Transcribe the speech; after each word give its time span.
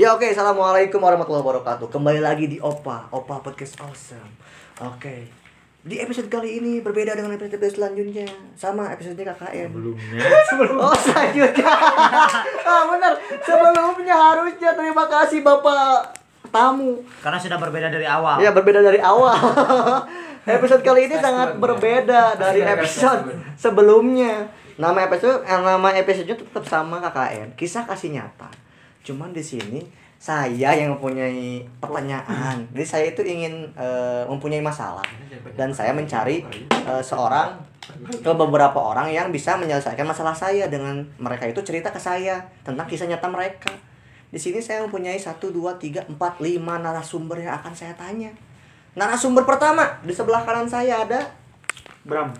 Ya 0.00 0.16
oke, 0.16 0.24
assalamualaikum 0.24 0.96
warahmatullahi 0.96 1.44
wabarakatuh. 1.44 1.92
Kembali 1.92 2.24
lagi 2.24 2.48
di 2.48 2.56
Opa, 2.56 3.12
Opa 3.12 3.44
Podcast 3.44 3.76
Awesome. 3.84 4.32
Oke, 4.80 5.28
di 5.84 6.00
episode 6.00 6.24
kali 6.32 6.56
ini 6.56 6.80
berbeda 6.80 7.12
dengan 7.12 7.36
episode 7.36 7.60
selanjutnya. 7.68 8.24
Sama 8.56 8.88
episodenya 8.96 9.36
KKN. 9.36 9.68
Sebelumnya 10.48 10.88
Oh 10.88 10.96
selanjutnya. 10.96 11.68
ah 12.72 12.82
benar. 12.88 13.12
Sebelumnya 13.44 14.16
harusnya 14.16 14.72
terima 14.72 15.04
kasih 15.04 15.44
bapak 15.44 16.16
tamu. 16.48 17.04
Karena 17.20 17.36
sudah 17.36 17.60
berbeda 17.60 17.92
dari 17.92 18.08
awal. 18.08 18.40
Ya 18.40 18.56
berbeda 18.56 18.80
dari 18.80 19.04
awal. 19.04 19.36
episode 20.56 20.80
kali 20.80 21.12
ini 21.12 21.20
sangat 21.20 21.60
berbeda 21.60 22.40
dari 22.40 22.64
episode 22.64 23.36
sebelumnya. 23.60 24.48
Nama 24.80 24.96
episode 25.12 25.44
eh, 25.44 25.60
nama 25.60 25.92
episodenya 25.92 26.40
tetap 26.40 26.64
sama 26.64 27.04
KKN, 27.04 27.52
kisah 27.52 27.84
kasih 27.84 28.16
nyata. 28.16 28.69
Cuman 29.10 29.34
di 29.34 29.42
sini 29.42 29.82
saya 30.20 30.76
yang 30.76 30.94
mempunyai 30.94 31.64
pertanyaan. 31.80 32.62
Jadi 32.70 32.86
saya 32.86 33.04
itu 33.10 33.24
ingin 33.26 33.66
eh, 33.74 34.22
mempunyai 34.28 34.62
masalah 34.62 35.02
dan 35.58 35.74
saya 35.74 35.90
mencari 35.90 36.44
eh, 36.70 37.02
seorang 37.02 37.58
ke 38.22 38.32
beberapa 38.32 38.78
orang 38.78 39.10
yang 39.10 39.34
bisa 39.34 39.58
menyelesaikan 39.58 40.06
masalah 40.06 40.36
saya 40.36 40.70
dengan 40.70 41.02
mereka 41.18 41.48
itu 41.50 41.58
cerita 41.64 41.90
ke 41.90 41.98
saya 41.98 42.38
tentang 42.62 42.86
kisah 42.86 43.08
nyata 43.08 43.26
mereka. 43.26 43.72
Di 44.30 44.38
sini 44.38 44.62
saya 44.62 44.86
mempunyai 44.86 45.18
1 45.18 45.42
2 45.42 45.50
3 45.50 46.06
4 46.06 46.14
5 46.14 46.14
narasumber 46.62 47.42
yang 47.42 47.58
akan 47.58 47.74
saya 47.74 47.96
tanya. 47.98 48.30
Narasumber 48.94 49.42
pertama 49.42 49.98
di 50.06 50.14
sebelah 50.14 50.46
kanan 50.46 50.70
saya 50.70 51.02
ada 51.02 51.26
Bram 52.06 52.30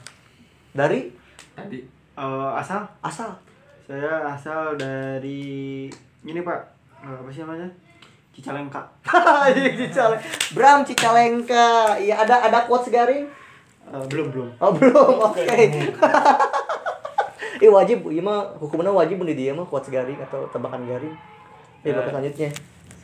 dari 0.70 1.10
tadi 1.52 2.00
Eh, 2.20 2.50
asal 2.52 2.84
asal 3.00 3.32
saya 3.88 4.28
asal 4.28 4.76
dari 4.76 5.88
ini 6.24 6.42
pak 6.42 6.60
Eh, 7.00 7.08
apa 7.08 7.32
sih 7.32 7.40
namanya 7.40 7.64
Cicalengka 8.30 8.84
Cicalengka. 9.80 10.28
Bram 10.52 10.84
Cicalengka. 10.84 11.96
Iya 11.96 12.20
ada 12.22 12.44
ada 12.44 12.58
quotes 12.68 12.92
garing? 12.92 13.24
Eh, 13.88 14.04
belum 14.12 14.28
belum 14.28 14.48
Oh 14.60 14.70
belum. 14.76 15.14
Oke. 15.32 15.44
Iya 17.60 17.68
wajib, 17.68 18.08
iya 18.08 18.24
mah 18.24 18.56
hukumnya 18.56 18.88
wajib 18.88 19.20
bunuh 19.20 19.36
dia 19.36 19.52
mah 19.52 19.68
quotes 19.68 19.92
garing 19.92 20.16
atau 20.16 20.48
tebakan 20.48 20.80
garing. 20.88 21.12
Ya, 21.84 21.92
bapak 21.92 22.16
selanjutnya. 22.16 22.48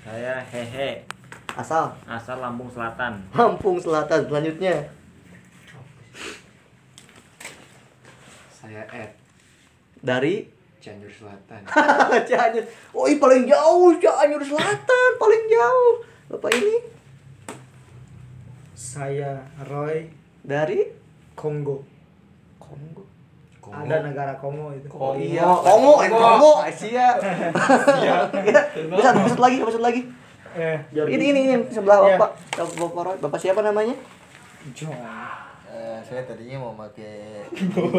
Saya 0.00 0.41
hehe, 0.48 1.05
Asal 1.53 1.92
asal 2.09 2.41
Lampung 2.41 2.72
Selatan. 2.72 3.20
Lampung 3.37 3.77
Selatan 3.77 4.25
selanjutnya. 4.25 4.89
Saya 8.48 8.81
Ed 8.89 9.12
Dari 10.00 10.48
Cianjur 10.87 11.11
Selatan. 11.11 11.67
Cianjur. 12.31 12.62
Oh, 12.95 13.11
ih, 13.11 13.19
paling 13.19 13.42
jauh 13.42 13.91
Cianjur 13.98 14.39
Selatan, 14.39 15.11
paling 15.19 15.43
jauh. 15.51 15.93
Bapak 16.31 16.55
ini 16.55 16.78
Saya 18.70 19.43
Roy 19.67 20.06
dari 20.47 20.87
Kongo. 21.34 21.83
Kongo. 22.62 23.03
Ada 23.67 23.98
negara 24.06 24.39
Kongo 24.39 24.70
itu. 24.70 24.87
Oh 24.95 25.19
iya, 25.19 25.43
Kongo, 25.43 26.06
eh, 26.06 26.11
Kongo, 26.15 26.62
Asia. 26.62 27.19
Iya. 27.98 28.31
Bisa 28.87 29.11
maksud 29.11 29.43
lagi, 29.43 29.59
maksud 29.59 29.83
lagi. 29.83 30.06
Eh, 30.55 30.78
Ini 30.95 31.25
ini 31.34 31.41
ini 31.50 31.55
sebelah 31.67 31.98
Iya. 32.06 32.15
Bapak. 32.15 32.31
Bapak 32.78 33.03
Roy. 33.03 33.17
Bapak 33.19 33.39
siapa 33.43 33.59
namanya? 33.59 33.98
John. 34.71 34.95
Saya 36.07 36.23
tadinya 36.23 36.57
mau 36.61 36.75
pakai 36.77 37.43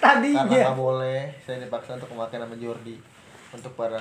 Tadinya. 0.00 0.44
karena 0.44 0.64
nggak 0.66 0.78
boleh 0.78 1.20
saya 1.38 1.56
dipaksa 1.58 1.96
untuk 1.96 2.10
memakai 2.10 2.36
nama 2.36 2.54
Jordi 2.54 2.96
untuk 3.50 3.74
para 3.74 3.98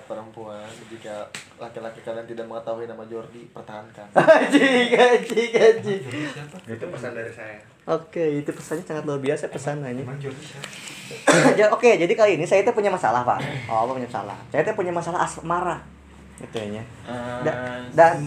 perempuan 0.00 0.62
jika 0.86 1.26
laki-laki 1.58 2.00
kalian 2.00 2.22
tidak 2.24 2.46
mengetahui 2.46 2.86
nama 2.86 3.02
Jordi 3.02 3.50
pertahankan 3.50 4.06
Gaji, 4.14 4.68
gaji, 4.88 5.42
gaji. 5.50 5.94
Itu 6.68 6.84
pesan 6.86 7.12
dari 7.12 7.28
saya. 7.28 7.58
Oke, 7.84 8.22
itu 8.38 8.48
pesannya 8.48 8.84
sangat 8.84 9.02
luar 9.02 9.18
biasa 9.18 9.50
siapa? 10.38 10.68
Ja- 11.58 11.68
Oke, 11.68 11.98
jadi 11.98 12.12
kali 12.12 12.38
ini 12.38 12.46
saya 12.46 12.62
tuh 12.62 12.72
punya 12.72 12.88
masalah, 12.88 13.20
Pak. 13.20 13.42
Oh, 13.66 13.84
apa 13.84 13.92
punya 13.92 14.06
masalah? 14.06 14.36
Saya 14.48 14.62
tuh 14.62 14.72
punya 14.72 14.94
masalah 14.94 15.26
asmara. 15.26 15.82
Gitu 16.42 16.58
ya. 16.74 16.82
Da- 17.46 17.78
dan 17.94 18.26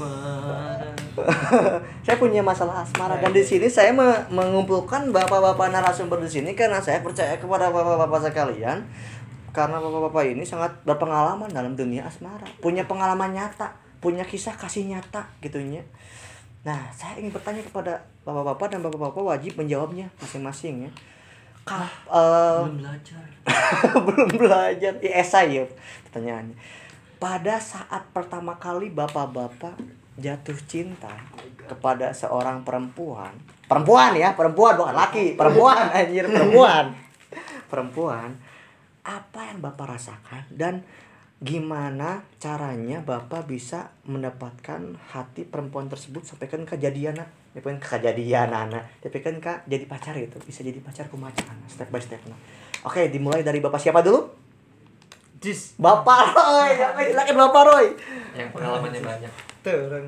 saya 2.06 2.18
punya 2.20 2.44
masalah 2.44 2.84
asmara 2.84 3.16
dan 3.20 3.32
di 3.32 3.44
sini 3.44 3.68
saya 3.72 3.92
me- 3.96 4.24
mengumpulkan 4.32 5.12
bapak-bapak 5.12 5.72
narasumber 5.72 6.20
di 6.20 6.30
sini 6.32 6.52
karena 6.56 6.80
saya 6.84 7.00
percaya 7.00 7.36
kepada 7.40 7.72
bapak-bapak 7.72 8.32
sekalian 8.32 8.84
karena 9.56 9.80
bapak-bapak 9.80 10.36
ini 10.36 10.44
sangat 10.44 10.76
berpengalaman 10.84 11.48
dalam 11.48 11.80
dunia 11.80 12.04
asmara, 12.04 12.44
punya 12.60 12.84
pengalaman 12.84 13.32
nyata, 13.32 13.72
punya 14.04 14.28
kisah 14.28 14.52
kasih 14.60 14.84
nyata 14.84 15.24
gitunya. 15.40 15.80
Nah, 16.68 16.92
saya 16.92 17.16
ingin 17.24 17.32
bertanya 17.32 17.64
kepada 17.64 18.04
bapak-bapak 18.28 18.68
dan 18.76 18.84
bapak-bapak 18.84 19.24
wajib 19.24 19.56
menjawabnya 19.56 20.12
masing-masing 20.20 20.90
ya. 20.90 20.92
Kap, 21.64 21.88
eh, 22.12 22.62
Belum 22.68 22.84
belajar. 22.84 23.24
belum 24.06 24.30
belajar 24.38 24.94
di 25.02 25.10
esai 25.10 25.58
ya 25.58 25.66
pertanyaannya 26.10 26.54
pada 27.18 27.60
saat 27.62 28.08
pertama 28.12 28.60
kali 28.60 28.92
bapak-bapak 28.92 29.76
jatuh 30.16 30.60
cinta 30.68 31.12
kepada 31.68 32.16
seorang 32.16 32.64
perempuan 32.64 33.36
perempuan 33.66 34.16
ya 34.16 34.38
perempuan 34.38 34.78
bukan 34.78 34.96
laki 34.96 35.36
perempuan 35.36 35.90
anjir 35.98 36.26
perempuan. 36.30 36.86
Perempuan 37.66 38.30
apa 39.06 39.40
yang 39.54 39.62
bapak 39.62 39.98
rasakan 39.98 40.46
dan 40.50 40.82
gimana 41.44 42.24
caranya 42.40 43.04
bapak 43.04 43.46
bisa 43.46 43.92
mendapatkan 44.08 44.98
hati 45.12 45.44
perempuan 45.46 45.92
tersebut 45.92 46.24
sampai 46.24 46.48
kan 46.48 46.64
kejadian 46.64 47.22
ya 47.54 47.60
kan 47.60 47.78
kejadian 47.78 48.50
anak 48.56 48.88
tapi 49.04 49.20
kan 49.20 49.38
kak 49.44 49.68
jadi 49.68 49.86
pacar 49.86 50.16
itu 50.16 50.40
bisa 50.42 50.64
jadi 50.64 50.80
pacar 50.80 51.12
kumacan 51.12 51.60
step 51.68 51.92
by 51.92 52.00
step 52.00 52.24
oke 52.88 53.02
dimulai 53.12 53.44
dari 53.44 53.60
bapak 53.60 53.84
siapa 53.84 54.00
dulu 54.00 54.45
Jis. 55.46 55.78
bapak 55.78 56.34
Roy 56.34 56.74
apa 56.82 57.00
silakan 57.06 57.36
bapak 57.46 57.62
Roy 57.70 57.88
Yang 58.34 58.50
pengalamannya 58.52 59.02
banyak. 59.06 59.32
Tuh 59.62 59.78
orang 59.86 60.06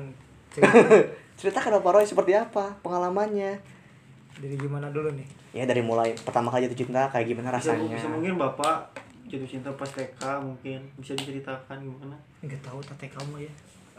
ceritakan 1.38 1.78
bapak 1.78 1.92
Roy 1.94 2.04
seperti 2.04 2.34
apa 2.34 2.74
pengalamannya 2.82 3.54
Dari 4.38 4.54
gimana 4.58 4.90
dulu 4.90 5.14
nih? 5.14 5.28
ya 5.48 5.64
dari 5.64 5.80
mulai 5.80 6.12
pertama 6.12 6.52
kali 6.52 6.68
jatuh 6.68 6.84
cinta 6.84 7.08
kayak 7.08 7.24
gimana 7.24 7.48
bisa, 7.56 7.72
rasanya 7.72 7.96
bisa 7.96 8.08
mungkin 8.12 8.36
bapak 8.36 8.92
jatuh 9.26 9.48
cinta 9.48 9.72
pas 9.74 9.88
TK 9.88 10.20
mungkin 10.44 10.78
bisa 11.00 11.16
diceritakan 11.16 11.78
gimana 11.80 12.14
Enggak 12.38 12.60
tahu 12.62 12.78
tante 12.84 13.08
kamu 13.08 13.42
ya. 13.42 13.52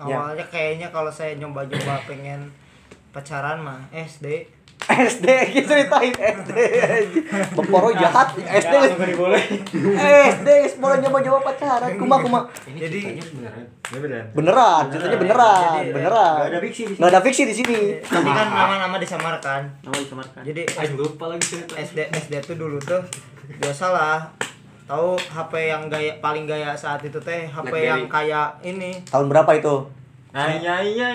Ya. 0.08 0.16
Awalnya 0.32 0.46
kayaknya 0.48 0.88
kalau 0.96 1.12
saya 1.12 1.36
nyoba-nyoba 1.36 2.00
pengen 2.08 2.48
pacaran 3.12 3.60
mah 3.60 3.84
SD. 3.92 4.48
SD 4.80 5.26
gitu 5.52 5.68
ceritain 5.68 6.14
SD 6.16 6.52
bapak 7.52 7.80
Roy 7.80 7.94
jahat 7.94 8.28
SD 8.40 8.74
nggak 8.74 9.14
boleh 9.14 9.44
SD 10.32 10.48
boleh 10.76 10.98
nyoba-nyoba 11.00 11.40
pacaran. 11.44 11.90
Kuma 11.96 12.16
kuma 12.18 12.40
Ini 12.66 12.80
Jadi- 12.80 13.04
ceritanya 13.04 13.24
beneran. 13.28 13.64
Ya 13.90 14.00
beneran. 14.00 14.26
beneran 14.32 14.84
ceritanya 14.88 15.18
beneran 15.18 15.62
Jadi, 15.76 15.92
beneran. 15.92 16.36
nggak 16.38 16.50
ada 16.50 16.60
fiksi 16.62 16.82
di 16.82 16.88
sini. 16.88 16.98
Nggak 16.98 17.10
ada 17.10 17.20
fiksi 17.22 17.44
di 17.44 17.56
sini. 17.56 17.80
Tadi 18.00 18.30
kan 18.30 18.48
nama-nama 18.48 18.96
disamarkan. 18.96 19.62
nama 19.82 19.96
disamarkan. 19.98 20.42
Jadi 20.44 20.62
Ayo 20.72 20.94
lupa 20.96 21.26
lagi 21.28 21.44
cerita. 21.44 21.74
SD 21.76 22.00
SD 22.10 22.34
tuh 22.44 22.56
dulu 22.56 22.78
tuh 22.80 23.02
biasalah. 23.58 24.32
Tahu 24.86 25.14
HP 25.20 25.54
yang 25.70 25.86
gaya 25.86 26.18
paling 26.18 26.46
gaya 26.46 26.74
saat 26.74 27.04
itu 27.04 27.20
teh 27.20 27.46
HP 27.46 27.70
yang 27.80 28.08
kayak 28.08 28.58
ini. 28.64 28.98
Tahun 29.06 29.28
berapa 29.28 29.52
itu 29.54 29.86
iya 30.62 30.76
iya. 30.86 31.10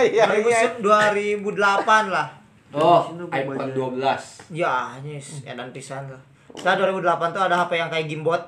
iya 0.00 0.24
iya 0.24 0.60
2000 0.80 1.44
2008 1.44 2.08
lah. 2.08 2.28
Oh, 2.74 3.06
iPhone 3.30 3.70
12. 3.70 4.50
ya 4.50 4.98
nyis 5.04 5.44
edan 5.46 5.70
pisan 5.70 6.10
lah. 6.10 6.22
Setelah 6.56 6.90
2008 6.90 7.36
tuh 7.36 7.42
ada 7.44 7.56
HP 7.60 7.72
yang 7.78 7.90
kayak 7.92 8.06
gimbot. 8.08 8.42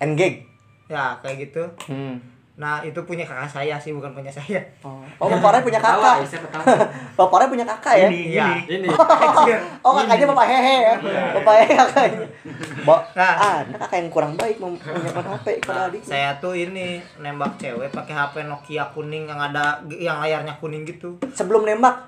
Engage 0.00 0.48
ya 0.88 1.16
kayak 1.20 1.48
gitu. 1.48 1.64
Hmm. 1.88 2.18
Nah 2.54 2.78
itu 2.86 2.94
punya 3.02 3.26
kakak 3.26 3.50
saya 3.50 3.74
sih 3.82 3.90
bukan 3.90 4.14
punya 4.14 4.30
saya. 4.30 4.62
Oh. 4.86 5.02
Bapak 5.18 5.58
Roy 5.58 5.62
punya 5.68 5.80
kakak. 5.82 6.22
ya, 6.22 6.38
tahu. 6.38 6.64
bapak 7.18 7.36
Roy 7.42 7.48
punya 7.50 7.66
kakak 7.66 7.94
ya? 7.98 8.08
Iya. 8.10 8.46
Ini. 8.70 8.88
Oh 9.84 9.92
kakaknya 9.98 10.26
bapak 10.30 10.46
hehe 10.46 10.76
ya? 10.86 10.94
Bapak 11.34 11.54
hehe 11.60 11.74
kakaknya. 11.74 12.26
Ba 12.86 12.96
Nah. 13.14 13.34
ah, 13.34 13.56
ada 13.66 13.76
kakak 13.78 14.06
yang 14.06 14.10
kurang 14.10 14.34
baik 14.38 14.62
menyimpan 14.62 15.24
HP 15.34 15.46
Nah, 15.66 15.90
adik 15.90 16.02
saya 16.04 16.36
tuh 16.38 16.54
ini 16.54 17.02
nembak 17.18 17.58
cewek 17.58 17.90
pakai 17.90 18.14
HP 18.14 18.46
Nokia 18.46 18.86
kuning 18.94 19.26
yang 19.26 19.40
ada 19.40 19.82
yang 19.90 20.22
layarnya 20.22 20.54
kuning 20.62 20.86
gitu. 20.86 21.18
Sebelum 21.34 21.66
nembak. 21.66 22.06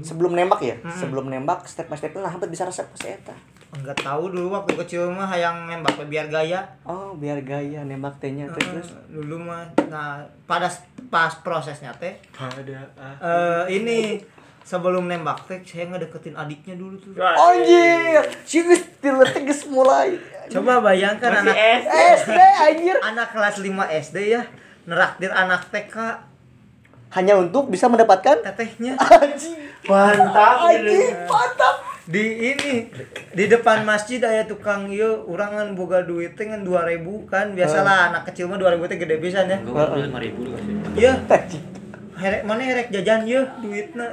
Sebelum 0.00 0.32
nembak 0.32 0.60
ya? 0.64 0.76
Hmm. 0.80 0.90
Sebelum 0.90 1.28
nembak 1.28 1.68
step 1.68 1.92
by 1.92 1.96
step 1.98 2.16
lah 2.16 2.32
hampir 2.32 2.48
bisa 2.48 2.64
resep 2.64 2.88
ke 2.94 2.96
si 3.00 3.10
Eta 3.74 3.82
nggak 3.82 3.98
tahu 4.06 4.30
dulu 4.30 4.54
waktu 4.54 4.72
kecil 4.86 5.10
mah 5.10 5.34
yang 5.34 5.66
nembak 5.66 5.98
biar 6.06 6.30
gaya 6.30 6.62
Oh 6.86 7.18
biar 7.18 7.42
gaya 7.42 7.82
nembak 7.82 8.22
tehnya 8.22 8.46
terus 8.54 8.70
terus 8.70 8.88
dulu 9.10 9.50
mah 9.50 9.66
nah 9.90 10.22
pada 10.46 10.70
pas 11.10 11.34
prosesnya 11.42 11.90
teh 11.98 12.14
Ada 12.38 12.86
ah. 12.94 13.14
eh 13.18 13.74
ini 13.74 14.22
sebelum 14.62 15.10
nembak 15.10 15.50
teh 15.50 15.58
saya 15.66 15.90
ngedeketin 15.90 16.32
adiknya 16.32 16.78
dulu 16.78 16.96
tuh. 16.96 17.12
Anjir, 17.20 18.24
si 18.48 18.64
geus 18.64 18.80
diletik 19.02 19.44
geus 19.44 19.66
mulai. 19.68 20.16
Coba 20.48 20.80
bayangkan 20.80 21.34
Masih 21.34 21.50
anak 21.50 21.56
SD. 21.58 21.90
SD 22.24 22.38
anjir. 22.38 22.96
anak 23.02 23.28
kelas 23.32 23.56
5 23.60 24.00
SD 24.08 24.16
ya 24.38 24.42
neraktir 24.84 25.32
anak 25.32 25.68
TK 25.72 25.96
Hanya 27.12 27.38
untuk 27.38 27.70
bisa 27.70 27.86
mendapatkan 27.86 28.40
tetehnya 28.42 28.94
anjing. 29.20 29.58
Mantap. 29.84 30.66
Anjing, 30.66 31.12
mantap. 31.26 31.93
Di 32.04 32.52
ini 32.52 32.92
di 33.32 33.44
depan 33.48 33.80
masjid 33.88 34.20
aya 34.20 34.44
tukang 34.44 34.92
ieu 34.92 35.24
urang 35.24 35.56
ngan 35.56 35.72
boga 35.72 36.04
duit 36.04 36.36
teh 36.36 36.44
ngan 36.44 36.60
2000 36.60 37.00
kan. 37.24 37.46
Biasalah 37.56 38.12
anak 38.12 38.28
kecil 38.28 38.52
mah 38.52 38.60
2000 38.60 38.90
teh 38.92 38.98
gede 39.00 39.16
pisan 39.20 39.48
ya. 39.48 39.58
Lima 39.64 40.20
ribu 40.20 40.52
iya. 40.96 41.16
Herek 42.14 42.42
mana 42.44 42.62
herek 42.62 42.92
jajan 42.92 43.24
ye 43.24 43.40
duitna 43.64 44.12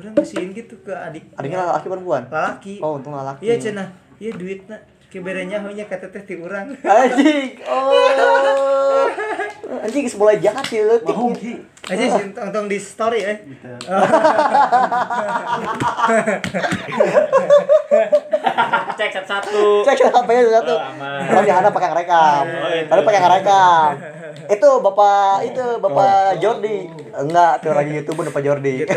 urang 0.00 0.16
ngasihin 0.16 0.56
gitu 0.56 0.80
ke 0.80 0.92
adik. 0.96 1.28
Adiknya 1.36 1.68
laki 1.68 1.86
perempuan. 1.92 2.24
lalaki 2.32 2.74
Oh, 2.80 2.96
untung 2.96 3.12
laki. 3.12 3.44
iya 3.44 3.60
cenah. 3.60 3.88
Iya 4.16 4.32
duitna 4.40 4.76
keberenya 5.12 5.60
hanya 5.60 5.84
kata 5.84 6.08
teh 6.08 6.24
ti 6.24 6.40
urang 6.40 6.72
Anjing. 6.80 7.60
Oh. 7.68 9.04
Anjing 9.70 10.06
mulai 10.18 10.36
jahat 10.42 10.66
ya 10.66 10.82
leutik. 10.82 11.14
aja 11.90 12.06
sih 12.06 12.30
tonton 12.34 12.70
di 12.70 12.78
story 12.78 13.20
eh 13.26 13.36
Cek 19.00 19.10
satu-satu. 19.16 19.82
Cek 19.82 19.98
HP-nya 20.12 20.60
satu. 20.60 20.74
Oh, 20.76 20.90
aman. 20.92 21.18
Kalau 21.26 21.42
di 21.42 21.50
Hana 21.50 21.68
pakai 21.72 21.88
ngerekam. 21.90 22.44
Oh, 22.46 22.70
itu. 22.70 22.90
Baru 22.90 23.00
pakai 23.02 23.20
ngerekam. 23.22 23.90
Itu 24.50 24.68
Bapak 24.84 25.36
itu 25.50 25.64
Bapak 25.80 26.38
Jordi. 26.38 26.78
Enggak, 27.16 27.52
tuh 27.64 27.72
lagi 27.74 27.90
YouTube 27.96 28.22
Bapak 28.22 28.42
Jordi. 28.44 28.86
gitu 28.86 28.94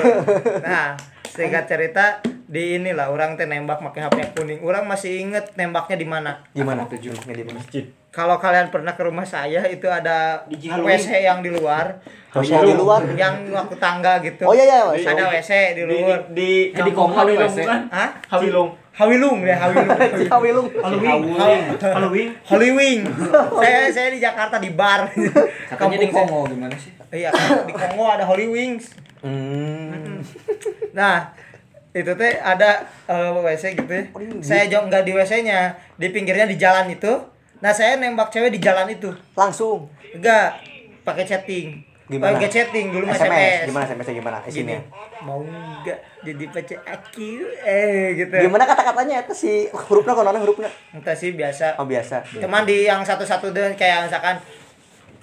nah 0.61 0.93
singkat 1.33 1.65
cerita 1.65 2.21
di 2.45 2.75
inilah 2.75 3.07
orang 3.07 3.33
teh 3.33 3.43
nembak 3.43 3.79
pakai 3.81 4.03
HP 4.03 4.17
kuning 4.33 4.59
orang 4.59 4.83
masih 4.83 5.15
inget 5.17 5.51
nembaknya 5.53 5.95
di 5.95 6.05
mana 6.05 6.31
Gimana? 6.51 6.83
Nembaknya 6.83 7.33
di 7.33 7.45
mana? 7.45 7.59
kalau 8.09 8.37
kalian 8.37 8.69
pernah 8.69 8.93
ke 8.93 9.01
rumah 9.01 9.23
saya 9.23 9.65
itu 9.65 9.85
ada 9.85 10.45
WC 10.45 11.07
yang 11.19 11.39
di 11.39 11.49
luar 11.49 11.97
WC 12.29 12.51
yang 12.51 12.63
di 12.63 12.75
luar? 12.75 13.01
yang 13.13 13.33
waktu 13.49 13.75
tangga 13.75 14.19
gitu 14.19 14.43
Oh 14.43 14.53
iya 14.53 14.85
iya. 14.91 15.07
ada 15.07 15.31
WC 15.31 15.51
di 15.73 15.81
Di 15.81 15.97
luar 15.97 16.19
di 16.29 16.49
di 16.69 16.91
Kongo 16.91 17.15
ada 17.15 17.25
Hawilung 17.25 17.49
WC. 17.49 17.59
Hah? 17.89 18.09
Hawilung. 18.29 18.69
Hawilung 18.93 19.37
ya 19.41 19.57
Hawilung 19.57 19.89
Hawilung. 20.33 20.67
Hawilung. 20.77 21.25
Hawilung. 21.33 22.29
Halloween 22.45 22.99
saya 23.61 23.89
saya 23.89 24.09
di 24.11 24.19
Jakarta 24.19 24.57
di 24.57 24.69
bar 24.69 25.09
Katanya 25.65 25.97
di 25.97 26.07
Kampung- 26.07 26.29
Kongo 26.29 26.53
gimana 26.53 26.75
sih? 26.75 26.93
iya 27.09 27.33
di 27.65 27.73
Kongo 27.73 28.05
ada 28.05 28.21
Holy 28.23 28.45
Wings 28.45 28.99
Hmm. 29.23 30.19
Nah, 30.91 31.31
itu 31.93 32.11
teh 32.17 32.33
ada 32.41 32.89
eh, 33.05 33.29
WC 33.37 33.77
gitu 33.77 33.91
ya. 33.93 34.03
Saya 34.41 34.63
jauh 34.65 34.89
nggak 34.89 35.05
di 35.05 35.13
WC-nya, 35.13 35.77
di 35.93 36.07
pinggirnya 36.09 36.49
di 36.49 36.57
jalan 36.57 36.89
itu. 36.89 37.13
Nah, 37.61 37.71
saya 37.71 37.95
nembak 37.95 38.33
cewek 38.33 38.51
di 38.51 38.59
jalan 38.59 38.89
itu. 38.91 39.13
Langsung. 39.37 39.87
Enggak, 40.11 40.59
pakai 41.05 41.23
chatting. 41.23 41.93
Gimana? 42.09 42.35
Pakai 42.35 42.49
chatting 42.51 42.91
dulu 42.91 43.07
SMS. 43.07 43.23
SMS. 43.23 43.61
Gimana 43.71 43.83
SMS-nya 43.87 44.15
gimana? 44.19 44.37
Isinya. 44.43 44.79
mau 45.23 45.39
nggak 45.39 45.99
jadi 46.27 46.45
pacar 46.51 46.79
aku? 46.83 47.47
Eh, 47.63 48.19
gitu. 48.19 48.35
Gimana 48.43 48.67
kata-katanya 48.67 49.23
itu 49.23 49.33
si 49.37 49.51
hurufnya 49.71 50.11
konon 50.11 50.35
hurufnya? 50.35 50.67
Entah 50.91 51.15
sih 51.15 51.31
biasa. 51.31 51.79
Oh 51.79 51.87
biasa. 51.87 52.27
Cuman 52.43 52.67
di 52.67 52.83
yang 52.83 53.07
satu-satu 53.07 53.55
deh 53.55 53.71
kayak 53.79 54.11
misalkan 54.11 54.43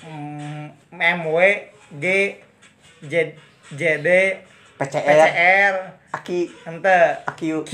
mm, 0.09 0.97
MW, 0.97 1.37
G, 2.01 2.07
J, 3.05 3.37
JD, 3.77 4.09
PCR, 4.81 5.05
PCR, 5.05 5.75
Aki, 6.11 6.41
ente 6.65 6.99
Akiu. 7.29 7.61
Q, 7.69 7.73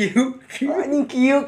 Q. 0.51 0.57
Anjing 0.75 1.07
kiuk. 1.07 1.47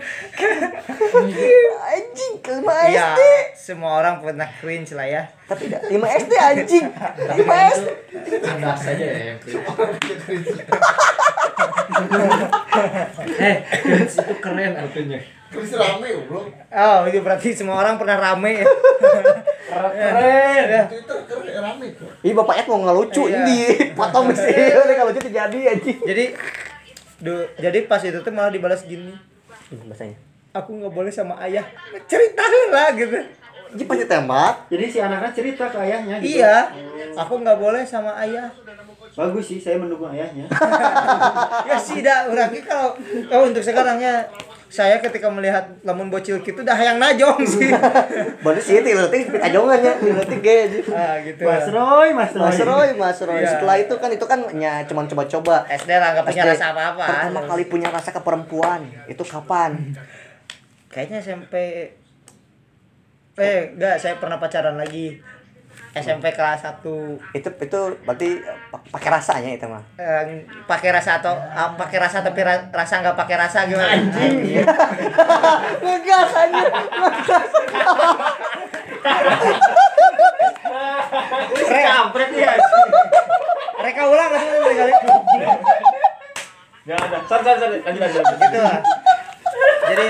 Anjing 1.82 2.34
kelima 2.40 2.86
Iya, 2.86 3.18
SD. 3.18 3.22
semua 3.58 3.98
orang 3.98 4.22
pernah 4.22 4.46
cringe 4.62 4.94
lah 4.94 5.02
ya. 5.04 5.22
Tapi 5.50 5.66
tidak 5.66 5.82
5 5.90 5.98
SD 5.98 6.32
anjing. 6.38 6.86
5 6.86 7.74
SD. 7.74 7.88
Cerdas 8.38 8.78
saja 8.78 9.04
ya 9.04 9.34
yang 9.34 9.38
Eh, 13.38 13.56
itu 13.82 14.34
keren 14.38 14.72
artinya. 14.78 15.18
Terus 15.48 15.70
rame 15.72 16.08
bro. 16.28 16.44
Oh, 16.68 16.98
itu 17.04 17.18
berarti 17.18 17.48
semua 17.52 17.80
orang 17.80 17.96
pernah 17.96 18.16
rame 18.16 18.60
ya. 18.60 18.66
keren. 19.68 20.66
Ya. 20.68 20.84
Twitter 20.86 21.18
keren 21.24 21.56
rame 21.56 21.86
bro. 21.92 22.08
Ih 22.20 22.32
bapak 22.32 22.54
Ed 22.60 22.66
mau 22.68 22.80
ngelucu 22.80 23.22
Iya. 23.26 23.38
ini 23.42 23.58
potong 23.92 24.28
sih. 24.36 24.52
Ini 24.52 24.92
kalau 24.92 25.08
lucu 25.08 25.20
terjadi 25.22 25.58
anjing. 25.72 25.98
Jadi 25.98 26.24
du, 27.18 27.34
jadi 27.56 27.78
pas 27.84 28.00
itu 28.00 28.18
tuh 28.18 28.32
malah 28.32 28.52
dibalas 28.52 28.84
gini. 28.84 29.16
Bahasanya? 29.70 30.16
Aku 30.52 30.76
nggak 30.76 30.92
boleh 30.92 31.08
sama 31.08 31.40
ayah. 31.40 31.64
Cerita 32.04 32.44
lah 32.68 32.92
gitu. 32.92 33.16
Ini 33.68 33.84
pasti 33.84 34.04
tembak. 34.04 34.54
Jadi 34.68 34.84
si 34.88 34.98
anaknya 34.98 35.30
cerita 35.30 35.64
ke 35.68 35.76
ayahnya 35.78 36.16
gitu. 36.20 36.40
Iya. 36.40 36.72
Aku 37.14 37.40
nggak 37.40 37.56
boleh 37.56 37.84
sama 37.84 38.16
ayah. 38.20 38.48
Bagus 39.18 39.50
sih, 39.50 39.58
saya 39.58 39.82
mendukung 39.82 40.14
ayahnya. 40.14 40.46
ya 41.68 41.74
sih 41.74 41.98
dah 42.06 42.30
orangnya 42.30 42.62
kalau 42.62 42.94
oh, 43.34 43.42
untuk 43.50 43.58
sekarangnya 43.58 44.30
saya 44.70 45.02
ketika 45.02 45.26
melihat 45.26 45.64
lamun 45.82 46.06
bocil 46.06 46.38
gitu 46.38 46.62
dah 46.62 46.78
yang 46.78 47.02
najong 47.02 47.42
sih. 47.42 47.74
Baru 48.46 48.62
sih 48.62 48.78
itu 48.78 48.94
letik 48.94 49.34
ajongannya, 49.34 49.92
letik 50.22 50.38
ge 50.38 50.86
ah 50.94 51.18
gitu. 51.26 51.42
Mas 51.42 51.66
Roy, 51.66 52.08
Mas 52.14 52.30
Roy. 52.30 52.46
Mas 52.46 52.60
Roy, 52.62 52.88
Mas 52.94 53.18
Roy. 53.26 53.42
Iya. 53.42 53.58
Setelah 53.58 53.76
itu 53.82 53.94
kan 53.98 54.10
itu 54.14 54.26
kan 54.30 54.40
ya 54.54 54.86
cuman 54.86 55.10
coba-coba. 55.10 55.66
SD 55.66 55.90
lah 55.98 56.08
nggak 56.14 56.24
punya 56.30 56.44
SD. 56.46 56.50
rasa 56.54 56.66
apa-apa. 56.70 57.06
Pertama 57.10 57.40
kali 57.50 57.64
punya 57.66 57.88
rasa 57.90 58.14
ke 58.14 58.22
perempuan 58.22 58.86
itu 59.10 59.26
kapan? 59.26 59.98
Kayaknya 60.94 61.18
SMP 61.18 61.54
Eh, 63.38 63.70
enggak, 63.70 64.02
saya 64.02 64.18
pernah 64.18 64.42
pacaran 64.42 64.74
lagi. 64.74 65.22
SMP 65.98 66.30
kelas 66.30 66.60
1 66.60 66.84
Itu 67.32 67.48
itu 67.52 67.78
berarti 68.02 68.28
eh, 68.36 68.56
pa- 68.68 68.84
pakai 68.90 69.10
rasanya 69.10 69.50
itu 69.52 69.66
mah. 69.66 69.82
eh, 69.96 70.42
pakai 70.64 70.90
rasa 70.90 71.18
atau 71.18 71.34
ah, 71.34 71.74
pakai 71.74 71.98
rasa 71.98 72.20
tapi 72.20 72.40
ra- 72.40 72.68
rasa 72.68 73.00
nggak 73.00 73.14
pakai 73.14 73.36
rasa 73.36 73.58
gimana? 73.64 73.90
Anjing. 73.90 74.62
Ngegas 75.82 76.30
anjir. 76.32 76.68
Kampret 81.68 82.30
ya. 82.32 82.52
Mereka 83.78 84.00
ulang 84.04 84.28
nggak 84.28 84.42
sih 84.42 84.74
kali? 84.74 84.92
Jangan 86.84 87.04
ada. 87.04 87.18
Sar 87.24 87.40
sar 87.42 87.56
sar. 87.56 87.68
Lanjut 87.70 88.00
lanjut. 88.00 88.24
Gitu 88.24 88.58
lah. 88.58 88.78
Jadi 89.88 90.06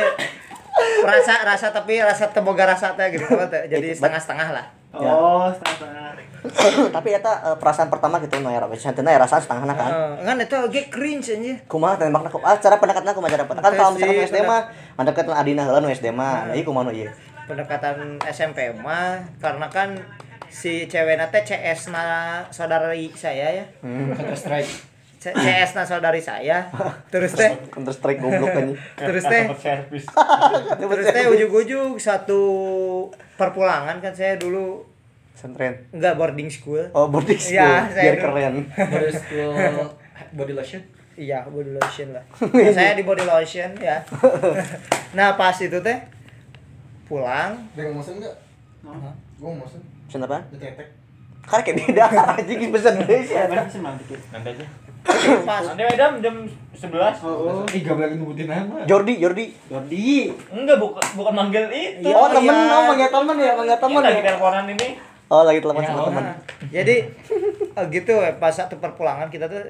rasa 0.99 1.35
rasa 1.45 1.67
tapi 1.71 1.99
rasa 1.99 2.31
teboga 2.31 2.65
rasa 2.65 2.95
teh 2.95 3.07
gitu. 3.11 3.27
Jadi 3.51 3.89
setengah-setengah 3.93 4.49
lah. 4.53 4.67
Oh, 4.97 5.53
setengah. 5.53 6.17
Tapi 6.97 7.09
eta 7.13 7.33
eh, 7.45 7.57
perasaan 7.61 7.93
pertama 7.93 8.17
gitu 8.25 8.41
no 8.41 8.49
ya 8.49 8.63
santai 8.79 9.05
ya 9.05 9.21
rasa 9.21 9.43
setengah 9.43 9.69
kan. 9.77 9.91
Kan 10.23 10.37
itu 10.41 10.57
lagi 10.57 10.83
cringe 10.89 11.37
anjir. 11.37 11.57
Kumaha 11.69 12.01
tembakna 12.01 12.33
kumaha 12.33 12.55
ah, 12.55 12.59
cara 12.59 12.81
pendekatna 12.81 13.13
kumaha 13.13 13.33
cara 13.37 13.45
pendekatan 13.45 13.69
kan 13.69 13.73
kalau 13.77 13.91
misalkan 13.93 14.25
SD 14.25 14.39
mah 14.47 14.61
mendekatna 14.97 15.35
Adina 15.37 15.63
heula 15.69 15.79
nu 15.85 15.93
SD 15.93 16.09
mah. 16.15 16.49
Nah, 16.49 16.55
ieu 16.57 16.65
kumaha 16.65 16.89
nu 16.89 16.93
ieu? 16.97 17.11
Pendekatan 17.45 18.17
SMP 18.33 18.73
mah 18.81 19.29
karena 19.43 19.67
kan 19.69 19.99
si 20.49 20.89
cewek 20.89 21.21
teh 21.29 21.43
CS 21.45 21.93
na 21.93 22.05
saudari 22.49 23.13
saya 23.13 23.61
ya. 23.61 23.65
Hmm. 23.85 24.17
Counter 24.17 24.39
Strike. 24.39 24.98
C- 25.19 25.35
CS 25.35 25.75
na 25.75 25.83
saudari 25.83 26.23
saya. 26.23 26.71
Terus 27.13 27.35
teh 27.35 27.51
Counter 27.75 27.91
Strike 27.91 28.23
goblok 28.23 28.55
kan. 28.55 28.67
terus 29.11 29.27
teh 29.27 29.45
servis. 29.59 30.07
terus 30.81 31.07
teh 31.11 31.25
ujug-ujug 31.27 31.99
satu 31.99 32.41
perpulangan 33.35 33.99
kan 33.99 34.15
saya 34.15 34.39
dulu 34.39 34.87
Sentren. 35.35 35.75
enggak 35.91 36.15
boarding 36.15 36.51
school. 36.51 36.83
Oh, 36.95 37.11
body 37.11 37.35
school. 37.35 37.59
Iya, 37.59 37.91
saya 37.91 38.03
biar 38.03 38.15
dulu. 38.15 38.25
keren. 38.27 38.55
Body 38.75 39.13
school 39.15 39.51
body 40.35 40.53
lotion. 40.55 40.83
Iya, 41.19 41.39
body 41.51 41.73
lotion 41.75 42.09
lah. 42.15 42.25
saya 42.75 42.95
di 42.95 43.03
body 43.03 43.25
lotion 43.27 43.71
ya. 43.79 43.99
nah, 45.15 45.35
pas 45.35 45.55
itu 45.59 45.79
teh 45.83 45.99
pulang 47.11 47.59
Dia 47.75 47.91
ngomosen 47.91 48.23
enggak? 48.23 48.35
Gue 49.39 49.49
ngomosen. 49.51 49.81
Pesen 50.07 50.23
apa? 50.23 50.39
Ditetek. 50.55 50.89
Karena 51.49 51.63
kayak 51.65 51.77
beda 51.81 52.05
anjing 52.37 52.61
pesen 52.69 52.95
deui 53.03 53.25
sih. 53.25 53.35
Mana 53.35 53.65
sih 53.65 53.81
dikit. 53.81 54.21
Nanti 54.31 54.49
aja. 54.53 54.67
Pas 55.49 55.63
Nanti 55.65 55.85
Adam 55.85 56.13
jam 56.21 56.35
11. 56.79 57.27
Oh, 57.27 57.67
Ih, 57.75 57.81
gak 57.83 57.95
boleh 57.99 58.15
nyebutin 58.15 58.47
nama. 58.47 58.87
Jordi, 58.87 59.19
Jordi. 59.19 59.51
Jordi. 59.67 60.31
Enggak 60.55 60.79
bukan 60.79 61.05
bukan 61.19 61.33
manggil 61.35 61.65
itu. 61.73 62.07
Oh, 62.13 62.31
temen, 62.31 62.55
iya. 62.55 62.77
oh, 62.77 62.83
manggil 62.87 63.09
temen 63.11 63.37
ya, 63.41 63.53
manggil 63.59 63.79
temen 63.81 64.01
lagi 64.05 64.21
ya. 64.21 64.25
teleponan 64.31 64.65
ini. 64.71 64.89
Oh, 65.29 65.43
lagi 65.45 65.61
telepon 65.61 65.83
Ya, 65.85 65.89
sama 65.91 66.01
oh, 66.05 66.07
temen. 66.09 66.25
Nah, 66.25 66.37
jadi 66.71 66.97
eh, 67.77 67.87
gitu 67.93 68.15
eh, 68.21 68.35
pas 68.39 68.53
satu 68.55 68.81
perpulangan 68.81 69.29
kita 69.29 69.51
tuh 69.51 69.61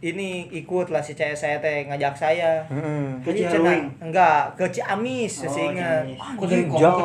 ini 0.00 0.28
ikut 0.48 0.86
lah 0.88 1.02
si 1.02 1.10
cewek 1.12 1.34
saya 1.34 1.58
teh 1.58 1.82
ngajak 1.84 2.14
saya 2.14 2.62
Heeh. 2.64 3.18
Ke 3.18 3.28
Ini 3.28 3.42
cenah- 3.44 3.90
enggak 4.00 4.54
ke 4.54 4.64
Ciamis 4.70 5.42
Oh, 5.42 5.50
Ciamis. 5.50 6.14
Kok 6.14 6.46
dari 6.46 6.64
Kongo 6.64 6.90
ke 6.94 7.04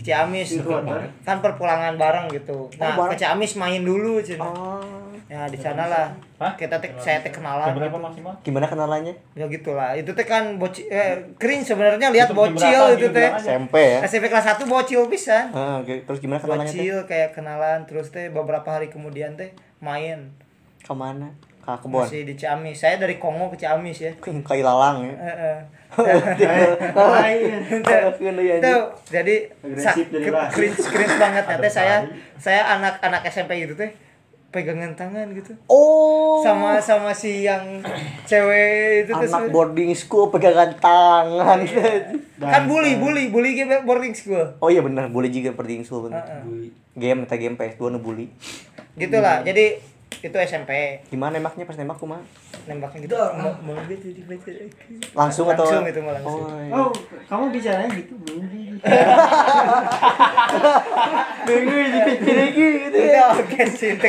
Ciamis? 0.00 0.48
Jauh 0.50 0.64
Kota. 0.64 0.96
kan 1.20 1.36
perpulangan 1.38 1.94
bareng 1.94 2.26
gitu 2.30 2.72
nah 2.76 2.96
bareng. 2.96 3.12
ke 3.12 3.16
Ciamis 3.18 3.52
main 3.54 3.82
dulu 3.82 4.18
cenah. 4.18 4.48
Oh. 4.48 4.80
ya 5.28 5.44
di 5.44 5.60
sana 5.60 5.84
lah 5.84 6.08
kita 6.56 6.80
teh 6.80 6.88
saya 6.96 7.20
teh 7.20 7.28
kenalan 7.28 7.68
Jam 7.68 7.76
berapa 7.76 8.00
maksimal? 8.00 8.32
Gimana 8.40 8.64
kenalannya? 8.64 9.12
ya 9.34 9.44
gitulah 9.44 9.92
itu 9.92 10.08
teh 10.08 10.24
kan 10.24 10.56
bocil 10.56 10.88
eh, 10.88 11.20
cringe 11.36 11.68
sebenarnya 11.68 12.08
lihat 12.08 12.32
bocil 12.32 12.96
itu 12.96 13.12
teh. 13.12 13.28
SMP 13.36 13.76
ya. 13.76 14.00
SMP 14.02 14.24
kelas 14.26 14.48
1 14.48 14.64
bocil 14.64 15.04
bisa 15.04 15.52
Heeh, 15.52 15.74
oke. 15.78 15.94
terus 16.02 16.18
gimana 16.18 16.40
kenalannya 16.40 16.64
teh? 16.66 16.80
bocil 16.80 16.98
kayak 17.04 17.30
kenalan 17.30 17.84
terus 17.84 18.08
teh 18.08 18.32
beberapa 18.32 18.64
hari 18.66 18.88
kemudian 18.88 19.36
teh 19.36 19.52
main 19.78 20.32
Ke 20.80 20.96
mana? 20.96 21.28
Ke 21.68 21.84
kebon. 21.84 22.00
masih 22.00 22.24
di 22.24 22.32
Ciamis 22.32 22.80
saya 22.80 22.96
dari 22.96 23.20
Kongo 23.20 23.52
ke 23.52 23.60
Ciamis 23.60 24.00
ya 24.00 24.12
Ke 24.16 24.32
Ilalang 24.56 25.04
ya. 25.04 25.12
Heeh. 25.20 25.56
Lain. 26.94 27.60
itu 28.56 28.74
jadi 29.04 29.34
cringe 30.48 30.80
cringe 30.80 31.16
banget 31.16 31.44
nanti 31.44 31.68
saya 31.68 32.08
saya 32.36 32.64
anak 32.72 32.96
anak 33.00 33.20
SMP 33.26 33.60
gitu 33.60 33.76
teh 33.76 33.92
pegangan 34.48 34.96
tangan 34.96 35.28
gitu 35.36 35.52
Oh. 35.68 36.40
sama 36.40 36.80
sama 36.80 37.12
si 37.12 37.44
yang 37.44 37.84
cewek 38.24 39.04
itu 39.04 39.12
tuh 39.12 39.28
anak 39.28 39.52
boarding 39.52 39.92
school 39.92 40.32
pegangan 40.32 40.72
tangan. 40.72 41.60
kan 42.40 42.62
bully 42.64 42.96
bully 42.96 43.28
bully 43.28 43.52
ge 43.52 43.68
boarding 43.84 44.16
school 44.16 44.40
oh 44.56 44.72
iya 44.72 44.80
benar, 44.80 45.12
boleh 45.12 45.28
juga 45.28 45.52
boarding 45.52 45.84
school 45.84 46.08
bener. 46.08 46.24
Heeh. 46.24 46.72
Game, 46.96 47.28
kita 47.28 47.36
game 47.36 47.54
PS2 47.54 47.92
nu 47.92 48.00
bully. 48.00 48.32
gitulah 48.96 49.44
jadi 49.44 49.78
itu 50.18 50.36
SMP 50.36 50.98
Gimana 51.06 51.36
nembaknya 51.36 51.62
pas 51.62 51.74
nembak 51.74 51.96
kumaha? 51.96 52.22
nembaknya 52.64 53.06
gitu 53.06 53.14
mau 53.34 53.52
mau 53.62 53.76
gitu 53.86 54.10
dibaca 54.10 54.50
Langsung 55.14 55.46
atau 55.46 55.64
Langsung 55.64 55.84
itu 55.86 56.00
mah 56.00 56.12
langsung. 56.12 56.42
Oh, 56.42 56.58
iya. 56.58 56.72
Oh, 56.74 56.90
kamu 57.24 57.44
bicaranya 57.50 57.88
gitu. 57.94 58.14
Mimpi. 58.26 58.60
Bingung 61.44 61.88
dipikir 61.88 62.34
lagi 62.36 62.52
gitu 62.78 62.86
itu 62.88 63.00
ya. 63.08 63.24
oke 63.30 63.62
sih 63.68 63.90
itu 63.94 64.06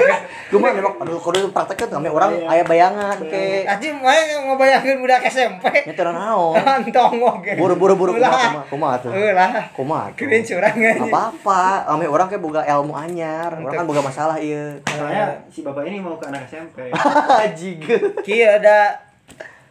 Gue 0.50 0.58
mah 0.58 0.72
nembak 0.72 0.94
aduh 0.98 1.20
kudu 1.20 1.40
praktek 1.50 1.78
kan 1.80 1.90
kami 1.94 2.08
orang 2.08 2.32
aya 2.44 2.64
bayangan 2.64 3.18
ke 3.22 3.64
Aji 3.64 3.88
main 3.94 4.26
ngebayangin 4.46 4.98
budak 5.00 5.24
SMP 5.26 5.64
nyetir 5.86 6.06
naon. 6.06 6.58
antong 6.58 7.18
oke 7.18 7.52
Buru-buru 7.56 7.94
buru 7.96 8.12
Ulah. 8.14 8.30
kumaha 8.30 8.64
kumaha 8.68 8.96
tuh. 9.00 9.12
Ulah. 9.12 9.52
Kumaha 9.72 10.06
tuh. 10.10 10.18
Keren 10.20 10.42
curang 10.44 10.76
aja. 10.76 11.02
apa-apa 11.02 11.62
ame 11.88 12.06
orang 12.06 12.28
kayak 12.28 12.42
boga 12.42 12.62
ilmu 12.64 12.94
anyar 12.94 13.52
orang 13.54 13.74
kan 13.74 13.86
boga 13.86 14.02
masalah 14.02 14.38
iya 14.38 14.78
Soalnya 14.86 15.26
si 15.50 15.62
bapak 15.62 15.86
ini 15.90 15.98
mau 16.06 16.16
ke 16.22 16.26
anak 16.30 16.46
SMP. 16.46 16.94
jiga 17.60 17.98
Kia 18.22 18.62
ada. 18.62 18.80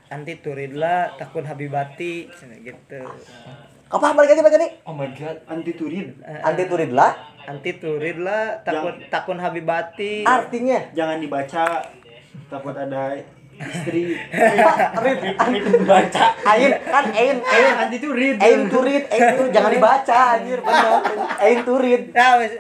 Anti 0.08 0.40
turidla 0.40 1.14
takun 1.20 1.44
habibati 1.46 2.26
gitu. 2.64 3.00
Apa 3.88 4.16
balik 4.16 4.34
lagi 4.34 4.42
balik 4.42 4.56
lagi 4.56 4.70
Oh 4.88 4.96
my 4.96 5.08
god. 5.14 5.36
Anti 5.46 5.72
turin. 5.78 6.18
anti 6.24 6.64
turid 6.66 6.90
lah 6.92 7.12
anti 7.48 7.80
turidla 7.80 8.60
takun 8.66 9.00
takun 9.08 9.38
habibati 9.38 10.24
artinya? 10.24 10.90
Jangan 10.96 11.20
dibaca. 11.20 11.64
Takut 12.48 12.72
ada 12.72 13.20
istri. 13.60 14.16
rid 15.04 15.18
baca. 15.84 16.24
Ain 16.56 16.72
kan 16.88 17.04
ain. 17.12 17.36
Ain 17.44 17.74
Anti 17.76 17.98
turin. 18.00 18.34
ain 18.40 18.60
turid 18.72 19.04
ain 19.12 19.24
turid 19.36 19.50
jangan 19.52 19.70
dibaca 19.76 20.18
anjir. 20.40 20.58
Bener. 20.64 21.00
Ain 21.36 21.58
turid 21.68 22.02
ya 22.16 22.28
wes. 22.40 22.52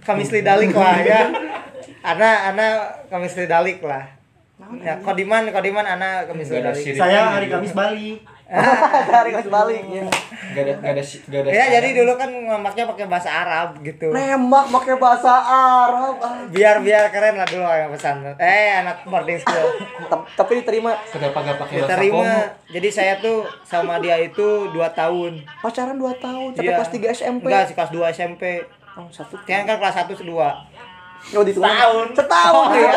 Kamis 0.00 0.32
lidalik 0.32 0.72
lah 0.72 0.96
ya 1.04 1.22
ana 2.08 2.28
ana 2.48 2.66
kamis 3.06 3.36
lidalik 3.36 3.80
lah. 3.82 4.04
Ya 4.80 4.98
kodiman 4.98 5.44
kodiman 5.48 5.84
ana 5.86 6.24
kamis 6.24 6.48
siri. 6.48 6.96
Saya 6.96 7.28
hari 7.36 7.46
Kamis 7.46 7.72
balik. 7.72 8.18
dari 9.04 9.28
kasih 9.28 9.52
balik 9.52 9.84
ya 9.86 10.08
Gak 10.56 10.62
ada 10.64 10.72
gak 10.80 10.92
ada 10.96 11.02
si- 11.04 11.20
gak 11.22 11.44
ada. 11.44 11.52
ya 11.52 11.68
jadi 11.68 11.92
dulu 11.92 12.16
kan 12.16 12.32
ngambaknya 12.32 12.88
pakai 12.88 13.04
bahasa 13.04 13.28
Arab 13.28 13.76
gitu. 13.84 14.08
Nembak 14.08 14.72
pakai 14.72 14.96
bahasa 14.96 15.28
Arab 15.44 16.16
biar 16.48 16.80
biar 16.80 17.12
keren 17.12 17.36
lah 17.36 17.44
dulu 17.44 17.60
yang 17.60 17.92
pesan. 17.92 18.24
Eh 18.40 18.72
anak 18.74 19.04
boarding 19.04 19.36
school. 19.36 19.68
Tapi 20.32 20.64
diterima. 20.64 20.96
Kenapa 21.12 21.44
gak 21.44 21.60
pakai 21.60 21.76
bahasa 21.76 21.92
diterima. 21.92 22.32
Jadi 22.72 22.88
saya 22.88 23.20
tuh 23.20 23.38
sama 23.62 24.00
dia 24.00 24.16
itu 24.16 24.48
dua 24.72 24.88
tahun. 24.90 25.44
Pacaran 25.60 26.00
2 26.00 26.08
tahun 26.16 26.48
sampai 26.50 26.64
Iya. 26.64 26.76
kelas 26.80 26.90
3 26.90 27.12
SMP 27.14 27.44
enggak 27.46 27.68
sih 27.68 27.76
kelas 27.76 27.92
2 27.92 28.00
SMP 28.08 28.42
oh, 28.96 29.08
satu 29.12 29.36
kan 29.44 29.68
kelas 29.68 29.96
1 30.02 30.08
kedua 30.14 30.56
oh 31.30 31.42
di 31.42 31.52
Setahun. 31.52 32.06
setahun 32.12 32.64
Oh, 32.64 32.72
ya. 32.72 32.90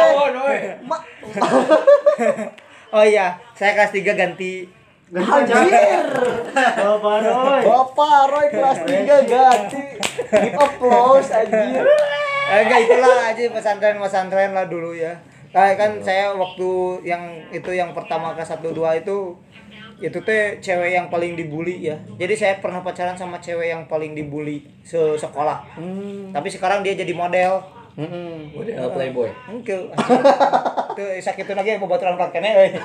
iya. 0.54 0.74
Ma- 0.82 1.06
oh 2.92 3.04
iya 3.04 3.28
saya 3.54 3.72
kelas 3.74 3.92
3 3.92 4.14
ganti 4.16 4.68
Anjir. 5.12 6.08
Bapak 6.56 7.20
Roy. 7.20 7.62
Bapak 7.62 8.22
Roy 8.28 8.48
kelas 8.50 8.80
3 8.80 8.96
ganti. 9.28 9.84
Give 10.24 10.56
applause 10.56 11.28
anjir. 11.30 11.84
eh, 12.48 12.60
enggak 12.62 12.80
itulah 12.82 13.16
aja 13.26 13.44
pesantren 13.50 13.96
pesantren 13.98 14.52
lah 14.52 14.66
dulu 14.66 14.92
ya 14.92 15.12
kayak 15.50 15.76
kan 15.76 15.92
saya 16.00 16.32
waktu 16.32 16.68
yang 17.04 17.20
itu 17.50 17.70
yang 17.70 17.92
pertama 17.92 18.32
kelas 18.32 18.56
1 18.56 18.64
2 18.66 18.72
itu 18.98 19.36
itu 20.00 20.18
teh 20.18 20.58
cewek 20.58 20.92
yang 20.94 21.08
paling 21.08 21.36
dibully 21.36 21.78
ya 21.82 22.00
jadi 22.16 22.34
saya 22.34 22.54
pernah 22.58 22.80
pacaran 22.80 23.14
sama 23.14 23.36
cewek 23.38 23.68
yang 23.70 23.84
paling 23.86 24.12
dibully 24.12 24.64
se 24.82 24.96
sekolah 25.14 25.60
Hmm. 25.76 26.32
tapi 26.32 26.48
sekarang 26.48 26.82
dia 26.82 26.96
jadi 26.96 27.12
model 27.12 27.60
Heeh. 27.92 28.52
Model 28.52 28.88
playboy. 28.90 29.30
Engke. 29.48 29.76
Tuh 30.98 31.08
sakit 31.18 31.48
lagi 31.50 31.76
mau 31.76 31.88
baturan 31.88 32.16
pakainya 32.16 32.52
euy. 32.54 32.70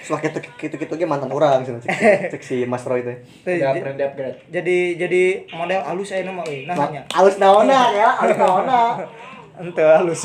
Suka 0.00 0.20
gitu 0.20 0.38
gitu 0.58 0.74
gitu 0.76 0.92
ge 0.94 1.04
mantan 1.04 1.28
orang 1.28 1.64
sih 1.64 1.72
cek, 1.80 2.40
si 2.40 2.56
Mas 2.64 2.84
Roy 2.84 3.00
Udah 3.00 3.16
j- 3.44 3.64
upgrade 3.64 4.00
upgrade. 4.02 4.36
jadi 4.48 4.78
jadi 4.98 5.22
model 5.50 5.80
halus 5.80 6.08
saya 6.08 6.24
nama 6.24 6.44
euy. 6.44 6.64
Nah, 6.64 6.76
Ma- 6.76 6.92
nya. 6.92 7.02
Alus 7.10 7.36
naona 7.36 7.80
ya, 7.90 8.08
alus 8.18 8.36
naona. 8.36 8.80
Ente 9.60 9.82
halus 9.82 10.20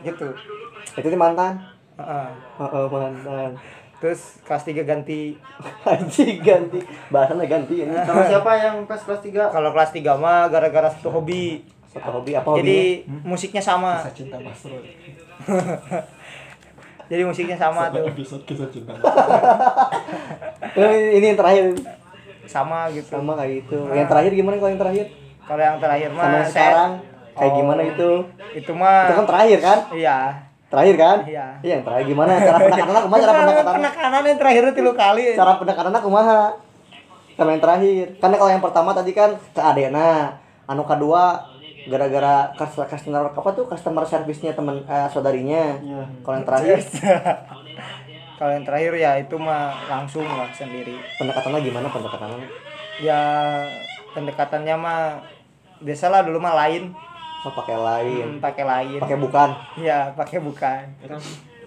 gitu. 0.00 0.26
Itu 0.94 1.06
sih 1.08 1.18
mantan. 1.18 1.58
Heeh. 1.96 2.28
Heeh, 2.56 2.84
mantan. 2.86 3.50
Terus 3.98 4.20
kelas 4.42 4.62
3 4.62 4.82
ganti. 4.84 5.34
Anjing 5.84 6.38
ganti. 6.38 6.78
Bahasanya 7.08 7.46
ganti 7.46 7.74
ini. 7.80 7.94
Sama 7.98 8.22
siapa 8.24 8.50
yang 8.54 8.82
pas 8.84 9.00
kelas 9.00 9.20
3? 9.20 9.50
Kalau 9.50 9.70
kelas 9.70 9.90
3 9.90 10.14
mah 10.14 10.46
gara-gara 10.46 10.86
satu 10.88 11.10
hobi. 11.10 11.66
Satu 11.88 12.08
hobi 12.12 12.32
apa 12.32 12.46
hobinya? 12.46 12.62
Jadi 12.62 12.80
musiknya 13.24 13.58
sama. 13.58 13.98
Kisah 13.98 14.14
cinta 14.14 14.36
Mas 14.36 14.62
Roy. 14.62 14.86
Jadi 17.08 17.22
musiknya 17.24 17.56
sama 17.56 17.88
tuh. 17.88 18.04
Episode 18.04 18.42
kisah 18.44 18.68
cinta. 18.68 18.92
Ini 21.16 21.26
yang 21.26 21.38
terakhir 21.38 21.72
Sama 22.44 22.88
gitu. 22.90 23.08
sama 23.10 23.32
kayak 23.34 23.64
itu. 23.64 23.78
Yang 23.90 24.08
terakhir 24.08 24.32
gimana 24.32 24.56
kalau 24.56 24.70
yang 24.70 24.80
terakhir? 24.80 25.06
Kalau 25.42 25.62
yang 25.62 25.78
terakhir 25.78 26.08
mah 26.10 26.22
Sama 26.22 26.32
yang 26.34 26.44
saya- 26.44 26.52
sekarang 26.52 26.90
kayak 27.32 27.48
Oh. 27.48 27.56
gimana 27.56 27.82
itu? 27.82 28.10
Itu 28.52 28.72
mah 28.72 29.00
Itu 29.04 29.14
kan 29.14 29.26
terakhir 29.26 29.58
kan? 29.58 29.78
Iya. 29.90 30.18
Terakhir 30.68 30.94
kan? 31.00 31.18
Iya. 31.24 31.46
Iya, 31.64 31.72
yang 31.80 31.84
terakhir 31.84 32.04
gimana? 32.04 32.30
Cara 32.36 32.58
pendekatannya 32.60 33.02
kumaha? 33.02 33.20
Cara 33.20 33.32
pendekatannya? 33.32 33.76
penekanan 33.80 34.22
yang 34.28 34.38
terakhir 34.38 34.62
itu 34.62 34.72
tilu 34.76 34.92
kali. 34.92 35.24
Cara 35.32 35.52
pendekatannya 35.56 36.00
kumaha? 36.04 36.42
Sama 37.34 37.50
yang 37.56 37.62
terakhir. 37.64 38.06
Karena 38.20 38.36
kalau 38.36 38.50
yang 38.52 38.62
pertama 38.62 38.90
tadi 38.92 39.12
kan 39.16 39.30
ke 39.32 39.62
adena, 39.62 40.36
anu 40.68 40.84
kedua 40.84 41.40
gara-gara 41.88 42.52
cus- 42.52 42.84
customer 42.84 43.32
apa 43.32 43.50
tuh 43.56 43.64
customer 43.64 44.04
service-nya 44.04 44.52
teman 44.52 44.84
eh, 44.84 45.08
saudarinya. 45.08 45.80
Iya. 45.80 46.02
Kalau 46.20 46.34
yang 46.36 46.46
terakhir 46.46 46.76
Kalau 48.38 48.52
yang 48.54 48.62
terakhir 48.62 48.92
ya 48.94 49.18
itu 49.18 49.34
mah 49.34 49.74
langsung 49.90 50.22
lah 50.22 50.46
sendiri. 50.52 50.94
pendekatannya 51.18 51.58
gimana 51.58 51.90
pendekatannya? 51.90 52.46
Ya 53.02 53.20
pendekatannya 54.14 54.76
mah 54.78 55.18
biasalah 55.82 56.22
dulu 56.22 56.38
mah 56.38 56.54
lain, 56.54 56.94
Oh, 57.38 57.52
pakai 57.54 57.76
lain. 57.76 58.26
hmm, 58.28 58.40
pakai 58.40 58.64
lain. 58.64 58.98
Pakai 58.98 59.16
bukan. 59.16 59.48
Iya, 59.76 60.10
pakai 60.12 60.38
bukan. 60.38 60.82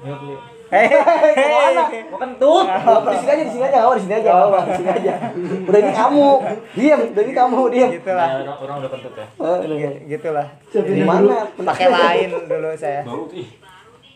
Beli. 0.02 0.36
Hehehe. 0.72 2.00
Gua 2.08 2.18
kentut. 2.18 2.64
Oh, 2.64 3.00
di 3.04 3.18
sini 3.18 3.30
aja, 3.30 3.44
di 3.44 3.52
sini 3.52 3.66
aja, 3.66 3.80
oh, 3.84 3.94
di 3.94 4.02
sini 4.02 4.16
aja, 4.16 4.32
oh, 4.34 4.56
di 4.58 4.72
sini 4.74 4.90
aja. 4.90 5.14
Udah 5.62 5.80
ini 5.80 5.92
kamu, 5.92 6.28
diam, 6.74 7.00
udah 7.12 7.24
ini 7.24 7.34
kamu, 7.34 7.60
diam. 7.70 7.90
Gitulah. 7.92 8.24
Nah, 8.26 8.40
orang, 8.42 8.58
orang 8.58 8.76
udah 8.80 8.90
kentut 8.90 9.14
ya. 9.14 9.26
Udah. 9.38 9.58
Gi- 9.68 10.00
Gitulah. 10.10 10.48
Di 10.72 11.04
mana? 11.04 11.36
Pakai 11.54 11.88
lain 11.88 12.28
dulu 12.48 12.70
saya. 12.74 13.04
Bau 13.04 13.28
ih. 13.32 13.48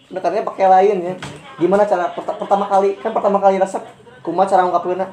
Pendekatannya 0.06 0.44
pakai 0.44 0.68
lain 0.70 0.96
ya. 1.02 1.14
Gimana 1.58 1.84
cara 1.84 2.06
pert- 2.10 2.38
pertama 2.38 2.66
kali 2.66 2.90
kan 2.96 3.12
pertama 3.12 3.38
kali 3.38 3.56
resep 3.58 3.84
kumaha 4.22 4.48
cara 4.48 4.64
ngungkapkeunna? 4.64 5.08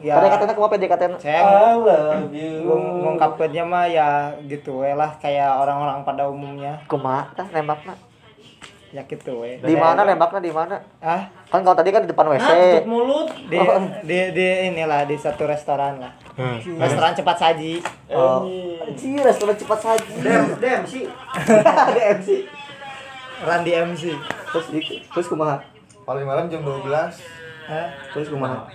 Ya. 0.00 0.16
PDKT-na 0.16 0.52
kumaha 0.52 0.72
PDKT-na? 0.72 1.16
Saya 1.16 1.40
I 1.40 1.76
love 1.76 2.28
you. 2.30 2.64
ng- 2.64 3.00
ngungkapinnya 3.02 3.62
mah 3.62 3.84
ya 3.84 4.08
gitu 4.42 4.80
we 4.80 4.90
lah 4.90 5.12
kayak 5.16 5.48
orang-orang 5.54 6.00
pada 6.02 6.24
umumnya. 6.24 6.80
Kumaha 6.86 7.28
tah 7.32 7.44
nembakna? 7.46 7.92
Ya 8.90 9.04
gitu 9.04 9.38
we. 9.38 9.56
Di 9.56 9.74
mana 9.74 10.02
nembakna 10.02 10.38
di 10.38 10.48
mana? 10.48 10.80
Ah, 10.98 11.28
Kan 11.46 11.60
kalau 11.60 11.74
tadi 11.74 11.90
kan 11.90 12.00
di 12.00 12.08
depan 12.08 12.26
WC. 12.26 12.40
Ah, 12.40 12.56
tutup 12.74 12.86
mulut. 12.86 13.28
di 13.44 13.58
di 14.02 14.18
di 14.32 14.46
inilah 14.66 15.04
di 15.04 15.14
satu 15.14 15.44
restoran 15.44 15.98
lah. 15.98 16.12
Restoran 16.58 17.12
cepat 17.12 17.36
saji. 17.38 17.78
Oh. 18.08 18.42
Anjir, 18.82 19.20
restoran 19.20 19.54
cepat 19.54 19.78
saji. 19.80 20.12
Dem, 20.18 20.44
dem 20.56 20.82
sih. 20.82 21.04
Ada 21.36 22.16
MC. 22.16 22.28
Randy 23.40 23.72
MC 23.72 24.02
terus 24.46 24.66
di- 24.68 25.00
terus 25.02 25.24
kumaha 25.24 25.64
paling 26.02 26.28
malam 26.28 26.44
jam 26.44 26.60
12 26.60 26.84
Hah? 27.64 27.88
terus 28.12 28.28
kumaha 28.28 28.68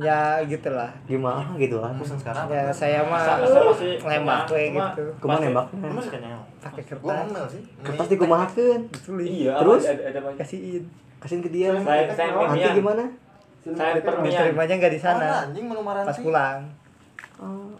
ya 0.00 0.40
gitulah. 0.44 0.90
Gimana 1.04 1.44
gitu 1.58 1.76
lah 1.82 1.90
bosan 1.96 2.16
sekarang. 2.16 2.48
Ya 2.48 2.70
saya 2.72 3.04
mah 3.04 3.40
masih 3.42 3.98
nembak 4.00 4.48
we 4.48 4.72
cuma- 4.72 4.92
gitu. 4.94 5.04
Kumaha 5.20 5.38
kenyang. 6.08 6.42
pakai 6.62 6.82
gue 6.82 6.90
kertas. 6.94 7.52
kertas 7.82 8.06
dikumahakeun. 8.08 8.80
Iya, 9.20 9.52
Terus? 9.58 9.82
kasihin. 10.38 10.82
Kasihin 11.18 11.42
ke 11.42 11.50
dia. 11.50 11.68
Nanti 11.74 12.68
gimana? 12.78 13.04
Saya 13.62 13.98
terimanya 13.98 14.74
nggak 14.78 14.92
di 14.94 15.00
sana. 15.00 15.26
Pas 16.06 16.18
pulang. 16.18 16.58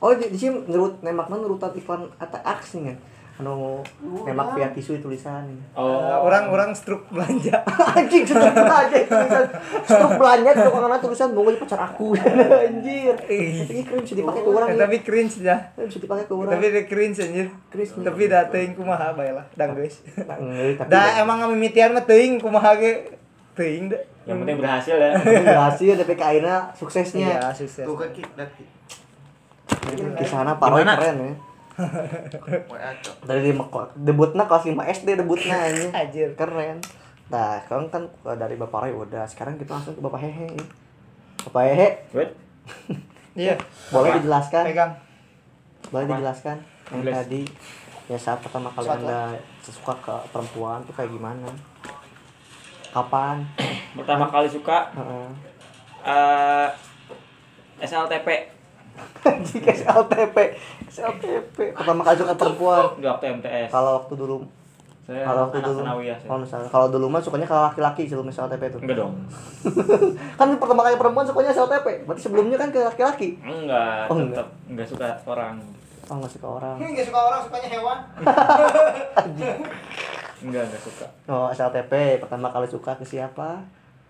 Oh 0.03 0.11
di, 0.19 0.27
di 0.27 0.39
sini 0.39 0.59
nurut 0.67 0.99
nembaknya 1.07 1.39
nurutan 1.39 1.71
iklan 1.79 2.03
atau 2.19 2.41
aksi 2.43 2.83
kan 2.83 2.99
anu 3.41 3.81
nembak 4.29 4.53
via 4.53 4.69
tisu 4.71 5.01
tulisan. 5.01 5.49
Oh, 5.73 5.89
Eh, 5.89 6.19
orang-orang 6.21 6.77
struk 6.77 7.09
belanja. 7.09 7.65
Anjing 7.99 8.29
struk 8.29 8.45
belanja 8.53 8.97
tulisan. 9.09 9.45
Struk 9.89 10.13
belanja 10.21 10.51
tuh 10.53 10.73
orang 10.73 11.01
tulisan 11.01 11.29
mau 11.33 11.49
pacar 11.49 11.81
aku. 11.81 12.13
Anjir. 12.69 13.17
Ini 13.25 13.81
keren 13.89 14.05
bisa 14.05 14.15
dipakai 14.15 14.41
ke 14.45 14.51
orang 14.53 14.69
Eh, 14.69 14.77
ya 14.77 14.85
tapi 14.85 14.97
cringe 15.01 15.37
ya 15.41 15.57
bisa 15.81 15.99
dipakai 15.99 16.25
ke 16.29 16.35
orang. 16.37 16.53
Tapi 16.53 16.65
dia 16.69 16.85
cringe 16.85 17.19
anjir. 17.25 17.47
Cringe. 17.73 17.93
tapi 18.05 18.23
dah 18.29 18.43
teuing 18.53 18.73
kumaha 18.77 19.17
bae 19.17 19.33
lah 19.33 19.47
dang 19.57 19.73
guys. 19.73 20.05
Dah 20.87 21.25
emang 21.25 21.41
ngamimitian 21.41 21.97
mah 21.97 22.05
teuing 22.05 22.37
kumaha 22.37 22.77
ge? 22.77 23.17
Teuing 23.57 23.89
deh 23.89 24.03
yang 24.23 24.39
penting 24.39 24.61
berhasil 24.61 24.95
ya. 24.95 25.19
Berhasil 25.19 25.93
tapi 25.99 26.15
kainnya 26.15 26.71
suksesnya. 26.77 27.27
Iya 27.37 27.51
sukses. 27.51 27.85
Tuh 27.85 27.97
kaki 27.97 28.23
daki 28.37 28.65
kisahnya 30.21 30.55
parah 30.61 30.79
Gimana? 30.79 30.95
keren 31.01 31.17
ya 31.19 31.33
Dari 33.23 33.41
di 33.43 33.53
debutnya 33.99 34.45
kelas 34.45 34.65
5 34.67 34.77
SD 34.95 35.09
debutnya 35.17 35.57
ini 35.71 35.87
Anjir. 35.91 36.31
keren. 36.35 36.79
Nah 37.29 37.57
sekarang 37.61 37.89
kan 37.89 38.03
uh, 38.23 38.37
dari 38.37 38.55
bapak 38.55 38.85
Roy 38.85 38.93
udah. 38.93 39.25
Sekarang 39.25 39.57
kita 39.57 39.73
langsung 39.73 39.95
ke 39.95 40.01
bapak 40.01 40.21
Hehe. 40.21 40.49
Bapak 41.49 41.63
Hehe. 41.69 41.89
Iya. 43.33 43.57
Boleh 43.89 44.21
dijelaskan? 44.21 44.61
Pegang. 44.69 44.93
Boleh 45.89 46.05
dijelaskan? 46.07 46.61
Yang 46.93 47.01
Jelas. 47.01 47.17
tadi 47.17 47.43
ya 48.05 48.19
saat 48.21 48.45
pertama 48.45 48.69
kali 48.69 48.85
Suatu. 48.85 49.01
anda 49.01 49.21
suka 49.65 49.95
ke 49.97 50.15
perempuan 50.29 50.85
tuh 50.85 50.93
kayak 50.93 51.09
gimana? 51.09 51.49
Kapan? 52.93 53.41
Pertama 53.97 54.29
kali 54.29 54.45
suka 54.45 54.93
Heeh. 54.93 55.29
eh 56.05 56.69
SLTP 57.81 58.29
anjing 59.23 59.63
SLTP 59.63 60.37
SLTP 60.87 61.57
pertama 61.73 62.01
kali 62.03 62.17
suka 62.17 62.35
perempuan. 62.35 62.83
Di 62.97 63.07
waktu 63.07 63.25
MTS. 63.35 63.69
kalau 63.71 63.91
waktu 63.99 64.15
dulu. 64.15 64.37
Saya 65.03 65.27
kalau 65.27 65.41
waktu 65.47 65.59
dulu. 65.61 65.81
Kalau 66.23 66.39
misalnya. 66.39 66.69
Kalau 66.71 66.87
dulu 66.89 67.07
mah 67.09 67.19
sukanya 67.19 67.43
ke 67.45 67.55
laki-laki 67.55 68.03
sebelum 68.05 68.29
SLTP 68.29 68.63
itu 68.65 68.79
Enggak 68.79 68.99
dong. 68.99 69.15
kan 70.39 70.47
pertama 70.55 70.81
kali 70.83 70.95
perempuan 70.95 71.25
sukanya 71.25 71.51
SLTP 71.51 71.87
berarti 72.05 72.23
sebelumnya 72.23 72.57
kan 72.57 72.69
ke 72.69 72.79
laki-laki? 72.81 73.29
Enggak, 73.41 74.07
Oh, 74.07 74.17
tetap 74.17 74.49
enggak. 74.67 74.87
suka 74.87 75.07
orang. 75.27 75.57
oh 76.03 76.15
nggak 76.19 76.33
suka 76.33 76.47
orang. 76.53 76.77
Ini 76.77 76.89
nggak 76.93 77.07
suka 77.09 77.21
orang 77.21 77.41
sukanya 77.43 77.69
hewan. 77.71 77.99
Enggak, 80.43 80.63
enggak 80.67 80.83
suka. 80.83 81.07
oh 81.29 81.47
SLTP 81.49 81.93
pertama 82.19 82.51
kali 82.51 82.67
suka 82.67 82.93
ke 82.95 83.05
siapa? 83.07 83.63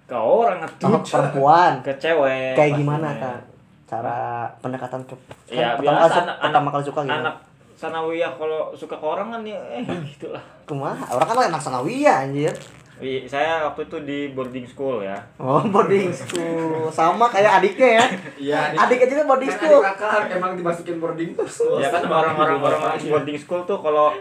Ke 0.05 0.17
orang 0.17 0.61
oh, 0.61 0.69
atuh. 0.69 1.01
perempuan. 1.05 1.73
Ke 1.85 1.93
cewek. 1.97 2.57
kayak 2.57 2.73
gimana 2.75 3.09
kak 3.15 3.52
cara 3.93 4.19
pendekatan 4.59 5.05
ke 5.05 5.13
kan 5.13 5.53
Ya, 5.53 5.69
pertama 5.77 6.01
kali, 6.01 6.17
anak, 6.17 6.37
pertama 6.39 6.61
anak, 6.63 6.73
kali 6.73 6.85
suka 6.87 7.01
gitu. 7.03 7.13
anak 7.15 7.35
sanawiyah 7.75 8.33
kalau 8.33 8.61
suka 8.73 8.95
ke 8.95 9.05
orang 9.05 9.29
kan 9.29 9.43
ya 9.43 9.59
eh 9.71 9.83
gitulah. 10.07 10.41
kumaha 10.65 11.05
orang 11.11 11.27
kan 11.27 11.37
anak 11.47 11.61
sanawiyah 11.61 12.17
anjir. 12.25 12.55
Wi- 12.95 13.27
Saya 13.27 13.67
waktu 13.67 13.83
itu 13.83 13.97
di 14.01 14.19
boarding 14.31 14.63
school 14.63 15.03
ya. 15.03 15.19
oh 15.37 15.59
boarding 15.65 16.09
school. 16.09 16.87
Sama 16.89 17.27
kayak 17.27 17.59
adiknya 17.59 17.89
ya? 17.93 18.05
Iya, 18.39 18.59
adiknya 18.79 19.07
juga 19.11 19.23
boarding 19.27 19.51
school. 19.51 19.83
kakak 19.83 20.31
emang 20.33 20.55
dimasukin 20.55 20.97
boarding 20.97 21.35
terus. 21.35 21.59
Ya 21.77 21.91
kan 21.91 22.07
orang-orang 22.07 22.63
orang 22.63 22.81
boarding 22.97 23.37
school 23.37 23.61
tuh 23.63 23.77
kalau 23.77 24.15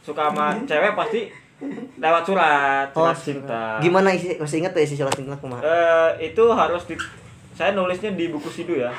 suka 0.00 0.28
sama 0.28 0.52
cewek 0.62 0.92
pasti 0.94 1.20
lewat 1.96 2.22
surat, 2.22 2.86
oh 2.92 3.02
surat 3.02 3.18
cinta. 3.18 3.62
gimana 3.78 4.08
isi 4.08 4.36
masih 4.36 4.62
ingat 4.62 4.70
tuh 4.70 4.80
isi 4.80 4.94
surat 4.94 5.10
cinta 5.10 5.34
kumaha 5.34 5.58
Eh, 5.58 6.30
itu 6.30 6.44
harus 6.46 6.84
di 6.84 6.94
saya 7.58 7.74
nulisnya 7.74 8.14
di 8.14 8.30
buku 8.30 8.46
sidu 8.46 8.78
ya. 8.78 8.94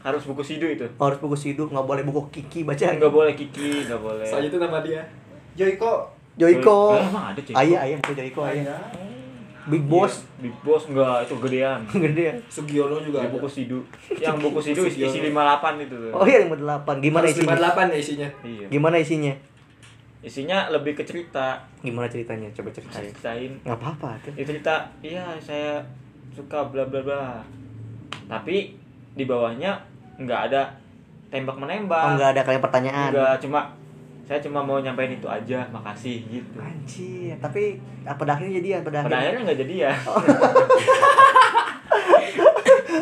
Harus 0.00 0.26
buku 0.26 0.42
sidu 0.42 0.66
itu. 0.66 0.82
Oh, 0.96 1.06
harus 1.06 1.16
buku 1.16 1.36
sidu 1.36 1.62
nggak 1.64 1.86
boleh 1.86 2.02
buku 2.02 2.26
kiki 2.32 2.66
baca 2.66 2.90
Enggak 2.90 3.14
boleh 3.14 3.30
kiki, 3.32 3.86
enggak 3.86 4.02
boleh. 4.02 4.26
Saya 4.26 4.42
itu 4.42 4.58
nama 4.58 4.82
dia. 4.82 4.98
Joiko 5.54 6.10
Joiko 6.34 6.96
Eh, 6.96 7.04
emang 7.04 7.30
ada 7.30 7.38
Joiko? 7.38 7.54
ayah 7.56 7.78
ayah 7.80 7.96
buku 8.00 8.12
Joiko 8.16 8.40
ayah 8.42 8.82
Big 9.62 9.86
Boss 9.86 10.26
Big 10.36 10.50
Boss 10.58 10.90
enggak, 10.90 11.22
itu 11.22 11.38
gedean. 11.38 11.78
gede 12.02 12.22
ya 12.24 12.34
Sugiono 12.48 12.98
juga 12.98 13.22
Di 13.22 13.30
buku 13.30 13.46
sidu. 13.46 13.78
Yang 14.18 14.36
buku 14.42 14.58
sidu 14.58 14.82
isi, 14.82 15.06
isi 15.06 15.18
58 15.22 15.86
itu 15.86 15.94
tuh. 15.94 16.10
oh 16.12 16.26
iya 16.26 16.42
lima 16.42 16.58
delapan 16.58 16.98
gimana 16.98 17.22
Harus 17.22 17.38
isinya 17.38 17.54
58 17.54 17.86
ya 17.86 17.96
isinya. 17.96 18.28
Iya. 18.42 18.66
gimana 18.66 18.96
isinya 18.98 19.34
Isinya 20.18 20.58
lebih 20.68 20.94
ke 20.94 21.02
cerita. 21.02 21.62
gimana 21.78 22.06
ceritanya 22.06 22.50
coba 22.50 22.70
ceritain 22.70 23.06
Ceritain 23.06 23.52
nggak 23.60 23.76
apa-apa 23.76 24.08
dia 24.32 24.42
cerita 24.44 24.74
iya 24.98 25.22
saya 25.38 25.78
suka 26.32 26.58
bla 26.64 26.82
bla 26.84 26.98
bla 27.00 27.22
tapi 28.26 28.74
di 29.12 29.24
bawahnya 29.24 29.76
nggak 30.16 30.40
ada 30.48 30.62
tembak 31.28 31.56
menembak. 31.56 32.04
Oh 32.04 32.14
nggak 32.14 32.30
ada 32.32 32.42
kayak 32.42 32.60
pertanyaan. 32.60 33.10
Nggak, 33.10 33.36
cuma 33.40 33.60
saya 34.22 34.38
cuma 34.38 34.60
mau 34.60 34.78
nyampein 34.78 35.12
itu 35.12 35.26
aja 35.26 35.66
makasih 35.68 36.22
gitu. 36.26 36.56
Anjir 36.56 37.34
tapi 37.36 37.76
apa 38.02 38.16
pada 38.16 38.34
akhirnya 38.34 38.58
jadian 38.58 38.80
pada, 38.80 39.02
pada 39.02 39.18
akhirnya. 39.18 39.42
nggak 39.44 39.58
jadi 39.60 39.74
ya 39.80 39.92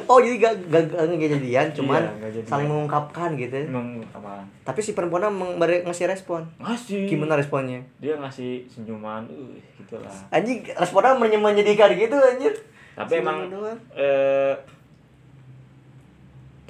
oh 0.07 0.19
jadi 0.19 0.37
gak, 0.39 0.55
gak, 0.67 0.83
gak, 0.91 1.31
jadian 1.31 1.67
cuman 1.71 2.03
Iya, 2.03 2.11
nggak 2.19 2.31
jadian. 2.35 2.51
saling 2.51 2.69
mengungkapkan 2.69 3.31
gitu 3.35 3.55
emang 3.63 4.03
apa 4.11 4.43
tapi 4.63 4.81
si 4.83 4.91
memberi 5.31 5.83
ngasih 5.83 6.07
respon. 6.07 6.43
Ngasih. 6.59 7.07
Gimana 7.07 7.35
responnya? 7.35 7.79
Dia 7.99 8.19
ngasih 8.19 8.67
senyuman 8.67 9.23
uh 9.27 9.55
gitulah 9.79 10.11
anjing 10.31 10.63
responnya 10.73 11.15
menye- 11.15 11.39
menyedihkan 11.39 11.95
gitu 11.95 12.17
anjir. 12.17 12.55
Tapi 12.95 13.19
emang 13.19 13.47
Senyuman 13.47 13.71
doang. 13.71 13.79
eh, 13.95 14.55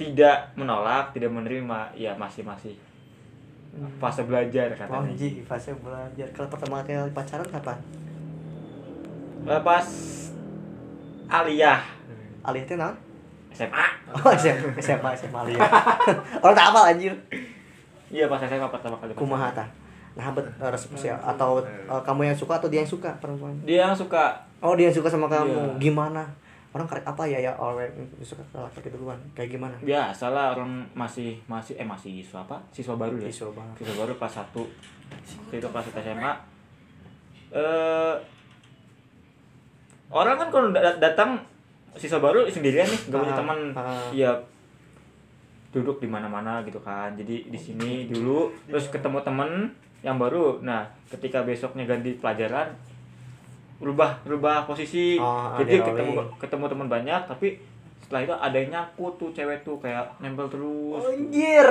tidak 0.01 0.37
menolak 0.57 1.13
tidak 1.13 1.29
menerima 1.29 1.93
ya 1.93 2.17
masih 2.17 2.41
masih. 2.41 2.73
Fase 4.01 4.25
belajar 4.27 4.67
Oh, 4.73 4.75
katanya 4.75 5.13
anjing 5.13 5.45
fase 5.45 5.71
belajar. 5.77 6.27
Kalau 6.33 6.49
pertama 6.49 6.81
kali 6.81 7.13
pacaran 7.13 7.47
kapan? 7.47 7.77
Eh, 9.41 9.61
pas 9.61 9.87
aliyah 11.31 11.79
alih 12.41 12.65
teh 12.67 12.75
naon 12.75 12.97
SMA 13.55 13.85
oh 14.11 14.33
SMA 14.35 14.75
SMA 14.81 15.09
SMA 15.15 15.39
alih 15.39 15.55
orang 16.43 16.55
tak 16.57 16.67
apa 16.73 16.79
anjir. 16.91 17.13
Iya 18.11 18.27
pas 18.27 18.43
SMA 18.43 18.67
pertama 18.67 18.99
kali 18.99 19.13
kumaha 19.15 19.53
tah 19.53 19.69
nah 20.11 20.27
bet 20.35 20.43
respon 20.59 20.99
atau 21.23 21.63
eh, 21.63 22.01
kamu 22.03 22.27
yang 22.27 22.35
suka 22.35 22.59
atau 22.59 22.67
dia 22.67 22.83
yang 22.83 22.91
suka 22.91 23.15
perempuan? 23.23 23.55
Dia 23.63 23.87
yang 23.87 23.95
suka. 23.95 24.35
Oh 24.59 24.75
dia 24.75 24.91
yang 24.91 24.95
suka 24.99 25.07
sama 25.07 25.31
kamu. 25.31 25.79
Iya. 25.79 25.79
gimana 25.79 26.27
orang 26.71 26.87
karek 26.87 27.03
apa 27.03 27.23
ya 27.27 27.39
ya 27.41 27.51
orang 27.53 27.91
suka 28.19 28.39
laki 28.53 28.87
duluan 28.87 29.19
kayak 29.35 29.51
gimana 29.51 29.75
biasalah 29.83 30.55
orang 30.55 30.87
masih 30.95 31.35
masih 31.45 31.75
eh 31.75 31.83
masih 31.83 32.23
siswa 32.23 32.39
apa? 32.41 32.55
Siswa 32.71 32.95
baru 32.95 33.19
ya. 33.19 33.27
Siswa 33.27 33.51
baru. 33.51 33.71
Siswa 33.75 33.95
baru 33.99 34.13
kelas 34.15 34.35
1. 34.39 34.55
Waktu 35.43 35.55
itu 35.59 35.67
kelas 35.67 35.85
1 35.91 35.99
SMA. 35.99 36.31
Eh 37.51 38.15
orang 40.11 40.35
kan 40.35 40.47
kalau 40.47 40.67
dat- 40.71 40.99
datang 40.99 41.39
siswa 41.95 42.19
baru 42.19 42.47
sendirian 42.47 42.87
nih, 42.87 42.99
nggak 43.11 43.19
punya 43.19 43.33
Ah, 43.35 43.39
teman. 43.39 43.59
Iya 44.11 44.31
duduk 45.71 45.99
di 45.99 46.07
mana-mana 46.07 46.63
gitu 46.63 46.79
kan. 46.79 47.15
Jadi 47.15 47.47
di 47.47 47.59
sini 47.59 48.07
dulu 48.07 48.51
terus 48.67 48.87
ketemu 48.87 49.19
temen 49.23 49.71
yang 50.01 50.15
baru. 50.15 50.59
Nah, 50.59 50.83
ketika 51.07 51.43
besoknya 51.43 51.83
ganti 51.83 52.15
pelajaran 52.15 52.71
berubah 53.81 54.21
berubah 54.21 54.63
posisi. 54.63 55.17
Oh, 55.17 55.57
jadi 55.57 55.81
ketemu 55.81 56.11
ketemu 56.37 56.65
teman 56.69 56.87
banyak 56.87 57.21
tapi 57.25 57.57
setelah 58.01 58.21
itu 58.21 58.35
ada 58.35 58.55
yang 58.55 58.69
nyangkut 58.69 59.13
tuh 59.17 59.29
cewek 59.31 59.65
tuh 59.65 59.81
kayak 59.81 60.05
nempel 60.19 60.45
terus. 60.45 61.01
Anjir 61.01 61.69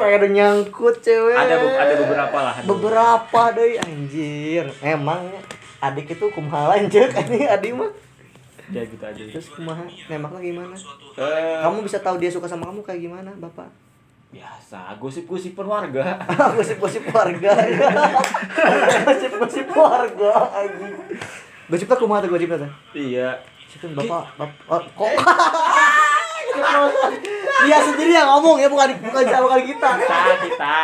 ada 0.00 0.26
nyangkut 0.26 0.96
cewek. 0.98 1.36
Ada 1.36 1.54
be- 1.60 1.76
ada 1.76 1.94
beberapa 2.00 2.38
lah 2.40 2.54
ada 2.56 2.64
beberapa 2.64 3.40
deh 3.52 3.76
anjir 3.76 4.64
emang 4.80 5.20
adik 5.78 6.14
itu 6.14 6.26
kumaha 6.30 6.72
lanjut 6.72 7.10
ini 7.28 7.44
adik 7.44 7.76
mah. 7.76 7.92
Ya 8.72 8.86
gitu 8.88 9.04
aja. 9.04 9.20
Terus 9.20 9.52
kumaha 9.52 9.84
nembaknya 10.08 10.40
gimana? 10.40 10.74
Eh, 11.12 11.58
kamu 11.60 11.84
bisa 11.84 12.00
tahu 12.00 12.16
dia 12.16 12.32
suka 12.32 12.48
sama 12.48 12.72
kamu 12.72 12.80
kayak 12.80 13.04
gimana 13.04 13.30
bapak 13.36 13.68
biasa 14.32 14.96
gosip-gosipan 14.96 15.66
warga. 15.68 16.16
Gosip-gosip 16.56 17.04
warga. 17.12 17.52
Gosip-gosip 19.04 19.68
warga 19.76 20.32
anjing. 20.56 20.94
Gosipnya 21.68 21.96
kumaha 22.00 22.24
tuh 22.24 22.32
gosipnya 22.32 22.64
tuh 22.64 22.70
iya. 22.96 23.36
Gosipnya 23.68 23.92
bapak 24.00 24.24
bapak 24.40 24.56
oh, 24.72 24.80
kok. 25.04 25.12
Dia 27.64 27.78
sendiri 27.80 28.12
yang 28.12 28.28
ngomong 28.28 28.60
ya 28.60 28.68
bukan 28.68 28.92
bukan 29.04 29.24
bukan 29.24 29.60
kita. 29.68 29.88
kita 30.00 30.16
kita. 30.40 30.74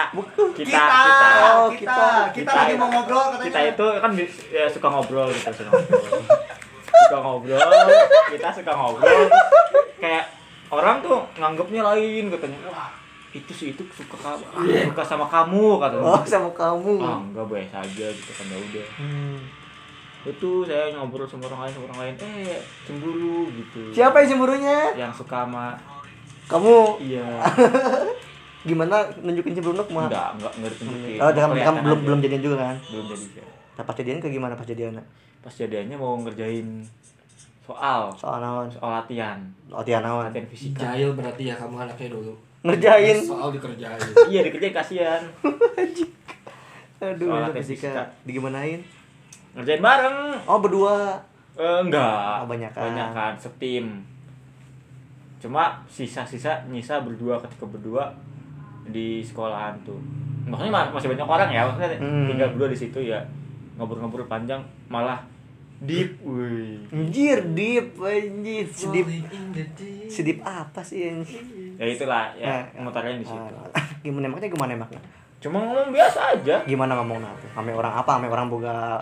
Kita 0.57 0.65
kita. 0.65 1.29
Oh, 1.61 1.69
kita, 1.73 1.73
kita. 1.77 2.09
kita 2.33 2.53
lagi 2.53 2.75
mau 2.77 2.89
ngobrol 2.89 3.37
katanya. 3.37 3.45
kita 3.49 3.61
itu 3.77 3.87
kan 4.01 4.11
ya, 4.49 4.65
suka 4.69 4.89
ngobrol 4.93 5.29
gitu 5.33 5.51
suka 5.53 5.69
ngobrol. 5.73 6.21
Suka 6.89 7.19
ngobrol 7.21 7.61
kita 8.33 8.49
suka 8.53 8.73
ngobrol. 8.77 9.25
Kayak 10.01 10.25
orang 10.69 11.01
tuh 11.01 11.25
nganggapnya 11.37 11.81
lain 11.85 12.25
katanya. 12.33 12.61
Wah 12.69 13.08
itu 13.31 13.51
sih 13.51 13.67
itu 13.71 13.83
suka 13.89 14.17
kamu 14.17 14.45
suka 14.87 15.03
sama 15.03 15.25
kamu 15.25 15.77
katanya 15.77 16.05
Oh, 16.07 16.23
sama 16.23 16.49
kamu. 16.51 16.95
ah 16.99 17.21
enggak 17.21 17.47
biasa 17.47 17.77
aja 17.79 18.07
gitu 18.09 18.31
kan 18.33 18.47
ya 18.47 18.57
udah 18.59 18.87
itu 20.25 20.51
saya 20.63 20.93
ngobrol 20.93 21.25
sama 21.25 21.47
orang 21.47 21.61
lain 21.63 21.73
sama 21.73 21.85
orang 21.87 22.01
lain 22.03 22.15
eh 22.19 22.59
cemburu 22.83 23.49
gitu 23.51 23.81
Siapa 23.93 24.19
yang 24.19 24.29
cemburunya? 24.31 24.79
yang 24.95 25.11
suka 25.11 25.45
sama 25.45 25.77
Kamu. 26.47 26.97
iya 26.99 27.45
Gimana 28.61 28.99
nunjukin 29.17 29.55
cemburu 29.55 29.79
kumaha? 29.83 30.09
enggak 30.09 30.29
enggak 30.35 30.53
enggak 30.55 30.71
ditunjukin 30.75 31.17
Oh, 31.19 31.31
dengan 31.31 31.49
kamu 31.55 31.79
belum 31.79 31.95
aja. 31.95 32.05
belum 32.05 32.19
jadian 32.21 32.43
juga 32.43 32.57
kan? 32.59 32.77
belum 32.83 33.05
jadi 33.07 33.27
ya. 33.35 33.47
Nah, 33.71 33.85
pas 33.85 33.95
jadian 33.95 34.19
kayak 34.19 34.35
gimana 34.35 34.55
pas 34.55 34.67
jadian? 34.67 34.93
pas 35.39 35.55
jadiannya 35.55 35.97
mau 35.97 36.19
ngerjain 36.19 36.67
soal 37.63 38.11
Soal 38.13 38.39
naon? 38.39 38.67
soal 38.69 38.91
latihan 38.97 39.39
Latihan 39.69 40.03
naon? 40.03 40.25
latihan 40.27 40.47
fisika 40.47 40.81
Jahil 40.83 41.13
berarti 41.13 41.43
ya 41.45 41.55
kamu 41.55 41.77
anaknya 41.79 42.09
dulu. 42.11 42.35
Ngerjain. 42.69 43.17
Soal 43.19 43.49
dikerjain. 43.51 44.01
iya 44.27 44.41
dikerjain 44.43 44.73
kasihan 44.73 45.23
Aduh, 46.99 47.31
Soal 47.31 47.51
fisika. 47.55 48.03
Digimanain? 48.23 48.83
ngerjain 49.51 49.81
bareng 49.81 50.37
Oh, 50.45 50.59
berdua. 50.59 51.17
Eh, 51.55 51.79
enggak 51.81 52.43
Oh, 52.43 52.47
banyakan. 52.47 52.83
banyakan 52.85 53.33
setim 53.35 54.05
cuma 55.39 55.79
sisa-sisa 55.87 56.67
nyisa 56.67 56.99
berdua 56.99 57.39
ketika 57.39 57.63
berdua 57.65 58.11
di 58.85 59.23
sekolahan 59.23 59.71
tuh 59.81 59.95
maksudnya 60.45 60.75
ma- 60.77 60.91
masih 60.91 61.07
banyak 61.09 61.23
orang 61.23 61.47
ya 61.49 61.63
maksudnya 61.63 61.95
Hmm. 61.97 62.27
tinggal 62.27 62.51
berdua 62.51 62.69
di 62.69 62.79
situ 62.81 62.99
ya 63.01 63.23
ngobrol-ngobrol 63.75 64.27
panjang 64.27 64.59
malah 64.89 65.23
deep 65.79 66.19
wih 66.21 66.83
Anjir, 66.89 67.39
deep, 67.53 67.95
anjir. 67.97 68.67
Sedip. 68.69 69.07
Sedip 70.09 70.39
apa 70.41 70.81
sih 70.81 71.07
anjir? 71.07 71.39
ya 71.75 71.85
itulah 71.87 72.35
ya 72.35 72.67
Eh, 72.69 72.81
motornya 72.81 73.15
di 73.15 73.23
situ 73.23 73.39
Ah, 73.71 73.87
gimana 74.03 74.27
emaknya 74.27 74.49
gimana 74.49 74.73
emaknya? 74.75 75.01
cuma 75.39 75.63
ngomong 75.63 75.95
biasa 75.95 76.35
aja 76.35 76.57
Gimana 76.65 76.99
ngomongnya 76.99 77.31
tuh? 77.39 77.47
Ame 77.55 77.71
orang 77.71 77.95
apa? 77.95 78.11
Ame 78.13 78.27
orang 78.27 78.51
boga 78.51 78.99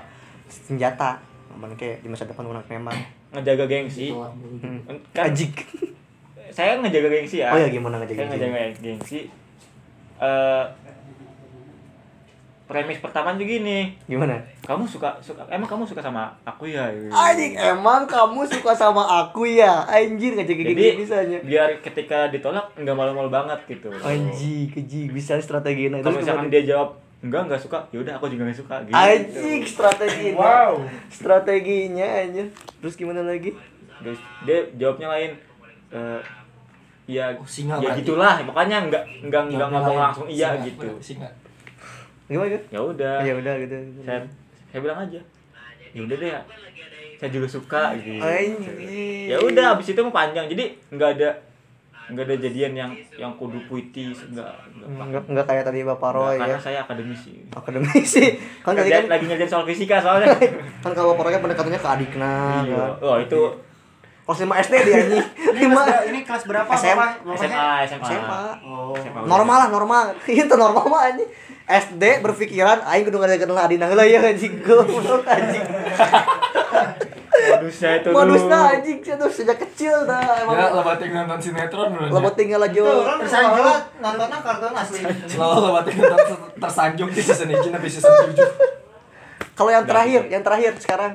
senjata. 0.47 1.17
Ngomong 1.49 1.73
kayak 1.75 2.01
di 2.01 2.09
masa 2.09 2.25
depan 2.25 2.45
orang 2.45 2.61
nembak. 2.63 2.93
ngejaga 3.33 3.65
gengsi. 3.67 4.13
Hmm. 4.13 4.85
kan 5.11 5.33
Ajik. 5.33 5.65
saya 6.49 6.77
ngejaga 6.77 7.09
gengsi 7.11 7.41
ya 7.41 7.51
Oh 7.51 7.59
ya 7.59 7.69
gimana 7.69 7.97
saya 7.97 8.05
ngejaga 8.07 8.23
ngejaga 8.31 8.61
gengsi 8.79 9.21
eh 10.17 10.65
premis 12.67 12.99
pertama 12.99 13.31
juga 13.33 13.47
gini 13.53 13.95
Gimana? 14.05 14.43
kamu 14.61 14.83
suka 14.85 15.15
suka 15.19 15.47
emang 15.47 15.65
kamu 15.65 15.83
suka 15.83 16.01
sama 16.01 16.35
aku 16.43 16.67
ya 16.67 16.91
Anjing, 17.09 17.55
emang 17.55 18.05
kamu 18.05 18.43
suka 18.45 18.75
sama 18.75 19.03
aku 19.23 19.47
ya? 19.47 19.87
Anjir, 19.87 20.35
ngejaga 20.35 20.63
jadi 20.65 20.75
gini 20.75 20.99
bisanya. 20.99 21.39
biar 21.41 21.79
ketika 21.79 22.27
ditolak 22.27 22.75
nggak 22.75 22.93
malu-malu 22.93 23.29
banget 23.29 23.63
gitu 23.67 23.87
Anjing, 23.97 24.67
keji, 24.69 25.09
bisa 25.09 25.39
strategi 25.39 25.87
nah. 25.87 25.99
kalau 25.99 26.11
Terus 26.13 26.21
misalkan 26.21 26.49
dia 26.49 26.63
jawab 26.67 26.89
enggak 27.17 27.47
enggak 27.47 27.61
suka 27.61 27.79
ya 27.89 27.99
udah 27.99 28.13
aku 28.15 28.27
juga 28.29 28.43
nggak 28.45 28.59
suka 28.59 28.77
gitu 28.83 28.95
Anjing, 28.95 29.61
strategi. 29.63 30.29
Wow. 30.33 30.73
Strateginya 31.09 32.07
anjir. 32.21 32.47
Terus 32.77 32.95
gimana 32.95 33.23
lagi? 33.23 33.55
Terus 33.97 34.19
dia 34.43 34.59
jawabnya 34.75 35.09
lain 35.09 35.33
eh 35.89 36.21
ya 37.07 37.31
Oh, 37.33 37.47
singa 37.47 37.79
ya 37.79 37.89
berarti. 37.89 38.03
gitulah 38.03 38.35
makanya 38.43 38.77
enggak 38.83 39.05
enggak 39.23 39.43
enggak 39.49 39.69
ngomong 39.71 39.97
langsung 39.97 40.27
iya 40.27 40.51
Singa, 40.53 40.67
gitu 40.67 40.89
Singa. 40.99 41.29
Gimana 42.27 42.49
gitu? 42.51 42.65
ya 42.69 42.81
udah 42.83 43.17
Ya 43.21 43.35
udah 43.35 43.55
gitu. 43.59 43.75
saya 44.03 44.19
saya 44.67 44.81
bilang 44.81 44.99
aja 45.01 45.21
ya 45.89 46.01
udah 46.03 46.17
deh 46.17 46.29
ya 46.29 46.41
saya 47.17 47.31
juga 47.31 47.49
suka 47.49 47.97
gitu 47.97 48.19
Anjing. 48.19 48.77
ya 49.27 49.37
udah 49.39 49.65
abis 49.73 49.91
itu 49.91 50.01
mau 50.01 50.13
panjang 50.13 50.45
jadi 50.47 50.65
nggak 50.91 51.11
ada 51.17 51.31
nggak 52.07 52.23
ada 52.23 52.37
jadian 52.39 52.73
yang 52.73 52.91
yang 53.17 53.33
kudu 53.35 53.59
puitis 53.65 54.15
enggak 54.27 54.53
Enggak 54.79 55.27
enggak 55.27 55.43
kayak 55.45 55.65
tadi 55.65 55.83
Bapak 55.83 56.11
Roy 56.13 56.37
karena 56.37 56.55
ya. 56.55 56.61
saya 56.61 56.79
akademisi 56.81 57.51
Akademisi. 57.51 58.37
Kan 58.61 58.75
tadi 58.75 58.91
kan 58.91 59.09
lagi 59.09 59.25
ngerjain 59.25 59.49
soal 59.49 59.65
fisika 59.65 59.99
soalnya 59.99 60.31
kan 60.85 60.93
kalau 60.93 61.15
Bapak 61.15 61.25
Roy 61.25 61.33
kan 61.35 61.43
pendekatannya 61.43 61.81
ke 61.81 61.89
adikna 61.91 62.35
iya 62.63 62.77
kan. 62.77 62.91
oh 63.01 63.17
itu 63.19 63.41
Kelas 64.27 64.39
5 64.43 64.59
SD 64.61 64.75
dia 64.83 64.95
anjing. 64.99 65.23
Ini 65.47 65.65
kelas, 65.65 65.87
ber- 65.87 66.05
ini 66.05 66.21
kelas 66.21 66.43
berapa 66.45 66.67
SM. 66.69 66.93
Bapak? 66.93 67.11
SMA 67.33 67.67
SMA 67.87 68.07
SMA. 68.11 68.41
Oh. 68.61 68.91
SMA. 68.93 69.21
Normal 69.23 69.57
lah, 69.57 69.69
normal. 69.71 70.05
Itu 70.27 70.55
normal 70.55 70.85
mah 70.85 71.03
anjing. 71.07 71.31
SD 71.65 72.03
berpikiran 72.21 72.79
aing 72.85 73.03
kudu 73.03 73.17
ngajakeun 73.17 73.55
adina 73.57 73.87
heula 73.87 74.03
ya 74.03 74.19
anjing 74.21 74.59
goblok 74.67 75.23
anjing. 75.25 75.63
modusnya 77.37 77.91
itu 77.97 78.09
Modusna 78.11 78.57
dulu. 78.57 78.73
anjing 78.73 78.99
tuh 78.99 79.29
sejak 79.29 79.59
kecil 79.61 79.95
dah 80.03 80.19
Ya, 80.19 80.43
emang. 80.43 80.73
lebatin 80.75 81.11
nonton 81.13 81.39
sinetron 81.41 81.91
dulu. 81.91 82.07
Lama 82.09 82.31
tinggal 82.33 82.61
aja. 82.61 82.71
Itu 82.73 82.95
Tersanjung. 83.21 83.67
nontonnya 84.01 84.39
kartun 84.41 84.73
asli. 84.73 85.01
Selalu 85.27 85.59
lebatin 85.65 85.95
nonton 85.97 86.39
tersanjung 86.57 87.11
di 87.11 87.21
season 87.21 87.49
1 87.49 87.61
sampai 87.61 87.91
season 87.91 88.11
7. 88.31 88.47
Kalau 89.53 89.71
yang 89.71 89.85
terakhir, 89.85 90.21
gitu. 90.23 90.33
yang 90.33 90.43
terakhir 90.43 90.71
sekarang 90.79 91.13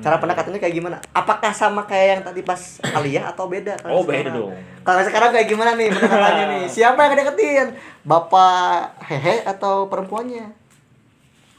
cara 0.00 0.16
pendekatannya 0.20 0.60
kayak 0.60 0.74
gimana? 0.76 0.96
Apakah 1.12 1.52
sama 1.52 1.84
kayak 1.84 2.06
yang 2.18 2.22
tadi 2.24 2.40
pas 2.44 2.80
Alia 2.92 3.30
atau 3.30 3.48
beda? 3.48 3.76
Kalau 3.80 4.00
oh 4.00 4.04
beda 4.04 4.32
dong 4.32 4.52
Kalau 4.80 5.00
sekarang 5.04 5.30
kayak 5.32 5.48
gimana 5.48 5.76
nih 5.76 5.88
pendekatannya 5.92 6.44
nih? 6.56 6.64
Siapa 6.74 6.98
yang 7.06 7.14
deketin? 7.16 7.66
Bapak 8.04 9.00
hehe 9.06 9.44
atau 9.44 9.86
perempuannya? 9.86 10.60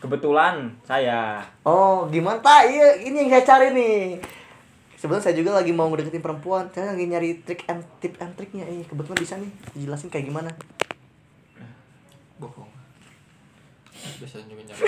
kebetulan 0.01 0.73
saya 0.81 1.45
Oh, 1.61 2.09
gimana 2.09 2.41
tak? 2.41 2.73
Iya, 2.73 3.05
ini 3.05 3.21
yang 3.21 3.29
saya 3.37 3.45
cari 3.45 3.67
nih. 3.69 4.17
Sebenarnya 4.97 5.29
saya 5.29 5.35
juga 5.37 5.53
lagi 5.53 5.69
mau 5.69 5.89
ngedeketin 5.93 6.25
perempuan. 6.25 6.69
Saya 6.73 6.97
lagi 6.97 7.05
nyari 7.05 7.37
trik 7.45 7.69
and 7.69 7.85
tip 8.01 8.17
and 8.17 8.33
triknya. 8.33 8.65
Ini 8.65 8.85
kebetulan 8.89 9.17
bisa 9.21 9.37
nih. 9.37 9.53
Jelasin 9.77 10.09
kayak 10.09 10.25
gimana? 10.25 10.49
Bohong. 12.41 12.69
Biasanya 14.17 14.45
juga 14.49 14.61
nyari. 14.65 14.81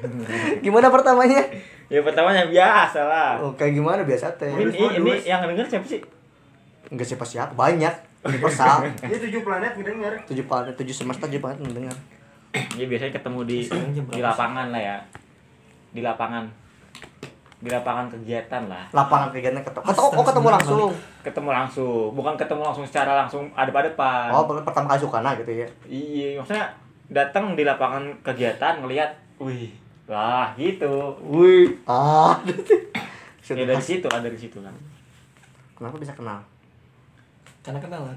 Gimana 0.64 0.92
pertamanya? 0.92 1.40
Ya 1.86 2.00
pertamanya 2.00 2.44
biasa 2.44 3.00
lah 3.02 3.30
Oh, 3.38 3.52
kayak 3.52 3.72
gimana 3.74 4.02
biasa 4.02 4.30
teh? 4.34 4.48
ini 4.48 4.70
ini 4.96 5.12
yang 5.22 5.42
denger 5.42 5.66
siapa 5.68 5.86
sih 5.86 6.00
Enggak 6.84 7.08
siapa 7.08 7.24
siapa 7.24 7.52
banyak. 7.52 7.94
Universal. 8.22 8.84
Dia 9.02 9.16
tujuh 9.18 9.40
planet 9.40 9.72
ngedenger. 9.72 10.12
tujuh 10.28 10.44
planet, 10.44 10.74
tujuh 10.74 10.92
semesta, 10.92 11.24
tujuh 11.24 11.40
planet 11.40 11.58
mendengar. 11.58 11.96
ya 12.76 12.84
biasanya 12.84 13.12
ketemu 13.12 13.40
di 13.42 13.58
di 14.06 14.20
lapangan 14.20 14.68
lah 14.68 14.78
ya 14.78 14.96
di 15.88 16.00
lapangan 16.00 16.44
di 17.56 17.68
lapangan 17.68 18.10
kegiatan 18.10 18.62
lah 18.66 18.84
Lapangan 18.90 19.30
kegiatan 19.30 19.62
ketemu. 19.62 19.84
Ketemu, 19.86 20.08
oh 20.12 20.24
ketemu 20.26 20.48
langsung. 20.50 20.90
ketemu 21.22 21.50
langsung 21.50 22.06
bukan 22.12 22.34
ketemu 22.34 22.62
langsung 22.62 22.84
secara 22.84 23.12
langsung 23.16 23.48
ada 23.52 23.68
pada 23.68 23.88
depan 23.88 24.28
Oh, 24.30 24.44
pertama 24.44 24.86
kali 24.86 25.00
suka 25.00 25.18
nah 25.18 25.32
gitu 25.32 25.48
ya. 25.50 25.66
iya 25.82 26.36
maksudnya 26.36 26.66
datang 27.08 27.54
di 27.54 27.62
lapangan 27.62 28.04
kegiatan 28.20 28.78
ngelihat 28.78 29.10
wih 29.38 29.72
wah 30.04 30.50
gitu 30.54 31.14
Wih, 31.22 31.78
ah. 31.84 32.34
ya 33.48 33.64
dari 33.64 33.80
situ 33.80 34.06
ada 34.06 34.22
dari 34.22 34.34
situ 34.34 34.58
kan 34.58 34.74
Kenapa 35.72 35.98
bisa 35.98 36.14
kenal? 36.14 36.38
Karena 37.60 37.78
kenalan. 37.78 38.14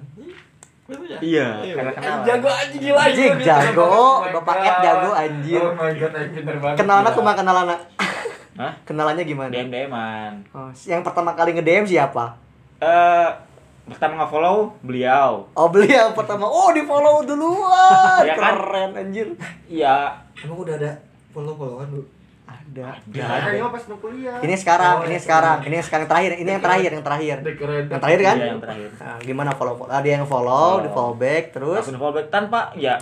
Betul 0.85 1.05
ya? 1.07 1.17
iya 1.19 1.47
karena 1.73 1.91
kenal 1.91 2.17
Jago 2.21 2.45
aja 2.47 2.69
gila 2.71 2.99
Anjing 2.99 3.33
jago, 3.39 3.89
Bapak 4.31 4.55
Ed 4.59 4.75
jago 4.79 5.09
anjir. 5.11 5.57
Oh 5.59 5.73
my 5.73 5.89
god, 5.91 6.13
pinter 6.29 6.55
banget. 6.55 6.77
Kenalannya 6.77 7.09
Gila. 7.09 7.17
kumaha 7.17 7.35
kenalannya? 7.35 7.77
Hah? 8.55 8.73
Kenalannya 8.85 9.23
gimana? 9.23 9.49
dm 9.49 9.67
dman 9.67 10.31
Oh, 10.51 10.69
yang 10.85 11.01
pertama 11.01 11.33
kali 11.33 11.51
nge-DM 11.53 11.85
siapa? 11.85 12.37
eh 12.77 13.29
pertama 13.85 14.13
nge-follow 14.19 14.77
beliau 14.79 15.41
Oh, 15.51 15.67
beliau 15.67 16.13
pertama. 16.13 16.45
Oh, 16.45 16.69
di-follow 16.69 17.25
duluan. 17.25 18.21
Iya 18.21 18.33
kan? 18.35 18.53
Keren 18.53 18.91
anjir. 18.95 19.27
iya 19.65 20.13
Emang 20.37 20.61
udah 20.61 20.75
ada 20.75 20.91
follow-followan 21.35 21.87
dulu? 21.89 22.05
Ada. 22.45 22.87
Ini 23.03 23.57
mah 23.57 23.69
pas 23.69 23.83
mau 23.85 23.97
kuliah. 23.99 24.37
Ini 24.37 24.53
sekarang, 24.53 24.95
Oh, 24.95 25.03
ini 25.03 25.13
yang 25.13 25.19
sekarang, 25.19 25.57
sekarang. 25.57 25.59
ini 25.65 25.75
yang 25.75 25.85
sekarang 25.85 26.07
terakhir, 26.07 26.31
ini 26.35 26.45
yang 26.47 26.63
terakhir, 26.63 26.89
yang 26.89 27.03
terakhir. 27.03 27.37
Yang 27.41 27.99
terakhir 27.99 28.19
kan? 28.21 28.35
Iya, 28.35 28.45
yang 28.47 28.61
terakhir 28.61 28.89
Nah, 28.95 29.17
gimana 29.19 29.49
follow? 29.51 29.75
follow? 29.75 29.91
Ada 29.91 30.07
yang 30.07 30.23
follow, 30.23 30.53
Follow. 30.71 30.73
di 30.79 30.89
follow 30.89 31.13
back 31.15 31.43
terus 31.51 31.75
langsung 31.81 31.97
follow 31.99 32.13
back 32.13 32.27
tanpa 32.29 32.59
ya 32.75 32.95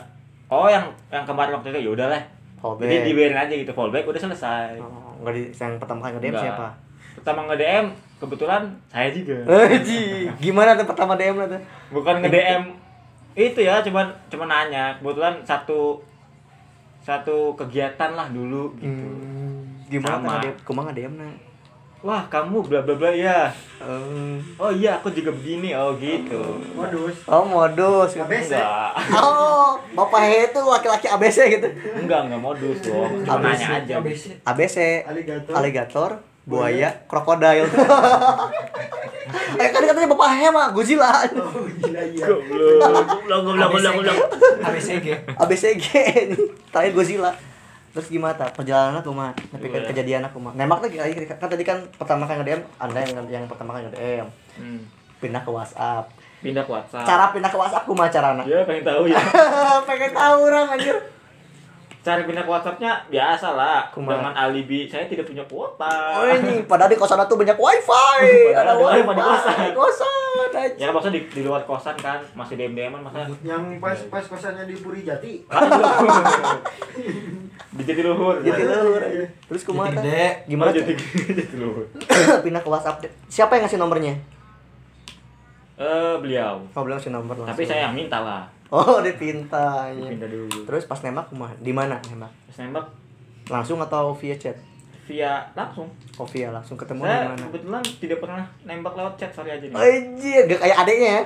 oh 0.48 0.66
yang 0.66 0.86
yang 1.10 1.24
kemarin 1.24 1.54
waktu 1.54 1.70
itu 1.70 1.80
ya 1.82 1.92
udah 1.92 2.08
lah 2.08 2.22
follow 2.58 2.76
back. 2.76 2.88
jadi 2.88 2.98
dibiarin 3.04 3.36
aja 3.38 3.54
gitu 3.54 3.72
follow 3.72 3.90
back 3.90 4.06
udah 4.06 4.22
selesai 4.22 4.78
Oh, 4.78 5.18
enggak 5.20 5.34
di 5.34 5.42
yang 5.52 5.74
pertama 5.76 6.00
kali 6.02 6.14
nge-DM 6.16 6.36
siapa? 6.38 6.68
pertama 7.14 7.40
nge 7.44 7.56
DM 7.58 7.86
kebetulan 8.18 8.62
saya 8.88 9.10
juga 9.10 9.38
gimana 10.44 10.70
tuh 10.74 10.86
pertama 10.86 11.14
DM 11.14 11.36
lo 11.36 11.46
tuh? 11.48 11.62
bukan 11.92 12.16
nge 12.20 12.30
DM 12.30 12.64
itu 13.36 13.60
ya 13.60 13.82
cuman 13.82 14.06
cuman 14.28 14.48
nanya 14.48 14.94
kebetulan 14.96 15.34
satu 15.42 15.98
satu 17.04 17.52
kegiatan 17.54 18.12
lah 18.12 18.28
dulu 18.28 18.72
gitu 18.76 19.06
Hmm, 19.06 19.84
gimana 19.86 20.40
Sama. 20.40 20.64
Kumaha 20.64 20.86
nge-DM 20.90 21.14
na? 21.16 21.28
wah 22.00 22.20
kamu 22.26 22.60
bla 22.62 22.80
bla 22.82 22.96
bla 22.96 23.10
ya 23.10 23.48
Hmm. 23.78 24.40
oh 24.56 24.68
iya 24.70 24.96
aku 24.96 25.08
juga 25.10 25.32
begini 25.32 25.72
oh 25.72 25.96
gitu 25.96 26.40
Modus. 26.74 27.16
Oh 27.26 27.44
modus. 27.44 28.12
ABC. 28.14 28.52
enggak 28.52 28.92
Oh, 29.14 29.76
Bapak 29.94 30.22
He 30.22 30.40
itu 30.46 30.60
laki-laki 30.62 31.08
ABC 31.08 31.38
gitu. 31.50 31.68
enggak 31.94 32.20
enggak 32.26 32.40
modus 32.40 32.80
dong 32.82 33.12
cuma 33.22 33.36
ABC. 33.38 33.52
nanya 33.54 33.68
aja 33.78 33.94
ABC, 34.46 34.76
Aligator. 35.06 35.54
alligator, 35.54 36.10
buaya, 36.44 36.90
krokodil. 37.06 37.68
eh 39.56 39.68
kan 39.70 39.82
katanya 39.82 40.08
Bapak 40.08 40.30
He 40.34 40.48
mah 40.48 40.68
Godzilla. 40.70 41.10
Oh 41.34 41.64
gila 41.78 42.02
iya. 42.06 42.26
goblok. 42.26 42.80
Goblok 43.04 43.40
goblok 43.44 43.70
goblok 43.70 43.94
goblok. 43.96 44.18
ABCG. 44.62 45.08
ABCG 45.34 45.86
terakhir 46.72 46.94
Godzilla. 46.94 47.32
Terus 47.92 48.10
gimana 48.10 48.34
tak 48.34 48.52
perjalanan 48.54 48.98
aku 48.98 49.12
mah 49.12 49.32
tapi 49.48 49.70
kan 49.70 49.80
Gimana? 49.80 49.90
kejadian 49.90 50.22
aku 50.24 50.38
mah 50.38 50.52
nembak 50.54 50.82
lagi 50.82 50.98
kan 51.30 51.46
tadi 51.46 51.62
kan 51.62 51.78
pertama 51.94 52.26
kali 52.26 52.42
nge-DM 52.42 52.62
anda 52.76 53.00
yang 53.00 53.12
yang 53.32 53.44
pertama 53.46 53.70
kali 53.72 53.86
nge-DM 53.86 54.26
Hmm. 54.54 54.82
pindah 55.18 55.40
ke 55.40 55.50
WhatsApp. 55.50 56.10
Pindah 56.42 56.62
ke 56.62 56.70
WhatsApp. 56.70 57.06
Cara 57.06 57.30
pindah 57.30 57.48
ke 57.48 57.56
WhatsApp 57.56 57.86
kumaha 57.86 58.10
carana 58.10 58.42
ya 58.44 58.66
pengen 58.66 58.84
tahu 58.84 59.06
ya. 59.06 59.22
Pengen 59.88 60.12
tahu 60.12 60.38
orang 60.44 60.68
anjir 60.70 60.98
cara 62.04 62.20
pindah 62.22 62.42
ke 62.42 62.50
WhatsAppnya 62.50 62.92
biasa 63.08 63.48
lah 63.50 63.82
dengan 63.90 64.30
alibi 64.30 64.86
saya 64.86 65.06
tidak 65.06 65.24
punya 65.24 65.42
kuota 65.44 66.14
Oh 66.14 66.24
ini 66.28 66.64
padahal 66.64 66.88
di 66.88 66.96
kosan 66.96 67.18
tuh 67.24 67.34
banyak 67.34 67.56
wifi, 67.56 68.52
ada 68.52 68.76
Padahal 68.76 68.76
ada 68.76 68.78
wifi 68.92 69.10
di 69.10 69.24
kosan. 69.24 69.56
di 69.56 69.72
kosan. 69.74 70.48
ya 70.76 70.86
maksudnya 70.90 71.14
di, 71.16 71.22
di 71.26 71.42
luar 71.42 71.62
kosan 71.64 71.94
kan 71.96 72.20
masih 72.34 72.54
dm 72.56 72.74
dm 72.74 72.94
masa 73.00 73.24
Yang 73.42 73.62
pas 73.80 73.98
pas 74.12 74.24
kosannya 74.26 74.64
di 74.66 74.76
Puri 74.76 75.02
Jati. 75.02 75.34
di 77.74 77.82
Jatiluhur 77.82 78.38
Jadi 78.40 78.62
luhur 78.62 79.00
aja. 79.00 79.24
Terus 79.48 79.62
kumaha 79.64 79.88
Jati. 79.90 80.46
Gimana 80.46 80.70
Oh, 80.70 80.74
tuh? 80.74 80.80
Jati 80.84 80.94
Jatiluhur 81.34 81.84
pindah 82.46 82.60
ke 82.60 82.70
WhatsApp? 82.70 82.96
Siapa 83.26 83.56
yang 83.56 83.64
ngasih 83.64 83.80
nomornya? 83.80 84.14
eh 85.74 86.14
beliau 86.20 86.60
Oh, 86.70 86.82
ngasih 86.84 87.10
nomor 87.10 87.34
langsung. 87.34 87.50
tapi 87.50 87.64
saya 87.66 87.88
yang 87.88 87.96
minta 87.96 88.20
lah 88.20 88.44
Oh, 88.74 88.98
dipinta. 89.00 89.86
iya. 89.88 90.10
pindah 90.10 90.26
dulu 90.26 90.66
Terus 90.66 90.84
pas 90.84 90.98
nembak? 91.00 91.30
Di 91.62 91.70
mana 91.70 92.02
nembak? 92.04 92.34
Terus 92.50 92.58
nembak 92.60 92.90
Langsung 93.46 93.78
atau 93.78 94.18
via 94.18 94.34
chat? 94.34 94.58
via 95.04 95.44
langsung 95.52 95.92
Oh, 96.16 96.24
via 96.24 96.48
langsung 96.48 96.74
ketemu 96.74 97.04
di 97.04 97.12
saya 97.12 97.28
mana? 97.28 97.44
kebetulan 97.44 97.84
tidak 98.00 98.18
pernah 98.18 98.40
nembak 98.64 98.96
lewat 98.96 99.14
chat 99.14 99.30
sorry 99.30 99.52
aja 99.52 99.68
nih 99.68 99.76
Anjir, 99.76 100.42
gak 100.48 100.60
kayak 100.64 100.78
adeknya 100.80 101.10
ya? 101.12 101.24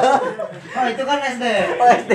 Oh, 0.80 0.86
itu 0.88 1.02
kan 1.04 1.18
SD. 1.20 1.44
Oh, 1.76 1.88
SD. 1.92 2.12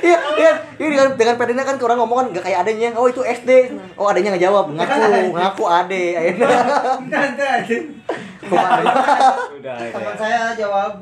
Iya, 0.00 0.18
iya, 0.36 0.52
iya 0.76 0.86
dengan 0.88 1.08
dengan 1.14 1.36
pedenya 1.36 1.64
kan 1.64 1.76
orang 1.78 1.98
ngomong 1.98 2.16
kan 2.18 2.26
gak 2.32 2.44
kayak 2.44 2.58
adenya. 2.60 2.90
Oh, 2.92 3.06
itu 3.06 3.20
SD. 3.22 3.50
Oh, 3.94 4.08
adenya 4.08 4.34
nggak 4.34 4.44
jawab. 4.44 4.64
Ngaku, 4.72 5.32
ngaku 5.32 5.64
ade. 5.64 6.04
Akhirnya 6.16 6.48
Nanti 7.06 7.42
aja. 7.42 7.76
ya. 9.62 9.88
Teman 9.88 10.14
saya 10.16 10.52
jawab. 10.54 10.92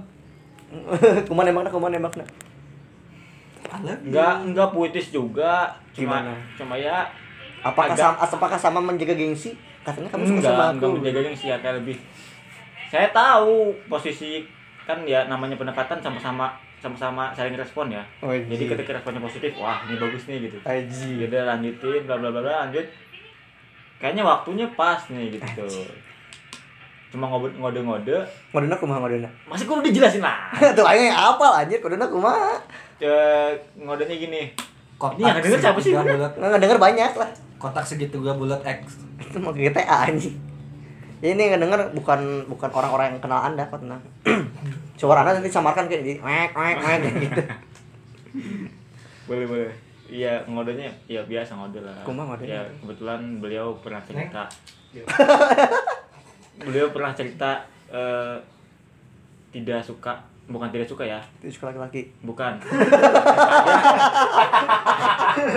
kumaha 1.28 1.44
nembakna, 1.44 1.68
kumaha 1.68 1.90
nembakna? 1.90 2.24
enggak 4.00 4.34
enggak 4.44 4.68
puitis 4.70 5.08
juga 5.08 5.68
cuma 5.92 6.18
Gimana? 6.18 6.32
cuma 6.54 6.74
ya 6.74 7.04
Apakah 7.58 7.90
Agak- 7.90 8.14
sama, 8.16 8.38
apakah 8.38 8.58
sama 8.58 8.78
menjaga 8.80 9.12
gengsi? 9.12 9.50
Katanya 9.82 10.08
kamu 10.08 10.22
suka 10.22 10.34
enggak 10.36 10.46
sama 10.48 10.64
enggak 10.70 10.88
aku. 10.88 10.96
menjaga 10.96 11.20
gengsi 11.22 11.46
ya 11.46 11.56
kayak 11.58 11.76
lebih 11.76 11.96
saya 12.86 13.08
tahu 13.10 13.54
posisi 13.86 14.46
kan 14.82 15.02
ya 15.04 15.26
namanya 15.26 15.54
pendekatan 15.54 15.98
sama-sama 15.98 16.48
sama-sama 16.78 17.28
saling 17.30 17.52
respon 17.52 17.90
ya 17.90 18.00
Oh, 18.20 18.30
iya. 18.30 18.46
jadi 18.46 18.64
ketika 18.72 18.94
responnya 18.94 19.20
positif 19.20 19.52
wah 19.54 19.82
ini 19.84 19.96
bagus 19.96 20.24
nih 20.24 20.46
gitu 20.46 20.56
Aji. 20.62 21.26
udah 21.26 21.42
lanjutin 21.46 22.00
bla 22.00 22.16
bla 22.16 22.30
bla 22.30 22.40
bla, 22.40 22.54
lanjut 22.64 22.86
kayaknya 23.98 24.22
waktunya 24.22 24.66
pas 24.72 25.02
nih 25.08 25.34
gitu 25.34 25.66
cuma 27.08 27.24
ngode 27.24 27.56
ngode 27.56 27.80
ngode 27.80 28.16
Ngodona 28.52 28.76
kumaha 28.76 28.98
ngodona? 29.00 29.30
masih 29.46 29.64
kudu 29.64 29.80
dijelasin 29.82 30.20
lah 30.20 30.52
Tuh 30.76 30.84
aing 30.84 31.08
apa 31.08 31.64
anjir 31.64 31.80
ngodona 31.80 32.04
kumaha? 32.04 32.60
Eh, 32.98 33.50
ngodenya 33.76 34.12
gini 34.12 34.42
Kotak 34.98 35.16
Ini 35.16 35.24
yang 35.24 35.38
denger 35.38 35.60
siapa 35.62 35.78
sih? 35.78 35.94
bulat. 35.94 36.32
Nggak 36.34 36.58
denger 36.58 36.78
banyak 36.82 37.12
lah. 37.14 37.30
Kotak 37.54 37.86
segitiga 37.86 38.34
bulat 38.34 38.58
X. 38.66 38.98
Itu 39.22 39.38
mau 39.38 39.54
GTA 39.54 40.10
anjing. 40.10 40.34
Ini 41.18 41.38
nggak 41.38 41.62
denger 41.62 41.80
bukan 41.94 42.18
bukan 42.50 42.66
orang-orang 42.68 43.14
yang 43.14 43.22
kenal 43.22 43.38
anda 43.38 43.62
kok 43.62 43.78
tenang. 43.78 44.02
Suara 44.98 45.22
anda 45.22 45.38
nanti 45.38 45.46
samarkan 45.48 45.86
kayak 45.86 46.02
di 46.02 46.12
wek 46.18 46.50
wek 46.50 46.76
kayak 46.76 47.14
gitu. 47.14 47.42
boleh 49.30 49.46
boleh 49.46 49.70
iya 50.08 50.40
ngodenya 50.42 50.88
ya 51.04 51.20
biasa 51.22 51.52
ngode 51.54 51.78
lah 51.78 52.00
Kumaha 52.00 52.32
ngodenya? 52.32 52.56
ya 52.56 52.62
kebetulan 52.80 53.20
beliau 53.38 53.76
pernah 53.78 54.00
cerita 54.02 54.48
beliau 56.60 56.88
pernah 56.88 57.12
cerita 57.12 57.60
eh, 57.88 58.36
tidak 59.50 59.80
suka 59.80 60.18
bukan 60.44 60.68
tidak 60.68 60.84
suka 60.84 61.04
ya 61.04 61.20
Itu 61.38 61.52
suka 61.52 61.70
laki-laki. 61.70 62.08
bukan 62.20 62.56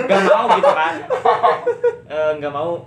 nggak 0.02 0.22
mau 0.26 0.46
gitu 0.52 0.70
kan 0.70 0.94
Eh, 2.04 2.30
nggak 2.36 2.52
mau 2.52 2.84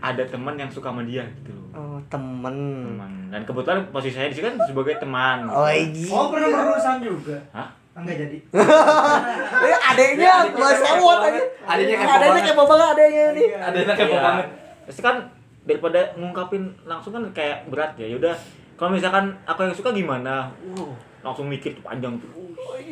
ada 0.00 0.22
teman 0.22 0.54
yang 0.54 0.68
suka 0.68 0.88
sama 0.88 1.02
dia 1.02 1.24
gitu 1.36 1.52
Oh, 1.70 1.98
temen. 2.06 2.54
teman 2.86 3.12
dan 3.28 3.42
kebetulan 3.42 3.82
posisi 3.88 4.14
saya 4.14 4.28
di 4.28 4.36
sini 4.36 4.46
kan 4.46 4.56
sebagai 4.62 4.94
teman 4.96 5.42
Oh, 5.44 5.66
iya. 5.66 6.06
Oh, 6.06 6.30
pernah 6.30 6.46
berurusan 6.48 7.02
juga. 7.02 7.34
Hah? 7.50 7.66
Enggak 7.92 8.16
jadi. 8.20 8.38
Eh, 9.64 9.78
adeknya 9.84 10.50
gua 10.50 10.70
sewot 10.70 11.18
aja. 11.20 11.42
Adeknya 11.66 11.96
kepo 11.96 12.10
Adeknya 12.12 12.30
banget. 12.32 12.46
kepo 12.48 12.62
banget 12.64 12.86
adeknya 12.88 13.24
nih. 13.32 13.46
Ada 13.52 13.74
yang 13.76 13.90
kepo 13.92 14.06
Iya. 14.08 14.22
banget. 14.22 14.46
Terus 14.86 14.98
kan 15.00 15.16
daripada 15.64 16.12
ngungkapin 16.16 16.72
langsung 16.84 17.12
kan 17.16 17.24
kayak 17.32 17.68
berat 17.72 17.96
ya. 17.96 18.06
Yaudah, 18.12 18.36
kalau 18.76 18.92
misalkan 18.92 19.32
aku 19.48 19.64
yang 19.64 19.74
suka 19.74 19.90
gimana? 19.92 20.52
Wow, 20.76 20.92
langsung 21.24 21.48
mikir 21.48 21.72
tuh 21.76 21.84
panjang 21.84 22.16
tuh. 22.20 22.30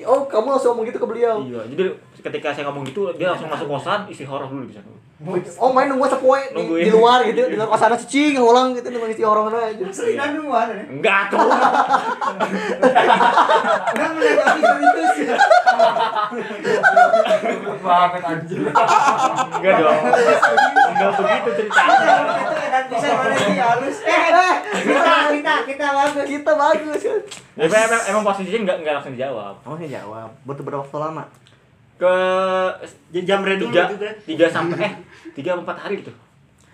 Oh, 0.09 0.25
kamu 0.25 0.57
langsung 0.57 0.75
ngomong 0.75 0.89
gitu 0.89 0.99
ke 0.99 1.07
beliau. 1.07 1.45
Iya, 1.45 1.63
jadi 1.69 1.93
ketika 2.25 2.49
saya 2.57 2.65
ngomong 2.73 2.89
gitu, 2.89 3.13
dia 3.15 3.29
langsung 3.31 3.53
masuk 3.53 3.69
kosan, 3.69 4.09
isi 4.09 4.25
horor 4.25 4.49
dulu 4.49 4.65
di 4.67 4.75
sana. 4.75 4.89
Oh, 5.63 5.71
main 5.71 5.87
nunggu 5.87 6.11
sepoe 6.11 6.51
di, 6.51 6.63
di 6.83 6.91
luar 6.91 7.23
gitu, 7.23 7.47
di 7.47 7.55
luar 7.55 7.71
kosan 7.71 7.95
cicing 7.95 8.43
ngulang 8.43 8.75
gitu 8.75 8.91
nunggu 8.91 9.07
isi 9.15 9.23
orang 9.23 9.55
aja. 9.55 9.85
Seringan 9.95 10.35
duluan 10.35 10.67
ya. 10.67 10.83
Enggak 10.91 11.31
tuh. 11.31 11.39
Enggak 13.95 14.11
menanggapi 14.19 14.61
serius 14.67 15.15
ya. 15.23 15.37
Banget 17.87 18.23
anjir. 18.27 18.67
Enggak 18.67 19.75
dong. 19.79 20.03
Enggak 21.03 21.23
begitu 21.43 21.51
ceritanya. 21.59 21.97
Itu 22.23 22.55
edan 22.63 22.85
bisa 22.87 23.09
mana 23.19 23.35
sih 23.35 23.59
halus. 23.59 23.97
Eh, 24.07 24.21
eh, 24.31 24.55
kita 24.87 25.15
kita 25.35 25.53
kita 25.67 25.87
bagus. 25.91 26.27
Kita 26.31 26.53
bagus 26.55 27.01
kan. 27.03 27.21
Ya, 27.59 27.65
emang, 27.67 28.03
emang 28.09 28.23
posisinya 28.23 28.61
enggak 28.63 28.77
enggak 28.83 28.95
langsung 29.01 29.15
dijawab. 29.19 29.55
Oh, 29.67 29.75
saya 29.75 29.91
jawab. 30.01 30.29
Butuh 30.47 30.63
berapa 30.63 30.81
waktu 30.87 30.99
lama? 31.01 31.25
Ke 31.99 32.15
jam 33.23 33.41
redu 33.47 33.71
Tiga, 33.71 33.87
tiga, 33.95 34.11
tiga 34.27 34.47
sampai 34.51 34.79
eh 34.91 34.93
tiga 35.35 35.59
empat 35.59 35.77
hari 35.87 36.03
gitu. 36.03 36.13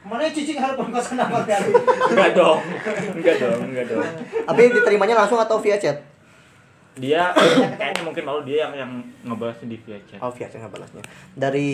Mana 0.06 0.30
cicing 0.30 0.56
harus 0.56 0.78
kosan 0.78 1.20
nama 1.20 1.44
kali. 1.44 1.68
Enggak 2.14 2.30
dong. 2.32 2.58
Enggak 3.18 3.36
dong, 3.42 3.60
enggak 3.68 3.84
dong. 3.92 4.04
Tapi 4.46 4.60
diterimanya 4.72 5.24
langsung 5.24 5.36
atau 5.36 5.60
via 5.60 5.76
chat? 5.76 6.00
Dia 6.98 7.30
kayaknya 7.78 8.02
mungkin 8.02 8.22
malu 8.22 8.42
dia 8.42 8.66
yang 8.66 8.72
yang 8.74 8.92
ngebalasnya 9.24 9.66
di 9.66 9.78
via 9.80 9.98
chat. 10.04 10.18
Oh, 10.18 10.30
via 10.30 10.46
chat 10.46 10.58
nggak 10.58 10.74
balasnya. 10.74 11.02
Dari 11.32 11.70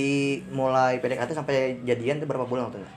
mulai 0.49 1.01
PDKT 1.01 1.33
sampai 1.33 1.81
jadian 1.83 2.21
itu 2.21 2.29
berapa 2.29 2.45
bulan 2.45 2.69
waktunya? 2.69 2.89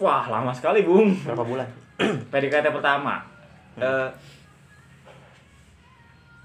Wah, 0.00 0.26
lama 0.26 0.50
sekali, 0.50 0.82
Bung. 0.82 1.12
Berapa 1.22 1.44
bulan? 1.44 1.68
PDKT 2.32 2.66
pertama. 2.70 3.22
Eh 3.76 4.10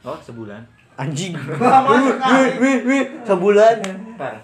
Oh, 0.06 0.14
sebulan. 0.22 0.62
Anjing. 1.02 1.34
Lama 1.58 1.90
Wih, 1.98 2.14
sekali. 2.14 2.50
wih, 2.62 2.78
wih, 2.86 3.04
sebulan. 3.26 3.76
Parah. 4.14 4.44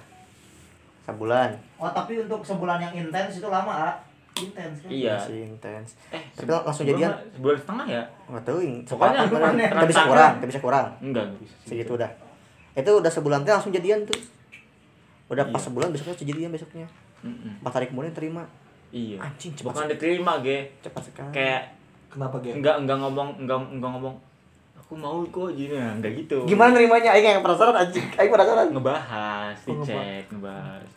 Sebulan. 1.05 1.49
Oh, 1.77 1.91
tapi 1.93 2.17
untuk 2.17 2.41
sebulan 2.41 2.81
yang 2.81 2.93
intens 2.97 3.37
itu 3.37 3.45
lama, 3.45 3.69
ah. 3.69 3.93
Intens 4.33 4.75
kan? 4.79 4.89
Iya. 4.89 5.15
Masih 5.17 5.39
intens. 5.45 5.87
Eh, 6.09 6.23
Tapi 6.31 6.47
sebu- 6.47 6.63
langsung 6.63 6.85
jadian? 6.85 7.11
Sebulan 7.31 7.57
setengah 7.57 7.85
ya? 7.85 8.03
Nggak 8.25 8.43
tahu, 8.43 8.57
Ing. 8.59 8.75
Pokoknya? 8.81 9.19
Nggak 9.27 9.89
bisa 9.89 10.01
kurang, 10.03 10.31
nggak 10.37 10.49
bisa 10.49 10.61
kurang. 10.61 10.85
Enggak, 10.99 11.23
enggak 11.27 11.41
bisa. 11.41 11.55
Segitu 11.65 11.91
udah. 11.93 12.09
Itu 12.71 12.91
udah 12.93 13.11
sebulan 13.11 13.39
tuh 13.41 13.51
langsung 13.51 13.71
jadian 13.71 13.99
tuh. 14.03 14.17
Udah 15.27 15.43
pas 15.45 15.57
Iya. 15.57 15.65
sebulan 15.65 15.89
besoknya 15.89 16.15
jadian 16.17 16.49
besoknya. 16.49 16.87
Mm-mm. 17.21 17.59
Empat 17.59 17.73
hari 17.73 17.85
kemudian 17.87 18.11
terima. 18.11 18.43
Iya. 18.89 19.19
Anjing, 19.21 19.51
cepat 19.53 19.67
Bukan 19.69 19.83
sekali. 19.85 19.93
diterima, 19.93 20.31
ge. 20.41 20.57
Cepat 20.81 21.03
sekali. 21.05 21.31
Kayak 21.31 21.61
Kenapa 22.07 22.35
gitu? 22.39 22.51
enggak 22.53 22.75
enggak 22.77 22.97
ngomong 22.97 23.29
enggak 23.37 23.55
enggak 23.69 23.91
ngomong 23.93 24.15
aku 24.73 24.93
mau 24.93 25.23
kok 25.23 25.47
gini 25.49 25.71
nah, 25.71 25.95
enggak 25.95 26.11
gitu. 26.17 26.43
Gimana 26.43 26.73
nerimanya? 26.73 27.11
Aing 27.11 27.23
yang 27.29 27.39
penasaran 27.39 27.71
anjing. 27.73 28.03
Aing 28.13 28.27
penasaran. 28.29 28.67
ngebahas 28.67 29.55
di 29.57 29.71
Oh, 29.71 29.79
ngebahas. 29.79 30.87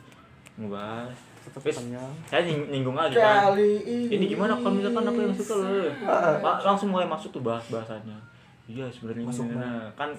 ngebahas 0.56 1.16
ngebahas 1.54 1.56
Tetep 1.56 1.62
Terus 1.64 1.76
panjang. 1.78 2.12
saya 2.26 2.40
nying- 2.42 2.68
nyinggung 2.68 2.96
lagi 2.96 3.14
kan 3.14 3.36
Kali 3.46 3.70
ini 4.10 4.24
gimana 4.26 4.52
kalau 4.54 4.72
misalkan 4.72 5.04
aku 5.04 5.18
yang 5.20 5.34
suka 5.34 5.54
loh 5.56 5.70
Ah. 6.02 6.34
Pak, 6.36 6.56
langsung 6.64 6.88
mulai 6.90 7.06
masuk 7.06 7.30
tuh 7.30 7.40
bahas 7.40 7.62
bahasanya 7.68 8.16
iya 8.64 8.86
sebenarnya 8.88 9.24
Masuk 9.24 9.46
ini, 9.46 9.54
nah, 9.56 9.86
kan 9.94 10.10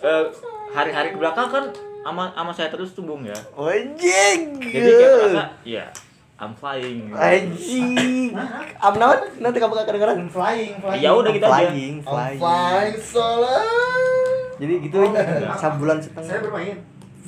eh, 0.00 0.24
hari-hari 0.70 1.08
ke 1.10 1.18
belakang 1.18 1.46
kan 1.46 1.64
ama 2.02 2.34
ama 2.34 2.50
saya 2.50 2.66
terus 2.66 2.90
tuh 2.90 3.04
bung 3.04 3.22
ya 3.22 3.36
Anjing. 3.54 4.58
jadi 4.58 4.90
kayak 4.90 5.10
merasa 5.22 5.44
ya 5.62 5.86
I'm 6.34 6.50
flying 6.52 7.06
Anjing. 7.14 8.34
Am 8.76 8.94
naon? 8.96 9.14
Nanti 9.38 9.62
kamu 9.62 9.72
gak 9.72 9.86
kedengeran. 9.86 10.26
flying 10.26 10.74
flying 10.76 10.98
ya 10.98 11.14
udah 11.14 11.30
gitu 11.30 11.46
aja 11.46 11.70
Flying, 11.70 11.94
I'm 11.94 12.02
flying. 12.02 12.40
flying 12.40 12.96
solo. 12.98 13.58
Jadi 14.58 14.74
gitu 14.80 14.98
sabulan 15.54 15.98
setengah. 15.98 16.26
Saya 16.26 16.40
bermain. 16.42 16.82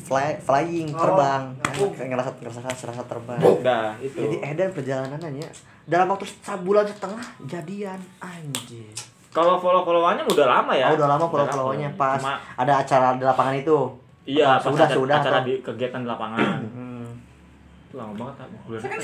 Fly, 0.05 0.37
flying, 0.39 0.89
Oh, 0.91 1.01
terbang. 1.01 1.43
aku. 1.59 1.85
Kayak 1.91 2.09
ngerasa 2.13 2.31
ngerasa 2.37 2.61
ngerasa 2.61 3.03
terbang. 3.05 3.41
udah 3.41 3.97
itu 3.99 4.17
Jadi 4.19 4.37
Edan 4.39 4.71
perjalanannya 4.71 5.49
dalam 5.83 6.07
waktu 6.07 6.25
sebulan 6.39 6.85
setengah 6.87 7.21
jadian 7.43 8.01
anjir. 8.19 8.93
kalau 9.31 9.57
follow 9.57 9.83
followannya 9.83 10.23
udah 10.25 10.47
lama 10.47 10.73
ya 10.73 10.87
Oh, 10.87 10.95
udah 10.95 11.09
lama 11.11 11.27
follow-followannya 11.27 11.91
pas 11.95 12.17
Cuma, 12.17 12.37
ada 12.55 12.73
acara 12.79 13.09
di 13.13 13.25
lapangan 13.25 13.55
itu. 13.55 13.79
iya 14.25 14.57
pas 14.57 14.71
sudah, 14.71 14.85
ada 14.85 14.95
sudah, 14.95 15.17
acara 15.19 15.37
apa? 15.39 15.47
di 15.47 15.55
kegiatan 15.59 15.99
di 15.99 16.09
lapangan 16.09 16.61
Hmm. 16.67 17.09
itu 17.85 17.95
lama 17.95 18.13
banget 18.15 18.35
bulan 18.63 18.81
ya? 18.81 19.01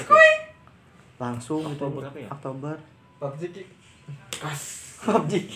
Langsung 1.18 1.60
gitu. 1.66 1.82
Oktober 1.82 2.02
apa 2.06 2.18
ya? 2.18 2.28
Oktober. 2.30 2.74
PUBG 3.18 3.42
Ki. 3.50 3.62
PUBG. 5.00 5.52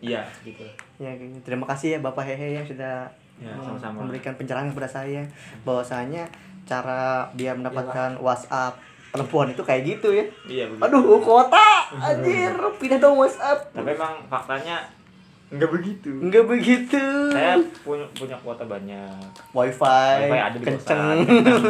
iya 0.00 0.22
gitu 0.40 0.64
Ya, 0.96 1.10
gitu. 1.12 1.38
terima 1.42 1.64
kasih 1.64 1.88
ya 1.90 1.98
Bapak 2.00 2.24
Hehe 2.24 2.54
yang 2.54 2.64
sudah 2.64 3.06
Ya, 3.38 3.50
mem- 3.50 3.62
sama-sama. 3.64 4.02
memberikan 4.02 4.34
pencerahan 4.34 4.68
kepada 4.68 4.88
saya 4.88 5.22
bahwasanya 5.62 6.26
cara 6.64 7.26
dia 7.32 7.54
mendapatkan 7.54 8.18
WhatsApp 8.18 8.76
perempuan 9.08 9.48
itu 9.48 9.62
kayak 9.62 9.82
gitu 9.86 10.10
ya. 10.10 10.24
iya 10.44 10.64
begitu 10.66 10.84
Aduh, 10.84 11.16
kota 11.18 11.68
anjir, 11.94 12.52
pindah 12.80 12.98
dong 12.98 13.16
WhatsApp. 13.16 13.72
tapi 13.72 13.90
emang 13.90 14.20
faktanya 14.26 14.84
nggak 15.48 15.70
begitu 15.70 16.12
Enggak 16.18 16.44
begitu. 16.44 17.00
saya 17.30 17.56
punya 17.80 18.04
punya 18.12 18.36
kuota 18.36 18.68
banyak 18.68 19.16
Wifi, 19.50 19.80
Wifi 20.20 20.36
ada 20.36 20.52
di 20.52 20.64
kenceng. 20.66 21.18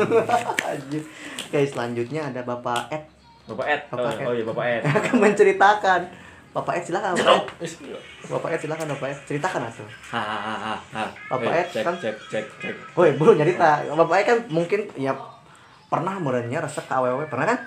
Anjir. 0.73 1.03
Oke, 1.45 1.61
selanjutnya 1.63 2.27
ada 2.27 2.43
Bapak 2.43 2.91
Ed 2.91 3.05
bapak 3.47 3.67
Ed 3.67 3.81
Bapak 3.89 4.03
oh, 4.05 4.13
Ed. 4.13 4.27
oh 4.27 4.33
iya 4.35 4.45
bapak 4.45 4.65
Ed 4.67 4.83
akan 4.99 5.15
menceritakan. 5.23 6.01
Bapak 6.49 6.81
Ed 6.81 6.85
silakan 6.85 7.13
Bapak 7.15 7.61
Ed. 7.61 7.71
Bapak 8.27 8.49
Ed 8.51 8.61
silakan 8.61 8.87
Bapak 8.91 9.09
Ed 9.09 9.19
ceritakan 9.25 9.61
atuh. 9.65 9.89
hahaha 10.11 10.75
Bapak 11.29 11.53
Ed 11.55 11.67
cek, 11.71 11.83
kan- 11.85 12.01
cek 12.01 12.17
cek 12.29 12.45
cek 12.59 12.75
Woi, 12.95 13.13
belum 13.15 13.37
nyerita. 13.37 13.85
Bapak 13.87 14.17
Ed 14.19 14.27
kan 14.27 14.39
mungkin 14.49 14.89
ya 14.97 15.13
pernah 15.89 16.17
merenya 16.17 16.61
resep 16.61 16.85
ke 16.85 16.95
awewe 16.95 17.25
pernah 17.25 17.47
kan? 17.49 17.59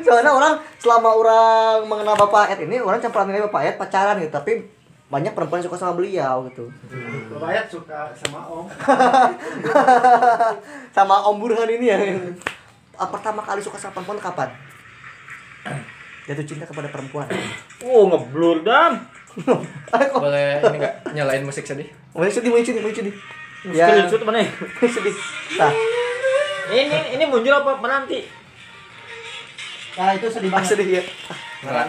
Soalnya 0.00 0.32
orang 0.32 0.54
selama 0.78 1.08
orang 1.14 1.76
mengenal 1.86 2.14
Bapak 2.16 2.54
Ed 2.54 2.64
ini 2.64 2.80
orang 2.80 2.98
campuran 2.98 3.28
dengan 3.28 3.46
Bapak 3.48 3.62
Ed 3.64 3.76
pacaran 3.76 4.18
gitu, 4.18 4.32
tapi 4.32 4.52
banyak 5.08 5.32
perempuan 5.32 5.64
suka 5.64 5.80
sama 5.80 5.96
beliau 5.96 6.44
gitu. 6.52 6.68
Bapak 7.32 7.48
Ayat 7.48 7.66
suka 7.72 8.12
sama 8.12 8.44
Om. 8.44 8.68
Sama 10.96 11.16
Om 11.32 11.36
Burhan 11.40 11.68
ini 11.72 11.88
ya. 11.88 11.96
Ah, 13.00 13.08
Pertama 13.08 13.40
kali 13.40 13.64
suka 13.64 13.80
sama 13.80 13.96
perempuan 13.96 14.20
kapan? 14.20 14.52
Jatuh 16.28 16.44
cinta 16.44 16.68
kepada 16.68 16.92
perempuan. 16.92 17.24
oh 17.88 18.04
ngeblur 18.12 18.60
dam 18.60 19.00
Boleh 20.20 20.60
ini 20.60 20.76
enggak 20.76 20.94
nyalain 21.16 21.44
musik 21.46 21.64
sedih? 21.64 21.88
Mau 22.12 22.28
sedih, 22.28 22.52
mau 22.52 22.60
sedih, 22.60 22.82
mau 22.84 22.92
sedih. 22.92 23.14
ya. 23.72 23.72
Ya, 23.72 23.86
screenshot 23.88 24.22
mana 24.28 24.44
ya? 24.44 24.50
sedih. 24.84 25.14
Nah, 25.56 25.72
ini 26.74 27.16
ini 27.16 27.24
muncul 27.24 27.54
apa 27.54 27.80
menanti 27.80 28.28
nah 29.98 30.14
itu 30.14 30.30
sedih 30.30 30.46
ah, 30.52 30.62
banget 30.62 30.78
sedih 30.78 30.88
ya. 30.94 31.02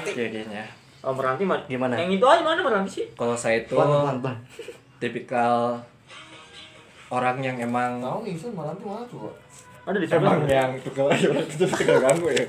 Kayaknya. 0.01 0.78
Oh 1.01 1.13
meranti 1.13 1.43
mah 1.43 1.59
Gimana? 1.65 1.95
yang 1.95 2.11
itu 2.11 2.23
aja 2.23 2.41
mana 2.41 2.59
meranti 2.59 2.89
sih 2.91 3.05
Kalau 3.13 3.33
saya 3.33 3.61
itu 3.61 3.71
Pelan, 3.71 3.87
pelan, 3.89 4.17
pelan. 4.19 4.37
tipikal 4.97 5.79
orang 7.09 7.37
yang 7.39 7.57
emang 7.57 7.97
Tahu 7.99 8.21
Ingsun 8.25 8.51
malam 8.53 8.75
tuh 8.75 8.87
mana 8.89 9.05
tuh? 9.05 9.31
ada 9.81 9.97
di 9.97 10.05
emang 10.05 10.37
sana 10.37 10.45
yang 10.45 10.71
tukang 10.79 11.09
itu 11.41 11.65
tukang 11.65 11.97
ganggu 11.97 12.27
ya. 12.29 12.45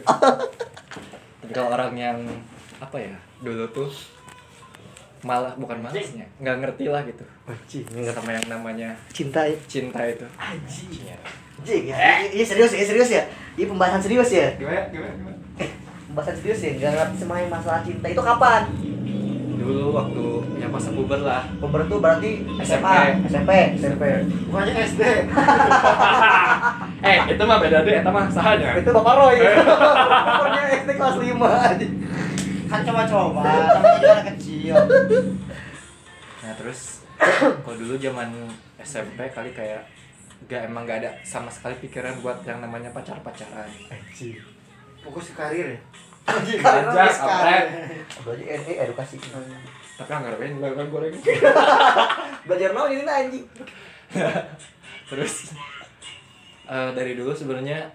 tipikal 1.41 1.67
orang 1.71 1.93
yang 1.95 2.19
apa 2.77 2.97
ya 2.97 3.15
dulu 3.39 3.65
tuh 3.71 3.89
malah 5.21 5.53
bukan 5.55 5.77
malasnya 5.79 6.25
nggak 6.37 6.57
ngerti 6.59 6.89
lah 6.89 7.05
gitu 7.05 7.25
Anjing, 7.45 7.85
enggak 7.93 8.15
sama 8.15 8.31
yang 8.33 8.47
namanya 8.49 8.89
cinta 9.11 9.45
ya. 9.45 9.57
cinta 9.69 10.01
itu 10.05 10.25
Anjing. 10.37 11.17
Anjing 11.61 11.85
ya. 11.93 11.99
Iya 12.33 12.45
serius 12.47 12.73
ya, 12.73 12.81
serius 12.81 13.11
ya. 13.11 13.21
Ini 13.53 13.69
pembahasan 13.69 14.01
serius 14.01 14.33
ya. 14.33 14.49
Gimana? 14.57 14.81
Gimana? 14.89 15.13
Gimana? 15.13 15.37
Pembahasan 16.11 16.35
serius 16.43 16.61
ya. 16.67 16.71
Enggak 16.75 16.93
ngerti 17.15 17.25
yang 17.25 17.51
masalah 17.51 17.81
cinta 17.87 18.07
itu 18.11 18.23
kapan? 18.23 18.63
dulu 19.61 19.93
waktu 19.93 20.25
ya 20.57 20.67
masa 20.73 20.89
puber 20.91 21.21
lah 21.21 21.45
Puber 21.61 21.85
tuh 21.87 22.01
berarti 22.01 22.43
SMP. 22.65 22.81
SMA, 23.29 23.29
SMP, 23.29 23.51
SMP. 23.77 24.05
Bukannya 24.49 24.75
SD. 24.89 25.03
eh 27.13 27.19
itu 27.29 27.43
mah 27.45 27.59
beda 27.61 27.79
deh 27.85 27.95
itu 28.01 28.11
mah 28.11 28.27
sahanya 28.33 28.81
Itu 28.81 28.91
Bapak 28.91 29.15
Roy. 29.21 29.37
Umurnya 29.39 30.63
SD 30.81 30.91
kelas 30.97 31.17
5 31.21 31.39
anjing. 31.39 31.95
kan 32.71 32.87
coba-coba 32.87 33.43
namanya 33.43 33.99
juga 33.99 34.11
anak 34.15 34.27
kecil 34.39 34.75
nah 36.41 36.53
terus 36.55 37.03
kalau 37.67 37.77
dulu 37.77 37.99
zaman 37.99 38.31
SMP 38.79 39.27
kali 39.35 39.51
kayak 39.51 39.91
gak 40.47 40.71
emang 40.71 40.87
gak 40.87 41.03
ada 41.03 41.11
sama 41.27 41.51
sekali 41.51 41.75
pikiran 41.83 42.23
buat 42.23 42.47
yang 42.47 42.63
namanya 42.63 42.95
pacar 42.95 43.19
pacaran 43.27 43.67
Fokus 45.01 45.33
ke 45.33 45.35
karir 45.37 45.67
ya. 45.75 45.81
Aja, 46.31 46.55
kampret. 47.17 47.67
Berarti 48.23 48.45
ini 48.45 48.73
edukasi. 48.79 49.17
tapi 50.01 50.17
nggak 50.17 50.33
ngapain 50.33 50.57
gue 50.57 50.87
goreng 50.89 51.13
Belajar 52.49 52.71
naon 52.73 52.89
ini 52.97 53.05
anjing. 53.05 53.45
terus 55.11 55.53
eh, 56.71 56.91
dari 56.95 57.13
dulu 57.19 57.35
sebenarnya 57.35 57.91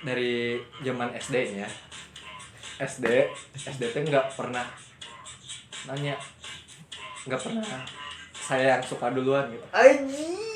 dari 0.00 0.56
zaman 0.80 1.12
SD 1.12 1.60
nya 1.60 1.68
SD 2.80 3.04
SD 3.54 3.82
tuh 3.92 4.02
nggak 4.08 4.32
pernah 4.32 4.64
nanya 5.90 6.16
nggak 7.28 7.40
pernah 7.42 7.84
saya 8.32 8.80
yang 8.80 8.84
suka 8.86 9.12
duluan 9.12 9.52
gitu 9.52 9.66
Anjing. 9.76 10.47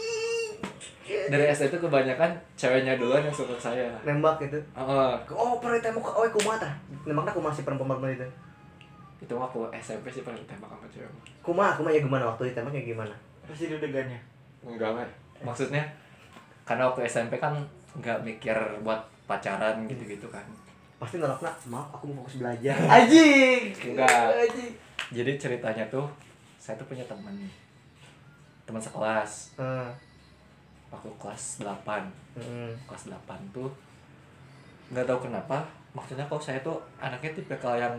Dari 1.02 1.44
SD 1.48 1.68
tuh 1.68 1.80
kebanyakan 1.82 2.30
ceweknya 2.54 2.94
duluan 2.94 3.22
yang 3.22 3.34
suka 3.34 3.58
saya 3.58 3.90
Nembak 4.06 4.38
gitu. 4.38 4.58
Heeh. 4.74 5.12
Oh, 5.30 5.58
pernah 5.58 5.76
ditembak 5.78 6.04
oh 6.06 6.26
kumaha 6.30 6.62
tah? 6.62 6.72
Nembakna 7.02 7.34
kumaha 7.34 7.54
si 7.54 7.62
perempuan-perempuan 7.66 8.14
itu? 8.14 8.28
itu 9.22 9.38
waktu 9.38 9.58
SMP 9.78 10.10
sih 10.10 10.26
pernah 10.26 10.34
ditembak 10.34 10.66
sama 10.66 10.86
cewek 10.90 11.06
Kumaha, 11.46 11.78
kumaha 11.78 11.94
ya 11.94 12.02
gimana 12.02 12.26
waktu 12.26 12.50
ditembaknya 12.50 12.82
gimana? 12.82 13.14
Pasti 13.46 13.70
deg-degannya. 13.70 14.18
enggak 14.66 14.90
kan 14.94 15.08
maksudnya 15.42 15.82
karena 16.62 16.86
waktu 16.90 17.06
SMP 17.06 17.38
kan 17.38 17.54
nggak 17.98 18.18
mikir 18.22 18.54
buat 18.82 18.98
pacaran 19.26 19.86
gitu-gitu 19.86 20.26
kan 20.30 20.42
Pasti 20.98 21.18
nolakna, 21.18 21.50
maaf 21.66 21.90
aku 21.98 22.14
mau 22.14 22.22
fokus 22.22 22.38
belajar. 22.38 22.78
Anjing. 23.02 23.74
Enggak. 23.90 24.26
Anjing. 24.38 24.74
jadi 25.10 25.34
ceritanya 25.34 25.82
tuh 25.90 26.06
saya 26.58 26.78
tuh 26.78 26.86
punya 26.86 27.02
teman 27.06 27.34
teman 28.62 28.78
sekelas 28.78 29.58
Hmm. 29.58 29.90
Waktu 30.92 31.08
kelas 31.16 31.44
8 31.58 32.04
Hmm. 32.32 32.70
kelas 32.84 33.08
8 33.08 33.16
tuh 33.50 33.72
nggak 34.88 35.02
tahu 35.02 35.18
kenapa 35.22 35.64
maksudnya 35.90 36.24
kalau 36.24 36.38
saya 36.38 36.60
tuh 36.60 36.76
anaknya 36.98 37.32
tipikal 37.32 37.74
yang 37.74 37.96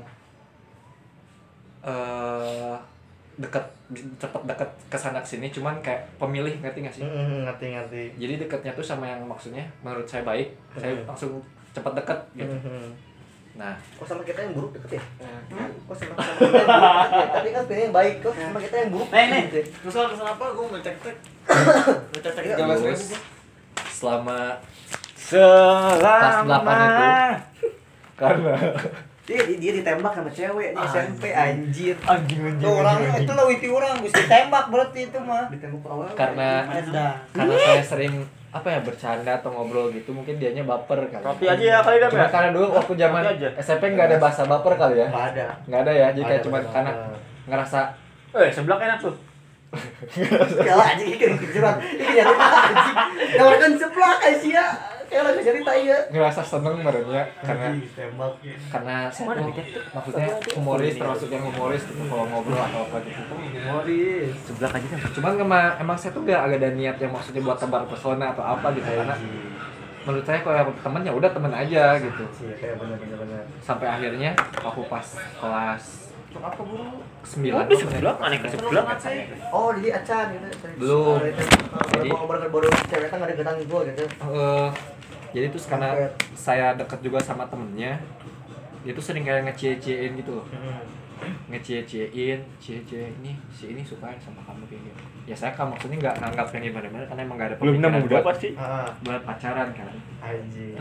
eh 1.84 2.76
deket 3.34 3.66
cepet 4.16 4.42
deket 4.46 4.70
ke 4.88 4.96
sana 4.96 5.18
sini 5.20 5.50
cuman 5.50 5.74
kayak 5.82 6.06
pemilih 6.16 6.54
ngerti 6.56 6.80
gak 6.80 6.94
sih 6.94 7.04
Hmm, 7.04 7.44
ngerti 7.44 7.66
ngerti. 7.68 8.04
jadi 8.16 8.34
deketnya 8.40 8.72
tuh 8.72 8.86
sama 8.86 9.04
yang 9.04 9.20
maksudnya 9.24 9.66
menurut 9.82 10.06
saya 10.06 10.22
baik 10.24 10.54
saya 10.72 10.94
Hmm. 10.94 11.06
langsung 11.08 11.42
cepet 11.72 11.94
deket 11.96 12.20
gitu 12.36 12.54
Hmm. 12.56 12.94
Nah 13.54 13.74
Kok 13.94 14.06
sama 14.06 14.22
kita 14.22 14.40
yang 14.42 14.54
buruk 14.54 14.74
deket 14.74 14.98
ya? 14.98 15.02
eh, 15.22 15.40
Kok 15.84 15.94
sama, 15.94 16.14
sama 16.16 16.34
kita 16.34 16.58
yang 16.58 16.66
buruk 16.66 16.66
deket 16.66 16.74
ya? 16.74 17.30
Tapi 17.30 17.48
kan 17.50 17.64
pilih 17.64 17.84
yang 17.84 17.94
baik, 17.94 18.16
kok 18.20 18.34
sama 18.34 18.60
kita 18.60 18.76
yang 18.78 18.90
buruk 18.90 19.10
Nih, 19.10 19.24
nih. 19.24 19.42
gitu 19.44 19.56
ya? 19.56 19.66
terus 19.78 19.94
kalau 19.94 20.08
ke 20.08 20.16
sana 20.16 20.32
apa 20.32 20.46
gue 20.50 20.66
ngecek 20.72 20.96
cek 20.98 21.18
ngecek 22.12 22.32
cek 22.34 22.44
Iya, 22.44 22.56
jalan 22.56 22.78
terus 22.80 23.04
selama 23.94 24.40
selama 25.24 26.74
itu. 26.76 27.08
karena 28.20 28.54
Dia, 29.24 29.40
dia, 29.48 29.58
dia 29.58 29.72
ditembak 29.74 30.12
sama 30.12 30.30
cewek 30.30 30.70
di 30.72 30.84
SMP 30.86 31.24
anjir. 31.32 31.96
anjing 32.04 32.42
anjing 32.44 32.60
tuh 32.60 32.74
orang 32.76 32.98
itu 33.16 33.32
lo 33.32 33.44
witi 33.48 33.68
orang 33.68 33.96
bisa 34.00 34.20
tembak 34.24 34.66
berarti 34.68 35.00
itu 35.06 35.18
mah 35.20 35.48
Ditembak 35.48 35.88
awal. 35.88 36.08
karena 36.12 36.50
karena 36.68 37.06
saya 37.56 37.84
sering 37.84 38.14
apa 38.54 38.68
ya 38.70 38.80
bercanda 38.80 39.34
atau 39.34 39.50
ngobrol 39.50 39.90
gitu 39.90 40.14
mungkin 40.14 40.38
dianya 40.38 40.62
baper 40.62 41.10
kali 41.10 41.26
kopi 41.26 41.46
aja 41.50 41.58
ya 41.60 41.78
kali 41.82 41.98
dah 41.98 42.08
Cuma 42.08 42.22
ya 42.22 42.30
karena 42.30 42.50
dulu 42.54 42.68
waktu 42.72 42.94
zaman 42.96 43.22
aja. 43.26 43.48
SMP 43.58 43.84
nggak 43.90 44.08
ada 44.14 44.18
bahasa 44.22 44.46
baper 44.46 44.74
kali 44.78 45.02
ya 45.02 45.08
Enggak 45.10 45.26
ada. 45.34 45.46
nggak 45.66 45.82
ada 45.82 45.92
ya 45.92 46.08
jadi 46.14 46.26
kayak 46.30 46.42
cuma 46.46 46.58
karena 46.64 46.92
ngerasa 47.44 47.80
eh 48.32 48.50
sebelah 48.50 48.78
enak 48.80 49.00
tuh 49.02 49.16
Kalah 50.70 50.94
anjing 50.94 51.18
ikan 51.18 51.34
kejuran. 51.34 51.76
Ikan 51.82 52.14
jadi 52.14 52.34
anjing. 52.38 52.98
Nawarkan 53.34 53.72
sebelah 53.74 54.16
Asia. 54.22 54.66
Kayak 55.14 55.24
lagi 55.30 55.42
cerita 55.46 55.72
iya. 55.78 55.98
Ngerasa 56.10 56.42
seneng 56.42 56.76
merenya 56.82 57.24
karena 57.46 57.68
tembak 57.94 58.34
karena 58.74 58.96
maksudnya 59.94 60.28
humoris 60.58 60.94
termasuk 60.98 61.30
yang 61.30 61.44
humoris 61.46 61.82
gitu 61.86 62.02
kalau 62.10 62.26
ngobrol 62.26 62.58
atau 62.58 62.82
apa 62.90 62.98
gitu. 63.06 63.22
Humoris. 63.30 64.34
sebelah 64.42 64.72
aja 64.74 64.88
kan 64.90 65.00
cuman 65.14 65.32
emang, 65.38 65.66
emang 65.78 65.98
saya 66.02 66.12
tuh 66.18 66.26
gak 66.26 66.42
agak 66.42 66.58
ada 66.66 66.70
niat 66.74 66.98
yang 66.98 67.14
maksudnya 67.14 67.42
buat 67.46 67.62
tebar 67.62 67.86
pesona 67.86 68.34
atau 68.34 68.42
apa 68.42 68.74
gitu 68.74 68.90
karena 68.90 69.16
menurut 70.04 70.26
saya 70.28 70.40
kalau 70.44 70.74
temen 70.84 71.02
ya 71.08 71.14
udah 71.16 71.32
temen 71.32 71.54
aja 71.56 71.96
gitu. 71.96 72.24
Iya, 72.44 72.56
kayak 72.60 72.76
bener-bener 72.76 73.18
bener. 73.24 73.44
sampai 73.64 73.88
akhirnya 73.88 74.36
aku 74.60 74.84
pas 74.92 75.06
kelas 75.40 76.04
apa 76.34 76.60
buru? 76.66 76.98
sembilan 77.24 77.70
Waduh, 77.70 77.78
sebelah? 77.78 78.16
aneh 78.20 78.40
ke 78.42 78.48
sebelah 78.52 78.84
oh 79.54 79.70
jadi 79.78 79.90
acan 80.02 80.26
gitu. 80.34 80.48
Belum. 80.82 81.22
jadi 81.22 81.40
Jadi- 81.94 82.10
baru 82.10 82.48
baru 82.50 82.68
cewek 82.90 83.08
kan 83.14 83.20
ada 83.22 83.34
getang 83.38 83.58
gue 83.64 83.82
gitu. 83.94 84.04
Eh, 84.34 84.68
jadi 85.34 85.50
terus 85.50 85.66
karena 85.66 85.90
saya 86.34 86.74
deket 86.74 87.02
juga 87.02 87.18
sama 87.18 87.44
temennya 87.46 87.98
dia 88.84 88.92
tuh 88.92 89.02
sering 89.02 89.24
kayak 89.24 89.48
ngecie-ciein 89.48 90.14
gitu 90.14 90.38
loh. 90.38 90.46
Ngecie-ciein 91.48 92.40
cie-cie 92.60 93.16
ini 93.16 93.32
si 93.48 93.72
ini 93.72 93.80
suka 93.80 94.12
sama 94.20 94.44
kamu 94.44 94.68
kayak 94.68 94.82
gitu. 94.84 95.02
Ya 95.24 95.32
saya 95.34 95.56
kan 95.56 95.72
maksudnya 95.72 95.98
nggak 95.98 96.16
nganggap 96.20 96.48
yang 96.52 96.64
gimana-gimana 96.68 97.06
karena 97.08 97.22
emang 97.24 97.38
gak 97.40 97.48
ada 97.48 97.56
belum 97.58 97.74
pemikiran 97.74 97.92
nemu 97.96 98.04
udah 98.04 98.20
buat, 98.20 98.28
pasti 98.28 98.50
Ah, 98.54 98.90
buat 99.02 99.22
pacaran 99.24 99.70
kan. 99.72 99.88
Anjing. 100.20 100.76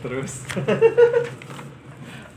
terus 0.00 0.32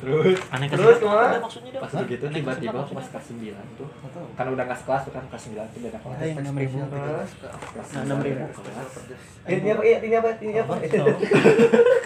terus? 0.03 0.37
Aneh 0.51 0.67
Terus 0.67 0.97
ke 0.99 1.07
mana? 1.07 1.39
maksudnya 1.39 1.79
pas 1.79 1.91
begitu 1.95 2.25
tiba-tiba 2.27 2.77
aku 2.77 2.93
pas 2.93 3.07
kelas 3.07 3.25
9 3.31 3.79
tuh. 3.79 3.87
Kan 4.35 4.45
udah 4.51 4.63
nggak 4.67 4.79
sekelas 4.83 5.01
tuh 5.07 5.13
kan 5.15 5.23
kelas 5.31 5.43
9 5.47 5.63
tuh 5.71 5.79
beda 5.79 5.97
kelas. 5.97 6.17
Enam 6.35 6.55
ribu 6.59 6.77
kelas 6.83 7.31
enam 7.95 8.17
ribu. 8.19 8.43
kelas. 8.43 8.91
Ini 9.47 9.69
apa? 9.71 9.81
Iya 9.81 9.97
ini 10.03 10.15
apa? 10.19 10.29
Ini 10.37 10.53
apa? 10.59 10.73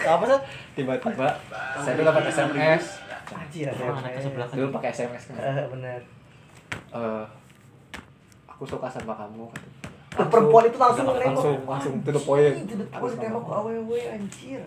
Apa? 0.06 0.24
Sih 0.24 0.38
tiba-tiba 0.78 1.28
saya 1.76 1.92
tuh 1.92 2.04
dapat 2.06 2.22
SMS 2.30 2.84
anjir 3.28 3.68
dulu 4.54 4.68
pakai 4.72 4.88
SMS 4.88 5.22
kan. 5.28 5.36
Eh, 5.36 5.66
benar 5.68 6.00
Eh, 6.88 7.24
aku 8.48 8.64
suka 8.64 8.88
sama 8.88 9.12
kamu 9.16 9.48
Tuh, 10.08 10.26
perempuan 10.26 10.64
itu 10.66 10.76
langsung 10.76 11.04
nembak 11.06 11.20
langsung 11.22 11.56
langsung 11.64 11.94
to 12.00 12.10
the 12.10 12.18
point. 12.18 12.56
Aku 12.56 12.64
aku 12.90 13.04
suka 13.06 13.22
tembak 13.22 13.38
sama 13.38 13.38
ke 13.44 13.52
awewe 13.54 14.00
anjir. 14.08 14.60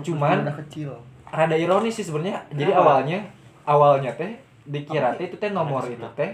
Cuman- 0.00 0.42
udah 0.42 0.56
kecil. 0.64 0.90
Rada 1.34 1.56
ironis 1.58 1.90
sih 1.92 2.06
sebenarnya. 2.06 2.38
Jadi 2.48 2.70
awalnya 2.70 3.18
awalnya 3.64 4.14
teh 4.14 4.38
dikira 4.64 5.10
teh 5.12 5.26
itu 5.26 5.36
teh 5.36 5.50
nomor 5.50 5.82
itu 5.84 6.06
teh. 6.14 6.32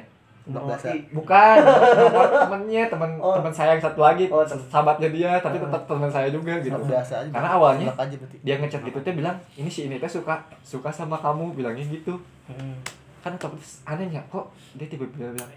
Dasar. 0.51 0.97
bukan 1.15 1.57
nomor 1.63 2.27
temennya 2.43 2.83
teman 2.89 3.11
Oh. 3.23 3.39
teman 3.39 3.53
saya 3.53 3.77
yang 3.77 3.83
satu 3.83 4.03
lagi 4.03 4.27
Oh, 4.27 4.43
sahabatnya 4.43 5.07
dia 5.09 5.31
tapi 5.39 5.57
tetap 5.57 5.85
teman 5.85 6.11
saya 6.11 6.27
juga 6.29 6.59
gitu. 6.59 6.75
Biasa 6.75 7.23
aja. 7.23 7.31
karena 7.31 7.49
awalnya 7.55 7.87
aja 7.95 8.17
dia 8.43 8.55
ngechat 8.59 8.83
gitu 8.83 8.99
teh 8.99 9.15
bilang 9.15 9.37
ini 9.55 9.71
si 9.71 9.87
ini 9.87 9.97
teh 9.97 10.11
suka 10.11 10.43
suka 10.61 10.91
sama 10.91 11.17
kamu 11.17 11.55
bilangnya 11.55 11.85
gitu. 11.87 12.19
Hmm. 12.51 12.75
kan 13.21 13.37
terus 13.37 13.85
anehnya 13.85 14.19
kok 14.27 14.49
dia 14.75 14.89
tiba-tiba 14.89 15.31
bilang 15.31 15.51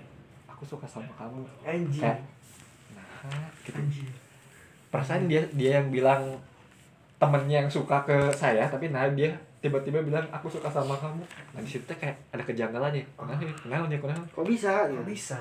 aku 0.45 0.63
suka 0.67 0.85
sama 0.85 1.09
kamu 1.15 1.41
anjir 1.63 2.03
kayak 2.03 2.19
nah 2.93 3.47
gitu. 3.65 3.79
Perasaan 4.87 5.25
dia 5.25 5.41
dia 5.51 5.81
yang 5.81 5.89
bilang 5.89 6.37
temennya 7.23 7.57
yang 7.57 7.71
suka 7.71 8.03
ke 8.03 8.17
saya 8.29 8.67
tapi 8.67 8.89
nah 8.89 9.07
dia 9.07 9.31
tiba-tiba 9.57 9.99
bilang 9.99 10.27
aku 10.27 10.51
suka 10.51 10.67
sama 10.67 10.91
kamu. 10.93 11.23
Nah 11.49 11.59
di 11.59 11.69
situ 11.69 11.83
teh 11.85 11.95
kayak 11.95 12.19
ada 12.29 12.43
kejanggalan 12.43 12.91
ya 12.91 13.03
kenapa 13.15 13.39
ya 13.41 13.53
kenapa 13.55 13.83
ya 13.87 13.97
kenapa 13.97 14.23
Kok 14.29 14.43
bisa? 14.43 14.73
Kok 14.85 15.07
bisa? 15.07 15.39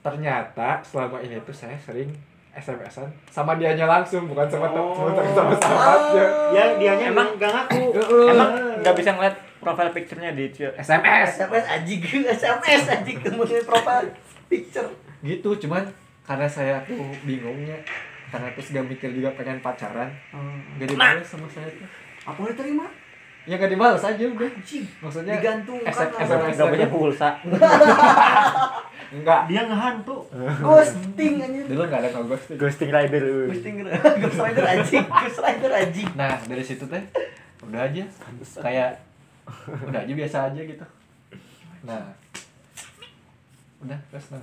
Ternyata 0.00 0.82
selama 0.82 1.16
ini 1.18 1.38
tuh 1.40 1.54
saya 1.54 1.78
sering 1.78 2.10
SMS-an 2.52 3.06
sama 3.26 3.54
dianya 3.54 3.82
langsung 3.84 4.26
bukan 4.26 4.46
sama 4.46 4.66
Oh. 4.68 4.94
temen 5.10 5.30
sama 5.30 5.54
sahabatnya. 5.56 6.24
Ya 6.50 6.64
dianya 6.76 7.06
Emang- 7.08 7.30
emang 7.30 7.40
gak 7.40 7.50
ngaku. 7.52 7.82
emang 8.28 8.50
nggak 8.78 8.94
bisa 8.94 9.10
ngeliat 9.12 9.34
profile 9.58 9.90
picture-nya 9.90 10.30
di 10.32 10.44
SMS 10.50 11.40
SMS 11.40 11.66
anjing. 11.68 12.00
SMS 12.36 12.84
anjing 12.90 13.18
kemudian 13.20 13.62
profile 13.62 14.06
picture. 14.46 14.90
Gitu 15.20 15.50
cuman 15.58 15.82
karena 16.22 16.46
saya 16.46 16.78
tuh 16.80 16.94
bingungnya 17.22 17.76
karena 18.34 18.50
terus 18.50 18.74
gak 18.74 18.86
mikir 18.90 19.14
juga 19.14 19.30
pengen 19.38 19.62
pacaran. 19.62 20.10
Gak 20.82 20.90
dibalas 20.90 21.22
sama 21.22 21.46
saya 21.46 21.70
tuh. 21.70 21.86
Apa 22.26 22.38
yang 22.42 22.50
diterima 22.50 22.86
ya 23.44 23.54
gak 23.60 23.70
dibalas 23.70 24.02
aja 24.02 24.24
udah. 24.26 24.50
Anjing 24.50 24.84
maksudnya 24.98 25.36
digantungkan 25.38 25.92
SMS 25.92 26.26
lah. 26.26 26.50
nggak 26.50 26.70
punya 26.74 26.88
pulsa. 26.90 27.30
Enggak 29.14 29.40
Dia 29.46 29.62
ngehantu. 29.70 30.16
ghosting 30.58 31.34
anjir 31.38 31.64
dulu 31.70 31.82
nggak 31.86 32.00
ada 32.02 32.10
ngogos 32.10 32.42
tuh 32.50 32.56
ghosting 32.58 32.90
rider. 32.90 33.22
Ghosting 33.46 33.74
ghost 34.26 34.40
rider 34.42 34.64
anjing. 34.66 35.04
Ghost 35.06 35.38
rider 35.38 35.70
anjing. 35.70 36.08
Nah 36.18 36.34
dari 36.42 36.64
situ 36.66 36.84
teh 36.90 37.02
udah 37.62 37.86
aja. 37.86 38.02
Kayak 38.58 38.98
udah 39.86 40.00
aja 40.02 40.12
biasa 40.18 40.36
aja 40.50 40.60
gitu. 40.66 40.86
Nah. 41.86 42.02
Udah 43.86 43.98
terus 44.10 44.26
nah. 44.34 44.42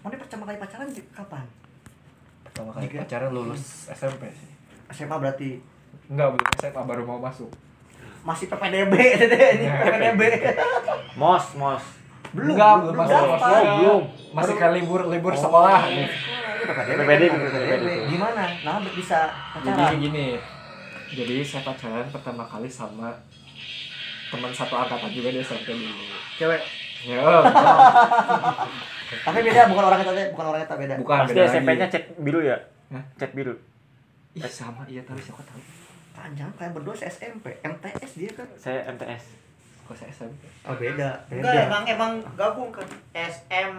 Mana 0.00 0.16
pertama 0.16 0.48
kali 0.48 0.56
pacaran 0.56 0.88
kapan 1.12 1.44
pertama 2.60 2.76
kali 2.76 2.84
Tiga. 2.92 2.98
pacaran 3.08 3.30
lulus 3.32 3.88
SMP 3.88 4.28
sih. 4.28 4.52
SMA 4.92 5.16
berarti? 5.16 5.50
Enggak 6.12 6.28
belum 6.36 6.46
SMA 6.60 6.82
baru 6.84 7.02
mau 7.08 7.16
masuk. 7.16 7.48
Masih 8.20 8.52
PPDB 8.52 8.92
ini 9.16 9.64
Ya, 9.64 9.80
PPDB 9.80 10.20
mos 11.16 11.56
mos. 11.56 11.84
Belum 12.36 12.52
enggak 12.52 12.72
belum 12.84 12.92
belum 12.92 13.00
masuk 13.00 13.16
masuk. 13.32 13.48
Oh, 13.48 13.76
belum. 13.80 14.02
masih 14.36 14.54
kan 14.60 14.70
libur 14.76 15.00
libur 15.08 15.32
sekolah. 15.32 15.88
Nih 15.88 16.08
PPDB, 16.60 17.00
PPDB, 17.00 17.22
kan, 17.32 17.40
PPDB. 17.40 17.88
gimana 18.12 18.44
nah 18.60 18.76
bisa 18.84 19.32
jadi 19.64 19.80
pacaran. 19.80 19.96
gini 19.96 20.36
jadi 21.10 21.36
saya 21.40 21.62
pacaran 21.64 22.06
pertama 22.12 22.44
kali 22.44 22.68
sama 22.68 23.08
teman 24.30 24.52
satu 24.52 24.76
angkatan 24.76 25.10
juga 25.10 25.32
dia 25.32 25.40
SMP 25.42 25.72
dulu. 25.72 26.04
Cewek. 26.36 26.60
Ya 27.08 27.24
tapi 29.10 29.38
beda 29.42 29.60
bukan 29.66 29.84
orang 29.90 29.98
kita 30.02 30.12
bukan 30.32 30.46
orang 30.54 30.60
kita 30.62 30.76
beda. 30.78 30.94
Bukan 31.02 31.16
pasti 31.26 31.34
beda. 31.34 31.50
SMP-nya 31.50 31.86
cat 31.90 32.04
biru 32.18 32.40
ya? 32.42 32.56
Hah? 32.94 33.04
cat 33.18 33.30
biru. 33.34 33.54
Ih, 34.38 34.46
sama 34.46 34.82
iya 34.86 35.02
tapi 35.02 35.18
siapa 35.18 35.42
tahu. 35.42 35.60
Panjang 36.14 36.50
kayak 36.54 36.72
berdua 36.74 36.94
se 36.94 37.10
SMP 37.10 37.58
MTS 37.62 38.12
dia 38.14 38.30
kan? 38.34 38.48
Saya 38.54 38.86
MTS 38.94 39.50
kok 39.90 39.98
saya 39.98 40.14
SMP 40.14 40.46
oh 40.70 40.74
beda 40.78 41.18
enggak 41.34 41.66
emang 41.66 41.82
emang 41.82 42.12
gabung 42.38 42.70
kan? 42.70 42.86
SM 43.10 43.74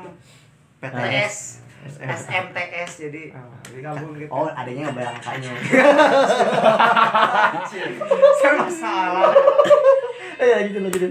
PTS 0.84 1.64
SMTS 2.04 2.92
jadi 3.08 3.24
Jadi 3.32 3.80
gabung 3.80 4.12
gitu. 4.20 4.28
oh 4.28 4.52
adanya 4.52 4.92
nggak 4.92 4.96
bayar 5.00 5.14
angkanya. 5.18 5.52
Saya 8.38 8.54
masalah. 8.60 9.32
Eh 10.38 10.58
gitu 10.68 10.78
gitu 10.92 11.10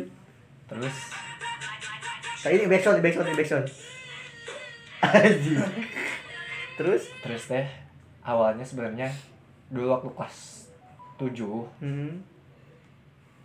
terus? 0.70 0.96
Kayak 2.40 2.54
ini 2.54 2.64
backsound, 2.70 2.96
ini 3.00 3.04
backsound, 3.04 3.26
ini 3.26 3.36
backsound. 3.40 3.66
Terus? 6.76 7.02
terus 7.20 7.42
teh 7.46 7.66
awalnya 8.20 8.62
sebenarnya 8.62 9.08
dulu 9.68 9.90
waktu 9.90 10.08
kelas 10.10 10.36
7 11.16 11.38
Hmm. 11.78 12.20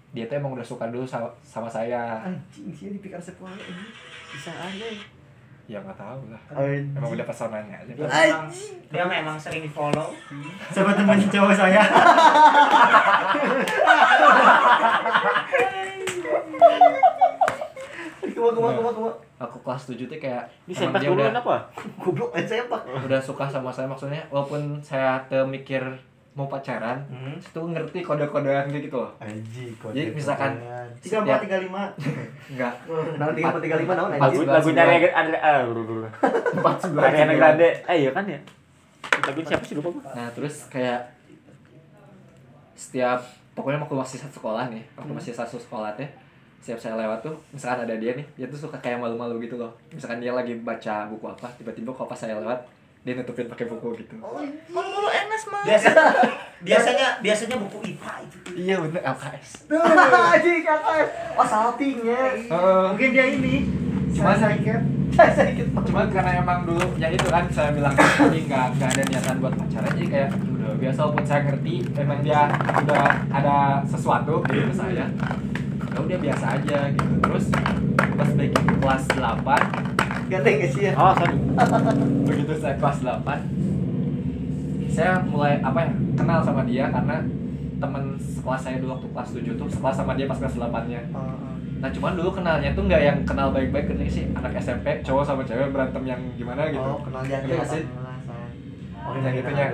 dia 0.09 0.25
tuh 0.25 0.35
emang 0.37 0.51
udah 0.51 0.63
suka 0.63 0.87
dulu 0.87 1.03
sama, 1.03 1.27
sama 1.41 1.67
saya 1.67 2.21
Anjing 2.21 2.69
sih 2.69 2.89
dipikir 2.89 3.17
sekolah 3.17 3.53
ini. 3.53 3.85
Bisa 4.29 4.51
aja. 4.51 4.85
ya 5.65 5.77
nggak 5.77 5.93
tahu 5.93 6.29
lah 6.29 6.41
Anjing. 6.53 6.93
emang 6.93 7.09
udah 7.11 7.25
personanya 7.25 7.73
aja 7.75 7.89
dia 7.89 8.05
memang 8.05 8.45
dia 8.85 9.03
memang 9.03 9.35
sering 9.35 9.59
di 9.59 9.67
follow 9.67 10.07
Sama 10.69 10.93
teman 10.93 11.17
cowok 11.19 11.51
saya. 11.51 11.81
Kuma 18.47 18.69
kuma 18.69 18.71
kuma 18.71 18.91
kuma. 18.91 19.11
aku 19.35 19.57
kelas 19.59 19.83
7 19.87 20.05
tuh 20.05 20.17
kayak 20.17 20.43
ini 20.63 20.71
emang 20.71 20.79
sempat 20.85 20.99
dia 20.99 21.09
udah, 21.09 21.27
apa 21.33 21.55
Goblok 21.97 22.31
aja 22.31 22.47
saya 22.47 22.63
pak. 22.65 22.81
udah 23.01 23.19
suka 23.19 23.45
sama 23.45 23.67
saya 23.67 23.83
maksudnya 23.85 24.21
walaupun 24.29 24.77
saya 24.79 25.17
tuh 25.25 25.43
mikir 25.43 25.81
mau 26.31 26.45
pacaran 26.45 26.99
Hmm. 27.07 27.31
itu 27.33 27.61
ngerti 27.65 27.99
kode-kodean 28.01 28.67
gitu 28.69 28.91
loh. 28.93 29.07
Kode 29.77 29.95
Jadi 29.95 30.11
misalkan 30.11 30.59
Tiga 30.99 31.19
empat 31.21 31.41
tiga 31.41 31.57
lima. 31.57 31.83
enggak. 32.51 32.73
Nah, 33.15 33.31
tiga 33.31 33.47
empat 33.49 33.61
tiga 33.61 33.77
lima 33.77 33.93
naon 33.93 34.11
lagu 34.13 34.39
lagunya 34.43 34.83
ada 35.09 35.37
ah 35.37 35.59
dulu 35.63 35.81
dulu. 35.85 36.07
Empat 36.55 36.75
sebelas 36.77 37.03
Ariana 37.07 37.33
Grande. 37.33 37.69
Eh 37.87 37.97
iya 37.97 38.11
kan 38.11 38.23
ya? 38.25 38.39
Lagu 39.23 39.39
siapa 39.41 39.63
sih? 39.63 39.75
Lupa 39.75 39.89
gua. 39.89 40.03
Nah 40.11 40.27
terus 40.29 40.67
kayak 40.67 41.07
setiap 42.75 43.19
pokoknya 43.51 43.79
waktu 43.79 43.95
masih 43.95 44.17
satu 44.19 44.35
sekolah 44.35 44.67
nih 44.67 44.83
waktu 44.93 45.11
masih 45.13 45.31
satu 45.31 45.55
sekolah 45.55 45.95
teh 45.95 46.07
setiap 46.65 46.81
saya 46.81 46.97
lewat 46.97 47.21
tuh 47.21 47.37
misalkan 47.53 47.85
ada 47.85 47.93
dia 48.01 48.17
nih 48.17 48.25
dia 48.33 48.49
tuh 48.49 48.57
suka 48.57 48.81
kayak 48.81 48.97
malu-malu 48.97 49.37
gitu 49.45 49.53
loh. 49.61 49.69
Misalkan 49.93 50.17
dia 50.17 50.33
lagi 50.33 50.57
baca 50.65 51.05
buku 51.13 51.29
apa 51.29 51.45
tiba-tiba 51.61 51.93
kalau 51.93 52.09
pas 52.09 52.17
saya 52.17 52.41
lewat 52.41 52.57
dia 53.05 53.13
nutupin 53.13 53.45
pakai 53.45 53.69
buku 53.69 54.01
gitu. 54.01 54.17
Malu 54.73 55.05
enas 55.13 55.45
mah 55.45 55.61
biasanya 55.61 56.09
biasanya 56.65 57.07
biasanya 57.21 57.61
buku 57.61 57.93
IPA 57.93 58.13
itu. 58.25 58.37
Iya 58.57 58.81
bener 58.81 58.97
LKS 58.97 59.69
Anjing 60.33 60.65
kakak. 60.65 61.05
Oh 61.37 61.45
saltingnya. 61.45 62.33
Mungkin 62.89 63.09
dia 63.13 63.25
ini. 63.29 63.55
Cuman- 64.15 64.39
Saya 64.39 64.55
sakit. 64.55 64.79
Saya 65.15 65.47
ikut. 65.49 65.67
cuman 65.75 66.07
karena 66.07 66.31
emang 66.39 66.59
dulu 66.63 66.85
ya 66.95 67.07
itu 67.07 67.23
kan 67.25 67.47
saya 67.47 67.71
bilang 67.71 67.95
tadi 67.95 68.39
nggak 68.43 68.65
nggak 68.75 68.89
ada 68.89 69.03
niatan 69.05 69.35
buat 69.37 69.53
pacaran 69.53 69.91
jadi 69.93 70.07
kayak 70.07 70.29
udah 70.35 70.75
biasa 70.75 70.97
walaupun 70.99 71.23
saya 71.23 71.41
ngerti 71.45 71.75
memang 71.93 72.19
dia 72.19 72.41
udah 72.75 73.03
ada 73.29 73.55
sesuatu 73.85 74.43
gitu 74.45 74.65
ke 74.65 74.73
saya 74.73 75.05
ya 75.87 75.97
udah 75.97 76.17
biasa 76.19 76.45
aja 76.59 76.77
gitu 76.91 77.11
terus 77.21 77.45
pas 78.15 78.29
begitu 78.29 78.59
kelas 78.75 79.03
8 79.07 79.45
Ganteng 80.25 80.55
gak 80.57 80.71
sih 80.73 80.83
ya? 80.83 80.91
oh 80.95 81.13
sorry 81.13 81.35
begitu 82.27 82.53
saya 82.57 82.75
kelas 82.75 82.97
8 82.99 83.23
saya 84.89 85.11
mulai 85.23 85.59
apa 85.59 85.79
ya 85.81 85.91
kenal 86.15 86.39
sama 86.41 86.61
dia 86.63 86.87
karena 86.87 87.15
teman 87.75 88.03
sekelas 88.17 88.61
saya 88.61 88.75
dulu 88.79 88.91
waktu 88.95 89.07
kelas 89.11 89.29
7 89.31 89.55
tuh 89.55 89.67
sekelas 89.69 89.95
sama 89.95 90.11
dia 90.15 90.25
pas 90.25 90.39
kelas 90.39 90.55
8 90.55 90.91
nya 90.91 90.99
nah 91.75 91.89
cuman 91.89 92.15
dulu 92.15 92.29
kenalnya 92.31 92.71
tuh 92.71 92.83
nggak 92.83 93.01
yang 93.03 93.19
kenal 93.23 93.51
baik-baik 93.51 93.85
ketika 93.87 94.11
sih 94.11 94.25
anak 94.31 94.55
SMP 94.57 94.87
cowok 95.01 95.23
sama 95.23 95.41
cewek 95.43 95.69
berantem 95.69 96.03
yang 96.03 96.21
gimana 96.33 96.71
gitu 96.71 96.81
Oh, 96.81 96.99
kenal 96.99 97.21
jangan 97.21 97.45
Iya 97.45 97.63
sih. 97.63 97.83
Oh, 98.97 99.13
yang 99.13 99.33
gitu 99.33 99.51
nya 99.51 99.67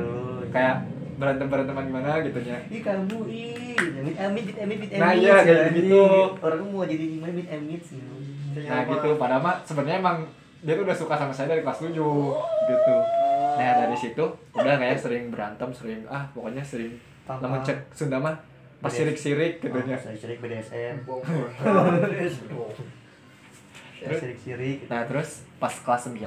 kayak 0.49 0.75
berantem 1.15 1.47
beranteman 1.47 1.83
gimana 1.87 2.09
gitu 2.19 2.39
nya 2.41 2.57
Ih 2.67 2.81
kamu 2.81 3.17
ih, 3.29 3.77
amit 3.95 4.15
amit 4.17 4.45
amit 4.57 4.79
amit. 4.81 4.97
Nah, 4.97 5.13
iya, 5.13 5.35
kayak 5.39 5.69
gitu. 5.71 6.01
Orang 6.35 6.59
mau 6.67 6.83
jadi 6.83 7.05
gimana 7.07 7.31
amit 7.31 7.47
amit 7.47 7.81
sih. 7.81 8.01
nah 8.51 8.83
gitu 8.83 9.15
padahal 9.15 9.39
mah 9.39 9.55
sebenarnya 9.63 10.03
emang 10.03 10.17
dia 10.59 10.75
tuh 10.75 10.83
udah 10.83 10.91
suka 10.93 11.15
sama 11.15 11.31
saya 11.31 11.55
dari 11.55 11.63
kelas 11.63 11.79
7 11.79 11.95
gitu 11.95 12.95
nah 13.51 13.71
dari 13.79 13.95
situ 13.95 14.25
udah 14.51 14.75
kayak 14.75 14.99
sering 14.99 15.31
berantem 15.31 15.71
sering 15.71 16.03
ah 16.05 16.27
pokoknya 16.31 16.59
sering 16.59 16.91
Paham. 17.23 17.39
namun 17.39 17.63
cek 17.63 17.79
Sunda 17.91 18.19
mah 18.19 18.35
pas 18.81 18.89
sirik-sirik 18.89 19.53
gitu 19.59 19.77
nya 19.79 19.93
Saya 19.95 20.13
sirik 20.13 20.37
BDSM. 20.39 21.05
Saya 21.05 21.21
Terus? 24.01 24.19
sirik 24.19 24.39
sirik. 24.39 24.77
Nah 24.87 25.05
terus 25.05 25.29
pas 25.55 25.69
kelas 25.71 26.09
9 26.09 26.25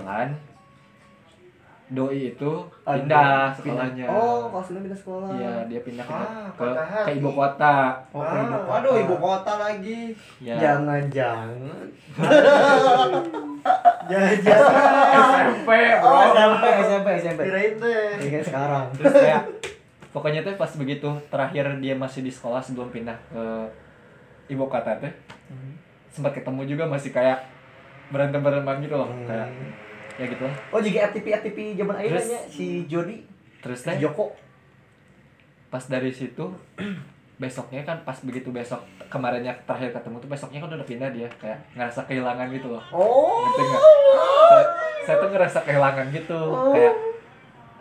Doi 1.86 2.32
itu 2.32 2.52
pindah 2.80 3.52
sekolahnya 3.52 4.08
Oh, 4.08 4.48
kelas 4.48 4.72
ini 4.72 4.80
pindah 4.80 4.96
sekolah. 4.96 5.28
Iya 5.30 5.52
dia 5.68 5.80
pindah 5.80 6.00
ke, 6.02 6.14
Ah, 6.14 6.48
ke, 6.48 6.64
ke 7.04 7.10
ibu 7.12 7.28
kota 7.28 7.76
Oh, 8.08 8.22
ke 8.22 8.36
ibu 8.40 8.54
Ah, 8.54 8.62
kota. 8.62 8.78
aduh 8.80 8.94
ibu 8.96 9.14
kota 9.14 9.52
lagi. 9.60 10.00
ya. 10.40 10.56
Jangan 10.56 11.02
jangan. 11.12 11.84
Jangan 14.06 14.36
jangan. 14.38 14.72
SMP 15.28 15.68
bro 15.98 16.08
Oh, 16.08 16.22
SMP 16.30 16.64
SMP 16.80 17.08
SMP. 17.18 17.40
Kirain 17.42 17.72
teh. 17.76 18.08
Ini 18.22 18.40
sekarang. 18.40 18.86
Terus 18.94 19.12
kayak 19.14 19.42
Pokoknya 20.14 20.46
tuh 20.46 20.54
pas 20.54 20.70
begitu 20.78 21.10
terakhir 21.26 21.74
dia 21.82 21.98
masih 21.98 22.22
di 22.22 22.30
sekolah 22.30 22.62
sebelum 22.62 22.94
pindah 22.94 23.18
ke 23.34 23.42
ibu 24.46 24.64
kota 24.70 24.94
teh 25.02 25.10
sempat 26.14 26.30
ketemu 26.38 26.62
juga 26.70 26.86
masih 26.86 27.10
kayak 27.10 27.42
berantem 28.14 28.38
berantem 28.38 28.86
gitu 28.86 28.94
loh 28.94 29.10
kayak 29.26 29.50
ya 30.14 30.24
gitu 30.30 30.46
lah. 30.46 30.54
Oh, 30.70 30.78
jadi 30.78 31.10
FTP 31.10 31.26
FTP 31.42 31.58
zaman 31.74 31.98
akhirnya 31.98 32.38
si 32.46 32.86
Jody, 32.86 33.26
terus 33.58 33.82
si 33.82 33.90
teh? 33.90 33.98
Joko. 33.98 34.30
pas 35.74 35.82
dari 35.90 36.14
situ 36.14 36.54
besoknya 37.42 37.82
kan 37.82 37.98
pas 38.06 38.14
begitu 38.22 38.54
besok 38.54 38.78
kemarinnya 39.10 39.50
terakhir 39.66 39.90
ketemu 39.90 40.22
tuh 40.22 40.30
besoknya 40.30 40.62
kan 40.62 40.70
udah 40.70 40.86
pindah 40.86 41.10
dia 41.10 41.26
kayak 41.42 41.58
ngerasa 41.74 42.06
kehilangan 42.06 42.46
gitu 42.54 42.70
loh. 42.70 42.84
Oh. 42.94 43.42
nggak? 43.50 43.82
Saya, 44.46 44.64
saya 45.02 45.16
tuh 45.18 45.30
ngerasa 45.34 45.58
kehilangan 45.66 46.06
gitu 46.14 46.38
kayak 46.70 46.94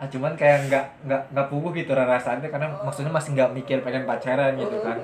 ah 0.04 0.12
cuman 0.12 0.36
kayak 0.36 0.68
nggak 0.68 0.84
nggak 1.02 1.22
nggak 1.32 1.46
puguh 1.48 1.72
gitu 1.72 1.96
rasanya 1.96 2.44
karena 2.44 2.68
maksudnya 2.78 3.08
masih 3.08 3.32
nggak 3.32 3.50
mikir 3.54 3.80
pengen 3.80 4.04
pacaran 4.04 4.52
gitu 4.54 4.76
kan 4.78 5.00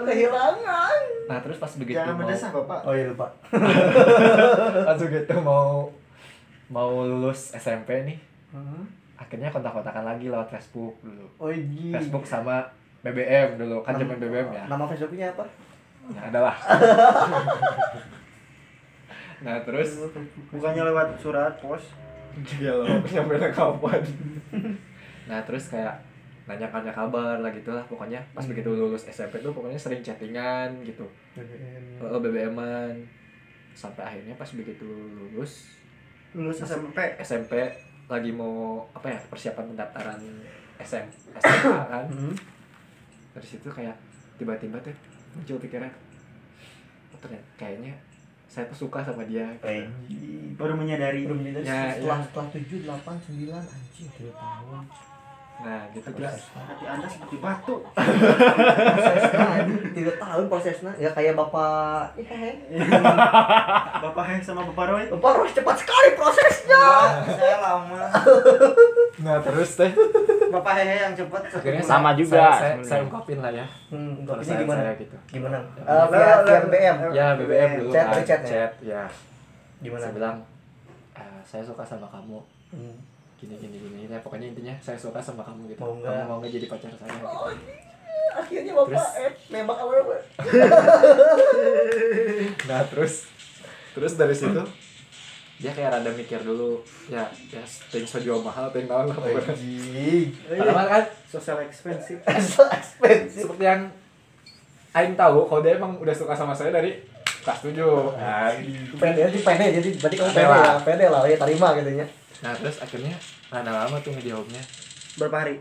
kehilangan. 0.00 1.02
nah 1.26 1.42
terus 1.42 1.58
pas 1.58 1.72
begitu 1.74 1.98
Jangan 1.98 2.14
mau 2.14 2.22
mendesah 2.22 2.50
bapak. 2.50 2.78
Oh 2.84 2.94
iya 2.94 3.10
lupa. 3.10 3.26
langsung 4.80 5.10
gitu 5.10 5.34
mau 5.40 5.90
mau 6.68 7.02
lulus 7.02 7.50
SMP 7.52 8.06
nih 8.06 8.18
akhirnya 9.16 9.50
kontak-kontakan 9.50 10.06
lagi 10.06 10.30
lewat 10.30 10.48
Facebook 10.48 10.94
dulu 11.02 11.26
Oh 11.36 11.50
iya. 11.50 11.98
Facebook 11.98 12.22
sama 12.22 12.62
BBM 13.00 13.58
dulu 13.58 13.82
kan 13.82 13.98
zaman 13.98 14.16
BBM 14.16 14.48
ya 14.50 14.64
Nama 14.64 14.84
Facebooknya 14.86 15.26
apa? 15.30 15.44
ya 16.08 16.20
adalah 16.26 16.54
nah 19.40 19.56
terus 19.60 19.88
Bukannya 20.48 20.82
lewat 20.84 21.08
surat 21.18 21.58
pos. 21.58 21.82
Iya 22.60 22.72
loh, 22.74 22.86
nyampe 23.02 23.34
kapan? 23.52 24.02
nah 25.30 25.38
terus 25.46 25.70
kayak 25.70 25.94
nanya-nanya 26.50 26.90
kabar 26.90 27.38
lah 27.38 27.50
gitu 27.54 27.70
lah 27.70 27.86
pokoknya 27.86 28.18
pas 28.34 28.42
begitu 28.42 28.66
lulus 28.74 29.06
SMP 29.06 29.38
tuh 29.38 29.54
pokoknya 29.54 29.78
sering 29.78 30.02
chattingan 30.02 30.82
gitu 30.82 31.06
oh, 32.02 32.18
BBM-an 32.18 32.98
sampai 33.78 34.02
akhirnya 34.02 34.34
pas 34.34 34.50
begitu 34.50 34.82
lulus 35.14 35.70
Lulus 36.34 36.58
SMP. 36.62 36.98
SMP 37.22 37.54
lagi 38.10 38.34
mau 38.34 38.82
apa 38.90 39.14
ya 39.14 39.18
persiapan 39.30 39.70
pendaftaran 39.70 40.18
SM, 40.82 41.06
SMA 41.38 41.82
kan 41.94 42.06
Hmm. 42.10 42.34
dari 43.30 43.46
situ 43.46 43.70
kayak 43.70 43.94
tiba-tiba 44.34 44.82
tuh 44.82 44.94
muncul 45.38 45.62
pikiran 45.62 45.90
oh, 47.14 47.18
ternyata 47.22 47.46
kayaknya 47.54 47.94
saya 48.50 48.66
tuh 48.66 48.78
suka 48.80 48.98
sama 49.00 49.22
dia 49.24 49.46
Eh, 49.62 49.86
Baru 50.52 50.74
menyadari. 50.74 51.22
belum 51.22 51.40
jadi 51.40 51.62
Ya, 51.62 51.94
setelah 51.94 52.18
ya. 52.18 52.24
setelah 52.26 52.46
tujuh 52.50 52.78
delapan 52.82 53.14
sembilan 53.20 53.62
anjing 53.62 54.08
tiga 54.10 54.32
tahun. 54.34 54.84
nah 55.60 55.84
gitu 55.90 56.08
terus 56.10 56.40
Hati 56.50 56.84
anda 56.84 57.04
seperti 57.04 57.36
batu. 57.36 57.74
Prosesnya 57.92 59.46
tiga 59.92 60.12
tahun 60.16 60.44
prosesnya 60.46 60.92
ya 60.96 61.10
kayak 61.10 61.36
bapak? 61.36 62.16
Bapak 64.02 64.24
Heh 64.26 64.40
sama 64.40 64.64
Bapak 64.64 64.84
Roy. 64.88 65.04
Bapak 65.10 65.30
harus 65.36 65.52
cepat 65.52 65.76
sekali 65.76 66.08
prosesnya. 66.14 66.82
Saya 67.28 67.56
lama. 67.58 68.02
nah 69.20 69.36
terus 69.38 69.76
teh 69.76 69.92
Bapak 70.50 70.72
Hehe 70.76 70.96
yang 71.00 71.12
cepat. 71.12 71.40
akhirnya 71.48 71.80
Sama 71.80 72.12
juga 72.12 72.50
saya, 72.50 72.52
saya, 72.52 72.82
saya 72.82 73.00
ungkapin 73.02 73.38
lah 73.38 73.50
ya 73.50 73.64
Hmm, 73.88 74.16
ini 74.16 74.24
perasaan 74.24 74.58
gimana? 74.60 74.80
saya 74.80 74.92
gitu 74.96 75.16
Gimana? 75.28 75.56
Eh, 75.78 76.04
via 76.08 76.40
via 76.40 76.58
BBM. 76.60 76.96
ya 77.10 77.26
BBM 77.34 77.68
dulu 77.78 77.90
Chat, 77.90 78.04
kan, 78.04 78.20
chat 78.20 78.40
ya? 78.40 78.44
chat 78.44 78.70
ya 78.80 79.08
Gimana? 79.78 80.00
saya 80.00 80.12
bilang 80.12 80.44
"Eh, 81.12 81.40
saya 81.42 81.62
suka 81.62 81.82
sama 81.82 82.06
kamu 82.06 82.38
Hmm. 82.70 82.94
gini 83.36 83.56
gini 83.56 83.76
gini 83.78 84.04
ya 84.04 84.18
pokoknya 84.18 84.48
intinya 84.48 84.72
saya 84.78 84.94
suka 84.94 85.18
sama 85.18 85.40
kamu 85.40 85.68
gitu 85.68 85.80
Mau 85.80 85.96
nggak? 85.96 86.12
kamu 86.12 86.24
mau 86.24 86.36
nggak 86.38 86.52
jadi 86.52 86.66
pacar 86.66 86.92
saya 86.92 87.10
gitu. 87.10 87.26
Akhirnya 88.32 88.72
bapak 88.72 88.92
Terus? 88.92 89.08
eh 89.16 89.32
nembak 89.50 89.76
apa? 89.76 90.16
nah 92.68 92.80
terus 92.84 93.24
terus 93.90 94.14
dari 94.14 94.32
situ 94.32 94.62
dia 95.60 95.70
kayak 95.76 95.92
rada 95.92 96.10
mikir 96.16 96.40
dulu 96.40 96.80
ya 97.12 97.20
ya 97.52 97.60
ting 97.92 98.08
jual 98.08 98.40
mahal 98.40 98.72
ting 98.72 98.88
naon 98.88 99.12
lah 99.12 99.16
padahal 99.16 99.44
kan 100.88 101.04
Social 101.28 101.60
expensive. 101.62 102.18
So 102.56 102.64
expensive. 102.66 103.44
seperti 103.44 103.64
yang 103.68 103.82
Aing 104.90 105.14
tahu 105.14 105.46
kalau 105.46 105.60
dia 105.62 105.76
emang 105.78 106.00
udah 106.00 106.16
suka 106.16 106.32
sama 106.34 106.56
saya 106.56 106.72
dari 106.72 106.98
kelas 107.44 107.60
7 107.62 107.76
nah, 108.16 108.50
Pede 108.98 109.20
jadi 109.30 109.38
pede 109.44 109.66
jadi 109.78 109.88
berarti 110.00 110.16
kamu 110.18 110.30
Pede 110.32 110.40
pede 110.40 110.48
lah. 110.48 110.64
ya, 110.64 110.74
pede 110.82 111.06
lah 111.06 111.22
ya 111.28 111.36
terima 111.38 111.68
gitu 111.78 111.90
nya. 111.94 112.06
nah 112.40 112.52
terus 112.56 112.76
akhirnya 112.80 113.14
rada 113.52 113.70
lama 113.70 113.96
tuh 114.00 114.10
ngejawabnya 114.16 114.62
Berapa 115.20 115.36
hari? 115.44 115.54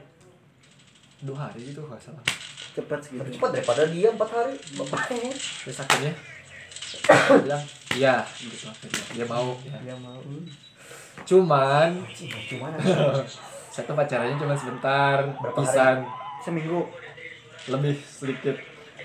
dua 1.19 1.51
hari 1.51 1.75
gitu 1.75 1.83
nggak 1.83 1.99
salah 1.99 2.23
Cepat 2.69 2.99
segitu. 3.03 3.35
Cepat 3.35 3.49
daripada 3.51 3.83
dia 3.91 4.07
empat 4.13 4.29
hari. 4.29 4.55
Bapak 4.77 5.01
terus 5.11 5.77
akhirnya 5.83 6.13
dia 6.89 7.37
bilang 7.39 7.63
iya 7.93 8.15
gitu 8.33 8.65
akhirnya 8.65 9.03
dia 9.11 9.25
mau 9.25 9.47
ya. 9.61 9.77
dia 9.81 9.95
mau. 9.97 10.19
cuman 11.21 11.89
Gimana? 12.47 12.77
saya 13.73 13.83
tuh 13.85 13.93
pacarannya 13.93 14.35
cuma 14.35 14.55
sebentar 14.55 15.17
Berapa 15.37 15.57
pisan 15.59 15.97
Seminggu. 16.41 16.89
lebih 17.67 17.95
sedikit 17.99 18.55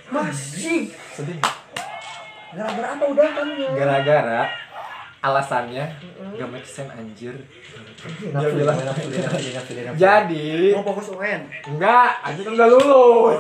Masih. 0.09 0.89
sedih 1.13 1.39
Gara-gara 2.55 2.89
apa 2.95 3.05
udah 3.05 3.29
kan? 3.29 3.47
gara-gara 3.75 4.41
alasannya 5.25 5.89
gak 6.35 6.49
make 6.49 6.67
sense 6.67 6.93
anjir 6.93 7.33
Dia 8.21 8.49
bilang. 8.51 8.77
jadi 9.97 10.77
Mau 10.77 10.85
fokus 10.85 11.09
UN. 11.11 11.41
enggak 11.67 12.11
anjir 12.21 12.45
kan 12.45 12.53
udah 12.53 12.69
lulus 12.69 13.39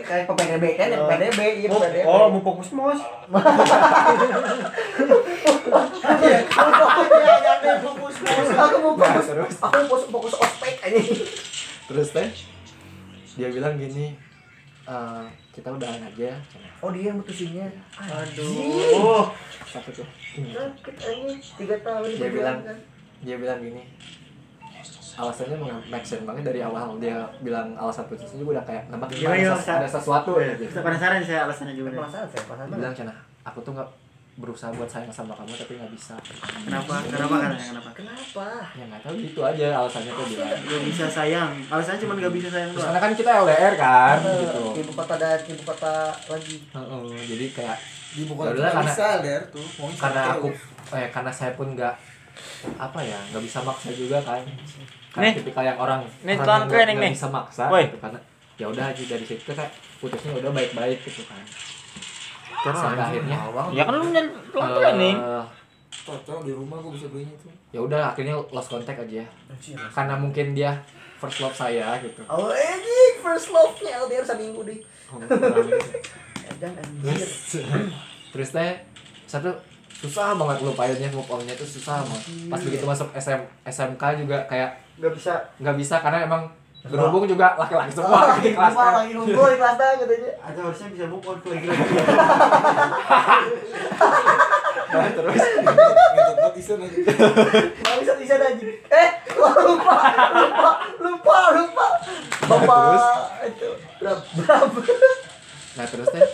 Kayak 0.00 0.30
PDB 0.30 0.64
kan 0.78 0.86
yang 0.88 1.02
PDB, 1.04 1.38
iya 1.58 1.68
Oh, 1.68 1.82
PDB. 1.82 1.96
oh, 2.04 2.26
mau 2.30 2.40
fokus 2.40 2.70
mos. 2.70 3.00
Aku 8.56 8.76
mau 8.78 8.94
fokus. 8.96 9.26
Aku 9.58 9.76
mau 9.76 9.86
fokus 9.86 10.02
fokus 10.06 10.34
ospek 10.36 10.74
aja. 10.80 11.00
terus 11.86 12.10
teh 12.10 12.28
dia 13.36 13.46
bilang 13.48 13.76
gini 13.76 14.18
"Eh, 14.84 15.22
kita 15.56 15.68
udahan 15.70 15.98
aja 15.98 16.36
Oh 16.78 16.92
dia 16.92 17.08
yang 17.08 17.16
mutusinnya. 17.16 17.64
Aduh. 17.96 19.24
satu 19.64 19.90
tuh 19.90 20.06
Sakit 20.36 20.94
aja. 20.94 21.32
Tiga 21.56 21.76
tahun 21.80 22.08
Dia 22.12 22.28
bilang. 22.30 22.58
kan. 22.60 22.76
dia 23.18 23.36
bilang 23.36 23.58
gini 23.58 23.82
alasannya 25.16 25.56
emang 25.56 25.80
make 25.86 26.04
sense 26.04 26.22
banget 26.22 26.44
dari 26.44 26.60
awal 26.60 27.00
dia 27.00 27.16
bilang 27.40 27.72
alasan 27.72 28.04
putusnya 28.04 28.36
juga 28.36 28.50
udah 28.54 28.64
kayak 28.66 28.84
nebak 28.86 29.08
Gimana 29.10 29.32
ada, 29.32 29.40
ya, 29.40 29.50
ses- 29.50 29.64
Sa? 29.64 29.72
ada 29.74 29.88
sesuatu 29.90 30.30
ya 30.36 30.52
gitu 30.54 30.76
Penasaran 30.76 31.24
saya 31.24 31.40
alasannya 31.42 31.72
juga. 31.74 31.88
Penasaran 31.90 32.28
saya, 32.28 32.36
dia 32.36 32.44
penasaran. 32.44 32.76
bilang 32.76 32.92
cina 32.94 33.12
aku 33.42 33.58
tuh 33.62 33.72
nggak 33.72 33.88
berusaha 34.36 34.68
buat 34.70 34.84
sayang 34.84 35.08
sama 35.08 35.32
kamu 35.32 35.48
tapi 35.54 35.72
nggak 35.74 35.92
bisa 35.92 36.12
Kenapa? 36.62 37.00
Kenapa 37.02 37.34
katanya 37.38 37.66
kenapa? 37.72 37.90
Kenapa? 37.92 38.46
ya 38.70 38.84
nggak 38.84 39.00
tahu 39.00 39.14
gitu 39.18 39.40
aja 39.40 39.66
alasannya 39.74 40.12
tuh 40.12 40.24
bilang 40.26 40.60
Gak 40.60 40.82
bisa 40.84 41.04
sayang. 41.08 41.50
Alasannya 41.66 42.00
cuma 42.00 42.12
gak 42.14 42.34
bisa 42.34 42.48
sayang 42.48 42.68
terus 42.70 42.84
karena 42.84 43.00
kan 43.00 43.12
kita 43.12 43.30
LDR 43.38 43.74
kan 43.74 44.16
gitu 44.20 44.60
Ibu 44.76 44.92
kota 44.92 45.14
dan 45.16 45.40
ibu 45.42 45.62
kota 45.62 45.94
lagi. 46.26 46.56
Heeh, 46.68 47.02
jadi 47.26 47.46
kayak 47.50 47.78
di 48.12 48.22
buku 48.24 48.40
Ya 48.42 48.50
nggak 48.50 48.60
karena- 48.70 48.84
bisa 48.86 49.06
der 49.20 49.42
tuh 49.48 49.66
mau 49.76 49.88
karena 49.90 50.22
aku 50.32 50.48
eh 50.90 51.08
karena 51.10 51.28
saya 51.30 51.52
pun 51.52 51.68
nggak 51.70 51.94
apa 52.76 53.00
ya 53.00 53.18
nggak 53.28 53.40
bisa 53.42 53.58
maksa 53.60 53.88
juga 53.90 54.20
kan 54.20 54.40
Nih. 54.40 54.56
karena 55.12 55.32
tipikal 55.34 55.60
yang 55.62 55.76
orang 55.76 56.00
Nih, 56.22 56.32
orang 56.34 56.44
yang 56.60 56.64
nggak- 56.66 56.76
nih, 56.82 56.94
nggak 56.94 57.08
nih. 57.08 57.12
bisa 57.14 57.28
maksa 57.28 57.64
Woi. 57.66 57.84
gitu 57.84 57.96
karena 57.98 58.20
ya 58.54 58.66
udah 58.66 58.84
aja 58.86 59.02
dari 59.06 59.24
situ 59.24 59.42
kayak 59.46 59.68
putusnya 59.98 60.32
udah 60.34 60.48
baik-baik 60.50 60.98
gitu 61.02 61.24
kan 61.24 61.40
Terus 62.66 62.78
sampai 62.78 63.02
akhirnya 63.04 63.38
Ya 63.70 63.82
kan 63.82 63.94
lu 63.94 64.06
nyari 64.08 64.28
tuan 64.48 64.68
kue 64.72 64.90
nih. 64.96 65.14
eh, 65.14 65.44
cocok 65.98 66.38
di 66.42 66.52
rumah 66.52 66.76
gue 66.78 66.92
bisa 66.92 67.06
belinya 67.08 67.34
tuh 67.36 67.50
ya 67.68 67.80
udah 67.80 68.00
akhirnya 68.08 68.34
lost 68.48 68.68
contact 68.68 69.00
aja 69.00 69.24
karena 69.90 70.14
mungkin 70.14 70.46
dia 70.52 70.70
first 71.16 71.40
love 71.40 71.52
saya 71.52 71.98
gitu 71.98 72.20
Oh, 72.26 72.46
anjing 72.48 73.14
first 73.18 73.48
love-nya 73.48 73.96
LDR 74.00 74.22
seminggu 74.22 74.60
deh. 74.62 74.78
Oh. 75.08 75.18
Edan 76.46 76.72
anjir. 76.74 77.26
terus 78.28 78.50
teh 78.50 78.72
satu 79.24 79.50
susah 79.96 80.36
banget 80.36 80.60
lupainnya 80.62 81.08
move 81.08 81.26
on-nya 81.26 81.54
tuh 81.54 81.64
susah 81.64 82.02
banget 82.02 82.22
pas 82.46 82.60
begitu 82.60 82.84
masuk 82.84 83.08
SM, 83.12 83.40
SMK 83.64 84.02
juga 84.20 84.44
kayak 84.44 84.76
Gak 84.96 85.12
bisa. 85.12 85.34
nggak 85.56 85.76
bisa 85.76 85.96
karena 85.98 86.18
emang 86.22 86.42
berhubung 86.86 87.24
juga 87.26 87.58
laki-laki 87.58 87.92
semua 87.92 88.38
di 88.38 88.54
kelas 88.54 88.72
Lupa 88.72 88.84
kan. 88.84 88.94
lagi 89.02 89.12
ngumpul 89.14 89.46
di 89.50 89.56
kelas 89.58 89.76
dah 89.78 89.88
katanya. 89.98 90.32
Atau 90.42 90.60
harusnya 90.70 90.88
bisa 90.94 91.04
move 91.10 91.26
on 91.26 91.38
lagi-lagi. 91.42 91.94
Nah, 94.86 95.10
terus 95.12 95.34
ngetot 95.34 95.94
banget 96.06 96.54
Isan 96.56 96.78
aja 96.78 96.94
Nggak 96.94 97.96
bisa 98.00 98.12
bisa 98.16 98.34
anjing. 98.38 98.70
Eh, 98.86 99.08
lupa, 99.34 99.96
lupa, 100.30 100.70
lupa, 101.02 101.38
lupa. 101.52 101.86
Bapak 102.46 103.42
itu 103.50 103.70
berapa? 103.98 104.22
berapa? 104.38 104.80
nah 105.76 105.84
terus 105.84 106.08
teh 106.08 106.24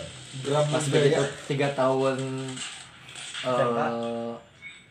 Bram 0.43 0.65
pas 0.71 0.85
begitu 0.87 1.19
ya 1.19 1.23
tiga 1.45 1.67
tahun 1.75 2.17
eh 3.43 3.67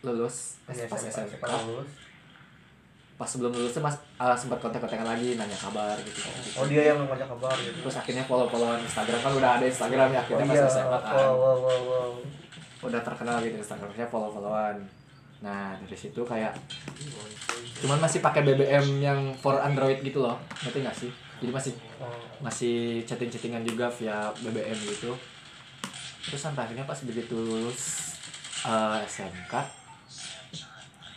lulus 0.05 0.61
pas 0.67 0.77
SMK 0.77 1.41
pas 3.23 3.31
sebelum 3.31 3.55
lulus 3.55 3.79
mas 3.79 3.95
eh, 4.19 4.35
sempat 4.35 4.59
kontak-kontakan 4.59 5.07
lagi 5.07 5.39
nanya 5.39 5.55
kabar 5.55 5.95
gitu 6.03 6.27
Oh 6.59 6.67
dia 6.67 6.91
yang 6.91 7.07
ngajak 7.07 7.31
kabar 7.31 7.55
gitu. 7.55 7.79
terus 7.79 7.95
akhirnya 7.95 8.27
follow-followan 8.27 8.83
Instagram 8.83 9.21
kan 9.23 9.33
udah 9.33 9.51
ada 9.57 9.65
Instagram 9.65 10.09
ya 10.11 10.19
Oh 10.19 10.23
akhirnya 10.27 10.45
iya. 10.51 10.59
pas 10.59 10.75
SMA 10.75 10.99
kan 10.99 11.15
Wow 11.15 11.33
wow 11.33 11.57
wow 11.57 11.81
wow. 11.87 12.11
udah 12.83 12.99
terkenal 12.99 13.39
gitu 13.39 13.57
Instagramnya 13.57 14.07
follow-followan 14.11 14.77
nah 15.39 15.75
dari 15.79 15.95
situ 15.95 16.19
kayak 16.23 16.51
cuman 17.79 17.99
masih 17.99 18.19
pakai 18.19 18.43
BBM 18.43 18.87
yang 18.99 19.21
for 19.35 19.59
Android 19.59 20.03
gitu 20.03 20.19
loh 20.19 20.35
ngerti 20.59 20.79
nggak 20.83 20.97
sih 20.97 21.11
jadi 21.39 21.51
masih 21.53 21.73
Oh. 21.99 22.11
masih 22.39 23.07
chatting-chattingan 23.07 23.63
juga 23.63 23.87
via 23.87 24.27
BBM 24.39 24.75
gitu 24.85 25.15
terus 26.21 26.43
sampai 26.43 26.67
akhirnya 26.67 26.83
pas 26.83 26.99
begitu 26.99 27.35
lulus 27.35 28.15
eh, 28.63 28.99
SMK 29.05 29.82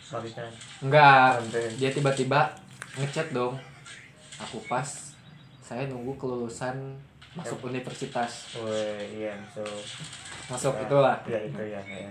Balikan. 0.08 0.50
enggak 0.80 1.42
dia 1.74 1.90
tiba-tiba 1.90 2.46
ngechat 2.94 3.30
dong 3.30 3.58
aku 4.36 4.62
pas 4.64 4.86
saya 5.58 5.86
nunggu 5.86 6.14
kelulusan 6.14 6.94
masuk 7.32 7.66
universitas 7.66 8.54
Woi, 8.54 9.02
iya 9.18 9.34
so. 9.46 9.60
masuk 10.46 10.72
Ya, 10.72 10.82
itulah 10.82 11.16
Ya 11.24 11.38
itu 11.42 11.58
ya. 11.60 11.80
ya. 11.82 12.08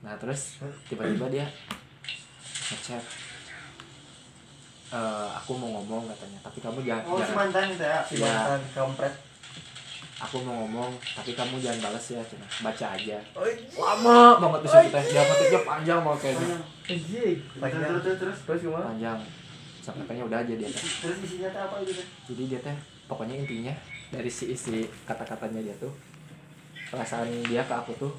nah 0.00 0.14
terus 0.14 0.62
tiba-tiba 0.86 1.26
dia 1.28 1.46
ngechat 2.66 3.02
"Eh, 4.86 5.28
aku 5.34 5.50
mau 5.52 5.74
ngomong 5.74 6.06
katanya 6.06 6.38
tapi 6.40 6.62
kamu 6.62 6.78
jangan, 6.80 7.02
Oh 7.04 7.18
si 7.18 7.20
jangan 7.20 7.36
mantan 7.42 7.64
itu 7.68 7.82
ya. 7.84 7.98
Si 8.00 8.14
Ya. 8.16 8.30
mantan 8.30 8.62
kampret. 8.70 9.14
Aku 10.16 10.40
mau 10.40 10.64
ngomong 10.64 10.96
tapi 11.12 11.36
kamu 11.36 11.60
jangan 11.60 11.92
balas 11.92 12.06
ya 12.16 12.20
cina 12.24 12.46
baca 12.64 12.86
aja. 12.96 13.18
Oh, 13.36 13.44
lama 13.76 14.40
banget 14.40 14.60
tuh 14.64 14.70
kita 14.88 15.00
dia 15.12 15.22
ngetiknya 15.28 15.60
panjang 15.68 16.00
mau 16.00 16.16
kayaknya. 16.16 16.56
Anjing. 16.88 17.36
Terus 17.60 18.16
terus 18.16 18.38
terus 18.48 18.60
gimana? 18.64 18.96
panjang. 18.96 19.20
Sampai 19.84 20.02
kayaknya 20.08 20.24
udah 20.24 20.38
aja 20.40 20.52
dia 20.56 20.68
teh. 20.72 20.82
Terus 20.82 21.16
isinya 21.20 21.48
tuh 21.52 21.62
apa 21.68 21.76
gitu? 21.84 22.02
jadi 22.32 22.42
dia 22.48 22.60
teh 22.64 22.76
pokoknya 23.06 23.34
intinya 23.44 23.74
dari 24.10 24.30
si 24.30 24.50
isi 24.50 24.86
kata-katanya 25.06 25.62
dia 25.62 25.74
tuh 25.78 25.92
perasaan 26.90 27.28
dia 27.46 27.62
ke 27.66 27.74
aku 27.74 27.92
tuh 27.98 28.12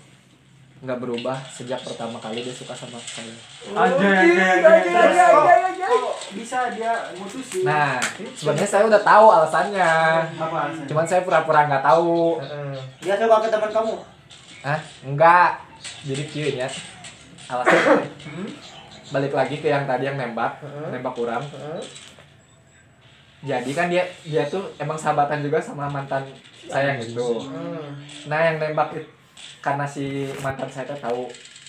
nggak 0.77 0.99
berubah 0.99 1.37
sejak 1.43 1.81
pertama 1.81 2.17
kali 2.17 2.45
dia 2.45 2.53
suka 2.53 2.69
sama 2.71 3.01
saya 3.01 3.33
anjing, 3.73 4.37
ada. 4.37 4.69
anjing, 4.69 4.93
anjing, 4.93 4.93
anjing. 4.93 5.89
Kok 5.89 6.15
bisa 6.35 6.69
dia 6.69 6.93
mutusin? 7.15 7.63
nah 7.65 7.97
sebenarnya 8.35 8.67
saya 8.67 8.83
udah 8.85 9.01
tahu 9.01 9.25
alasannya 9.31 9.89
apa 10.37 10.55
alasannya? 10.69 10.85
cuman 10.85 11.05
saya 11.05 11.21
pura-pura 11.21 11.65
nggak 11.65 11.81
tahu 11.81 12.37
Heeh. 12.37 12.73
Dia 13.01 13.15
coba 13.17 13.41
ke 13.41 13.49
teman 13.49 13.71
kamu. 13.71 13.93
ah 14.61 14.79
enggak 15.01 15.49
jadi 16.03 16.23
kieu 16.25 16.49
ya 16.53 16.69
alasannya 17.47 18.05
balik 19.07 19.33
lagi 19.33 19.55
ke 19.57 19.67
yang 19.67 19.87
tadi 19.87 20.03
yang 20.05 20.15
nembak 20.15 20.61
nembak 20.91 21.13
kurang 21.13 21.41
Heeh. 21.47 21.81
jadi 23.39 23.71
kan 23.71 23.87
dia 23.87 24.03
dia 24.21 24.43
tuh 24.45 24.61
emang 24.75 24.97
sahabatan 24.97 25.41
juga 25.41 25.57
sama 25.57 25.87
mantan 25.87 26.21
saya 26.67 26.93
yang 26.93 27.01
itu 27.01 27.27
Hmm. 27.41 27.95
nah 28.27 28.39
yang 28.43 28.59
nembak 28.59 28.91
itu 28.93 29.07
karena 29.67 29.85
si 29.85 30.05
mantan 30.39 30.69
saya 30.69 30.85
tuh 30.85 30.95
tahu 30.97 31.21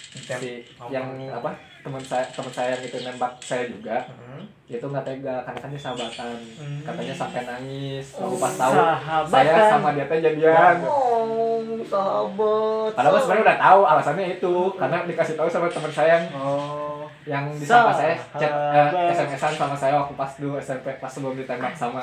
si 0.08 0.62
yang 0.88 1.04
apa 1.28 1.50
teman 1.78 2.00
saya 2.00 2.24
teman 2.28 2.48
saya 2.48 2.68
yang 2.72 2.82
itu 2.84 2.98
nembak 3.00 3.32
saya 3.38 3.66
juga 3.66 3.98
Hmm. 4.06 4.44
dia 4.64 4.78
tuh 4.78 4.88
nggak 4.88 5.02
tega 5.02 5.36
karena 5.42 5.58
kan 5.58 5.68
dia 5.68 5.80
sahabatan 5.80 6.36
Hmm. 6.54 6.80
katanya 6.82 7.14
sampai 7.16 7.42
nangis 7.42 8.06
aku 8.12 8.28
Oh, 8.28 8.36
pas 8.36 8.52
tahu 8.52 8.72
sahabatan. 8.72 9.28
saya 9.28 9.52
sama 9.68 9.88
dia 9.92 10.04
teh 10.04 10.18
jadian 10.20 10.76
Oh, 10.80 11.58
sahabat. 11.82 12.90
padahal 12.92 13.18
sebenarnya 13.18 13.44
udah 13.44 13.58
tahu 13.58 13.80
alasannya 13.84 14.26
itu 14.32 14.54
karena 14.74 14.96
dikasih 15.04 15.34
tahu 15.34 15.48
sama 15.48 15.66
teman 15.68 15.90
saya 15.90 16.08
yang 16.14 16.24
Oh. 16.32 17.02
yang 17.24 17.44
disangka 17.52 17.92
saya 17.94 18.14
chat 18.34 18.52
eh. 18.52 19.12
SMS-an 19.12 19.52
sama 19.54 19.76
saya 19.76 19.92
waktu 19.96 20.14
pas 20.14 20.32
dulu 20.34 20.54
SMP 20.56 20.86
pas 20.94 21.08
sebelum 21.08 21.34
ditembak 21.34 21.74
sama 21.74 22.00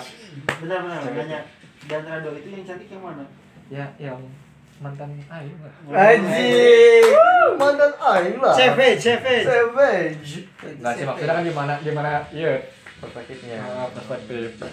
Benar 0.59 0.79
benar 0.81 0.99
nanya. 1.03 1.41
Dan 1.83 2.01
Rado 2.01 2.33
itu 2.33 2.49
yang 2.49 2.63
cantik 2.63 2.89
yang 2.89 3.01
mana? 3.01 3.25
ya 3.65 3.85
yang 3.99 4.17
mantan 4.84 5.09
ayu 5.32 5.53
Anjing. 5.88 7.07
Mantan 7.55 7.91
aing 7.95 8.38
lah. 8.43 8.55
Savage, 8.55 8.99
savage. 8.99 9.45
Savage. 9.47 10.32
nggak 10.82 10.93
sih 10.99 11.05
maksudnya 11.07 11.34
kan 11.34 11.43
gimana 11.47 11.73
gimana 11.80 12.11
iya 12.36 12.59
perspektifnya. 12.99 13.59
Ah, 13.63 13.88
perspektif 13.91 14.51
gitu. 14.55 14.65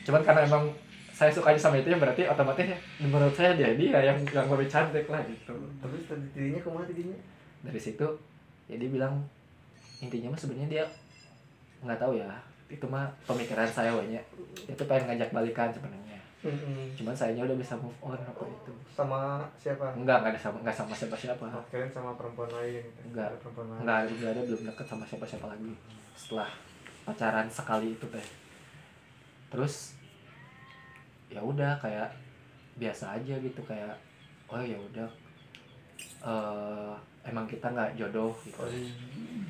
cuman 0.00 0.20
karena 0.24 0.40
emang 0.48 0.64
saya 1.12 1.28
suka 1.28 1.52
sama 1.60 1.76
itu 1.76 1.92
ya 1.92 2.00
berarti 2.00 2.24
otomatis 2.24 2.64
ya 2.64 2.78
menurut 3.04 3.36
saya 3.36 3.52
dia 3.52 3.76
dia 3.76 4.00
yang 4.00 4.16
yang 4.32 4.48
lebih 4.48 4.64
cantik 4.72 5.04
lah 5.12 5.20
gitu 5.28 5.52
Terus 5.52 6.08
dirinya 6.32 6.60
ke 6.64 6.68
mana 6.72 6.88
tidinya? 6.88 7.18
dari 7.60 7.76
situ 7.76 8.08
ya 8.72 8.80
dia 8.80 8.88
bilang 8.88 9.20
intinya 10.00 10.32
mah 10.32 10.40
sebenarnya 10.40 10.68
dia 10.72 10.84
nggak 11.84 12.00
tahu 12.00 12.16
ya 12.16 12.24
itu 12.72 12.86
mah 12.88 13.04
pemikiran 13.28 13.68
saya 13.68 13.92
wanya 13.92 14.16
dia 14.64 14.72
tuh 14.72 14.88
pengen 14.88 15.12
ngajak 15.12 15.28
balikan 15.28 15.68
sebenarnya 15.68 15.99
cuman 16.96 17.12
sayanya 17.12 17.44
udah 17.44 17.52
bisa 17.54 17.76
move 17.76 17.92
on 18.00 18.16
apa 18.16 18.42
itu 18.42 18.72
Sama 18.88 19.44
siapa? 19.54 19.92
enggak 19.92 20.24
enggak 20.24 20.32
ada 20.32 20.40
sama 20.40 20.56
enggak 20.58 20.72
sama 20.72 20.92
siapa 20.92 21.12
siapa 21.14 21.44
Oh, 21.46 21.64
kirain 21.68 21.88
sama 21.88 22.16
perempuan 22.16 22.48
lain. 22.50 22.80
Enggak. 23.04 23.28
Ada 23.28 23.36
Perempuan 23.38 23.66
lain. 23.68 23.80
enggak 23.82 23.98
enggak 24.08 24.30
ada 24.30 24.42
belum 24.42 24.60
deket 24.66 24.86
sama 24.86 25.04
siapa 25.04 25.24
siapa 25.26 25.46
lagi 25.46 25.72
setelah 26.14 26.48
pacaran 27.02 27.44
sekali 27.46 27.92
itu 27.92 28.06
teh 28.06 28.26
terus 29.48 29.98
ya 31.28 31.40
udah 31.40 31.76
kayak 31.76 32.08
biasa 32.74 33.16
aja 33.16 33.34
gitu 33.36 33.60
kayak 33.62 33.92
oh 34.48 34.58
ya 34.58 34.76
udah 34.76 35.06
eh 36.20 36.92
emang 37.24 37.44
kita 37.44 37.68
nggak 37.70 37.96
jodoh 37.96 38.32
gitu 38.42 38.64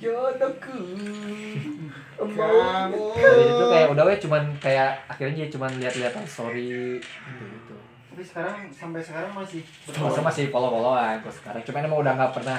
Jodohku. 0.01 0.81
Kamu. 2.21 3.05
dari 3.17 3.43
situ 3.45 3.65
kayak 3.69 3.89
udah 3.93 4.05
weh 4.09 4.19
cuman 4.21 4.45
kayak 4.57 4.97
akhirnya 5.09 5.45
dia 5.45 5.49
cuman 5.53 5.73
lihat-lihatan 5.77 6.25
story 6.25 7.01
gitu 7.01 7.43
gitu 7.45 7.77
Tapi 8.13 8.23
sekarang 8.25 8.57
sampai 8.73 9.01
sekarang 9.01 9.33
masih 9.33 9.61
masa 9.97 10.21
masih 10.21 10.45
follow-followan 10.49 11.21
kok 11.21 11.33
sekarang 11.33 11.63
cuman 11.65 11.85
emang 11.85 12.01
udah 12.01 12.13
nggak 12.17 12.33
pernah 12.37 12.59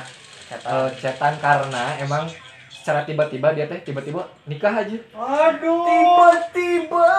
eh, 0.49 0.89
chatan 0.97 1.33
karena 1.37 1.83
emang 2.01 2.25
secara 2.71 3.05
tiba-tiba 3.05 3.53
dia 3.53 3.69
teh 3.69 3.77
tiba-tiba 3.85 4.25
nikah 4.49 4.73
aja 4.73 4.97
Aduh. 5.13 5.85
Tiba-tiba 5.85 7.13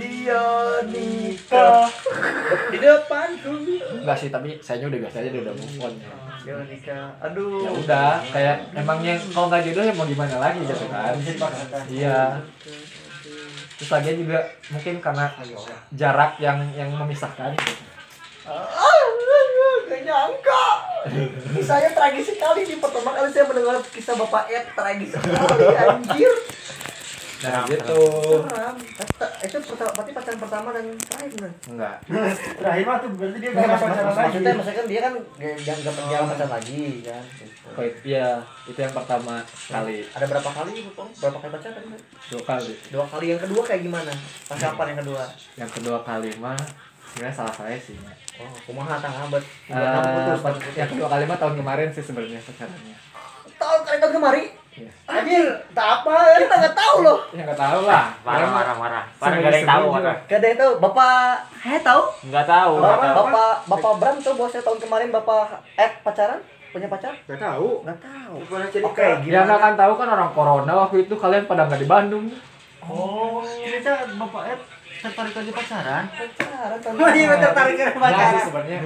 dia 0.00 0.44
nikah. 0.88 1.84
Di 2.72 2.78
depanku. 2.80 3.75
Enggak 4.06 4.16
sih 4.16 4.30
tapi 4.30 4.54
saya 4.62 4.86
udah 4.86 5.00
biasa 5.02 5.16
aja 5.18 5.28
dia 5.28 5.42
udah 5.42 5.50
move 5.52 5.76
on 5.82 5.92
ya 5.98 6.14
Dia 6.46 6.54
nikah. 6.62 7.10
Aduh. 7.20 7.58
ya 7.58 7.70
udah 7.74 8.10
kayak 8.30 8.56
emangnya 8.72 9.18
kalau 9.34 9.50
nggak 9.50 9.66
jodoh 9.66 9.82
ya 9.82 9.92
mau 9.92 10.06
gimana 10.06 10.36
lagi 10.38 10.62
gitu 10.62 10.86
kan 10.86 11.12
iya 11.90 12.38
terus 13.76 13.90
lagi 13.90 14.14
juga 14.14 14.38
mungkin 14.70 14.94
karena 15.02 15.26
jarak 15.90 16.38
yang 16.38 16.62
yang 16.72 16.88
memisahkan 16.88 17.52
Ah, 18.46 19.02
gak 19.90 20.06
nyangka. 20.06 20.64
Kisahnya 21.50 21.90
tragis 21.90 22.30
sekali 22.30 22.62
nih 22.62 22.78
pertama 22.78 23.10
kali 23.10 23.26
saya 23.26 23.42
mendengar 23.42 23.82
kisah 23.90 24.14
Bapak 24.14 24.46
Ed 24.46 24.70
tragis 24.70 25.10
sekali 25.10 25.66
anjir. 25.74 26.30
Nah, 27.36 27.68
gitu. 27.68 28.00
Itu 29.44 29.56
berarti 29.76 30.10
pacaran 30.16 30.38
pertama 30.40 30.68
dan 30.72 30.84
terakhir 30.96 31.30
bener. 31.36 31.52
Enggak. 31.68 31.96
Terakhir 32.60 32.84
mah 32.88 32.96
tuh 32.96 33.10
berarti 33.12 33.38
dia 33.38 33.50
Enggak, 33.52 33.68
pacaran 33.68 33.92
lagi. 33.92 34.16
maksudnya, 34.16 34.52
maksudnya 34.56 34.76
kan 34.76 34.86
dia 34.88 35.00
kan 35.00 35.12
gak 35.36 35.54
gak 35.60 35.76
gak 35.84 35.94
berjalan 35.94 36.26
pacaran 36.32 36.52
lagi 36.56 36.82
kan. 37.04 37.22
Gitu. 37.36 37.66
Oh, 37.66 37.84
iya, 38.02 38.28
itu 38.64 38.78
yang 38.78 38.94
pertama 38.96 39.34
kali. 39.68 39.96
Ada 40.08 40.24
berapa 40.26 40.50
kali 40.50 40.72
Bang? 40.96 41.10
Berapa 41.12 41.38
kali 41.38 41.50
pacaran? 41.52 41.82
Dua 42.26 42.42
kali. 42.42 42.72
Dua 42.88 43.04
kali 43.04 43.26
yang 43.28 43.40
kedua 43.40 43.60
kayak 43.62 43.82
gimana? 43.84 44.12
Pas 44.48 44.56
kapan 44.56 44.86
yang 44.92 45.00
kedua? 45.04 45.22
Yang 45.56 45.70
kedua 45.76 45.98
kali 46.00 46.30
mah 46.40 46.58
sebenarnya 47.12 47.34
salah 47.34 47.54
saya 47.54 47.76
sih. 47.76 47.96
Ya. 47.96 48.12
Oh, 48.36 48.52
kumaha 48.64 49.00
tang. 49.00 49.12
Eh, 49.12 50.36
pas- 50.40 50.60
yang 50.72 50.88
kedua 50.88 51.08
kali 51.08 51.24
mah 51.24 51.36
tahun 51.36 51.54
kemarin 51.56 51.88
sih 51.88 52.04
sebenarnya 52.04 52.40
pacarannya. 52.40 52.96
Tahun 53.56 53.80
kali 53.84 53.96
tahun 53.96 54.12
kemari. 54.16 54.44
Iya. 54.44 54.65
Anjir, 55.06 55.46
tak 55.72 55.88
apa, 55.96 56.12
kita 56.36 56.54
nggak 56.58 56.76
tahu 56.76 56.96
loh. 57.00 57.18
Ya 57.30 57.42
nggak 57.42 57.56
tahu 57.56 57.78
lah. 57.82 58.04
mah 58.20 58.36
marah 58.36 58.50
marah 58.50 58.76
marah 58.76 59.02
sembunyi- 59.10 59.40
gak 59.40 59.48
ada 59.48 59.56
yang 59.56 59.64
tahu 59.66 59.80
sembunyi 59.82 59.96
marah 59.96 60.16
Gak 60.22 60.36
ada 60.36 60.46
yang 60.46 60.58
tahu. 60.58 60.72
Bapak, 60.78 61.32
heh 61.62 61.80
tahu? 61.80 62.02
nggak 62.26 62.46
tahu 62.46 62.72
nggak 62.74 62.84
Bapak, 62.86 63.00
tahu 63.06 63.16
bapak, 63.26 63.54
bapak 63.66 63.92
Bram 63.96 64.16
tuh 64.18 64.32
saya 64.46 64.62
tahun 64.62 64.78
kemarin 64.78 65.08
bapak 65.10 65.46
Ed 65.74 65.92
pacaran, 66.02 66.40
punya 66.68 66.88
pacar? 66.88 67.12
Gak 67.24 67.40
tahu. 67.40 67.68
Nggak 67.82 67.98
tahu. 67.98 68.34
Oke, 68.84 69.00
Ya 69.00 69.16
gimana? 69.18 69.44
nggak 69.46 69.58
akan 69.58 69.74
tahu 69.74 69.92
kan 69.94 70.08
orang 70.10 70.30
corona 70.30 70.72
waktu 70.76 70.96
itu 71.02 71.14
kalian 71.14 71.44
pada 71.44 71.62
nggak 71.64 71.80
di 71.80 71.88
Bandung. 71.88 72.26
Oh, 72.82 73.40
cerita 73.42 73.90
Bapak 74.12 74.42
Ed 74.46 74.60
tertarik 74.98 75.32
aja 75.34 75.52
pacaran. 75.54 76.04
Pacaran 76.06 76.78
Oh 76.94 77.08
iya 77.10 77.34
tertarik 77.34 77.74
ke 77.74 77.84
Nggak 77.86 78.12
sih 78.12 78.12
pacaran. 78.12 78.42
sebenarnya 78.42 78.76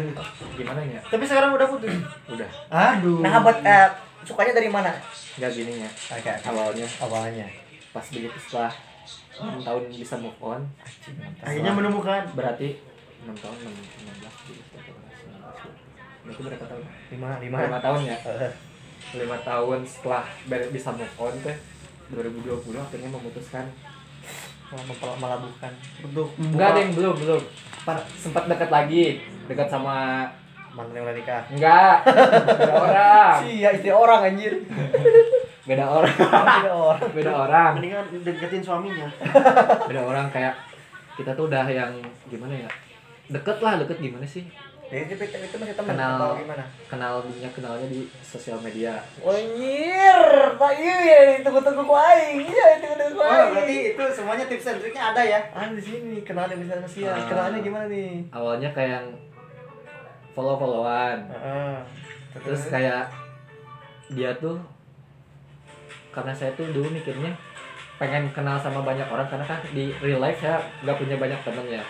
gimana 0.53 0.81
ya? 0.85 1.01
Tapi 1.03 1.25
sekarang 1.25 1.51
udah 1.53 1.67
putus. 1.67 1.95
Udah 2.27 2.49
Aduh. 2.71 3.19
Nah, 3.21 3.33
abad 3.37 3.57
eh, 3.61 3.89
sukanya 4.31 4.53
dari 4.55 4.71
mana? 4.71 4.91
nggak 5.35 5.51
gininya. 5.51 5.91
Oke, 6.09 6.31
Awalnya 6.45 6.87
awalnya. 7.01 7.47
pas 7.91 8.07
begitu 8.07 8.39
setelah 8.41 8.71
6 9.35 9.67
tahun 9.67 9.83
bisa 9.91 10.15
move 10.17 10.39
on 10.39 10.63
Akhirnya 11.41 11.73
menemukan. 11.73 12.23
berarti 12.33 12.79
6 13.21 13.35
tahun 13.35 13.57
6, 13.59 13.67
16 13.67 14.47
gitu, 14.47 14.63
19 14.71 16.31
itu 16.31 16.41
berapa 16.41 16.63
tahun? 16.63 16.83
Lima, 17.11 17.31
lima. 17.43 17.57
5 17.67 17.83
tahun 17.83 18.01
ya? 18.07 18.17
5 19.11 19.19
tahun 19.43 19.79
setelah 19.83 20.25
bisa 20.71 20.91
move 20.93 21.17
on 21.19 21.35
teh 21.43 21.57
2020 22.09 22.47
akhirnya 22.77 23.11
memutuskan 23.11 23.67
melabuhkan. 25.17 25.73
Untuk 26.01 26.31
enggak 26.39 26.69
ada 26.71 26.81
yang 26.81 26.95
belum 26.95 27.15
belum 27.19 27.43
Pa- 27.81 28.07
sempat 28.15 28.45
dekat 28.47 28.71
lagi 28.71 29.19
dekat 29.49 29.67
sama 29.67 30.29
Mantan 30.81 30.95
yang 30.95 31.05
udah 31.05 31.17
nikah. 31.17 31.43
enggak 31.49 31.97
beda 32.51 32.75
orang 32.85 33.35
Iya, 33.45 33.69
istri 33.73 33.91
orang 33.91 34.21
anjir. 34.25 34.53
beda 35.69 35.85
orang 35.87 36.17
Beda 36.17 36.73
orang. 36.73 37.01
beda 37.13 37.33
orang 37.39 37.73
Mendingan 37.77 38.05
deketin 38.19 38.59
suaminya. 38.61 39.09
beda 39.89 40.01
orang 40.03 40.27
kayak 40.29 40.55
kita 41.15 41.31
tuh 41.31 41.47
udah 41.47 41.65
yang 41.65 41.93
gimana 42.27 42.57
ya 42.57 42.71
deket 43.27 43.61
lah 43.61 43.77
deket 43.77 44.01
gimana 44.01 44.25
sih 44.25 44.43
Jadi 44.83 45.07
itu, 45.07 45.23
itu, 45.23 45.37
itu 45.39 45.55
masih 45.55 45.77
teman 45.77 45.95
Kenal. 45.95 46.19
atau 46.19 46.35
gimana? 46.35 46.65
kenalnya 46.91 47.47
kenalnya 47.49 47.87
di 47.87 48.03
sosial 48.19 48.59
media 48.59 48.99
Oh, 49.21 49.31
Anjir, 49.31 50.19
tak 50.59 50.73
iya 50.75 50.97
ya, 50.99 51.19
tunggu-tunggu 51.41 51.79
ku 51.81 51.95
aing. 51.95 52.43
Iya, 52.43 52.67
tunggu-tunggu 52.81 53.15
ku 53.15 53.23
Oh, 53.23 53.31
aing. 53.31 53.51
berarti 53.55 53.77
itu 53.95 54.03
semuanya 54.11 54.45
tips 54.45 54.67
and 54.67 54.83
triknya 54.83 55.03
ada 55.07 55.23
ya. 55.23 55.39
Ah, 55.53 55.71
di 55.71 55.79
sini 55.79 56.19
kenal 56.21 56.51
di 56.51 56.59
media 56.59 56.75
sosial. 56.81 57.15
Ah. 57.15 57.23
Kenalnya 57.23 57.63
gimana 57.63 57.87
nih? 57.87 58.27
awalnya 58.31 58.67
kayak 58.73 58.91
yang 58.97 59.07
follow 60.41 60.57
followan 60.57 61.19
Heeh. 61.29 61.77
terus 62.35 62.63
kayak 62.67 63.13
dia 64.09 64.33
tuh 64.35 64.57
karena 66.11 66.33
saya 66.33 66.51
tuh 66.53 66.67
dulu 66.67 66.89
mikirnya 66.91 67.31
pengen 67.97 68.25
kenal 68.31 68.57
sama 68.57 68.81
banyak 68.81 69.05
orang 69.05 69.29
karena 69.29 69.45
kan 69.45 69.61
di 69.69 69.93
real 69.99 70.19
life 70.19 70.41
saya 70.41 70.57
nggak 70.81 70.97
punya 70.97 71.17
banyak 71.17 71.41
temen 71.41 71.67
ya 71.71 71.85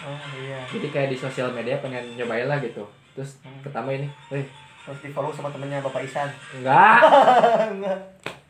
Oh 0.00 0.16
iya. 0.34 0.62
jadi 0.64 0.86
kayak 0.88 1.08
di 1.08 1.18
sosial 1.18 1.50
media 1.50 1.76
pengen 1.76 2.00
nyobain 2.14 2.46
lah 2.46 2.56
gitu 2.58 2.86
terus 3.12 3.36
pertama 3.60 3.90
ini 3.90 4.06
weh 4.30 4.46
Terus 4.80 4.96
di 5.02 5.10
follow 5.10 5.28
sama 5.28 5.50
temennya 5.50 5.78
Bapak 5.80 6.00
Isan. 6.00 6.24
enggak 6.56 6.98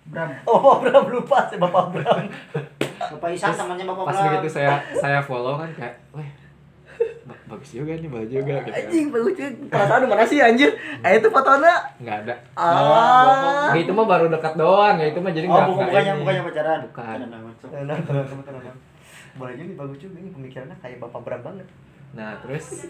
Bram. 0.06 0.30
Oh, 0.44 0.78
Bram 0.78 1.04
lupa 1.06 1.42
sih 1.44 1.58
Bapak 1.58 1.90
Bram. 1.90 2.22
Bapak 3.10 3.30
Isan 3.30 3.50
temannya 3.50 3.82
Bapak 3.84 4.04
pas 4.04 4.14
Bram. 4.14 4.26
begitu 4.30 4.48
saya 4.52 4.78
saya 4.94 5.18
follow 5.18 5.58
kan 5.58 5.66
kayak 5.72 5.98
weh 6.12 6.22
ba- 6.22 6.39
bagus 7.50 7.70
juga 7.74 7.92
nih 7.98 8.06
bagus 8.06 8.30
juga 8.30 8.54
gitu 8.62 8.70
kan. 8.70 8.78
Anjing 8.78 9.06
bagus 9.10 9.34
juga. 9.34 9.50
Perasaan 9.74 10.02
mana 10.06 10.24
sih 10.24 10.38
anjir? 10.38 10.70
Eh 11.02 11.12
itu 11.18 11.28
fotonya. 11.28 11.74
nggak 11.98 12.16
ada 12.24 12.34
Ah. 12.54 13.74
Ya, 13.74 13.82
itu 13.82 13.90
mah 13.90 14.06
baru 14.06 14.30
dekat 14.30 14.54
doang 14.54 14.96
ya 15.02 15.06
itu 15.10 15.18
mah 15.18 15.32
jadi 15.34 15.46
Oh, 15.50 15.52
nggak 15.52 15.66
bukan 15.66 15.82
nggak 15.82 15.90
bukannya 15.90 16.14
bukannya 16.22 16.42
pacaran. 16.46 16.78
Bukan. 16.86 17.16
Nah. 17.18 17.26
Nah, 17.26 17.82
nah, 17.84 17.98
nah, 17.98 18.24
nah, 18.46 18.60
nah. 18.62 18.74
Boleh 19.34 19.54
jadi 19.58 19.72
bagus 19.74 19.98
juga 19.98 20.16
ini 20.22 20.30
pemikirannya 20.30 20.76
kayak 20.78 20.98
Bapak 21.02 21.20
Bram 21.26 21.42
banget. 21.42 21.66
Nah 22.14 22.38
terus 22.42 22.86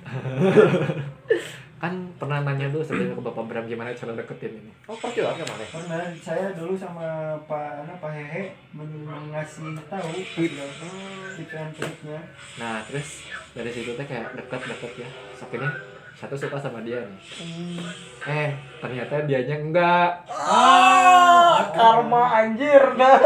kan 1.80 1.96
pernah 2.20 2.44
nanya 2.44 2.68
dulu 2.68 2.84
sebenarnya 2.84 3.16
ke 3.16 3.24
Bapak 3.24 3.44
Bram 3.48 3.64
gimana 3.64 3.96
cara 3.96 4.12
deketin 4.12 4.52
ini. 4.52 4.72
Oh, 4.84 4.92
perjuangan 5.00 5.32
ke 5.32 5.44
mana? 5.48 5.64
Pernah 5.64 6.04
saya 6.20 6.52
dulu 6.52 6.76
sama 6.76 7.32
Pak 7.48 7.88
Ana 7.88 7.96
Pak 7.96 8.12
Hehe 8.12 8.52
men- 8.76 9.08
ngasih 9.32 9.80
tahu 9.88 10.12
tips 10.12 11.56
and 11.56 11.72
triknya. 11.72 12.20
Nah 12.60 12.84
terus 12.84 13.24
dari 13.56 13.72
situ 13.72 13.96
teh 13.96 14.04
kayak 14.04 14.36
deket-deket 14.36 14.92
ya. 15.00 15.08
Terus 15.08 15.40
akhirnya 15.48 15.72
satu 16.20 16.36
suka 16.36 16.60
sama 16.60 16.84
dia 16.84 17.00
nih. 17.00 17.20
Eh 18.28 18.50
ternyata 18.84 19.24
dianya 19.24 19.56
enggak. 19.56 20.10
Ah, 20.28 21.64
karma 21.72 22.44
anjir 22.44 22.84
dah. 23.00 23.16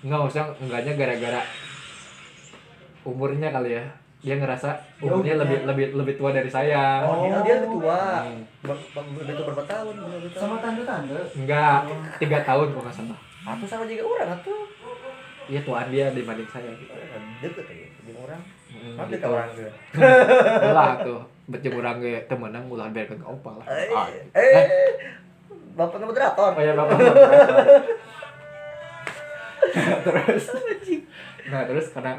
Enggak 0.00 0.18
maksudnya 0.24 0.46
enggaknya 0.56 0.92
gara-gara 0.96 1.42
umurnya 3.04 3.52
kali 3.52 3.76
ya. 3.76 3.84
Dia 4.26 4.34
ngerasa 4.34 4.68
umurnya 4.98 5.38
lebih 5.38 5.62
lebih 5.64 5.86
lebih 5.94 6.14
tua 6.18 6.34
dari 6.34 6.50
saya. 6.50 7.06
Oh, 7.06 7.22
dia 7.22 7.38
dia 7.40 7.54
lebih 7.56 7.78
tua. 7.78 8.26
Hmm. 8.26 8.42
Lebih 9.22 9.32
tua 9.32 9.44
berapa 9.46 9.64
tahun? 9.64 9.94
Berapa 9.94 10.18
tahun? 10.26 10.34
Sama 10.34 10.56
tanda-tanda. 10.58 11.18
Enggak, 11.32 11.78
tiga 12.18 12.38
tahun 12.42 12.66
kalau 12.68 12.82
nggak 12.82 12.96
salah. 12.96 13.18
Atau 13.46 13.66
sama 13.66 13.86
juga 13.86 14.02
orang 14.04 14.30
atau 14.34 14.56
Iya 15.46 15.62
tuaan 15.62 15.86
dia 15.88 16.10
dibanding 16.10 16.50
saya. 16.50 16.74
deket 17.38 17.70
ya, 17.70 17.86
di 18.02 18.12
orang. 18.18 18.42
Hmm, 18.66 18.98
Apa 18.98 19.06
gitu. 19.06 19.30
orang 19.30 19.46
tuh? 19.54 19.70
Ulah 20.66 20.92
tuh, 20.98 21.20
berjemurang 21.46 22.02
ge 22.02 22.26
temenang 22.26 22.66
ulah 22.66 22.90
biarkan 22.90 23.14
ke 23.14 23.26
opal 23.30 23.54
lah. 23.56 23.66
Eh, 23.70 23.94
Ah. 23.94 24.10
eh, 24.34 24.66
Bapak 25.78 26.02
moderator. 26.02 26.50
Oh 26.50 26.58
ya 26.58 26.74
bapak. 26.74 26.98
terus. 30.02 30.44
Nah 31.46 31.62
terus 31.62 31.86
karena 31.90 32.18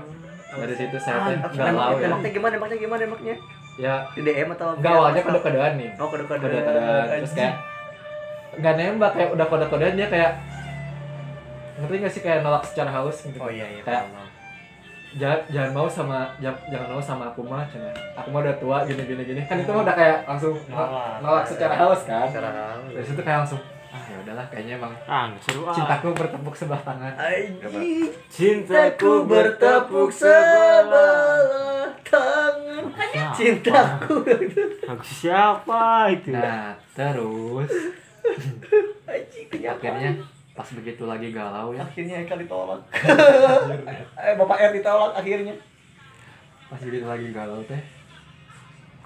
dari 0.49 0.73
situ 0.73 0.97
saya 0.97 1.17
tuh 1.19 1.31
Ah, 1.37 1.51
galau 1.51 1.91
ya. 1.93 2.07
Nembaknya 2.07 2.31
gimana? 2.31 2.51
Nembaknya 2.55 2.77
gimana? 2.77 3.01
Nembaknya 3.03 3.35
Ya 3.77 3.95
di 4.09 4.21
DM 4.21 4.49
atau? 4.53 4.73
enggak 4.73 4.89
awalnya 4.91 5.21
kode-kodean 5.21 5.73
nih. 5.75 5.89
Oh, 5.95 6.07
kode-kode. 6.07 6.39
Kode-kodean 6.39 7.05
terus 7.19 7.33
kayak 7.33 7.53
nggak 8.57 8.73
nembak 8.75 9.11
kayak 9.13 9.29
udah 9.31 9.45
kode-kodean 9.45 9.93
dia 9.93 10.07
kayak 10.07 10.31
ngerti 11.77 11.95
nggak 11.99 12.13
sih 12.13 12.21
kayak 12.21 12.39
nolak 12.41 12.63
secara 12.63 12.89
halus 12.89 13.21
gitu. 13.21 13.37
Oh 13.37 13.47
iya 13.47 13.67
iya. 13.67 13.81
Kayak 13.81 14.09
jangan 15.15 15.39
jangan 15.47 15.71
mau 15.71 15.87
sama 15.87 16.19
jangan, 16.37 16.59
jangan 16.67 16.87
mau 16.89 17.01
sama 17.01 17.23
aku 17.27 17.41
mah 17.41 17.63
cina 17.65 17.89
aku 18.13 18.27
mah 18.27 18.43
udah 18.43 18.55
tua 18.57 18.77
gini 18.83 19.01
gini 19.01 19.23
gini 19.23 19.41
kan 19.41 19.55
itu 19.55 19.71
mah 19.71 19.81
udah 19.81 19.95
kayak 19.95 20.17
langsung 20.27 20.53
Nolak. 20.67 21.23
nolak 21.23 21.45
secara 21.47 21.73
halus 21.73 22.01
kan 22.03 22.27
Secara 22.27 22.49
halus. 22.51 22.91
dari 22.91 23.05
situ 23.07 23.21
kayak 23.23 23.39
langsung 23.41 23.61
ah 23.87 24.03
ya 24.03 24.17
udahlah 24.19 24.45
kayaknya 24.51 24.73
emang 24.75 24.93
ah 25.07 25.31
seru 25.39 25.63
ah 25.63 25.71
cintaku 25.71 26.11
bertepuk 26.11 26.55
sebelah 26.55 26.81
tangan 26.83 27.13
Anjing. 27.15 28.11
cintaku 28.27 29.11
bertepuk 29.23 30.09
sebelah 30.11 31.87
tangan. 32.03 32.83
Siapa? 32.87 33.35
Cintaku. 33.35 34.15
Lagu 34.87 35.03
siapa 35.03 35.83
itu 36.11 36.31
nah 36.31 36.71
terus 36.95 37.71
kenyataan. 39.51 39.75
akhirnya 39.75 40.11
pas 40.51 40.67
begitu 40.73 41.03
lagi 41.05 41.29
galau 41.29 41.69
ya 41.71 41.83
akhirnya 41.83 42.23
Eka 42.25 42.35
ditolak. 42.35 42.81
eh 44.27 44.33
Bapak 44.35 44.57
R 44.57 44.71
ditolak 44.73 45.13
akhirnya. 45.15 45.55
pas 46.67 46.81
begitu 46.83 47.05
lagi 47.07 47.27
galau 47.31 47.63
teh 47.63 47.79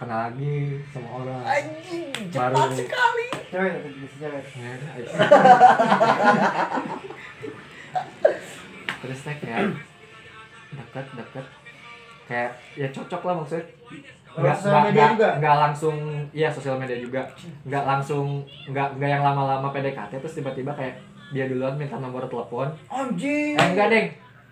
kenal 0.01 0.19
lagi 0.25 0.57
sama 0.89 1.07
orang 1.15 1.41
Anjing, 1.45 2.09
Baru 2.33 2.55
cepat 2.57 2.67
nih. 2.67 2.77
sekali. 2.81 3.25
Cewek 3.45 3.71
cewek. 4.17 4.43
Ya 4.57 4.73
terus 9.01 9.19
teh 9.19 9.35
kayak 9.35 9.67
deket 10.71 11.05
deket 11.11 11.45
kayak 12.23 12.51
ya 12.75 12.87
cocok 12.87 13.21
lah 13.23 13.33
maksudnya 13.35 13.63
Lewat 14.31 14.55
sosial 14.55 14.79
media 14.87 15.03
juga? 15.11 15.27
nggak 15.37 15.55
langsung 15.59 15.95
iya 16.31 16.47
sosial 16.47 16.75
media 16.77 16.95
juga 16.95 17.21
nggak 17.65 17.83
langsung 17.83 18.25
nggak 18.69 18.87
nggak 18.95 19.09
yang 19.11 19.21
lama-lama 19.21 19.67
PDKT 19.69 20.11
terus 20.15 20.33
tiba-tiba 20.33 20.71
kayak 20.71 20.95
dia 21.29 21.45
duluan 21.45 21.75
minta 21.75 21.97
nomor 21.97 22.23
telepon 22.23 22.71
Anjing. 22.87 23.53
eh 23.53 23.65
enggak 23.67 23.87
deng 23.89 24.07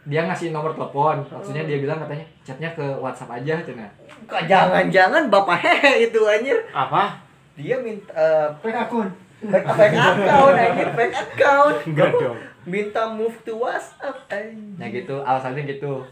dia 0.09 0.25
ngasih 0.25 0.49
nomor 0.49 0.73
telepon 0.73 1.21
maksudnya 1.21 1.63
dia 1.63 1.77
bilang 1.77 1.99
katanya 1.99 2.25
chatnya 2.41 2.69
ke 2.71 2.81
WhatsApp 2.97 3.37
aja 3.37 3.61
cina 3.61 3.85
Kok 4.25 4.41
jangan-jangan 4.43 5.29
Bapak 5.29 5.57
Hehe 5.59 6.05
itu 6.05 6.19
anjir. 6.21 6.57
apa 6.69 7.21
dia 7.53 7.77
minta 7.77 8.09
eh, 8.11 8.47
Fake 8.59 8.75
akun. 8.75 9.07
fake, 9.39 9.67
fake 9.69 9.95
account 9.95 10.55
anjir 10.57 10.89
fake 10.91 11.15
account 11.15 11.75
Enggak 11.85 12.11
dong. 12.11 12.37
minta 12.65 13.07
move 13.07 13.37
to 13.39 13.55
WhatsApp 13.55 14.17
anjir. 14.27 14.75
Nah 14.75 14.87
gitu, 14.89 15.15
alasannya 15.19 15.63
gitu. 15.65 16.03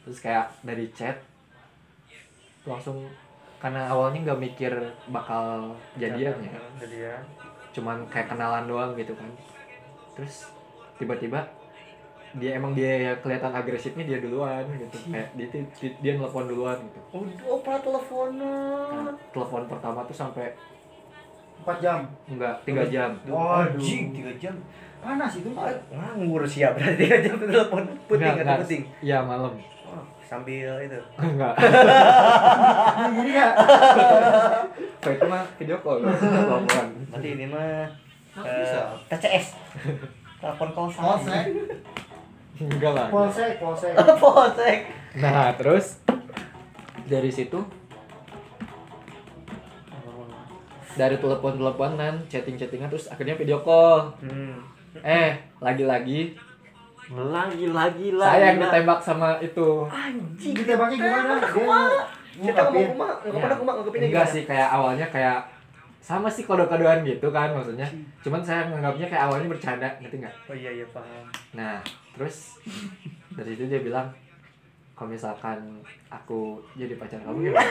Terus 0.00 0.18
kayak 0.20 0.46
dari 0.60 0.86
chat 0.90 1.16
langsung 2.62 3.08
karena 3.58 3.84
awalnya 3.86 4.20
nggak 4.22 4.40
mikir 4.42 4.72
bakal 5.08 5.74
jadian 5.94 6.36
ya. 6.38 6.52
jadian 6.78 7.22
Cuman 7.70 8.04
kayak 8.06 8.28
kenalan 8.28 8.64
doang 8.64 8.92
gitu 8.94 9.12
kan. 9.12 9.28
Terus 10.14 10.48
tiba-tiba 10.96 11.44
dia 12.30 12.54
emang 12.54 12.70
dia 12.70 13.10
kelihatan 13.18 13.50
agresifnya 13.50 14.06
dia 14.06 14.18
duluan 14.18 14.62
gitu. 14.70 15.10
Kayak 15.10 15.34
dia 15.34 15.46
dia, 15.50 15.90
dia 15.98 16.12
nelpon 16.14 16.46
duluan 16.46 16.78
gitu. 16.78 17.00
oh, 17.10 17.22
oh 17.44 17.58
pernah 17.58 17.80
teleponan 17.80 19.10
Nah, 19.10 19.14
telepon 19.30 19.62
pertama 19.66 19.98
tuh 20.04 20.14
sampai 20.14 20.46
4 21.60 21.76
jam. 21.76 22.00
enggak 22.24 22.54
tiga 22.62 22.86
jam. 22.86 23.10
Waduh. 23.26 23.74
anjing 23.74 24.14
tiga 24.14 24.32
jam 24.38 24.54
Panas 25.00 25.32
itu. 25.34 25.48
Nganggur 25.90 26.44
siap 26.44 26.76
berarti 26.76 27.00
tiga 27.02 27.18
jam 27.18 27.34
tuh 27.34 27.48
telepon 27.48 27.82
puting 28.06 28.20
Enggak, 28.20 28.32
atau 28.36 28.44
enggak. 28.46 28.60
puting 28.62 28.82
Iya 29.00 29.18
malam. 29.20 29.52
oh, 29.88 30.04
sambil 30.22 30.70
itu 30.78 31.00
Enggak. 31.18 31.54
Jadi 33.10 33.32
ya. 33.34 33.48
Kayak 35.00 35.16
itu 35.16 35.26
mah 35.26 35.42
video 35.58 35.76
call. 35.80 35.98
Telepon. 36.20 36.86
nanti 37.10 37.28
ini 37.34 37.44
mah 37.44 37.88
eh. 38.44 38.86
TCS 39.10 39.46
telepon 40.38 40.68
call. 40.70 40.88
Enggak 42.60 42.92
lah. 42.92 43.08
Polsek, 43.08 43.56
polsek. 43.56 43.92
polsek 44.22 44.78
Nah, 45.16 45.50
terus 45.56 45.98
dari 47.08 47.32
situ 47.32 47.58
dari 50.90 51.16
telepon-teleponan, 51.16 52.28
chatting-chattingan 52.28 52.92
terus 52.92 53.08
akhirnya 53.08 53.34
video 53.34 53.62
call. 53.64 54.12
hmm. 54.20 54.58
Eh, 55.00 55.38
lagi-lagi 55.62 56.34
Lagi 57.10 57.66
lagi 57.70 58.08
lagi. 58.14 58.30
saya 58.30 58.44
yang 58.54 58.58
ditembak 58.62 59.00
sama 59.00 59.38
itu. 59.40 59.86
anjing 59.86 60.54
Ditembaknya 60.54 60.96
gimana? 60.98 61.34
Dia 61.40 62.50
kita 62.50 62.62
mau 62.70 62.82
kumah 62.86 63.10
Ya, 63.20 63.32
ngomong 63.34 63.58
kumah 63.58 63.72
ngungkapinnya 63.74 64.06
Enggak 64.10 64.26
sih, 64.30 64.42
kayak 64.46 64.68
awalnya 64.70 65.06
kayak 65.10 65.38
sama 66.00 66.26
sih 66.26 66.42
kode-kodean 66.42 67.04
gitu 67.04 67.28
kan 67.28 67.52
maksudnya. 67.52 67.84
Cuman 68.20 68.40
saya 68.40 68.64
menganggapnya 68.64 69.06
kayak 69.06 69.24
awalnya 69.26 69.48
bercanda, 69.48 69.88
ngerti 69.96 70.16
nggak? 70.18 70.34
oh 70.46 70.56
iya 70.56 70.70
iya 70.72 70.86
paham 70.88 71.24
Nah, 71.52 71.76
terus 72.10 72.56
dari 73.30 73.52
itu 73.52 73.64
dia 73.64 73.78
bilang 73.78 74.08
kalau 74.92 75.08
misalkan 75.08 75.60
aku 76.08 76.56
jadi 76.74 76.96
pacar 76.96 77.20
kamu 77.20 77.46
gimana? 77.46 77.68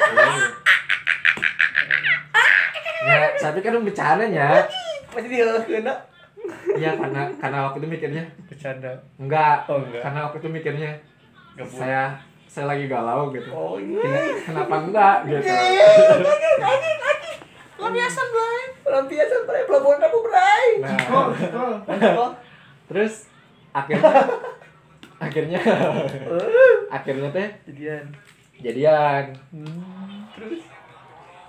Nah, 2.99 3.29
tapi 3.35 3.59
kan 3.59 3.79
bercandanya. 3.79 4.61
masih 5.09 5.25
dia 5.27 5.45
kena 5.59 5.93
Iya 6.71 6.93
karena 6.95 7.25
karena 7.35 7.57
waktu 7.65 7.77
itu 7.79 7.87
mikirnya 7.89 8.23
bercanda 8.45 8.93
enggak. 9.17 9.65
Oh, 9.65 9.81
enggak. 9.81 10.01
Karena 10.01 10.19
waktu 10.23 10.37
itu 10.37 10.49
mikirnya 10.51 10.91
Gabut. 11.53 11.73
saya 11.75 12.13
saya 12.45 12.65
lagi 12.67 12.85
galau 12.85 13.29
gitu. 13.29 13.49
oh 13.49 13.77
iya 13.77 13.97
Kena- 13.99 14.37
Kenapa 14.43 14.75
enggak 14.79 15.17
gitu. 15.25 15.49
Lampiasan 17.79 18.27
Bray 18.29 18.61
Lampiasan 18.85 19.41
Bray 19.47 19.63
Pelabuhan 19.63 19.97
kamu 19.97 20.19
Bray 20.21 20.65
Nah, 20.83 20.97
Kol, 21.07 21.27
kol. 21.31 21.73
Oh, 22.19 22.31
terus 22.91 23.31
akhirnya 23.69 24.13
akhirnya 25.19 25.59
akhirnya 26.89 27.29
teh 27.31 27.47
jadian 27.69 28.05
jadian. 28.59 29.23
Terus 30.35 30.61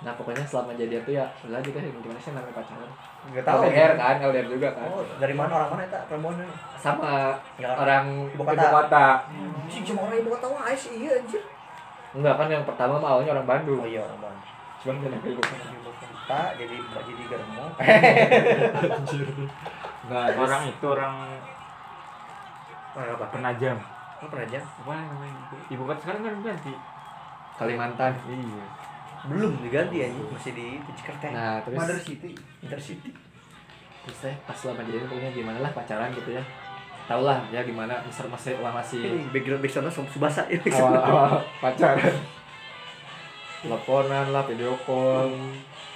Nah, 0.01 0.17
pokoknya 0.17 0.41
selama 0.49 0.73
jadian 0.73 1.05
tuh 1.05 1.13
ya 1.13 1.29
udah 1.45 1.61
gitu 1.61 1.77
gimana 1.77 2.17
sih 2.17 2.33
namanya 2.33 2.57
pacaran. 2.57 2.89
Nggak 3.21 3.45
tahu 3.45 3.69
LDR 3.69 3.93
kan, 4.01 4.17
LDR 4.17 4.49
juga 4.49 4.69
kan. 4.73 4.89
Oh, 4.89 5.05
dari 5.21 5.37
mana 5.37 5.53
orang 5.61 5.71
mana 5.77 5.83
eta 5.85 6.01
perempuan 6.09 6.41
Sama 6.81 7.37
Ya, 7.61 7.77
orang 7.77 8.33
ibu 8.33 8.41
ibu 8.41 8.49
kota. 8.49 8.65
kota. 8.73 9.07
Sih 9.69 9.85
cuma 9.85 10.09
orang 10.09 10.25
ibu 10.25 10.33
kota 10.33 10.49
wae 10.49 10.73
sih 10.73 11.05
iya 11.05 11.21
anjir. 11.21 11.45
Enggak 12.17 12.33
kan 12.41 12.49
yang 12.49 12.65
pertama 12.65 12.97
mah 12.97 13.21
awalnya 13.21 13.37
orang 13.37 13.45
Bandung. 13.45 13.85
Oh 13.85 13.85
iya 13.85 14.01
orang 14.01 14.21
Bandung. 14.25 14.49
Cuman 14.81 14.97
pindah 15.05 15.21
ke 15.21 15.29
ibu 15.37 15.43
kota. 15.45 15.65
Ibu 16.31 16.39
kota 16.39 16.55
jadi 16.55 16.77
jadi 16.79 17.23
germo. 17.27 17.65
Enggak, 20.07 20.27
Orang 20.39 20.63
itu 20.67 20.87
orang 20.87 21.15
Orang 22.91 23.15
apa? 23.19 23.27
penajam. 23.35 23.77
Apa 24.21 24.27
pernah 24.29 24.47
aja? 24.47 24.61
Apa 24.63 24.93
namanya? 24.95 25.43
Ibu 25.67 25.83
kota 25.83 26.01
sekarang 26.01 26.23
kan 26.23 26.35
ganti. 26.45 26.75
Kalimantan. 27.59 28.13
Iya. 28.27 28.67
Belum 29.27 29.53
diganti 29.61 29.97
anjing, 30.01 30.27
masih 30.31 30.53
di 30.55 30.67
Cikerteng. 30.97 31.35
Nah, 31.35 31.59
terus 31.61 31.77
Mother 31.77 31.99
City. 31.99 32.31
Intercity. 32.63 33.11
terus 34.01 34.17
teh 34.17 34.33
pas 34.49 34.57
selama 34.57 34.81
jadian 34.81 35.05
pokoknya 35.05 35.29
gimana 35.31 35.59
lah 35.61 35.71
pacaran 35.77 36.09
gitu 36.15 36.33
ya. 36.33 36.41
Tau 37.05 37.21
lah 37.21 37.45
ya 37.53 37.61
gimana 37.61 38.01
misal 38.01 38.33
masih 38.33 38.57
lah 38.65 38.73
masih 38.73 39.03
Ini 39.03 39.29
background 39.29 39.61
backgroundnya 39.61 39.93
Subasa 40.09 40.47
ini. 40.49 40.71
awal-awal 40.73 41.43
pacaran. 41.61 42.17
Teleponan 43.61 44.33
lah, 44.33 44.41
video 44.49 44.73
call, 44.89 45.29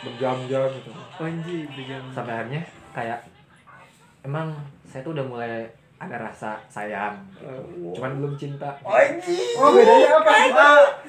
berjam-jam 0.04 0.68
gitu. 0.70 0.90
Anjing, 1.16 1.66
background. 1.66 2.06
Sampai 2.10 2.32
akhirnya 2.34 2.62
kayak 2.90 3.18
emang 4.20 4.52
saya 4.84 5.00
tuh 5.00 5.12
udah 5.12 5.24
mulai 5.24 5.64
ada 5.94 6.20
rasa 6.20 6.58
sayang, 6.66 7.16
cuman 7.90 8.18
belum 8.18 8.34
cinta. 8.34 8.68
Anjing. 8.82 9.56
Oh, 9.56 9.72
bedanya 9.72 10.20
apa? 10.20 10.32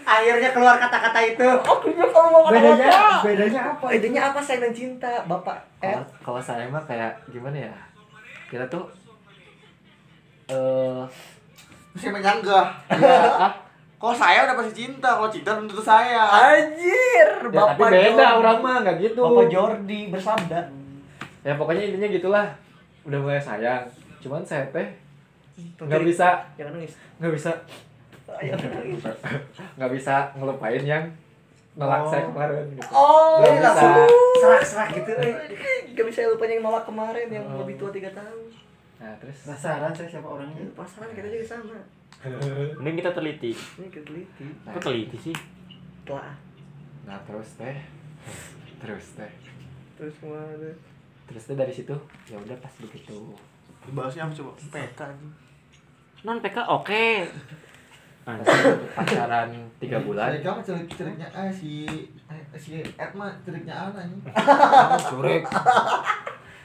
Akhirnya 0.06 0.50
keluar 0.54 0.78
kata-kata 0.78 1.20
itu. 1.26 1.48
Keluar 1.60 2.48
Bedanya, 2.48 2.88
kata-kata. 2.88 3.20
bedanya 3.22 3.62
apa? 3.68 3.86
Bedanya 3.92 4.22
apa 4.32 4.40
sayang 4.40 4.62
dan 4.62 4.74
cinta, 4.74 5.12
Bapak? 5.26 5.58
Eh, 5.82 6.00
Kalau 6.22 6.40
saya 6.40 6.70
mah 6.70 6.86
kayak 6.86 7.12
gimana 7.28 7.68
ya? 7.68 7.74
Kita 8.48 8.64
tuh 8.68 8.88
eh 10.48 11.04
Saya 11.98 12.12
menyanggah. 12.12 12.68
ya, 12.94 13.20
ah, 13.42 13.52
Kalau 14.06 14.14
saya 14.16 14.46
udah 14.46 14.54
pasti 14.56 14.74
cinta, 14.78 15.10
kalau 15.12 15.26
cinta 15.28 15.50
belum 15.52 15.66
tentu 15.66 15.82
saya. 15.82 16.22
anjir, 16.30 17.26
ya, 17.42 17.58
tapi 17.66 17.82
beda 17.82 18.06
Jordi. 18.14 18.38
orang 18.38 18.58
mah 18.62 18.76
nggak 18.80 18.98
gitu. 19.02 19.20
Bapak 19.20 19.46
Jordi 19.50 20.00
bersabda. 20.08 20.60
Ya 21.42 21.54
pokoknya 21.56 21.84
intinya 21.84 22.10
gitulah. 22.12 22.48
Udah 23.02 23.18
mulai 23.18 23.42
sayang. 23.42 23.82
Cuman 24.20 24.46
saya 24.46 24.70
teh 24.70 24.86
nggak 25.80 26.06
bisa 26.06 26.38
Jangan 26.54 26.78
nangis. 26.78 26.94
nggak 27.18 27.34
bisa 27.34 27.52
nangis. 28.30 29.02
nggak 29.78 29.92
bisa 29.92 30.16
ngelupain 30.34 30.84
yang 30.84 31.04
nolak 31.74 32.00
Oh. 32.00 32.08
saya 32.08 32.24
kemarin 32.24 32.66
gitu. 32.70 32.86
Oh, 32.88 33.42
Nggak 33.42 33.52
bisa. 33.52 33.66
langsung 33.66 33.96
serak-serak 34.38 34.90
gitu. 34.94 35.12
Gak 35.92 36.06
bisa 36.06 36.20
lupa 36.26 36.46
yang 36.46 36.62
nolak 36.62 36.86
kemarin 36.86 37.28
yang 37.28 37.46
Oh. 37.48 37.66
lebih 37.66 37.76
tua 37.76 37.90
3 37.90 38.14
tahun. 38.14 38.48
Nah 38.96 39.12
terus 39.18 39.38
Penasaran 39.42 39.92
saya 39.92 40.08
siapa 40.08 40.28
orangnya? 40.30 40.62
Ini 40.62 40.72
pasaran 40.72 41.10
kita 41.10 41.28
juga 41.28 41.46
sama. 41.50 41.78
Mending 42.78 42.96
kita 42.98 43.12
teliti. 43.12 43.52
Ini 43.54 43.88
kita 43.88 44.04
teliti. 44.04 44.46
Kok 44.64 44.82
teliti 44.82 45.18
sih? 45.20 45.36
Telah. 46.04 46.34
nah 47.04 47.22
terus 47.22 47.54
teh 47.56 47.78
terus 48.76 49.14
teh 49.14 49.30
Terus 49.96 50.14
ke 50.16 50.26
mana? 50.26 50.74
terus 51.26 51.44
teh 51.44 51.54
dari 51.54 51.70
situ 51.70 51.94
ya 52.26 52.34
udah 52.36 52.58
pas 52.58 52.74
begitu 52.76 53.30
Dibahasnya 53.82 54.26
apa 54.26 54.34
coba? 54.34 54.52
PK. 54.58 55.02
Non 56.24 56.42
PK 56.42 56.58
oke. 56.66 57.06
pas 58.22 58.42
pacaran 58.96 59.54
tiga 59.78 60.02
bulan 60.02 60.34
PK 60.34 60.46
mah 60.48 60.64
cerik-ceriknya 60.64 61.30
ah 61.30 61.46
si 61.48 61.86
eh, 62.26 62.42
si 62.56 62.82
Ed 62.82 63.12
mah 63.14 63.30
ceriknya 63.42 63.74
A 63.76 63.86
anjing. 63.92 64.18
curek 65.08 65.46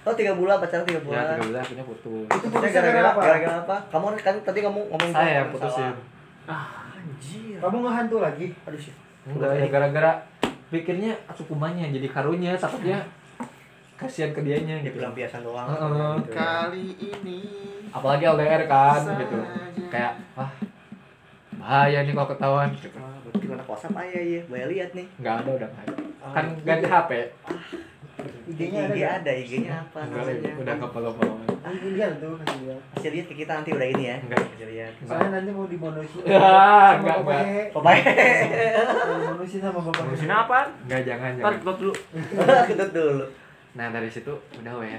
Oh, 0.01 0.15
tiga 0.17 0.33
bulan 0.33 0.57
pacaran 0.57 0.81
tiga 0.83 0.97
ya 0.97 1.05
bulan. 1.05 1.25
tiga 1.31 1.45
bulan 1.45 1.61
akhirnya 1.61 1.85
putus 1.85 2.25
Itu 2.25 2.47
putusnya 2.49 2.71
gara-gara 2.73 2.93
gara 2.97 3.11
apa? 3.11 3.21
gara-gara 3.21 3.57
apa? 3.61 3.77
Kamu 3.89 4.05
kan 4.17 4.35
tadi 4.41 4.59
kamu 4.61 4.81
ngomong 4.89 5.11
saya 5.11 5.33
yang 5.37 5.49
putusin 5.51 5.93
salah. 5.93 6.97
Anjir. 6.97 7.57
Kamu 7.59 7.77
ngehantu 7.81 8.17
lagi? 8.19 8.47
Aduh 8.65 8.81
sih. 8.81 8.95
enggak 9.21 9.53
ya 9.55 9.67
gara-gara 9.69 10.13
pikirnya 10.69 11.13
aku 11.27 11.43
kumannya 11.47 11.93
jadi 11.93 12.09
karunya 12.09 12.57
takutnya 12.57 13.05
kasihan 13.95 14.33
ke 14.33 14.41
dianya 14.41 14.81
Dia 14.81 14.89
gitu 14.89 14.97
pelampiasan 14.97 15.45
doang. 15.45 15.69
Heeh. 15.69 16.13
gitu. 16.17 16.33
Kali 16.33 16.87
ini 16.99 17.41
apalagi 17.91 18.25
LDR 18.25 18.63
kan 18.65 19.01
gitu 19.19 19.37
kayak 19.87 20.17
wah 20.33 20.49
bahaya 21.53 22.01
nih 22.01 22.15
kalau 22.15 22.29
ketahuan 22.31 22.69
gitu 22.73 22.89
Wah, 22.97 23.13
berarti 23.21 23.45
WhatsApp 23.69 24.01
ayah 24.01 24.23
ya? 24.25 24.43
Boleh 24.49 24.67
lihat 24.73 24.91
nih. 24.95 25.07
nggak 25.21 25.35
ada 25.37 25.51
udah 25.53 25.69
nggak 25.69 25.85
ada 25.85 25.95
kan 26.33 26.45
ganti 26.65 26.87
HP 26.87 27.11
IG-nya 28.47 28.81
ada 28.83 28.95
IG 28.95 29.05
ada, 29.05 29.33
IG-nya 29.33 29.75
apa 29.79 29.99
Enggak, 30.03 30.23
namanya? 30.27 30.53
udah 30.59 30.75
ke 30.77 30.87
follow 30.91 31.13
follow 31.15 31.37
Nanti 31.61 31.87
lihat 31.93 32.13
tuh, 32.19 32.35
nanti 32.35 32.57
lihat. 32.65 32.81
Kasih 32.97 33.11
lihat 33.13 33.27
ke 33.29 33.35
kita 33.37 33.53
nanti 33.53 33.71
udah 33.71 33.89
ini 33.93 34.05
ya. 34.09 34.17
Enggak. 34.17 34.41
Kasih 34.43 34.67
lihat. 34.73 34.93
Soalnya 35.05 35.29
nanti 35.39 35.51
mau 35.53 35.67
dimonosin. 35.69 36.21
Ya, 36.25 36.41
enggak, 36.97 37.17
Bapak 37.21 37.37
enggak. 37.45 37.69
Oh, 37.77 37.83
baik. 37.85 38.03
Mau 38.09 39.17
dimonosin 39.21 39.61
sama 39.61 39.81
Bapak 39.85 40.05
Hehe. 40.09 40.27
apa? 40.27 40.59
nggak 40.89 41.01
jangan 41.05 41.31
jangan 41.37 41.55
klop 41.61 41.77
dulu. 41.79 41.95
Kedut 42.73 42.91
dulu. 42.91 43.25
nah 43.71 43.87
dari 43.89 44.11
situ 44.11 44.35
udah 44.59 44.73
we 44.77 44.91
ya 44.91 44.99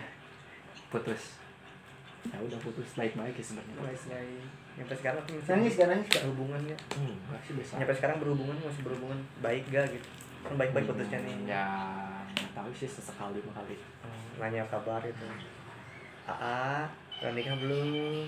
putus 0.87 1.35
ya 2.23 2.39
udah 2.39 2.55
putus 2.61 2.87
baik 2.95 3.11
baik 3.15 3.35
ya 3.35 3.43
sebenarnya 3.43 3.75
Nice, 3.83 4.05
nice. 4.07 4.47
Sampai 4.71 4.95
sekarang 4.95 5.19
tuh 5.27 5.33
masih 5.35 5.49
Nangis 5.51 5.73
gak 5.75 5.87
nangis 5.91 6.07
gak? 6.07 6.23
hubungannya. 6.31 6.77
hmm, 6.95 7.15
enggak 7.27 7.41
sih 7.43 7.53
biasa 7.59 7.71
Sampai 7.75 7.95
sekarang 7.99 8.17
berhubungan 8.23 8.55
masih 8.61 8.81
berhubungan 8.85 9.19
baik 9.39 9.63
gak 9.67 9.91
gitu. 9.91 10.07
Kan 10.41 10.53
baik-baik 10.55 10.85
putusnya 10.87 11.19
nih. 11.19 11.35
ya 11.35 11.37
nggak 11.43 12.10
tahu 12.55 12.71
sih 12.75 12.89
sesekali 12.89 13.39
kali. 13.41 13.75
Nanya 14.39 14.65
kabar 14.67 15.01
itu. 15.05 15.27
Aa 16.29 16.87
udah 17.21 17.31
nikah 17.37 17.55
belum? 17.59 18.25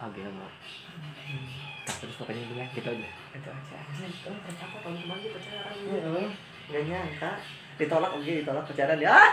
Agak 0.00 0.32
mau 0.32 0.48
nah, 0.48 1.94
terus 2.00 2.16
pokoknya 2.16 2.40
bilang 2.48 2.68
gitu 2.72 2.88
aja. 2.88 3.08
Itu 3.36 3.50
aja. 3.52 3.78
Oh 4.26 4.38
ternyata 4.48 4.76
tahun 4.80 4.96
kemarin 4.96 5.20
dia 5.20 5.32
pacaran 5.36 5.74
Heeh. 5.76 6.28
nggak 6.72 6.82
nyangka. 6.88 7.32
Ditolak 7.76 8.10
oke 8.16 8.32
ditolak 8.40 8.64
pacaran 8.64 8.96
dia. 8.96 9.12
Ah 9.12 9.30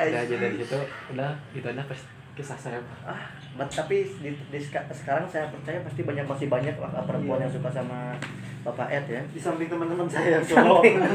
udah 0.08 0.20
aja 0.24 0.34
dari 0.36 0.56
situ 0.56 0.78
udah 1.12 1.32
gitu 1.52 1.66
aja 1.66 1.82
pas 1.84 2.00
kisah 2.34 2.58
saya. 2.58 2.80
Ah 3.02 3.18
but- 3.56 3.68
tapi 3.68 4.06
di, 4.20 4.30
di 4.32 4.58
seka- 4.58 4.86
sekarang 4.90 5.26
saya 5.26 5.50
percaya 5.50 5.82
pasti 5.82 6.02
banyak 6.02 6.24
masih 6.24 6.46
banyak 6.46 6.76
lah 6.78 7.02
perempuan 7.04 7.42
yang 7.42 7.52
suka 7.52 7.68
sama 7.68 8.14
bapak 8.60 8.88
Ed 8.92 9.06
ya. 9.08 9.22
Di 9.32 9.40
samping 9.40 9.68
teman-teman 9.68 10.08
saya 10.08 10.40
Samping. 10.40 10.96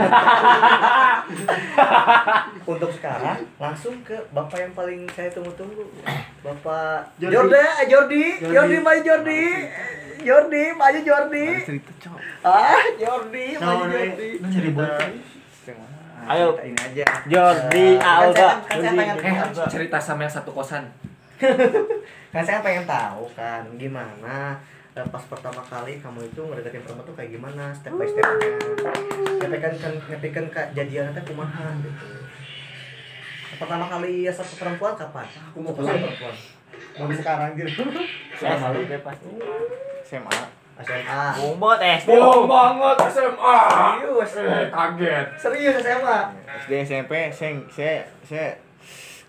untuk 2.65 2.89
sekarang 2.89 3.37
langsung 3.57 4.01
ke 4.01 4.17
bapak 4.33 4.57
yang 4.61 4.73
paling 4.73 5.05
saya 5.13 5.29
tunggu-tunggu. 5.31 5.85
Bapak 6.41 7.13
Jordi. 7.17 7.33
Jordi 7.33 7.55
eh, 7.57 7.85
Jordi. 7.87 8.23
Jordi. 8.41 8.53
Jordi 8.53 8.77
maju 8.81 9.01
Jordi. 9.01 9.43
Jordi. 10.25 10.63
Maju 10.73 10.99
Jordi. 11.05 11.47
Cerita 11.61 11.91
cok. 12.01 12.17
Ah 12.41 12.81
Jordi 12.97 13.45
maju 13.57 13.85
Jordi. 13.89 14.29
cari 14.41 14.69
buat. 14.73 14.89
Nah, 14.89 15.09
Ayo. 16.25 16.47
cerita 16.53 16.63
ini 16.65 16.79
aja. 16.79 17.05
Jordi 17.25 17.87
kan 17.95 18.17
Alba. 18.23 18.31
saya- 18.31 18.59
kan 18.61 18.77
saya 18.79 18.93
pengen 18.95 19.15
eh 19.19 19.37
cerita 19.67 19.97
sama 19.97 20.19
yang 20.23 20.33
satu 20.33 20.51
kosan. 20.51 20.83
Kan 22.31 22.43
saya 22.43 22.59
pengen 22.59 22.83
tahu 22.83 23.31
kan 23.31 23.63
gimana 23.75 24.59
eh, 24.91 25.03
pas 25.05 25.19
pertama 25.21 25.59
kali 25.61 25.99
kamu 25.99 26.19
itu 26.25 26.41
ngedeketin 26.41 26.79
perempuan 26.81 27.03
tuh 27.03 27.11
kayak 27.13 27.31
gimana 27.31 27.71
step 27.71 27.91
by 27.91 28.03
stepnya? 28.03 28.59
Ngepikan 29.39 29.71
kan 29.73 29.93
ngepikan 30.05 30.45
kejadian 30.49 31.11
itu 31.11 31.21
kumaha 31.25 31.71
gitu. 31.79 32.07
Pertama 33.55 33.87
kali 33.87 34.23
ya 34.23 34.31
satu 34.31 34.51
perempuan 34.53 34.95
kapan? 34.95 35.23
Aku 35.47 35.59
mau 35.59 35.71
perempuan. 35.71 36.35
Mau 36.97 37.07
sekarang 37.09 37.55
gitu. 37.55 37.83
Saya 38.35 38.55
malu 38.57 38.83
deh 38.83 38.99
pasti. 38.99 39.31
SMA 40.01 40.39
SMA 40.83 41.27
bohong 41.39 41.55
banget 41.61 42.03
SD 42.03 42.09
banget 42.51 42.97
SMA 43.07 43.55
serius. 44.27 44.31
Kaget. 44.75 45.25
Serius 45.39 45.75
SMA 45.79 46.17
SD 46.67 46.71
SMP 46.83 47.13
saya 47.31 47.51
saya 47.71 47.95
saya 48.27 48.47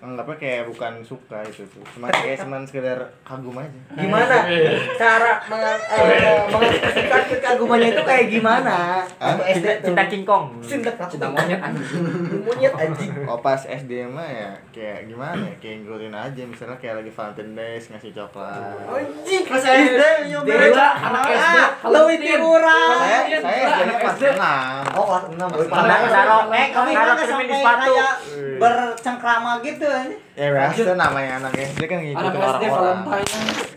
anggapnya 0.07 0.37
kayak 0.37 0.63
bukan 0.67 0.93
suka 1.01 1.43
itu 1.43 1.67
tuh 1.67 1.83
cuma 1.91 2.07
kayak 2.09 2.39
cuman 2.39 2.63
sekedar 2.63 2.99
kagum 3.21 3.57
aja. 3.57 3.81
Gimana? 3.93 4.37
Cara 5.01 5.33
meng- 5.45 5.67
eh, 5.91 6.39
mengekspresikan 6.47 7.23
kekagumannya 7.27 7.89
itu 7.91 8.03
kayak 8.03 8.27
gimana? 8.29 9.03
Waktu 9.19 9.43
SD 9.51 9.59
cinta, 9.59 9.75
tuh. 9.75 9.87
Cinta 9.87 10.05
kingkong. 10.07 10.45
Cinta 10.61 10.91
cinta 11.05 11.27
monyet 11.27 11.59
anjing. 11.59 12.03
Monyet 12.41 12.73
anjing. 12.73 13.11
Oh 13.27 13.39
pas 13.39 13.59
SD 13.59 14.07
mah 14.07 14.25
ya 14.25 14.51
kayak 14.71 15.07
gimana 15.07 15.43
ya? 15.43 15.55
Kayak 15.59 15.77
ngikutin 15.83 16.15
aja 16.15 16.43
misalnya 16.45 16.77
kayak 16.77 16.95
lagi 16.97 17.11
Valentine 17.11 17.53
Days 17.53 17.85
ngasih 17.91 18.11
coklat. 18.13 18.79
Anjing. 18.87 19.43
Pas 19.45 19.63
SD. 19.63 20.03
Dewa 20.47 20.87
anak 20.97 21.23
SD 21.27 21.57
lo 21.87 22.03
itu 22.07 22.35
kurang 22.37 22.91
saya 22.97 23.39
saya 23.41 23.95
kelas 23.99 24.19
enam. 24.31 24.83
Oh 24.95 25.05
kelas 25.09 25.25
enam. 25.33 25.49
Boy 25.51 25.67
Parah, 25.67 25.99
Saro. 26.07 26.39
eh 26.53 26.69
kami 26.71 26.91
kan 26.93 27.17
cermin 27.17 27.47
di 27.47 27.55
sampai 27.57 27.59
sepatu. 27.59 27.89
kayak 27.89 28.15
bercengkrama 28.57 29.53
gitu 29.61 29.87
aja 29.97 30.17
ya 30.37 30.49
biasa 30.53 30.93
namanya 30.95 31.31
anak 31.39 31.53
SD 31.55 31.83
kan 31.85 31.99
anak 31.99 32.05
ngikutin 32.05 32.37
SD 32.37 32.65
orang-orang. 32.67 32.99
Valentine 33.07 33.25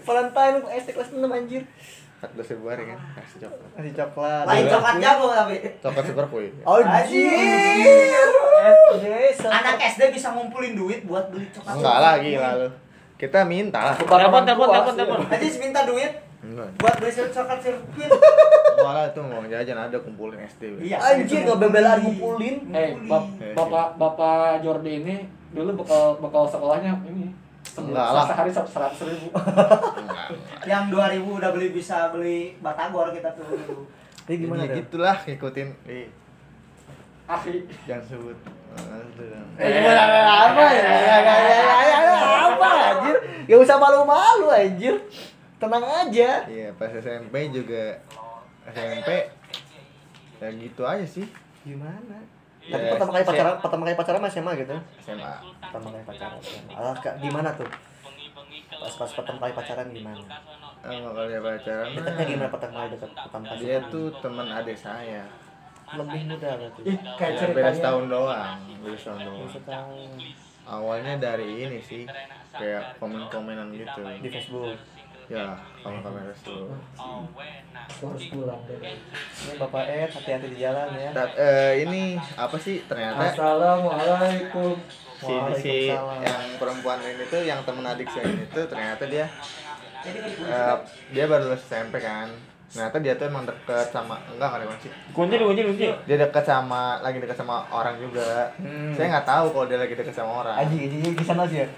Valentine 0.04 0.56
SD 0.76 0.90
kelas 0.92 1.10
6 1.12 1.24
anjir. 1.24 1.64
14 2.20 2.52
Februari 2.52 2.84
kan 2.84 3.00
kasih 3.16 3.38
coklat. 3.40 3.70
Kasih 3.80 3.94
coklat. 3.96 4.44
Lain 4.44 4.66
coklat 4.68 4.96
jago 5.00 5.28
tapi. 5.32 5.56
Coklat 5.80 6.04
super 6.04 6.26
kue 6.28 6.48
anjir. 6.68 7.32
Anak 9.40 9.76
SD 9.80 10.02
bisa 10.12 10.28
ngumpulin 10.36 10.76
duit 10.76 11.08
buat 11.08 11.32
beli 11.32 11.48
coklat. 11.50 11.80
Enggak 11.80 11.98
lagi 12.04 12.32
lalu 12.36 12.68
kita 13.16 13.44
minta 13.44 13.80
lah. 13.84 13.96
Telepon 13.96 14.44
telepon 14.44 14.68
telepon 14.70 14.94
telepon 14.96 15.20
aja 15.28 15.48
minta 15.60 15.84
duit 15.84 16.12
enggak. 16.40 16.68
buat 16.76 16.96
beli 17.00 17.12
coklat 17.12 17.60
sirkuit. 17.60 18.12
Enggak 18.12 18.92
lah 18.96 19.06
itu 19.08 19.20
mau 19.24 19.44
jajan 19.44 19.78
ada 19.78 19.98
kumpulin 20.00 20.40
SD 20.42 20.64
iya 20.80 20.98
anjir 21.00 21.44
nggak 21.44 21.60
bebelan 21.60 22.00
ngumpulin 22.00 22.56
eh 22.72 22.96
bap- 23.08 23.32
bapak 23.56 23.88
bapak 23.96 24.64
Jordi 24.64 25.04
ini 25.04 25.16
dulu 25.50 25.72
bekal 25.76 26.18
bekal 26.18 26.44
sekolahnya 26.46 26.94
ini 27.06 27.30
Enggak 27.70 28.08
lah. 28.12 28.26
sehari 28.26 28.50
seratus 28.50 29.02
ribu 29.04 29.28
enggak 29.30 30.30
yang 30.72 30.90
2000 30.90 31.22
udah 31.22 31.50
beli 31.52 31.70
bisa 31.70 32.10
beli 32.10 32.58
batagor 32.60 33.10
kita 33.10 33.30
tuh 33.34 33.46
dulu 33.46 33.86
ini 34.26 34.36
gimana 34.40 34.64
ya, 34.64 34.74
gitulah 34.78 35.18
ngikutin 35.22 35.70
eh 35.86 36.08
akhi 37.26 37.62
jangan 37.86 38.06
sebut. 38.08 38.38
Eh, 39.58 39.70
gimana 39.70 40.02
apa 40.50 40.64
ya? 40.66 40.82
Ya, 40.82 41.18
ya, 41.18 41.18
ya, 41.22 41.58
ya, 41.62 41.98
ya, 42.02 42.20
apa 42.48 42.70
anjir? 42.90 43.16
Gak 43.46 43.60
usah 43.60 43.78
malu-malu 43.78 44.50
anjir. 44.50 44.96
Tenang 45.58 45.86
aja. 45.86 46.46
iya 46.46 46.70
pas 46.74 46.90
SMP 46.90 47.50
juga 47.52 48.02
SMP 48.66 49.10
ya 50.40 50.48
gitu 50.56 50.82
aja 50.82 51.04
sih 51.04 51.28
Gimana? 51.62 52.18
Ya, 52.70 52.78
Tapi 52.78 52.86
pertama 52.94 53.12
kali 53.18 53.26
pacaran, 53.26 53.54
pertama 53.58 53.82
kali 53.90 53.96
pacaran 53.98 54.22
masih 54.22 54.42
SMA 54.46 54.52
gitu. 54.62 54.76
SMA 55.02 55.34
Pertama 55.58 55.88
kali 55.90 56.04
pacaran. 56.06 56.40
Alah, 56.78 56.94
Kak, 57.02 57.16
gimana 57.18 57.50
tuh? 57.58 57.70
Pas 58.70 58.94
pas 58.94 59.12
pertama 59.12 59.38
kali 59.42 59.54
pacaran 59.58 59.88
gimana? 59.90 60.24
Enggak 60.80 61.12
kali 61.12 61.36
pacaran 61.44 61.88
Dekatnya 61.92 62.26
gimana 62.30 62.50
pertama 62.54 62.74
kali 62.80 62.90
dekat 62.96 63.12
pertama 63.12 63.46
kali? 63.52 63.60
dia 63.66 63.78
tuh 63.92 64.06
teman 64.24 64.48
adik 64.48 64.78
saya 64.78 65.24
lebih 65.90 66.22
muda 66.30 66.50
berarti. 66.54 66.82
Ih, 66.86 66.98
kayak 67.18 67.34
ya, 67.34 67.48
beda 67.50 67.72
setahun 67.74 68.06
doang 68.08 68.60
beda 68.86 68.98
setahun 68.98 69.22
doang 69.26 69.50
Setahun 69.50 70.10
awalnya 70.70 71.14
dari 71.18 71.66
ini 71.66 71.80
sih 71.82 72.06
kayak 72.54 73.02
komen-komenan 73.02 73.74
gitu 73.74 74.02
di 74.22 74.30
Facebook. 74.30 74.78
Ya 75.30 75.54
komen-komen 75.86 76.26
itu 76.34 76.58
harus 78.02 78.24
pulang 78.34 78.62
deh. 78.66 78.82
Ini 78.82 79.54
Bapak 79.62 79.86
Ed 79.86 80.10
hati-hati 80.10 80.48
di 80.50 80.58
jalan 80.58 80.90
ya. 80.98 81.10
Eh, 81.38 81.86
ini 81.86 82.18
apa 82.34 82.58
sih 82.58 82.82
ternyata? 82.90 83.30
Assalamualaikum. 83.30 84.74
si 85.20 85.36
si 85.60 85.92
yang 85.92 86.48
perempuan 86.56 86.96
ini 87.04 87.28
tuh 87.28 87.44
yang 87.44 87.60
temen 87.68 87.84
adik 87.84 88.08
saya 88.08 88.32
ini 88.32 88.48
tuh 88.56 88.64
ternyata 88.72 89.04
dia 89.04 89.28
eh, 90.48 90.76
dia 91.12 91.24
baru 91.30 91.52
lulus 91.52 91.62
SMP 91.62 92.02
kan. 92.02 92.32
Ternyata 92.70 92.98
dia 93.04 93.14
tuh 93.20 93.28
emang 93.28 93.44
deket 93.46 93.92
sama 93.92 94.16
enggak 94.32 94.50
enggak 94.50 94.70
ada 94.72 94.78
sih 94.80 94.92
kunci 95.12 95.36
kunci 95.42 95.62
kunci 95.66 95.88
dia 96.08 96.18
deket 96.22 96.46
sama 96.48 97.04
lagi 97.04 97.20
deket 97.22 97.38
sama 97.38 97.68
orang 97.70 98.00
juga. 98.02 98.50
Saya 98.98 99.06
nggak 99.14 99.28
tahu 99.28 99.46
kalau 99.54 99.66
dia 99.70 99.78
lagi 99.78 99.94
deket 99.94 100.16
sama 100.16 100.42
orang. 100.42 100.56
Aji, 100.56 100.78
aji, 100.88 100.98
di 101.14 101.26
sana 101.26 101.44
sih 101.46 101.62
ya. 101.62 101.70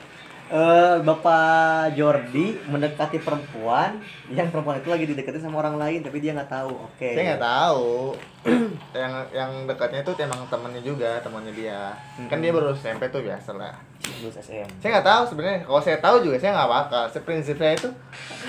Eh, 0.52 0.96
Bapak 1.08 1.96
Jordi 1.96 2.60
mendekati 2.68 3.24
perempuan 3.24 4.04
yang 4.28 4.52
perempuan 4.52 4.84
itu 4.84 4.92
lagi 4.92 5.08
dideketin 5.08 5.48
sama 5.48 5.64
orang 5.64 5.80
lain 5.80 6.04
tapi 6.04 6.20
dia 6.20 6.36
nggak 6.36 6.52
tahu. 6.52 6.76
Oke. 6.92 7.16
saya 7.16 7.24
nggak 7.36 7.44
tahu 7.48 8.12
yang 8.98 9.14
yang 9.30 9.52
dekatnya 9.70 10.02
tuh 10.02 10.18
emang 10.18 10.42
temennya 10.50 10.82
juga 10.82 11.22
temannya 11.22 11.54
dia. 11.54 11.94
Kan 12.26 12.42
dia 12.42 12.50
baru 12.50 12.74
SMP 12.74 13.06
tuh 13.08 13.22
biasa 13.22 13.54
lah 13.54 13.74
Lulus 14.02 14.34
SM. 14.42 14.66
saya 14.82 14.90
nggak 14.98 15.06
tahu 15.06 15.22
sebenarnya 15.30 15.60
kalau 15.62 15.78
saya 15.78 15.98
tahu 16.02 16.26
juga 16.26 16.42
saya 16.42 16.58
nggak 16.58 16.70
bakal. 16.70 17.04
Seprinsip 17.08 17.56
saya 17.56 17.78
itu 17.78 17.90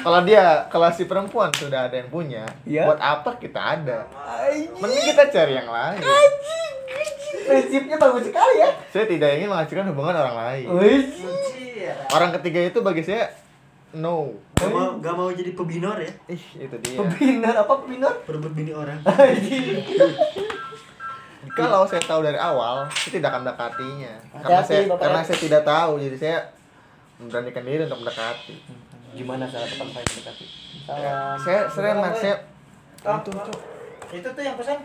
kalau 0.01 0.25
dia 0.25 0.65
kalau 0.67 0.89
si 0.89 1.05
perempuan 1.05 1.53
sudah 1.53 1.93
ada 1.93 1.97
yang 1.97 2.09
punya 2.09 2.49
Iya. 2.65 2.89
buat 2.89 2.97
apa 2.99 3.37
kita 3.37 3.61
ada? 3.61 4.09
Mending 4.81 5.05
kita 5.13 5.29
cari 5.29 5.53
yang 5.55 5.69
lain. 5.69 6.01
Prinsipnya 7.43 7.97
bagus 7.99 8.29
sekali 8.29 8.55
ya. 8.61 8.71
saya 8.89 9.05
tidak 9.05 9.29
ingin 9.35 9.49
menghasilkan 9.51 9.93
hubungan 9.93 10.15
orang 10.15 10.37
lain. 10.37 10.67
Orang 12.09 12.31
ketiga 12.41 12.61
itu 12.65 12.79
bagi 12.81 13.05
saya 13.05 13.29
no 13.93 14.33
Gak 14.63 14.71
mau, 14.71 14.91
gak 15.03 15.15
mau 15.19 15.29
jadi 15.29 15.51
pebinor 15.53 15.97
ya? 15.99 16.13
ih 16.31 16.45
itu 16.57 16.77
dia 16.87 16.97
Peminar 17.03 17.55
apa 17.59 17.75
peminar? 17.83 18.15
Perebut 18.23 18.53
bini 18.55 18.71
orang. 18.71 18.99
kalau 21.53 21.85
saya 21.85 22.01
tahu 22.01 22.21
dari 22.25 22.39
awal 22.41 22.89
saya 22.89 23.11
tidak 23.21 23.29
akan 23.29 23.41
mendekatinya 23.45 24.13
karena 24.41 24.63
saya 24.65 24.81
Bapak. 24.89 25.01
karena 25.05 25.21
saya 25.21 25.39
tidak 25.39 25.63
tahu 25.67 25.93
jadi 26.01 26.17
saya 26.17 26.39
memberanikan 27.21 27.63
diri 27.67 27.83
untuk 27.85 28.01
mendekati 28.01 28.57
Gimana 29.13 29.45
cara 29.45 29.69
pertama 29.69 29.93
kali 29.93 30.07
mendekati? 30.09 30.47
Ya, 30.89 31.37
saya 31.37 31.61
sering 31.69 32.01
mas 32.01 32.17
saya 32.17 32.37
Oh, 33.03 33.19
itu 33.19 33.31
cok 33.35 33.59
itu 34.15 34.29
tuh 34.31 34.43
yang 34.47 34.55
pesan 34.55 34.79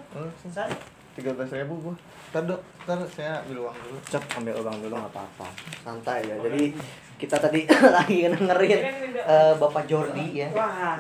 San. 0.50 0.68
tiga 1.14 1.32
belas 1.38 1.54
ribu 1.54 1.78
gua 1.80 1.96
ntar 2.34 2.44
dok 2.44 2.60
ntar 2.84 2.98
saya 3.08 3.40
ambil 3.46 3.70
uang 3.70 3.78
dulu 3.78 3.98
Cep 4.10 4.24
ambil 4.36 4.54
uang 4.58 4.78
dulu 4.82 4.94
nggak 4.98 5.14
apa-apa. 5.14 5.48
Santai 5.86 6.26
ya. 6.26 6.36
Jadi 6.42 6.74
kita 7.18 7.36
tadi 7.42 7.66
lagi 7.98 8.30
dengerin 8.30 8.80
eh, 9.18 9.54
Bapak 9.58 9.90
Jordi 9.90 10.46
ya. 10.46 10.48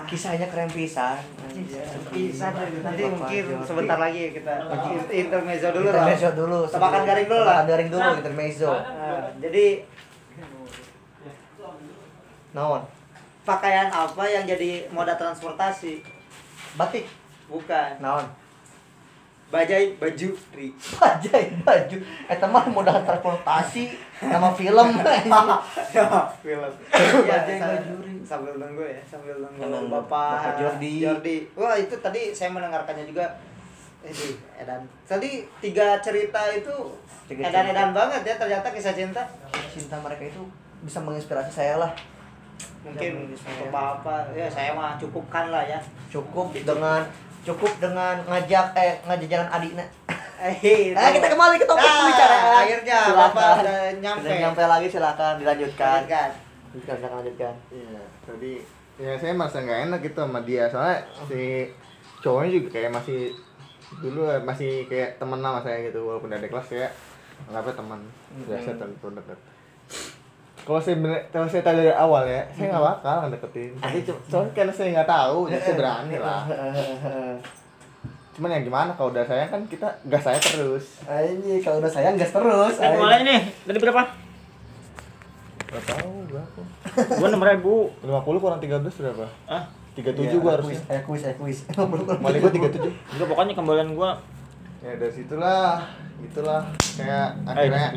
Kisahnya 0.09 0.49
keren 0.49 0.70
pisan. 0.70 1.22
Bisa 2.09 2.49
jadi 2.49 2.82
Bapak 2.82 3.09
mungkin 3.13 3.43
Jordi. 3.53 3.65
sebentar 3.70 3.97
lagi 4.01 4.22
kita 4.34 4.53
intermezzo 5.13 5.70
dulu 5.70 5.88
lah. 5.88 5.93
intermezzo 5.93 6.30
dulu. 6.34 6.59
Tebakan 6.65 7.01
garing 7.05 7.28
dulu 7.30 7.43
lah. 7.45 7.59
Garing 7.70 7.89
dulu 7.93 8.07
intermezzo. 8.18 8.72
Nah, 8.74 9.30
jadi 9.38 9.65
Naon? 12.57 12.82
pakaian 13.47 13.88
apa 13.88 14.24
yang 14.28 14.43
jadi 14.43 14.91
moda 14.91 15.15
transportasi? 15.15 16.01
Batik. 16.76 17.05
Bukan. 17.47 18.01
Naon? 18.03 18.26
Bajai 19.47 19.95
baju 19.95 20.29
Ri. 20.51 20.67
Bajai 20.99 21.45
baju. 21.63 21.97
Eta 22.27 22.45
mah 22.51 22.67
modal 22.67 22.99
transportasi 23.07 23.95
nama 24.19 24.51
film. 24.51 24.87
ya, 25.95 26.03
film. 26.43 26.71
Bajai 26.91 27.55
sa- 27.55 27.71
baju. 27.71 27.93
Sambil 28.27 28.53
nunggu 28.59 28.83
ya, 28.83 28.99
sambil 29.07 29.39
nunggu 29.39 29.63
Sambil 29.63 29.87
Bapak, 29.87 30.31
Bapak 30.35 30.53
Jordi. 30.59 30.99
Jordi. 30.99 31.37
Wah, 31.55 31.79
itu 31.79 31.95
tadi 32.03 32.35
saya 32.35 32.51
mendengarkannya 32.51 33.07
juga. 33.07 33.23
Ini 34.03 34.35
Edan. 34.59 34.83
Tadi 35.07 35.47
tiga 35.63 35.99
cerita 36.03 36.39
itu 36.51 36.75
Tiga 37.27 37.47
edan-edan 37.47 37.91
banget 37.91 38.21
ya 38.23 38.35
ternyata 38.35 38.67
kisah 38.71 38.95
cinta. 38.95 39.23
Cinta 39.71 39.99
mereka 39.99 40.27
itu 40.27 40.43
bisa 40.83 40.99
menginspirasi 41.03 41.51
saya 41.51 41.75
lah. 41.79 41.91
Mungkin 42.83 43.35
untuk 43.35 43.71
apa 43.71 44.31
ya 44.31 44.47
saya 44.47 44.71
mah 44.75 44.95
cukupkan 44.95 45.51
lah 45.51 45.63
ya. 45.67 45.79
Cukup 46.07 46.55
dengan 46.55 47.03
cukup 47.47 47.71
dengan 47.79 48.15
ngajak 48.23 48.75
eh 48.75 48.93
ngajak 49.03 49.27
jalan 49.27 49.49
adiknya. 49.49 49.85
Eh, 50.37 50.91
Nah, 50.93 51.09
kita 51.15 51.27
kembali 51.31 51.55
ke 51.55 51.65
topik 51.65 51.81
Nah, 51.81 51.97
pembicaraan. 51.97 52.53
akhirnya 52.61 52.99
Silakan. 53.01 53.31
Bapak 53.33 53.49
udah 53.57 53.79
nyampe. 53.97 54.21
Sudah 54.21 54.39
nyampe 54.39 54.61
lagi 54.63 54.87
silakan 54.87 55.33
dilanjutkan. 55.39 55.99
Kan. 56.05 56.29
Lanjutkan, 56.69 56.95
silakan 56.99 57.17
lanjutkan. 57.23 57.53
Iya, 57.71 58.01
tadi 58.21 58.53
ya 58.97 59.13
saya 59.13 59.29
merasa 59.31 59.61
nggak 59.61 59.79
enak 59.87 59.99
gitu 60.01 60.17
sama 60.17 60.41
dia 60.41 60.65
soalnya 60.67 60.97
si 61.29 61.69
cowoknya 62.17 62.49
juga 62.51 62.67
kayak 62.73 62.91
masih 62.91 63.29
dulu 64.01 64.25
eh, 64.25 64.41
masih 64.41 64.89
kayak 64.89 65.21
temen 65.21 65.37
sama 65.37 65.61
saya 65.61 65.85
gitu 65.85 66.01
walaupun 66.01 66.33
ada 66.33 66.41
kelas 66.41 66.65
kayak 66.65 66.91
anggapnya 67.45 67.77
teman 67.77 67.99
biasa 68.49 68.69
teman 68.73 69.13
dekat 69.13 69.37
kalau 70.68 70.84
saya 70.84 70.99
bener, 70.99 71.24
kalau 71.32 71.47
saya 71.47 71.63
tahu 71.63 71.80
dari 71.80 71.89
awal 71.89 72.28
ya 72.28 72.43
saya 72.51 72.68
nggak 72.68 72.84
bakal 72.84 73.15
ngedeketin. 73.24 73.72
Tapi 73.80 73.97
cu- 74.03 74.22
soalnya 74.28 74.51
karena 74.51 74.74
saya 74.74 74.89
nggak 74.91 75.07
tahu 75.07 75.38
jadi 75.47 75.61
saya 75.63 75.76
berani 75.76 76.15
lah. 76.28 76.43
Cuman 78.36 78.49
yang 78.51 78.63
gimana 78.68 78.91
kalau 78.93 79.09
udah 79.09 79.24
sayang 79.24 79.47
kan 79.47 79.61
kita 79.65 79.88
gas 80.05 80.22
saya 80.22 80.36
terus. 80.36 80.99
Ini 81.07 81.63
kalau 81.63 81.80
udah 81.80 81.88
sayang 81.88 82.20
gas 82.20 82.36
terus. 82.36 82.76
Ini 82.78 82.93
kemarin 82.93 83.24
nih, 83.24 83.41
tadi 83.63 83.80
berapa? 83.80 84.03
nggak 85.68 85.84
tahu 85.84 86.11
berapa? 86.28 86.61
Gua 87.15 87.28
enam 87.28 87.43
ribu. 87.43 87.76
50 87.99 88.39
kurang 88.39 88.59
13 88.59 88.88
berapa? 88.88 89.28
Ah, 89.47 89.63
37 89.95 90.36
gua 90.38 90.51
harusnya. 90.55 90.80
Eh 90.88 91.01
kuis, 91.01 91.24
eh 91.24 91.36
kuis. 91.36 91.63
malah 92.24 92.39
gua 92.39 92.51
37 92.51 92.88
enggak 93.15 93.28
pokoknya 93.28 93.55
kembalian 93.55 93.95
gua. 93.95 94.20
Ya 94.84 94.95
dari 94.95 95.11
situlah 95.11 95.80
gitulah 96.18 96.63
kayak 96.97 97.30
akhirnya 97.45 97.95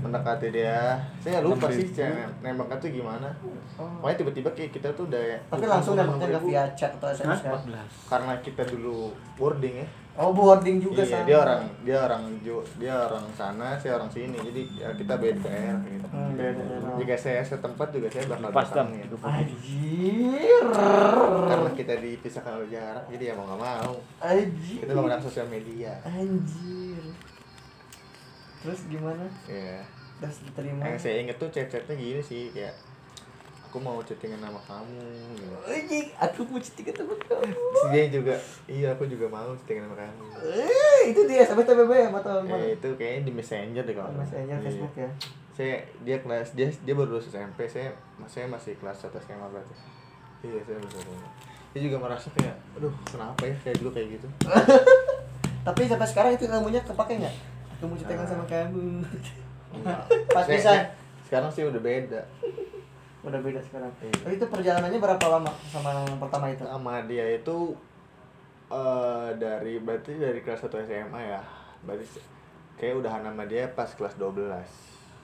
mendekati 0.00 0.48
dia 0.50 0.94
saya 1.18 1.40
lupa 1.40 1.66
sih 1.68 1.86
nem- 1.92 2.30
nembaknya 2.40 2.76
tuh 2.78 2.90
gimana 2.90 3.28
pokoknya 3.74 4.16
tiba-tiba 4.16 4.50
kayak 4.50 4.70
kita 4.70 4.88
tuh 4.92 5.04
udah 5.04 5.22
Tapi 5.48 5.64
langsung 5.64 5.94
nembaknya 5.94 6.26
nggak 6.30 6.44
via 6.44 6.64
chat 6.72 6.92
atau 6.92 7.08
SMS 7.08 7.40
kan? 7.40 7.60
karena 8.08 8.32
kita 8.38 8.62
dulu 8.64 9.10
boarding 9.34 9.76
ya 9.78 9.88
Oh 10.18 10.34
boarding 10.34 10.82
juga 10.82 10.98
iya 10.98 11.14
sama. 11.14 11.22
dia 11.24 11.38
orang 11.38 11.62
dia 11.80 11.98
orang 12.00 12.22
Ju- 12.40 12.66
dia 12.74 12.90
orang 12.90 13.22
sana 13.32 13.78
saya 13.78 13.94
orang 13.94 14.10
sini 14.10 14.34
jadi 14.36 14.62
ya 14.76 14.88
kita 14.92 15.14
beda 15.14 15.38
daerah 15.40 15.78
gitu 15.84 16.06
Hmm, 16.08 16.34
jika 16.96 17.14
saya 17.14 17.38
setempat 17.40 17.90
juga 17.90 18.08
saya 18.08 18.26
bakal 18.26 18.50
Pas, 18.50 18.66
Dam. 18.66 18.90
datangin. 18.90 19.06
Anjir. 19.20 20.64
karena 21.44 21.70
kita 21.72 21.94
dipisahkan 21.96 22.52
oleh 22.54 22.68
jarak 22.68 23.04
jadi 23.08 23.24
ya 23.24 23.34
mau 23.34 23.46
nggak 23.46 23.60
mau 23.60 23.94
Anjir. 24.18 24.78
kita 24.80 24.90
menggunakan 24.90 25.22
sosial 25.22 25.46
media 25.46 25.92
Anjir. 26.02 26.87
Terus 28.60 28.80
gimana? 28.86 29.24
ya 29.44 29.80
Terus 30.18 30.36
diterima. 30.42 30.82
yang 30.82 30.98
saya 30.98 31.16
inget 31.20 31.36
tuh 31.36 31.46
chat-chatnya 31.48 31.94
gini 31.94 32.18
sih 32.18 32.50
kayak 32.50 32.74
aku 33.62 33.78
mau 33.78 34.00
chattingan 34.00 34.40
sama 34.40 34.58
kamu 34.64 35.04
gitu. 35.36 35.54
Aku 36.18 36.40
mau 36.42 36.58
chatting 36.58 36.88
sama 36.90 37.14
kamu. 37.20 37.52
Terus 37.52 37.86
dia 37.88 38.04
juga 38.08 38.34
iya 38.66 38.88
aku 38.90 39.04
juga 39.04 39.28
mau 39.28 39.52
chattingan 39.54 39.86
sama 39.86 39.96
kamu 40.00 40.24
Eh, 40.40 41.00
itu 41.08 41.20
dia 41.24 41.44
SMS 41.44 41.64
TBB 41.64 41.92
atau 42.10 42.40
mana? 42.40 42.56
eh, 42.56 42.74
itu 42.74 42.88
kayaknya 42.94 43.20
di 43.22 43.32
messenger 43.32 43.82
deh 43.82 43.94
kalau 43.94 44.08
Oh, 44.08 44.18
Messenger. 44.18 44.58
Facebook 44.58 44.92
Iya. 44.92 45.04
ya. 45.04 45.10
saya 45.52 45.74
dia 46.00 46.16
kelas 46.18 46.48
dia 46.54 46.66
dia 46.72 46.94
baru 46.94 47.10
lulus 47.12 47.28
SMP 47.28 47.66
saya 47.66 47.90
saya 48.24 48.46
masih 48.46 48.78
kelas 48.78 48.94
satu 48.96 49.18
SMA 49.18 49.42
berarti 49.44 49.74
iya 50.40 50.62
saya 50.62 50.78
baru 50.78 50.90
SMA 50.96 51.28
dia 51.68 51.80
juga 51.82 51.96
merasa 51.98 52.30
kayak 52.32 52.54
aduh 52.72 52.94
kenapa 53.04 53.42
ya 53.42 53.54
kayak 53.60 53.76
dulu 53.76 53.90
kayak 53.92 54.08
gitu 54.12 54.26
Tapi 55.66 55.80
sampai 55.84 56.06
sekarang 56.06 56.32
itu 56.32 56.46
ilmunya 56.46 56.80
kepake 56.80 57.18
nggak? 57.18 57.34
Aku 57.78 57.84
mau 57.84 57.94
chattingan 57.94 58.20
Ah. 58.20 58.28
sama 58.28 58.44
kamu. 58.44 58.98
Pas 60.28 60.44
saya- 60.44 60.90
sekarang 61.22 61.46
sih 61.48 61.62
udah 61.62 61.78
beda 61.78 62.20
Udah 63.20 63.38
beda 63.38 63.60
sekarang. 63.60 63.90
Iya. 64.00 64.14
Tapi 64.16 64.34
itu 64.34 64.46
perjalanannya 64.48 64.98
berapa 64.98 65.26
lama 65.28 65.52
sama 65.64 65.90
yang 66.00 66.18
pertama 66.18 66.46
itu? 66.48 66.62
sama 66.62 67.02
dia 67.04 67.26
itu 67.32 67.58
eh 68.68 69.28
dari 69.34 69.78
berarti 69.78 70.12
dari 70.14 70.40
kelas 70.40 70.60
1 70.62 70.76
SMA 70.82 71.20
ya 71.20 71.40
berarti 71.80 72.04
kayak 72.74 72.98
udahan 72.98 73.22
sama 73.22 73.44
dia 73.44 73.64
pas 73.70 73.88
kelas 73.88 74.14
12 74.14 74.66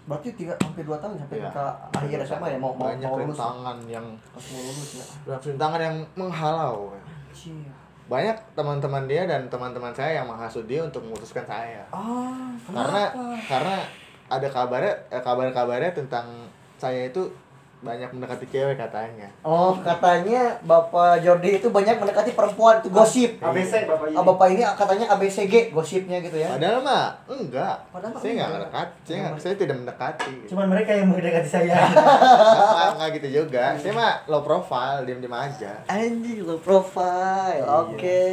Berarti 0.05 0.29
tiga 0.33 0.53
hampir 0.59 0.81
dua 0.83 0.97
tahun 0.97 1.17
sampai 1.19 1.39
Iya. 1.39 1.49
ke 1.51 1.65
akhir 1.95 2.19
SMA 2.23 2.47
ya 2.47 2.59
mau 2.59 2.73
mau, 2.73 2.87
banyak 2.87 3.05
mau 3.05 3.17
lulus. 3.19 3.35
rintangan 3.35 3.79
yang 3.87 4.07
mau 4.31 4.61
lulus 4.63 4.91
ya. 4.95 5.07
rintangan 5.43 5.81
yang 5.83 5.97
menghalau 6.15 6.93
Anjir. 6.93 7.74
Banyak 8.05 8.37
teman-teman 8.53 9.09
dia 9.09 9.25
dan 9.25 9.49
teman-teman 9.49 9.89
saya 9.91 10.21
yang 10.21 10.29
menghasut 10.29 10.65
dia 10.65 10.85
untuk 10.85 11.01
memutuskan 11.01 11.45
saya 11.45 11.81
Ah, 11.89 12.53
karena 12.69 13.05
kenapa? 13.09 13.37
karena 13.49 13.77
ada 14.27 14.49
kabarnya 14.49 14.93
eh, 15.09 15.23
kabar-kabarnya 15.23 15.93
tentang 15.93 16.27
saya 16.77 17.09
itu 17.09 17.23
banyak 17.85 18.09
mendekati 18.11 18.47
cewek 18.47 18.75
katanya 18.75 19.29
Oh, 19.41 19.77
katanya 19.79 20.57
Bapak 20.61 21.21
Jordi 21.21 21.55
itu 21.55 21.69
banyak 21.69 21.95
mendekati 21.95 22.33
perempuan 22.33 22.81
itu 22.81 22.89
gosip. 22.89 23.37
ABC 23.39 23.85
Bapak 23.85 24.09
ini. 24.09 24.17
Ah, 24.17 24.25
Bapak 24.25 24.47
ini 24.49 24.63
katanya 24.65 25.07
ABCG 25.11 25.55
gosipnya 25.71 26.19
gitu 26.19 26.35
ya. 26.35 26.49
padahal 26.51 26.81
mah 26.81 27.13
enggak 27.27 27.77
Padahal 27.89 28.17
saya 28.17 28.33
nggak 28.33 28.41
enggak. 28.43 28.51
mendekat 28.51 28.89
saya, 29.01 29.17
nggak- 29.21 29.39
saya 29.39 29.55
tidak 29.55 29.77
mendekati 29.79 30.35
Cuman 30.47 30.67
mereka 30.67 30.91
yang 30.91 31.07
mendekati 31.07 31.49
saya. 31.51 31.77
nggak 32.73 32.89
nggak 32.97 33.11
gitu 33.15 33.29
juga 33.39 33.65
saya 33.77 33.93
mah 33.93 34.13
low 34.27 34.41
profile 34.41 35.05
diam 35.05 35.21
diam 35.21 35.33
aja 35.33 35.73
Anjing 35.87 36.41
lo 36.41 36.57
profile. 36.59 37.61
Iya. 37.61 37.77
Oke. 37.85 38.25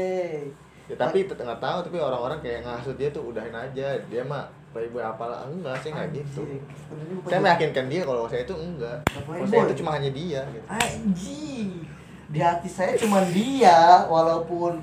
ya, 0.85 0.95
tapi 0.97 1.23
tetep 1.23 1.41
nggak 1.41 1.59
tahu 1.59 1.79
tapi 1.81 1.97
orang-orang 1.97 2.39
kayak 2.39 2.63
ngasut 2.63 2.95
dia 2.95 3.07
tuh 3.09 3.23
udahin 3.25 3.51
aja 3.51 3.87
dia 4.01 4.23
mah 4.23 4.47
playboy 4.71 5.03
apalah. 5.03 5.47
Enggak 5.47 5.79
saya 5.83 5.91
nggak 5.95 6.09
gitu. 6.23 6.41
Saya 7.27 7.39
meyakinkan 7.43 7.85
dia 7.91 8.01
kalau 8.07 8.25
saya 8.27 8.41
itu 8.43 8.55
enggak. 8.55 8.97
Nggak 9.07 9.23
kalau 9.27 9.45
saya 9.47 9.61
itu 9.67 9.75
cuma 9.83 9.91
hanya 9.95 10.11
dia 10.11 10.41
gitu. 10.51 10.65
Anjing. 10.67 11.69
Di 12.31 12.39
hati 12.39 12.69
saya 12.71 12.95
cuma 12.95 13.19
dia 13.27 14.07
walaupun 14.07 14.79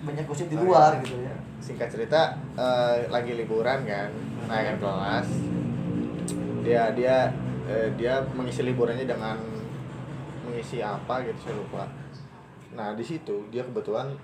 banyak 0.00 0.24
gosip 0.24 0.48
di 0.48 0.56
luar 0.56 0.96
gitu 1.04 1.20
ya. 1.20 1.36
singkat 1.60 1.92
cerita 1.92 2.32
eh, 2.56 3.04
lagi 3.12 3.36
liburan 3.36 3.84
kan 3.84 4.08
naik 4.48 4.80
kelas. 4.80 5.28
Dia 6.64 6.96
dia 6.96 7.28
eh, 7.68 7.92
dia 8.00 8.24
mengisi 8.32 8.64
liburannya 8.64 9.04
dengan 9.04 9.36
mengisi 10.48 10.80
apa 10.80 11.20
gitu 11.28 11.38
saya 11.44 11.54
lupa. 11.60 11.84
Nah 12.72 12.96
di 12.96 13.04
situ 13.04 13.44
dia 13.52 13.60
kebetulan 13.60 14.16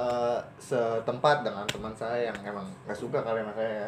eh, 0.00 0.38
setempat 0.56 1.44
dengan 1.44 1.64
teman 1.66 1.92
saya 1.92 2.28
yang 2.28 2.38
emang 2.42 2.64
nggak 2.84 2.96
suka 2.96 3.20
kali 3.20 3.40
sama 3.40 3.52
saya 3.52 3.84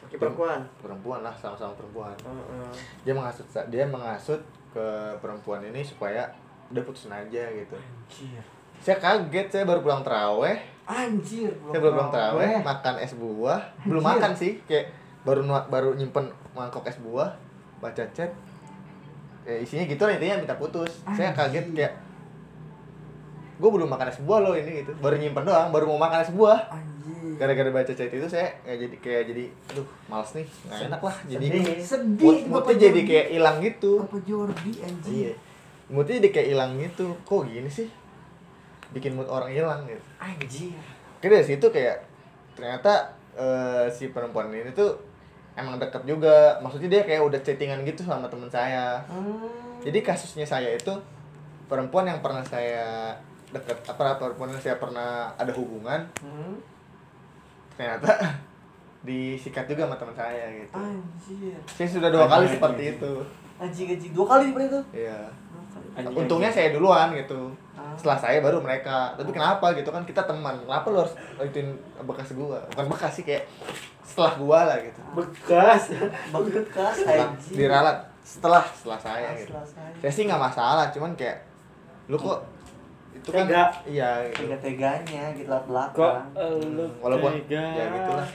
Oke, 0.00 0.16
perempuan. 0.16 0.60
perempuan 0.80 1.20
lah 1.20 1.34
sama-sama 1.34 1.76
perempuan 1.76 2.16
Heeh. 2.16 2.72
dia 3.04 3.12
menghasut 3.12 3.44
dia 3.68 3.84
menghasut 3.84 4.40
ke 4.68 4.86
perempuan 5.20 5.60
ini 5.62 5.84
supaya 5.84 6.24
udah 6.68 6.82
putusin 6.82 7.12
aja 7.12 7.44
gitu 7.46 7.76
Anjir. 7.76 8.40
saya 8.78 8.96
kaget 8.96 9.46
saya 9.50 9.64
baru 9.64 9.80
pulang 9.80 10.00
teraweh 10.00 10.56
Anjir. 10.84 11.52
saya 11.68 11.78
belum 11.78 11.94
pulang 11.94 12.12
teraweh 12.12 12.52
makan 12.62 12.94
es 12.96 13.12
buah 13.12 13.60
belum 13.84 14.00
Anjir. 14.00 14.12
makan 14.16 14.32
sih 14.32 14.52
kayak 14.64 14.86
baru 15.24 15.40
baru 15.68 15.92
nyimpen 15.92 16.24
mangkok 16.56 16.88
es 16.88 16.96
buah 16.98 17.28
baca 17.78 18.04
chat 18.10 18.32
ya 19.44 19.56
isinya 19.56 19.84
gitu 19.84 20.02
lah 20.04 20.16
intinya 20.16 20.36
minta 20.40 20.56
putus 20.56 21.04
saya 21.08 21.32
kaget 21.32 21.72
kayak 21.72 21.92
gue 23.58 23.70
belum 23.70 23.88
makan 23.90 24.06
es 24.08 24.18
buah 24.22 24.38
loh 24.40 24.54
ini 24.54 24.86
gitu 24.86 24.94
baru 25.02 25.18
nyimpen 25.18 25.42
doang 25.42 25.68
baru 25.74 25.84
mau 25.90 25.98
makan 25.98 26.22
es 26.22 26.30
buah 26.30 26.70
gara-gara 27.38 27.70
baca 27.70 27.92
chat 27.94 28.10
itu 28.10 28.26
saya 28.26 28.50
kayak 28.66 28.78
jadi 28.82 28.96
kayak 28.98 29.22
jadi 29.30 29.44
aduh 29.74 29.86
males 30.10 30.30
nih 30.34 30.46
nggak 30.46 30.78
enak 30.90 31.02
lah 31.02 31.16
jadi 31.26 31.44
Sedih. 31.46 31.78
Sedih. 31.86 32.24
mood 32.26 32.38
moodnya 32.50 32.74
jadi 32.90 33.00
kayak 33.06 33.26
hilang 33.30 33.56
gitu 33.62 33.92
Bapak 34.02 34.22
Jordi 34.26 34.72
anjir. 34.82 35.10
iya 35.14 35.32
moodnya 35.86 36.14
jadi 36.18 36.30
kayak 36.34 36.48
hilang 36.50 36.70
gitu 36.82 37.06
kok 37.22 37.42
gini 37.46 37.70
sih 37.70 37.88
bikin 38.90 39.14
mood 39.14 39.28
orang 39.30 39.52
hilang 39.52 39.86
gitu 39.86 40.02
Anjir. 40.18 40.74
Oke 41.18 41.26
dari 41.26 41.42
situ 41.42 41.66
kayak 41.74 42.06
ternyata 42.54 43.14
eh, 43.34 43.90
si 43.90 44.10
perempuan 44.14 44.54
ini 44.54 44.70
tuh 44.70 44.98
emang 45.58 45.82
deket 45.82 46.06
juga. 46.06 46.62
Maksudnya 46.62 46.86
dia 46.86 47.02
kayak 47.02 47.22
udah 47.26 47.40
chattingan 47.42 47.82
gitu 47.82 48.06
sama 48.06 48.30
temen 48.30 48.46
saya. 48.46 49.02
Hmm. 49.10 49.50
Jadi 49.82 49.98
kasusnya 50.06 50.46
saya 50.46 50.70
itu 50.78 50.94
perempuan 51.66 52.06
yang 52.06 52.22
pernah 52.22 52.46
saya 52.46 53.18
deket 53.50 53.78
apa 53.82 54.16
perempuan 54.16 54.48
yang 54.48 54.60
saya 54.60 54.76
pernah 54.76 55.08
ada 55.34 55.52
hubungan 55.52 56.00
Hmm. 56.18 56.54
ternyata 57.72 58.10
disikat 58.98 59.64
juga 59.64 59.86
sama 59.86 59.94
teman 59.94 60.12
saya 60.12 60.44
gitu. 60.52 60.74
Anjir. 60.74 61.54
Saya 61.66 61.88
sudah 61.88 62.08
dua 62.08 62.26
kali 62.26 62.44
Anjing. 62.44 62.54
seperti 62.54 62.82
itu. 62.92 63.12
Anjing 63.56 63.86
anjing 63.88 64.12
dua 64.12 64.26
kali 64.26 64.42
seperti 64.46 64.66
itu. 64.66 64.80
Iya. 64.92 65.20
Anjing, 65.94 66.16
Untungnya 66.16 66.50
anjing. 66.50 66.66
saya 66.66 66.74
duluan 66.74 67.08
gitu. 67.14 67.40
Ah. 67.72 67.94
setelah 67.94 68.18
saya 68.18 68.38
baru 68.40 68.58
mereka 68.58 69.14
tapi 69.14 69.30
kenapa 69.30 69.70
gitu 69.70 69.86
kan 69.88 70.02
kita 70.02 70.18
teman 70.20 70.58
kenapa 70.58 70.90
lu 70.90 70.98
harus 70.98 71.14
ituin 71.38 71.70
bekas 72.02 72.34
gua 72.34 72.58
bukan 72.68 72.90
bekas 72.90 73.12
sih 73.14 73.22
kayak 73.22 73.46
setelah 74.02 74.34
gua 74.34 74.66
lah 74.66 74.78
gitu 74.82 74.98
bekas 75.14 75.94
bekas 76.28 76.94
Setelah 76.98 77.30
anjing 77.30 77.54
diralat 77.54 77.98
setelah 78.18 78.66
setelah 78.68 78.98
saya 78.98 79.30
gitu 79.32 79.54
Setelah 79.54 79.62
saya. 79.64 79.94
saya 79.94 80.10
sih 80.10 80.26
nggak 80.26 80.42
masalah 80.42 80.90
cuman 80.90 81.14
kayak 81.14 81.38
lu 82.10 82.18
kok 82.18 82.42
itu 83.18 83.28
kan 83.28 83.44
Tega. 83.44 83.64
iya 83.84 84.10
gitu. 84.24 84.46
tega-teganya 84.46 85.22
gitu 85.32 85.48
lewat 85.48 85.64
kok 85.88 85.96
belakang 85.96 86.26
lu 86.70 86.84
walaupun 86.98 87.30
tega? 87.36 87.64
ya 87.72 87.84
gitulah 87.90 88.28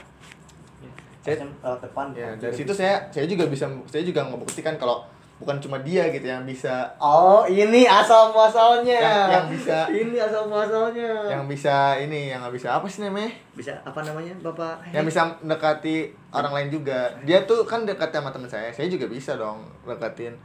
saya 1.18 1.34
Saya 1.34 1.48
lewat 1.58 1.80
depan 1.82 2.06
ya 2.12 2.28
dari 2.36 2.52
situ 2.52 2.70
saya 2.70 2.94
saya 3.08 3.24
juga 3.24 3.44
bisa 3.46 3.64
saya 3.84 4.02
juga 4.02 4.20
ngebuktikan 4.22 4.76
kalau 4.76 5.00
bukan 5.34 5.58
cuma 5.58 5.80
dia 5.80 6.06
gitu 6.08 6.22
yang 6.22 6.44
bisa 6.44 6.86
Oh, 6.96 7.42
ini 7.44 7.84
asal 7.84 8.30
muasalnya. 8.30 8.94
Yang- 8.94 9.30
yang 9.32 9.46
bisa- 9.50 9.88
Ini 9.98 10.16
asal 10.20 10.46
muasalnya. 10.46 11.10
yang 11.26 11.44
bisa 11.44 11.76
ini 11.98 12.30
yang 12.30 12.38
nggak 12.38 12.54
bisa 12.54 12.68
apa 12.70 12.86
sih 12.86 13.02
namanya 13.02 13.34
bisa 13.50 13.74
apa 13.82 13.98
namanya, 14.00 14.30
Bapak? 14.38 14.78
yang 14.90 15.02
bisa 15.02 15.26
mendekati 15.42 15.96
orang 16.30 16.52
lain 16.54 16.68
juga 16.70 17.10
dia 17.22 17.42
tuh 17.42 17.64
kan 17.64 17.82
dekat 17.82 18.08
sama 18.10 18.30
teman 18.30 18.46
saya 18.46 18.70
saya 18.70 18.86
juga 18.86 19.06
bisa 19.06 19.34
dong 19.34 19.58
deketin 19.82 20.38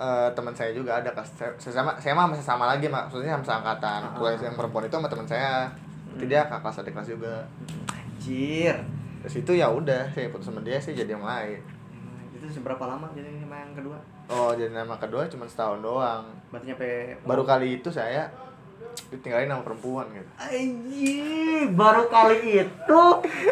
eh, 0.00 0.28
teman 0.32 0.50
saya 0.50 0.72
juga 0.72 0.96
ada 0.96 1.12
saya- 1.20 1.52
sesama 1.54 1.92
saya 1.94 2.12
mah 2.12 2.24
masih 2.26 2.40
sama 2.42 2.64
lagi 2.66 2.88
maksudnya 2.88 3.36
sama 3.36 3.60
angkatan 3.60 4.00
kuliah 4.14 4.40
yang 4.40 4.56
perempuan 4.56 4.82
itu 4.82 4.94
sama 4.94 5.06
teman 5.06 5.26
saya. 5.26 5.68
Nanti 6.08 6.24
dia 6.26 6.42
kakak 6.42 6.60
kelas 6.64 6.80
adik 6.80 6.92
kelas 6.92 7.08
juga. 7.10 7.34
Anjir. 7.88 8.76
dari 9.20 9.28
situ 9.30 9.52
ya 9.52 9.68
udah 9.68 10.08
saya 10.08 10.28
putus 10.28 10.48
sama 10.48 10.60
dia 10.60 10.80
saya 10.80 10.96
jadi 10.96 11.12
yang 11.12 11.22
lain. 11.22 11.60
Hmm, 11.92 12.32
Itu 12.32 12.48
seberapa 12.50 12.80
lama 12.82 13.12
jadi 13.12 13.28
sama 13.38 13.56
yang 13.58 13.72
kedua? 13.74 13.98
oh 14.26 14.54
jadi 14.54 14.72
nama 14.72 14.96
kedua 14.96 15.28
cuma 15.28 15.44
setahun 15.44 15.78
doang. 15.78 16.24
Berarti 16.48 16.66
nyampe 16.66 16.88
baru 17.22 17.42
kali 17.42 17.76
itu 17.76 17.90
saya 17.90 18.30
ditinggalin 19.06 19.46
sama 19.46 19.62
perempuan 19.62 20.06
gitu. 20.10 20.30
Anjir, 20.36 21.68
baru 21.70 22.06
kali 22.06 22.38
itu 22.60 23.02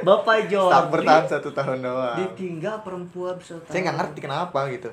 Bapak 0.00 0.46
Jordi 0.46 0.88
bertahan 0.88 1.26
satu 1.26 1.50
tahun 1.50 1.78
doang. 1.80 2.16
ditinggal 2.16 2.80
perempuan 2.80 3.36
setahun. 3.38 3.68
saya 3.68 3.80
nggak 3.84 3.98
ngerti 3.98 4.18
kenapa 4.20 4.60
gitu 4.68 4.88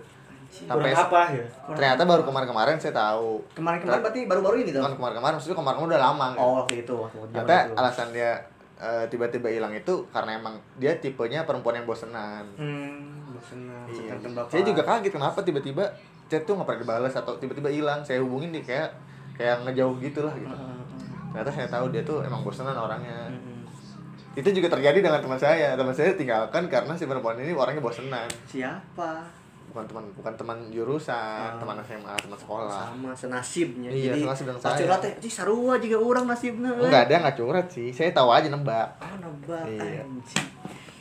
kurang 0.57 0.80
sampai 0.80 0.91
apa 0.95 1.22
ya 1.32 1.45
ternyata 1.69 2.02
baru 2.03 2.23
kemarin-kemarin 2.23 2.76
saya 2.77 2.94
tahu 2.94 3.44
Kemarin-kemarin 3.52 4.02
berarti 4.02 4.22
baru-baru 4.23 4.56
ini 4.61 4.69
tuh. 4.72 4.82
kemarin-kemarin 4.88 5.34
maksudnya 5.36 5.57
kemarin 5.57 5.80
udah 5.82 5.99
lama 6.02 6.26
gitu. 6.30 6.40
Oh, 6.40 6.53
waktu 6.57 6.73
itu 6.80 6.94
waktu 6.95 7.18
Ternyata 7.27 7.56
itu. 7.61 7.73
alasan 7.76 8.07
dia 8.10 8.32
eh, 8.76 9.03
tiba-tiba 9.07 9.48
hilang 9.49 9.72
itu 9.72 9.94
karena 10.10 10.32
emang 10.36 10.56
dia 10.76 10.95
tipenya 10.95 11.44
perempuan 11.44 11.76
yang 11.76 11.86
bosenan. 11.86 12.44
Hmm, 12.56 13.23
bosenan. 13.30 13.86
Iya. 13.88 14.14
Saya 14.45 14.64
juga 14.64 14.82
kaget 14.82 15.11
kenapa 15.11 15.40
tiba-tiba 15.40 15.84
chat 16.26 16.41
tuh 16.41 16.53
nggak 16.53 16.65
pernah 16.65 16.82
dibalas 16.82 17.14
atau 17.14 17.36
tiba-tiba 17.36 17.68
hilang. 17.68 17.99
Saya 18.02 18.19
hubungin 18.19 18.49
dia 18.49 18.60
kayak 18.61 18.90
kayak 19.34 19.64
ngejauh 19.64 19.95
gitu 19.98 20.23
lah 20.23 20.34
gitu. 20.34 20.52
Heeh, 20.52 20.76
heeh. 20.76 21.32
Ternyata 21.32 21.52
saya 21.52 21.68
tahu 21.69 21.86
dia 21.90 22.02
tuh 22.02 22.19
emang 22.19 22.40
bosenan 22.41 22.73
orangnya. 22.73 23.27
Mm-mm. 23.27 23.64
Itu 24.34 24.52
juga 24.52 24.68
terjadi 24.69 24.99
dengan 24.99 25.19
teman 25.19 25.36
saya. 25.38 25.76
Teman 25.76 25.91
saya 25.91 26.11
tinggalkan 26.11 26.68
karena 26.68 26.91
si 26.94 27.03
perempuan 27.03 27.36
ini 27.38 27.52
orangnya 27.52 27.80
bosenan. 27.80 28.27
Siapa? 28.45 29.23
Bukan 29.76 29.85
teman 29.85 30.06
bukan 30.15 30.34
teman 30.34 30.57
jurusan, 30.72 31.19
Oh. 31.52 31.60
teman 31.60 31.76
SMA, 31.81 32.15
teman 32.15 32.39
sekolah. 32.39 32.88
sama 32.88 33.11
senasibnya 33.11 33.91
Iya, 33.91 34.15
jadi 34.15 34.19
senasib 34.23 34.45
dengan 34.47 34.61
saya. 34.64 34.80
curhat 34.80 34.99
teh 35.02 35.14
"Cih, 35.19 35.34
sarua 35.35 35.76
juga 35.76 35.97
orang 35.99 36.26
nasibnya 36.26 36.72
eh." 36.72 36.88
Enggak 36.88 37.02
ada 37.06 37.15
nggak 37.22 37.35
curhat 37.35 37.68
sih. 37.68 37.91
Saya 37.91 38.10
tahu 38.10 38.31
aja 38.31 38.47
nebak. 38.47 38.88
oh 38.95 39.15
nebak 39.19 39.68
Iya. 39.68 40.02
anjing 40.02 40.47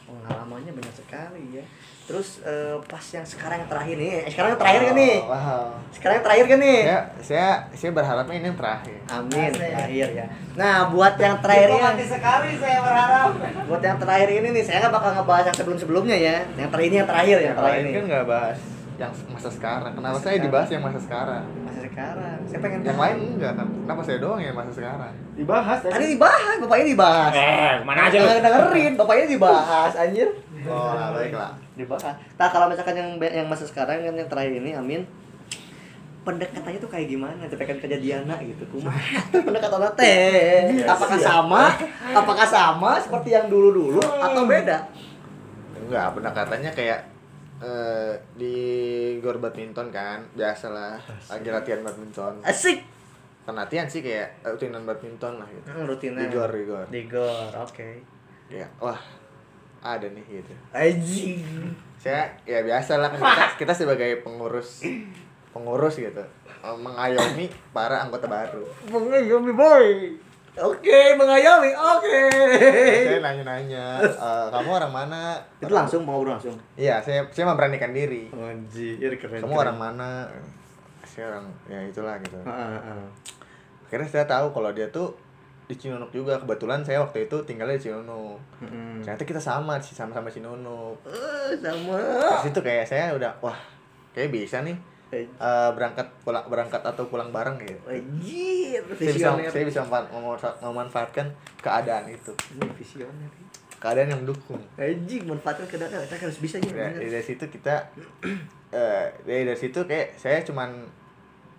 pengalamannya 0.05 0.73
banyak 0.73 0.95
sekali 0.97 1.43
ya 1.53 1.65
terus 2.05 2.29
eh, 2.41 2.77
pas 2.85 3.01
yang 3.09 3.25
sekarang 3.25 3.57
yang 3.59 3.71
terakhir 3.71 3.97
nih 3.97 4.11
eh, 4.15 4.29
sekarang 4.29 4.49
yang 4.51 4.61
terakhir 4.61 4.81
kan 4.83 4.95
nih 4.95 5.17
Oh, 5.17 5.27
Wow. 5.27 5.67
sekarang 5.91 6.15
yang 6.15 6.25
terakhir 6.25 6.45
kan 6.47 6.59
nih 6.61 6.79
Saya 6.79 6.99
saya 7.19 7.49
saya 7.73 7.91
berharapnya 7.91 8.35
ini 8.35 8.47
yang 8.47 8.59
terakhir. 8.59 8.99
amin 9.07 9.51
terakhir 9.51 10.09
ya 10.13 10.27
nah 10.55 10.77
buat 10.87 11.15
yang 11.17 11.37
terakhir 11.39 11.69
ya 11.71 11.91
sekali 12.07 12.51
saya 12.57 12.79
berharap. 12.79 13.29
buat 13.65 13.81
yang 13.81 13.97
terakhir 13.97 14.29
ini 14.31 14.49
nih 14.51 14.63
saya 14.63 14.77
nggak 14.81 14.93
bakal 14.93 15.11
ngebahas 15.15 15.45
yang 15.47 15.57
sebelum 15.57 15.79
sebelumnya 15.79 16.17
ya 16.19 16.37
yang 16.55 16.69
terakhir 16.69 16.89
ini 16.89 16.97
yang 16.97 17.09
terakhir 17.09 17.37
yang 17.37 17.47
Yang 17.47 17.57
terakhir 17.59 17.81
ini 17.81 17.91
kan 17.91 18.05
nggak 18.07 18.27
bahas 18.27 18.59
yang 18.95 19.11
masa 19.27 19.51
sekarang. 19.51 19.91
Kenapa 19.93 20.07
Masa 20.07 20.23
saya 20.23 20.31
sekarang. 20.31 20.45
dibahas 20.47 20.69
yang 20.71 20.83
masa 20.85 21.01
sekarang? 21.03 21.45
masa 21.59 21.81
sekarang 21.83 22.37
saya 22.45 22.59
pengen 22.61 22.79
Yang 22.79 22.95
tahu. 22.95 23.03
lain 23.03 23.17
enggak 23.35 23.53
kan? 23.57 23.67
Kenapa 23.75 24.01
saya 24.05 24.19
doang 24.21 24.41
yang 24.41 24.55
masa 24.55 24.71
sekarang? 24.71 25.13
dibahas 25.35 25.79
tadi 25.83 26.07
dibahas 26.15 26.55
bapaknya 26.61 26.87
dibahas 26.87 27.33
eh 27.33 27.73
ke 27.75 27.85
mana 27.85 28.01
aja 28.07 28.17
lu 28.17 28.27
Nggak 28.29 28.43
dengerin 28.47 28.93
bapaknya 28.95 29.27
dibahas 29.27 29.93
anjir 29.97 30.29
Oh, 30.65 30.95
nah, 30.95 31.11
baiklah. 31.11 31.53
Dibahas. 31.75 32.15
Nah 32.39 32.49
kalau 32.51 32.67
misalkan 32.71 32.95
yang 32.95 33.11
yang 33.19 33.47
masa 33.51 33.67
sekarang 33.67 34.03
kan 34.03 34.15
yang 34.15 34.29
terakhir 34.31 34.55
ini 34.59 34.75
Amin 34.75 35.03
pendekatannya 36.25 36.81
tuh 36.81 36.91
kayak 36.91 37.07
gimana? 37.13 37.45
Cepekan 37.47 37.79
kejadiannya 37.79 38.37
gitu. 38.49 38.65
Kumaha 38.73 39.21
pendekatannya 39.47 39.91
teh? 39.95 40.89
Apakah 40.89 41.19
sama? 41.21 41.63
Apakah 42.17 42.47
sama 42.49 42.97
seperti 42.99 43.37
yang 43.37 43.47
dulu-dulu 43.53 44.01
atau 44.01 44.49
beda? 44.49 44.89
Enggak, 45.85 46.17
pendekatannya 46.17 46.73
kayak 46.73 47.01
eh, 47.61 48.13
di 48.41 48.57
gor 49.21 49.37
badminton 49.37 49.93
kan, 49.93 50.25
biasalah 50.33 50.97
lagi 51.29 51.49
latihan 51.53 51.85
badminton. 51.85 52.41
Asik. 52.41 52.81
Kan 53.45 53.61
latihan 53.61 53.85
sih 53.85 54.01
kayak 54.01 54.41
rutinan 54.41 54.89
badminton 54.89 55.37
lah 55.37 55.49
gitu. 55.53 55.69
Hmm, 55.69 55.85
rutinnya. 55.85 56.25
Di 56.25 56.29
gor, 56.33 56.51
di 56.51 56.65
gor. 56.65 56.87
Di 56.89 57.03
gor, 57.05 57.53
oke. 57.53 57.89
Ya, 58.49 58.65
wah, 58.81 58.97
ada 59.85 60.07
nih 60.09 60.25
gitu. 60.41 60.53
Anjing. 60.73 61.45
Saya 62.01 62.33
ya 62.49 62.65
biasa 62.65 62.97
lah 62.97 63.13
kita, 63.13 63.61
kita 63.61 63.73
sebagai 63.77 64.25
pengurus 64.25 64.81
pengurus 65.55 65.95
gitu 66.01 66.25
eh, 66.65 66.77
mengayomi 66.81 67.47
para 67.71 68.03
anggota 68.03 68.27
baru. 68.27 68.65
Mengayomi 68.89 69.53
boy. 69.53 69.89
Oke, 70.55 71.19
mengayomi. 71.19 71.75
Oke. 71.75 72.31
saya 73.11 73.19
nanya-nanya, 73.19 73.99
"Eh, 73.99 74.47
kamu 74.55 74.71
orang 74.71 74.93
mana? 74.95 75.35
Itu 75.59 75.75
langsung 75.75 76.07
mau 76.07 76.23
ngobrol 76.23 76.39
langsung. 76.39 76.55
Iya, 76.79 77.03
saya 77.03 77.27
saya 77.35 77.51
memberanikan 77.51 77.91
diri. 77.91 78.31
Anjir, 78.31 79.19
keren. 79.19 79.43
Kamu 79.43 79.51
orang 79.51 79.75
mana? 79.75 80.31
Saya 81.03 81.35
orang 81.35 81.51
ya 81.67 81.83
itulah 81.83 82.15
gitu. 82.23 82.39
Heeh, 82.39 82.79
heeh. 82.87 83.09
Akhirnya 83.91 84.09
saya 84.11 84.25
tahu 84.31 84.55
kalau 84.55 84.71
dia 84.71 84.87
tuh 84.95 85.19
di 85.65 85.75
Cinunuk 85.75 86.11
juga. 86.11 86.37
Kebetulan 86.37 86.81
saya 86.81 87.01
waktu 87.01 87.25
itu 87.25 87.37
tinggalnya 87.43 87.75
di 87.75 87.85
Cinunuk. 87.85 88.39
Heeh. 88.61 89.01
Ternyata 89.01 89.25
kita 89.25 89.39
sama 89.39 89.77
sih 89.79 89.93
sama-sama 89.93 90.29
Cinunuk. 90.29 90.97
Eh, 91.05 91.57
sama. 91.57 91.99
Dari 91.99 92.45
situ 92.45 92.61
kayak 92.61 92.85
saya 92.85 93.13
udah 93.13 93.33
wah, 93.41 93.57
kayak 94.11 94.29
bisa 94.29 94.61
nih 94.61 94.77
eh, 95.15 95.27
berangkat 95.71 96.11
pulang 96.21 96.43
berangkat 96.45 96.83
atau 96.83 97.07
pulang 97.07 97.31
bareng 97.31 97.55
gitu. 97.61 97.79
Anjir, 97.87 98.83
Saya 98.93 99.13
bisa 99.13 99.29
saya 99.49 99.65
bisa 99.65 99.81
memanfa- 99.83 100.11
memanfa- 100.11 100.59
memanfaatkan 100.61 101.27
keadaan 101.59 102.09
itu. 102.09 102.33
Visioner. 102.75 103.31
Keadaan 103.79 104.11
yang 104.11 104.21
mendukung. 104.21 104.59
Anjing, 104.75 105.23
manfaatkan 105.25 105.65
keadaan 105.67 106.03
kita 106.03 106.17
harus 106.19 106.41
bisa 106.41 106.57
ya. 106.59 106.89
Ya, 106.91 107.09
dari 107.11 107.21
situ 107.21 107.45
kita 107.47 107.85
eh 108.75 109.07
dari 109.23 109.45
dari 109.45 109.55
situ 109.55 109.85
kayak 109.85 110.17
saya 110.17 110.43
cuman 110.43 110.83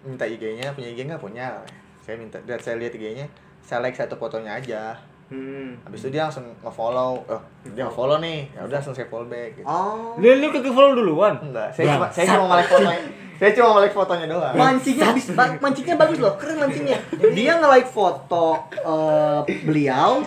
minta 0.04 0.26
IG-nya, 0.26 0.74
punya 0.74 0.90
IG 0.90 1.06
nggak 1.06 1.18
punya. 1.18 1.58
Saya 2.02 2.20
minta 2.20 2.38
dan 2.44 2.60
saya 2.60 2.76
lihat 2.76 2.92
IG-nya, 2.92 3.26
saya 3.66 3.82
like 3.82 3.98
satu 3.98 4.14
fotonya 4.16 4.62
aja. 4.62 4.94
Hmm. 5.26 5.74
Habis 5.82 6.06
itu 6.06 6.14
dia 6.14 6.30
langsung 6.30 6.46
nge-follow. 6.62 7.18
Oh, 7.26 7.42
dia 7.66 7.90
nge-follow 7.90 8.22
nih. 8.22 8.46
Ya 8.54 8.62
udah 8.62 8.78
langsung 8.78 8.94
saya 8.94 9.10
follow 9.10 9.26
back 9.26 9.58
gitu. 9.58 9.66
Oh. 9.66 10.14
lu 10.22 10.30
lu 10.38 10.54
ke 10.54 10.62
follow 10.70 10.94
duluan 10.94 11.34
Enggak, 11.42 11.74
saya 11.74 11.98
cuma 11.98 12.08
saya 12.14 12.26
cuma 12.30 12.46
nge-like 12.54 12.70
fotonya. 12.70 13.02
Saya 13.36 13.52
cuma 13.52 13.68
nge-like 13.76 13.96
fotonya 13.98 14.26
doang. 14.30 14.54
Mancingnya 14.54 15.06
habis 15.10 15.28
ba- 15.34 15.58
mancingnya 15.58 15.98
bagus 15.98 16.22
loh, 16.22 16.38
keren 16.38 16.62
mancingnya. 16.62 17.02
Dia 17.34 17.58
nge-like 17.58 17.90
foto 17.90 18.64
eh, 18.70 19.40
beliau, 19.66 20.22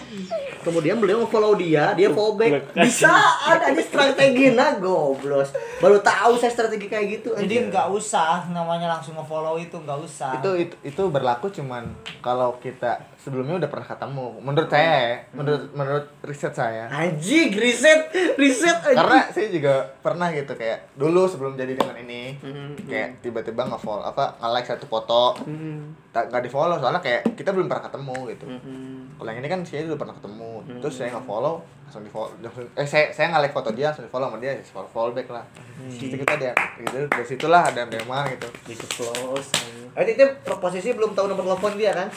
kemudian 0.66 0.98
beliau 0.98 1.23
nge-follow 1.24 1.55
dia, 1.55 1.94
dia 1.94 2.10
follow 2.10 2.35
back. 2.35 2.74
Bisa 2.74 3.09
ada 3.47 3.70
ini 3.70 3.81
strategi 3.81 4.52
nah 4.52 4.77
goblos. 4.77 5.55
Baru 5.78 6.02
tahu 6.02 6.36
saya 6.36 6.51
strategi 6.51 6.90
kayak 6.90 7.06
gitu. 7.23 7.39
Jadi 7.39 7.55
anjir. 7.65 7.70
nggak 7.70 7.86
usah 7.94 8.51
namanya 8.51 8.98
langsung 8.98 9.15
nge-follow 9.15 9.56
itu 9.56 9.78
nggak 9.78 9.98
usah. 10.02 10.43
Itu 10.43 10.59
itu 10.59 10.74
itu 10.82 11.02
berlaku 11.06 11.48
cuman 11.55 11.86
kalau 12.19 12.59
kita 12.59 12.98
sebelumnya 13.29 13.61
udah 13.61 13.69
pernah 13.69 13.85
ketemu. 13.87 14.27
Menurut 14.41 14.69
saya, 14.69 14.89
ya, 14.89 15.17
menurut 15.31 15.63
menurut 15.71 16.07
riset 16.25 16.51
saya. 16.51 16.89
Anjing, 16.89 17.53
riset, 17.53 18.09
riset 18.35 18.81
anjing. 18.81 18.97
Karena 18.97 19.19
saya 19.29 19.49
juga 19.49 19.75
pernah 20.01 20.33
gitu 20.33 20.49
kayak 20.51 20.97
dulu 20.97 21.29
sebelum 21.29 21.53
jadi 21.55 21.77
dengan 21.77 21.93
ini 21.99 22.41
Hmm. 22.41 22.73
kayak 22.81 23.21
tiba-tiba 23.21 23.69
nge-follow 23.69 24.01
apa 24.03 24.41
nge-like 24.41 24.65
satu 24.67 24.87
foto 24.87 25.37
Hmm. 25.39 25.93
tak 26.09 26.29
nggak 26.29 26.41
di 26.41 26.49
follow 26.49 26.75
soalnya 26.75 26.99
kayak 26.99 27.37
kita 27.37 27.53
belum 27.53 27.69
pernah 27.69 27.85
ketemu 27.85 28.17
gitu 28.33 28.47
Hmm. 28.49 29.13
kalau 29.15 29.29
yang 29.29 29.39
ini 29.39 29.49
kan 29.49 29.61
saya 29.61 29.85
udah 29.85 29.99
pernah 29.99 30.15
ketemu 30.15 30.51
terus 30.81 30.95
saya 30.95 31.09
nge 31.11 31.23
follow 31.23 31.55
langsung 31.85 32.03
di 32.03 32.09
follow 32.09 32.33
eh 32.75 32.85
saya 32.85 33.05
saya 33.11 33.27
nge 33.29 33.41
like 33.41 33.53
foto 33.53 33.71
dia 33.71 33.87
langsung 33.87 34.05
di 34.05 34.11
follow 34.11 34.27
sama 34.27 34.39
dia 34.39 34.51
ya 34.51 34.63
follow, 34.65 34.89
follow 34.89 35.13
back 35.13 35.29
lah 35.29 35.45
itu 35.85 36.17
kita 36.17 36.35
dia 36.37 36.53
gitu 36.79 36.99
dari 37.07 37.27
situlah 37.27 37.63
ada 37.63 37.83
dema 37.85 38.25
gitu 38.29 38.49
Di 38.65 38.75
close. 38.75 39.51
Eh, 39.93 40.05
itu 40.07 40.25
posisi 40.57 40.93
belum 40.93 41.11
tahu 41.13 41.27
nomor 41.27 41.45
telepon 41.45 41.75
dia 41.75 41.91
kan? 41.91 42.09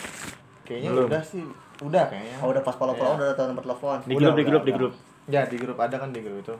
Kayaknya 0.72 0.89
Belum. 0.89 1.07
udah 1.07 1.22
sih 1.22 1.43
udah 1.81 2.03
kayaknya 2.07 2.35
Oh, 2.39 2.48
udah 2.48 2.61
pas 2.61 2.72
follow-follow 2.73 3.14
Iya. 3.14 3.23
udah 3.26 3.35
tahu 3.35 3.48
nomor 3.49 3.64
telepon. 3.64 3.98
di 4.02 4.15
grup 4.15 4.34
di 4.34 4.43
grup 4.43 4.64
di 4.64 4.72
grup 4.72 4.93
ya 5.27 5.41
di 5.43 5.57
grup 5.57 5.77
ada 5.77 5.95
kan 5.98 6.10
di 6.10 6.22
grup 6.22 6.39
itu 6.39 6.56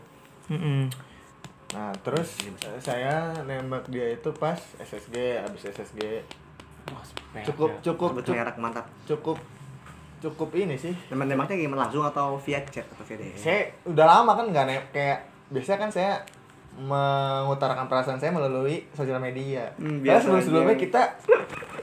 nah 1.72 1.88
terus 1.98 2.36
eh, 2.60 2.78
saya 2.78 3.16
nembak 3.42 3.88
dia 3.88 4.12
itu 4.12 4.28
pas 4.36 4.60
SSG 4.78 5.16
abis 5.40 5.72
SSG 5.72 6.20
cukup 7.48 7.80
cukup 7.80 8.20
cukup 8.20 8.60
mantap. 8.60 8.84
cukup 9.08 9.38
cukup 10.20 10.50
ini 10.54 10.76
sih 10.76 10.92
Teman-temannya 11.08 11.56
gimana 11.56 11.88
langsung 11.88 12.04
atau 12.04 12.36
via 12.38 12.60
chat 12.68 12.84
atau 12.86 13.02
via 13.02 13.18
DM? 13.18 13.34
saya 13.34 13.60
udah 13.88 14.06
lama 14.06 14.36
kan 14.36 14.46
nggak 14.46 14.92
kayak 14.92 15.18
biasanya 15.48 15.80
kan 15.80 15.90
saya 15.90 16.12
mengutarakan 16.82 17.86
perasaan 17.86 18.18
saya 18.18 18.30
melalui 18.30 18.82
sosial 18.92 19.18
media. 19.18 19.70
Hmm, 19.76 20.00
Karena 20.00 20.18
biasa 20.18 20.26
sebelum 20.26 20.42
sebelumnya 20.42 20.74
aja. 20.74 20.82
kita 20.82 21.02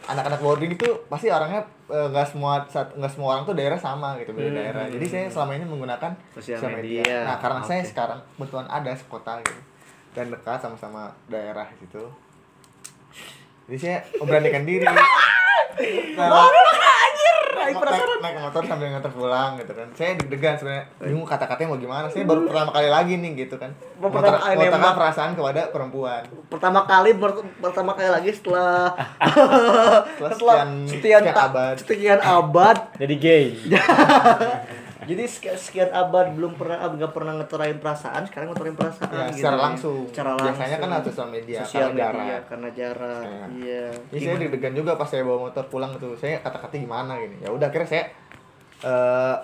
anak-anak 0.08 0.40
boarding 0.40 0.72
itu 0.72 0.88
pasti 1.06 1.28
orangnya 1.28 1.60
eh, 1.86 2.06
nggak 2.08 2.26
semua 2.26 2.66
saat- 2.66 2.92
nggak 2.92 3.08
semua 3.08 3.28
orang 3.32 3.44
tuh 3.44 3.54
daerah 3.54 3.76
sama 3.76 4.18
gitu 4.18 4.32
beda 4.32 4.50
daerah. 4.52 4.84
Jadi 4.86 5.06
saya 5.06 5.24
selama 5.28 5.54
ini 5.54 5.64
menggunakan 5.64 6.10
Sosial 6.32 6.58
media. 6.68 7.02
media. 7.02 7.18
Nah 7.24 7.36
karena 7.38 7.60
saya 7.62 7.80
Oke. 7.80 7.88
sekarang 7.88 8.18
kebetulan 8.32 8.68
ada 8.68 8.92
sekota 8.92 9.32
gitu 9.40 9.60
dan 10.12 10.26
dekat 10.28 10.58
sama-sama 10.58 11.02
daerah 11.26 11.68
gitu. 11.78 12.02
Jadi 13.66 13.78
saya 13.78 13.96
memberanikan 14.16 14.64
diri. 14.64 14.84
Nah, 16.14 16.48
naik, 17.58 17.74
naik, 17.76 17.76
naik 18.18 18.36
motor 18.40 18.62
sambil 18.64 18.86
nganter 18.88 19.10
pulang 19.10 19.54
gitu 19.56 19.70
kan. 19.70 19.86
Saya 19.92 20.14
deg-degan 20.14 20.54
sebenarnya. 20.54 20.84
Bingung 20.98 21.22
kata-katanya 21.22 21.68
mau 21.68 21.78
gimana 21.78 22.06
saya 22.06 22.24
baru 22.24 22.40
pertama 22.44 22.70
kali 22.70 22.88
lagi 22.88 23.14
nih 23.14 23.30
gitu 23.38 23.54
kan. 23.54 23.70
Mau 23.96 24.08
pertama 24.08 24.88
perasaan 24.92 25.30
kepada 25.32 25.68
perempuan. 25.68 26.22
Pertama 26.46 26.80
kali 26.82 27.10
ber- 27.12 27.44
pertama 27.58 27.92
kali 27.92 28.08
lagi 28.08 28.30
setelah 28.30 28.94
Setelah 30.18 30.32
sekian- 30.32 30.86
sekian, 30.86 31.20
sekian 31.20 31.22
ta- 31.28 31.46
abad. 31.46 31.74
sekian 31.76 32.20
abad. 32.20 32.76
Jadi 32.96 33.14
gay. 33.16 33.46
jadi 35.08 35.24
sekian, 35.24 35.56
sekian 35.56 35.88
abad 35.88 36.36
belum 36.36 36.52
pernah 36.54 36.84
nggak 36.84 37.10
pernah 37.10 37.32
ngeterain 37.34 37.78
perasaan 37.78 38.22
sekarang 38.24 38.52
ngeterain 38.52 38.76
perasaan 38.76 39.08
ya 39.08 39.24
gitu 39.26 39.40
secara 39.40 39.56
langsung 39.56 39.96
secara 40.06 40.30
langsung 40.36 40.46
biasanya 40.52 40.76
kan 40.76 40.88
lewat 40.88 41.04
sosial 41.08 41.28
media 41.28 41.58
sosial 41.64 41.88
karena 41.88 41.96
media 41.96 42.08
jarak. 42.12 42.42
karena 42.44 42.68
jarak 42.70 43.24
Iya. 43.24 43.44
iya 43.50 43.84
Jadi 44.12 44.20
saya 44.20 44.36
deg-degan 44.38 44.74
juga 44.76 44.92
pas 44.94 45.08
saya 45.08 45.22
bawa 45.22 45.38
motor 45.48 45.64
pulang 45.66 45.90
gitu. 45.94 46.12
Saya 46.14 46.38
kata-kata 46.38 46.76
gimana 46.76 47.16
gini. 47.16 47.40
Ya 47.40 47.48
udah 47.48 47.66
akhirnya 47.66 47.88
saya 47.88 48.04
eh, 48.80 49.36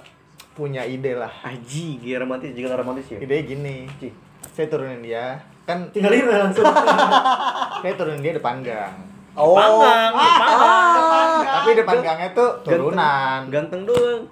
punya 0.52 0.82
ide 0.84 1.16
lah. 1.16 1.32
Aji, 1.42 1.98
gila 1.98 2.22
romantis 2.22 2.52
juga 2.52 2.76
romantis 2.76 3.08
ya. 3.10 3.18
Ide 3.18 3.36
gini. 3.42 3.88
Saya 4.46 4.68
turunin 4.68 5.00
dia. 5.00 5.40
Kan 5.64 5.88
tinggalin 5.90 6.28
langsung 6.28 6.62
saya 7.82 7.92
turunin 7.96 8.20
dia 8.20 8.36
depan 8.36 8.60
gang. 8.60 8.94
Oh, 9.34 9.58
Panggang, 9.58 10.14
panggang. 10.14 11.30
Tapi 11.42 11.70
depan 11.74 11.96
gangnya 11.98 12.28
tuh 12.30 12.50
turunan. 12.62 13.40
ganteng 13.50 13.82
doang. 13.82 14.22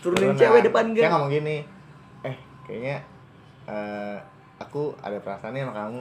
Turunin 0.00 0.32
Turunan. 0.32 0.38
cewek 0.38 0.60
depan 0.64 0.84
Saya 0.90 0.98
gang. 0.98 1.10
ngomong 1.14 1.30
gini. 1.30 1.56
Eh, 2.22 2.34
kayaknya 2.64 2.96
eh, 3.66 4.16
aku 4.56 4.96
ada 4.98 5.18
perasaan 5.20 5.52
nih 5.52 5.62
sama 5.64 5.74
kamu. 5.74 6.00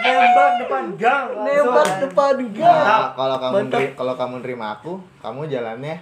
nembak 0.00 0.52
depan 0.64 0.84
gang 0.96 1.26
Nembak 1.44 1.90
depan 2.00 2.36
gang. 2.52 2.84
Nah, 2.84 3.08
kalau 3.12 3.36
kamu 3.36 3.56
kalau 3.94 4.14
kamu 4.16 4.34
nerima 4.40 4.66
aku, 4.74 4.92
kamu 5.20 5.40
jalannya 5.46 5.96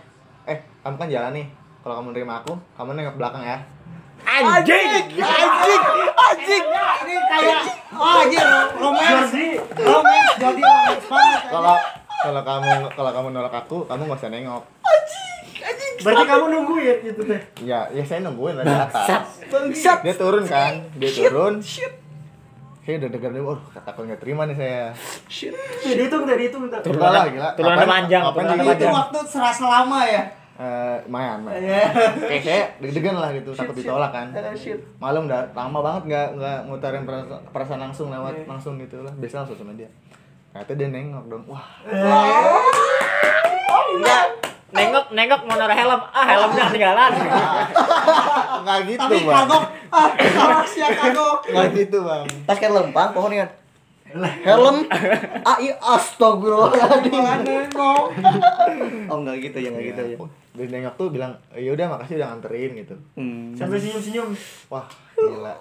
eh 0.44 0.58
kamu 0.82 0.94
kan 0.96 1.08
jalan 1.08 1.32
nih. 1.34 1.46
Kalau 1.78 1.94
kamu 2.02 2.08
nerima 2.10 2.42
aku, 2.42 2.52
kamu 2.74 2.90
nengok 2.94 3.16
belakang 3.16 3.44
ya. 3.46 3.58
Anjing, 4.18 5.14
anjing, 5.14 5.82
anjing. 6.10 6.64
Ini 7.06 7.14
kayak 7.22 7.62
oh 7.94 8.18
anjir 8.18 8.46
romance. 8.76 9.34
Romance 9.78 10.34
jadi 10.36 10.62
romance 10.62 11.06
banget. 11.06 11.40
Kalau 11.48 11.76
kalau 12.18 12.42
kamu 12.42 12.70
kalau 12.98 13.10
kamu 13.14 13.28
nolak 13.30 13.54
aku, 13.54 13.76
kamu 13.86 14.00
nggak 14.04 14.18
usah 14.18 14.30
nengok. 14.34 14.62
Berarti 15.98 16.24
kamu 16.24 16.44
nungguin 16.48 16.96
gitu 17.04 17.20
teh 17.24 17.40
Ya, 17.60 17.86
ya 17.88 18.02
saya 18.02 18.22
nungguin 18.22 18.54
dari 18.56 18.70
atas. 18.70 19.06
Bangsat. 19.48 19.98
Dia 20.00 20.14
turun 20.14 20.44
kan, 20.44 20.74
dia 20.94 21.10
turun. 21.10 21.54
Saya 21.58 22.96
udah 22.96 23.10
degan 23.12 23.32
dulu, 23.32 23.52
oh 23.52 23.58
takut 23.74 24.08
nggak 24.08 24.16
terima 24.16 24.48
nih 24.48 24.56
saya. 24.56 24.82
Shit. 25.28 25.52
hitung 25.84 26.24
tadi 26.24 26.48
hitung 26.48 26.72
tak 26.72 26.80
Enggak 26.82 27.10
lah, 27.10 27.24
gila. 27.28 27.48
Ngapain- 27.52 27.84
panjang, 27.84 28.22
turunannya 28.24 28.64
sih 28.64 28.76
Itu 28.78 28.86
waktu 28.88 29.18
serasa 29.28 29.64
lama 29.66 30.00
ya. 30.02 30.22
Eh, 30.58 30.96
lumayan, 31.04 31.44
lumayan. 31.44 31.60
Iya. 31.62 31.84
Kayak 32.18 32.42
saya 32.42 32.62
deg-degan 32.80 33.14
lah 33.14 33.30
gitu, 33.30 33.52
takut 33.52 33.76
ditolak 33.76 34.10
kan. 34.10 34.26
Eh, 34.32 34.56
shit. 34.56 34.80
Malam 34.96 35.28
udah 35.28 35.52
lama 35.52 35.78
banget 35.78 36.02
nggak 36.08 36.28
nggak 36.34 36.58
ngutarin 36.64 37.02
perasaan, 37.52 37.80
langsung 37.80 38.08
lewat 38.08 38.42
langsung 38.42 38.74
gitu 38.74 39.04
lah. 39.04 39.12
Biasa 39.14 39.44
langsung 39.44 39.54
sama 39.54 39.76
dia. 39.76 39.86
Ternyata 40.50 40.72
dia 40.74 40.88
nengok 40.88 41.24
dong. 41.28 41.44
Wah, 41.46 41.62
Enggak. 41.84 42.97
Nengok, 44.68 45.06
nengok 45.10 45.40
mau 45.48 45.56
naruh 45.56 45.72
helm. 45.72 46.00
Ah, 46.12 46.24
helmnya 46.26 46.68
ketinggalan. 46.68 47.12
nggak 48.62 48.78
gitu 48.84 49.00
Tapi 49.00 49.16
bang. 49.24 49.32
kagok 49.34 49.64
ah 49.88 50.08
awas 50.12 50.72
ya 50.76 50.88
kagok. 50.92 51.38
Nggak 51.46 51.66
gitu 51.74 51.98
bang. 52.04 52.24
Tas 52.44 52.58
kan 52.58 52.70
lempang 52.70 53.10
pohon 53.10 53.32
kan. 53.32 53.48
Helm. 54.44 54.76
Ah, 55.40 55.56
iya 55.56 55.72
astagfirullahaladzim. 55.78 57.16
Nengok. 57.44 58.04
Oh, 59.08 59.16
enggak 59.18 59.36
gitu 59.42 59.56
ya, 59.58 59.68
enggak 59.72 59.86
gitu 59.86 60.02
ya. 60.06 60.16
Dia 60.52 60.66
nengok 60.68 60.94
tuh 60.96 61.08
bilang, 61.08 61.32
ya 61.54 61.70
udah 61.70 61.86
makasih 61.88 62.18
udah 62.18 62.28
nganterin 62.28 62.72
gitu. 62.76 62.94
Hmm. 63.14 63.54
sampai 63.54 63.78
senyum 63.78 64.02
senyum 64.02 64.28
Wah, 64.68 64.84
gila. 65.14 65.54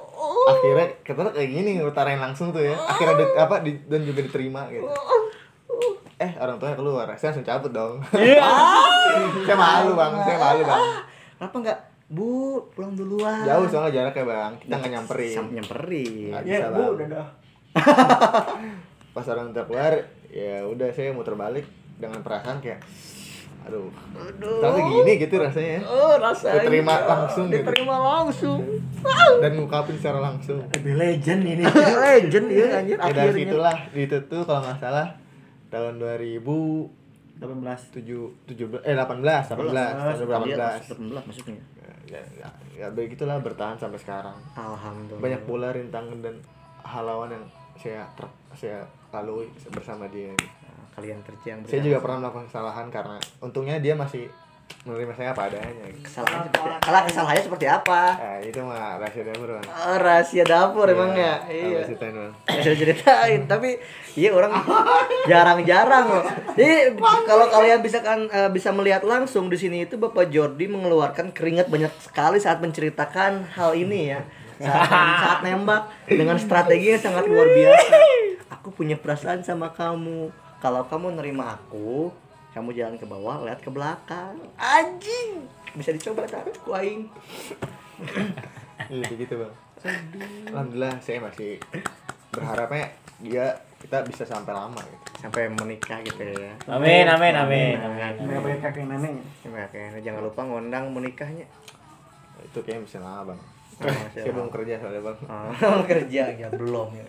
Akhirnya 0.50 0.88
kita 1.00 1.22
kayak 1.32 1.50
gini 1.50 1.70
ngutarain 1.78 2.18
langsung 2.18 2.52
tuh 2.52 2.60
ya. 2.62 2.74
Akhirnya 2.74 3.16
di- 3.16 3.36
apa 3.38 3.56
di, 3.62 3.72
dan 3.86 4.04
juga 4.04 4.20
diterima 4.20 4.68
gitu. 4.68 4.84
Eh, 6.18 6.32
orang 6.42 6.58
tuanya 6.58 6.74
keluar. 6.74 7.06
Saya 7.14 7.30
langsung 7.30 7.46
cabut 7.46 7.70
dong. 7.70 8.02
saya 9.46 9.54
malu, 9.58 9.94
Bang. 9.94 10.18
Saya 10.26 10.38
malu, 10.42 10.62
Bang. 10.66 10.82
Kenapa 11.38 11.56
enggak? 11.62 11.80
Bu, 12.10 12.58
pulang 12.74 12.98
duluan. 12.98 13.46
Jauh 13.46 13.70
soalnya 13.70 14.02
jaraknya, 14.02 14.26
Bang. 14.26 14.54
Kita 14.58 14.74
nggak 14.82 14.92
nyamperin. 14.98 15.36
Sam 15.38 15.48
nyamperin. 15.54 16.34
Nggak 16.34 16.42
ya 16.42 16.58
bisa, 16.58 16.68
bu 16.74 16.82
Bang. 16.82 16.90
udah 16.98 17.08
dah 17.14 17.28
Pas 19.14 19.26
orang 19.30 19.54
tua 19.54 19.66
keluar, 19.70 19.94
ya 20.34 20.66
udah 20.66 20.90
saya 20.90 21.14
muter 21.14 21.38
balik 21.38 21.70
dengan 22.02 22.26
perasaan 22.26 22.58
kayak 22.66 22.82
aduh. 23.68 23.92
Aduh. 24.18 24.62
Tapi 24.64 24.80
gini 24.80 25.12
gitu 25.22 25.36
rasanya. 25.38 25.84
Oh, 25.86 26.16
rasanya. 26.18 26.66
Diterima 26.66 26.96
langsung 27.06 27.46
gitu. 27.52 27.62
Diterima 27.62 27.96
langsung. 28.00 28.60
Dan 29.44 29.52
ngungkapin 29.60 29.96
secara 30.02 30.20
langsung. 30.24 30.64
lebih 30.74 30.96
legend 30.98 31.42
ini 31.46 31.64
Legend 31.68 32.46
ya 32.50 32.66
anjir 32.82 32.98
Ya 32.98 33.12
dari 33.14 33.32
situlah 33.46 33.78
itu 33.94 34.18
tuh 34.26 34.42
kalau 34.48 34.66
nggak 34.66 34.80
salah 34.82 35.27
tahun 35.70 36.00
2000 36.00 36.44
18 37.38 37.94
tujuh 37.94 38.24
tujuh 38.50 38.66
belas 38.66 38.82
eh 38.82 38.94
delapan 38.98 39.18
belas 39.22 39.44
delapan 39.54 39.68
belas 39.70 39.92
tahun 39.94 40.26
delapan 40.26 40.48
belas. 40.58 40.80
18 40.90 41.28
maksudnya. 41.30 41.64
ya 42.08 42.24
ya, 42.40 42.48
ya 42.74 42.88
begitulah 42.96 43.38
bertahan 43.44 43.76
sampai 43.78 44.00
sekarang. 44.00 44.38
Alhamdulillah. 44.56 45.22
banyak 45.22 45.42
pula 45.44 45.70
rintangan 45.76 46.18
dan 46.24 46.36
halauan 46.82 47.36
yang 47.36 47.46
saya 47.78 48.08
ter, 48.16 48.26
saya 48.58 48.80
lalui 49.14 49.52
bersama 49.70 50.08
dia 50.10 50.32
Nah, 50.34 50.86
kalian 50.98 51.20
kerja 51.22 51.48
yang 51.54 51.60
saya 51.68 51.82
juga 51.84 52.00
pernah 52.02 52.18
melakukan 52.26 52.48
kesalahan 52.50 52.88
karena 52.90 53.18
untungnya 53.44 53.78
dia 53.78 53.94
masih 53.94 54.26
menerima 54.88 55.14
saya 55.20 55.36
apa 55.36 55.52
adanya 55.52 55.84
kesalahan 56.00 56.48
seperti 56.48 56.68
kalau 56.80 57.00
kesalahannya 57.04 57.44
seperti 57.44 57.66
apa? 57.68 58.02
Nah, 58.16 58.38
itu 58.40 58.60
mah 58.64 58.96
rahasia 58.96 59.24
dapur 59.28 59.50
Oh, 59.60 59.98
rahasia 60.00 60.44
dapur 60.48 60.86
emang 60.88 61.12
ya. 61.12 61.36
Iya. 61.52 61.84
Ceritain 61.84 62.16
bang 62.16 62.32
Ya, 62.56 62.60
saya 62.64 62.76
ceritain 62.80 63.42
tapi 63.52 63.70
iya 64.16 64.32
orang 64.32 64.56
jarang-jarang 65.28 66.06
loh. 66.08 66.26
Jadi 66.56 66.96
kalau 67.28 67.46
kalian 67.52 67.84
bisa 67.84 68.00
kan 68.00 68.32
eh, 68.32 68.48
bisa 68.48 68.72
melihat 68.72 69.04
langsung 69.04 69.52
di 69.52 69.60
sini 69.60 69.84
itu 69.84 70.00
Bapak 70.00 70.32
Jordi 70.32 70.72
mengeluarkan 70.72 71.36
keringat 71.36 71.68
banyak 71.68 71.92
sekali 72.00 72.40
saat 72.40 72.64
menceritakan 72.64 73.52
hal 73.60 73.76
ini 73.76 74.16
ya. 74.16 74.24
Saat, 74.58 74.90
saat 75.22 75.40
nembak 75.44 75.92
dengan 76.08 76.40
strategi 76.40 76.96
yang 76.96 77.04
sangat 77.04 77.28
luar 77.28 77.52
biasa. 77.52 77.94
Aku 78.58 78.72
punya 78.72 78.96
perasaan 78.96 79.44
sama 79.44 79.70
kamu. 79.76 80.32
Kalau 80.58 80.82
kamu 80.90 81.14
nerima 81.22 81.54
aku, 81.54 82.10
kamu 82.58 82.74
jalan 82.74 82.96
ke 82.98 83.06
bawah, 83.06 83.46
lihat 83.46 83.62
ke 83.62 83.70
belakang. 83.70 84.34
Anjing. 84.58 85.46
Bisa 85.72 85.94
dicoba? 85.94 86.26
Ku 86.58 86.74
aing. 86.74 87.06
iya 88.88 89.04
begitu 89.10 89.34
bang 89.36 89.54
alhamdulillah 90.48 90.96
saya 91.02 91.20
masih 91.20 91.58
berharapnya 92.30 92.86
dia 93.20 93.46
kita 93.78 94.06
bisa 94.06 94.24
sampai 94.24 94.54
lama 94.54 94.78
gitu 94.78 95.06
Sampai 95.18 95.50
menikah 95.50 95.98
gitu 96.06 96.22
ya. 96.22 96.54
Amin, 96.70 97.10
amin, 97.10 97.34
amin. 97.34 97.74
nggak 97.74 98.38
pakai 98.38 98.60
kakek 98.62 98.86
nenek 98.86 99.18
Terima 99.42 99.66
kasih. 99.66 99.98
Jangan 100.06 100.22
lupa 100.22 100.46
ngundang 100.46 100.94
menikahnya. 100.94 101.50
itu 102.38 102.58
kayaknya 102.62 102.86
bisa 102.86 102.98
lama 103.02 103.34
bang 103.34 103.40
Oh, 103.78 103.94
saya 104.10 104.30
belum 104.34 104.50
kerja 104.50 104.74
soalnya 104.78 105.02
bang 105.02 105.18
Oh, 105.26 105.82
kerja 105.90 106.22
ya 106.32 106.48
belum 106.54 106.90
ya. 106.94 107.06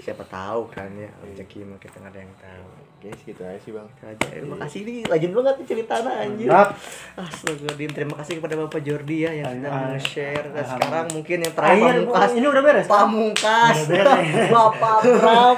Siapa 0.00 0.24
tahu 0.24 0.68
kan 0.68 0.88
ya 0.96 1.12
rezeki 1.20 1.68
mah 1.68 1.76
kita 1.76 2.00
nggak 2.00 2.12
ada 2.12 2.20
yang 2.24 2.34
tahu. 2.40 2.68
Kayaknya 3.02 3.18
segitu 3.18 3.42
aja 3.42 3.58
sih 3.58 3.72
bang 3.74 3.86
Itu 3.90 4.04
aja. 4.06 4.26
Eh, 4.30 4.46
makasih 4.46 4.80
nih, 4.82 4.98
legend 5.04 5.34
banget 5.34 5.54
nih 5.58 5.66
ceritanya 5.66 6.10
anjir. 6.14 6.46
Mantap. 6.46 6.68
Astagfirullahaladzim, 7.12 7.90
terima 7.90 8.14
kasih 8.14 8.32
kepada 8.38 8.54
Bapak 8.56 8.80
Jordi 8.80 9.16
ya 9.20 9.32
yang 9.34 9.50
sudah 9.58 9.98
share. 9.98 10.46
Dan 10.48 10.64
sekarang 10.64 11.06
mungkin 11.10 11.36
yang 11.42 11.52
terakhir 11.52 11.82
Akhir, 11.82 11.96
pamungkas. 11.98 12.30
ini 12.32 12.46
udah 12.46 12.62
beres 12.62 12.86
Pamungkas, 12.86 13.74
Udah 13.74 13.86
beres. 13.90 14.48
Bapak 14.54 14.98
Bram, 15.02 15.56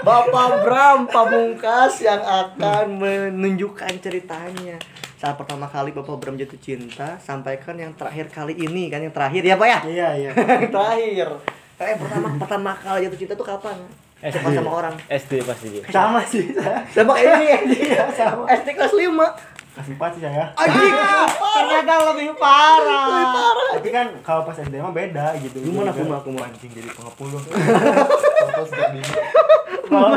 Bapak 0.00 0.50
Bram 0.62 0.98
Pamungkas 1.04 1.92
yang 2.00 2.22
akan 2.22 2.86
menunjukkan 2.96 3.92
ceritanya. 3.98 4.78
Saat 5.18 5.36
pertama 5.36 5.66
kali 5.66 5.90
Bapak 5.90 6.16
Bram 6.16 6.38
jatuh 6.38 6.56
cinta, 6.56 7.18
sampaikan 7.18 7.74
yang 7.74 7.92
terakhir 7.92 8.30
kali 8.30 8.54
ini 8.54 8.88
kan 8.88 9.02
yang 9.02 9.12
terakhir 9.12 9.42
ya 9.42 9.58
Pak 9.58 9.66
ya? 9.66 9.78
iya 9.84 10.08
iya 10.16 10.30
terakhir. 10.72 11.28
Kayak 11.76 11.96
pertama 11.98 12.26
pertama 12.38 12.70
kali 12.72 13.04
jatuh 13.04 13.18
cinta 13.18 13.34
tuh 13.34 13.44
kapan? 13.44 13.76
SD. 14.20 14.46
Sama 14.52 14.70
orang. 14.70 14.94
SD 15.06 15.32
pasti 15.42 15.66
dia. 15.70 15.84
Sama 15.88 16.20
sih. 16.22 16.52
Sama 16.92 17.12
kayak 17.14 17.40
ini 17.40 17.76
Iya, 17.88 18.04
sama. 18.12 18.44
SD 18.46 18.68
kelas 18.70 18.92
5. 18.92 19.08
Kelas 19.70 19.88
4 19.88 20.12
sih 20.12 20.20
saya. 20.20 20.44
Anjing. 20.54 20.94
Ternyata 21.32 21.92
lebih 22.12 22.28
parah. 22.36 23.04
Lebih 23.06 23.26
parah. 23.32 23.68
Tapi 23.72 23.88
kan 23.88 24.06
kalau 24.20 24.42
pas 24.44 24.52
SD 24.54 24.74
mah 24.76 24.92
beda 24.92 25.40
gitu. 25.40 25.56
Gimana 25.62 25.88
Jadi 25.88 25.96
aku 25.96 26.02
mah 26.06 26.18
aku 26.20 26.30
mah. 26.30 26.44
Anjing 26.46 26.70
jadi 26.70 26.88
pengepul 26.90 27.26
lu. 27.30 27.38
Kalau 29.82 30.10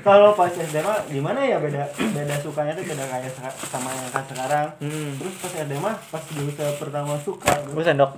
kalau 0.00 0.30
pas 0.32 0.48
SD 0.48 0.76
mah 0.78 1.00
gimana 1.06 1.40
ya 1.40 1.56
beda 1.58 1.84
beda 1.90 2.34
sukanya 2.38 2.72
tuh 2.72 2.84
beda 2.84 3.04
kayak 3.04 3.32
sama 3.62 3.88
yang 3.90 4.08
kan 4.10 4.24
sekarang 4.24 4.66
Hmm. 4.78 5.12
terus 5.16 5.34
pas 5.40 5.52
SD 5.58 5.72
mah 5.76 5.96
pas 6.08 6.22
dulu 6.26 6.50
saya 6.50 6.72
pertama 6.76 7.12
suka 7.18 7.52
Gue 7.66 7.84
sendok. 7.84 8.12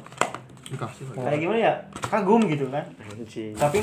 Dikasih 0.67 1.05
lagi. 1.13 1.19
kayak 1.23 1.39
gimana 1.39 1.59
ya? 1.63 1.73
Kagum 2.11 2.43
gitu 2.51 2.67
kan? 2.71 2.85
Anjing. 2.99 3.55
tapi 3.55 3.79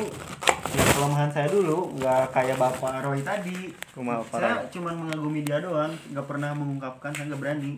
ya 0.74 0.84
kelemahan 0.98 1.30
saya 1.30 1.48
dulu 1.54 1.94
nggak 2.02 2.34
kayak 2.34 2.58
bapak 2.58 3.06
Roy 3.06 3.22
tadi. 3.22 3.72
Rumah 3.94 4.26
apa? 4.26 4.36
saya 4.42 4.56
cuma 4.74 4.90
mengagumi 4.92 5.46
dia 5.46 5.62
doang 5.62 5.92
nggak 6.12 6.26
pernah 6.26 6.52
mengungkapkan 6.52 7.14
saya 7.14 7.30
nggak 7.32 7.42
berani. 7.42 7.72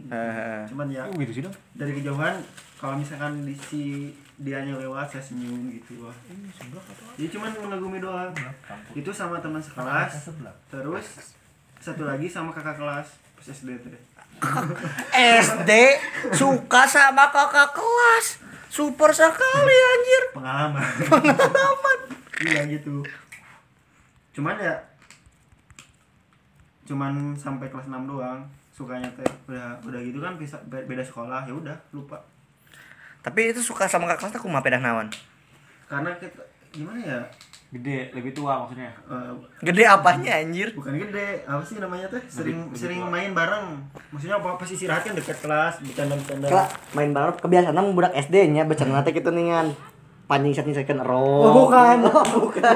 Cuman 0.71 0.87
ya 0.89 1.03
gitu 1.11 1.31
sih 1.31 1.43
dong. 1.43 1.55
dari 1.75 1.91
kejauhan 2.01 2.39
kalau 2.79 2.95
misalkan 2.97 3.43
di 3.43 3.55
si 3.55 4.11
dianya 4.35 4.75
lewat 4.75 5.07
saya 5.07 5.23
senyum 5.23 5.71
gitu 5.71 6.07
wah. 6.07 6.15
Jadi 7.15 7.29
cuman 7.35 7.51
mengagumi 7.55 7.99
doang. 7.99 8.31
Itu 8.95 9.11
sama 9.11 9.39
teman 9.39 9.61
sekelas. 9.61 10.11
terus 10.71 11.35
satu 11.79 12.07
lagi 12.07 12.25
sama 12.25 12.49
kakak 12.49 12.81
kelas 12.81 13.07
pas 13.35 13.47
SD 13.51 13.77
SD 15.13 15.71
suka 16.39 16.81
sama 16.87 17.29
kakak 17.31 17.71
kelas. 17.75 18.25
Super 18.75 19.07
sekali 19.09 19.71
anjir. 19.71 20.23
pengalaman. 20.35 20.83
Iya 22.43 22.61
gitu. 22.67 22.99
Cuman 24.31 24.59
ya 24.59 24.75
cuman 26.85 27.13
sampai 27.33 27.67
kelas 27.67 27.87
6 27.87 27.95
doang. 28.05 28.43
Sukanya 28.69 29.07
teh 29.15 29.23
udah 29.47 29.79
udah 29.81 29.99
gitu 30.01 30.19
kan 30.19 30.35
bisa 30.35 30.59
be- 30.67 30.83
beda 30.83 30.99
sekolah 30.99 31.47
ya 31.47 31.55
udah 31.55 31.71
lupa. 31.89 32.19
Tapi 33.21 33.49
itu 33.49 33.63
suka 33.63 33.87
sama 33.87 34.05
kakak 34.05 34.27
kelas 34.27 34.37
aku 34.37 34.47
mah 34.47 34.59
pedah 34.59 34.77
nawan. 34.77 35.07
karena 35.85 36.09
kita 36.17 36.41
gimana 36.69 36.97
ya 36.99 37.21
Gede, 37.75 38.07
lebih 38.09 38.31
tua 38.31 38.55
maksudnya. 38.57 38.87
eh, 39.05 39.35
Gede 39.59 39.83
apanya 39.83 40.31
anjir? 40.37 40.71
bukan 40.71 40.95
gede 40.97 41.43
apa 41.43 41.59
sih 41.59 41.75
namanya 41.75 42.07
teh 42.07 42.23
sering 42.25 42.71
sering 42.71 43.03
main 43.03 43.31
bareng 43.31 43.75
maksudnya 44.09 44.39
apa 44.39 44.55
pas 44.55 44.63
istirahat 44.65 45.03
kan 45.03 45.11
dekat 45.11 45.35
kelas 45.37 45.83
bercanda 45.83 46.15
bercanda 46.15 46.47
Kela 46.47 46.65
main 46.93 47.11
bareng 47.11 47.35
kebiasaan 47.35 47.75
sama 47.75 47.91
budak 47.91 48.15
SD 48.15 48.35
nya 48.49 48.63
bercanda 48.63 49.01
teh 49.01 49.11
gitu 49.11 49.27
ningan. 49.29 49.75
Panjing 50.25 50.57
set 50.57 50.65
nyisakeun 50.65 50.97
ero. 50.97 51.21
Oh, 51.21 51.53
bukan. 51.63 52.01
bukan. 52.41 52.75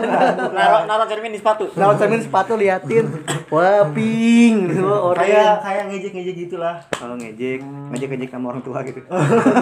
Naruh 0.54 0.86
naruh 0.86 1.08
cermin 1.08 1.34
di 1.34 1.42
sepatu. 1.42 1.66
Kalau 1.72 1.98
cermin 1.98 2.22
sepatu 2.22 2.54
liatin. 2.54 3.10
Wah, 3.50 3.90
pink. 3.90 4.70
Oh, 4.86 5.10
kayak 5.12 5.58
kayak 5.58 5.84
ngejek 5.90 6.12
ngejek 6.14 6.36
gitulah 6.40 6.78
Oh, 7.00 7.18
ngejek. 7.18 7.58
Ngejek-ngejek 7.90 8.30
sama 8.30 8.54
orang 8.54 8.62
tua 8.62 8.86
gitu. 8.86 9.02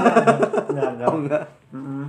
enggak 0.68 0.88
enggak 0.89 1.07
Oh, 1.07 1.15
enggak. 1.15 1.43
Mm-mm. 1.72 2.03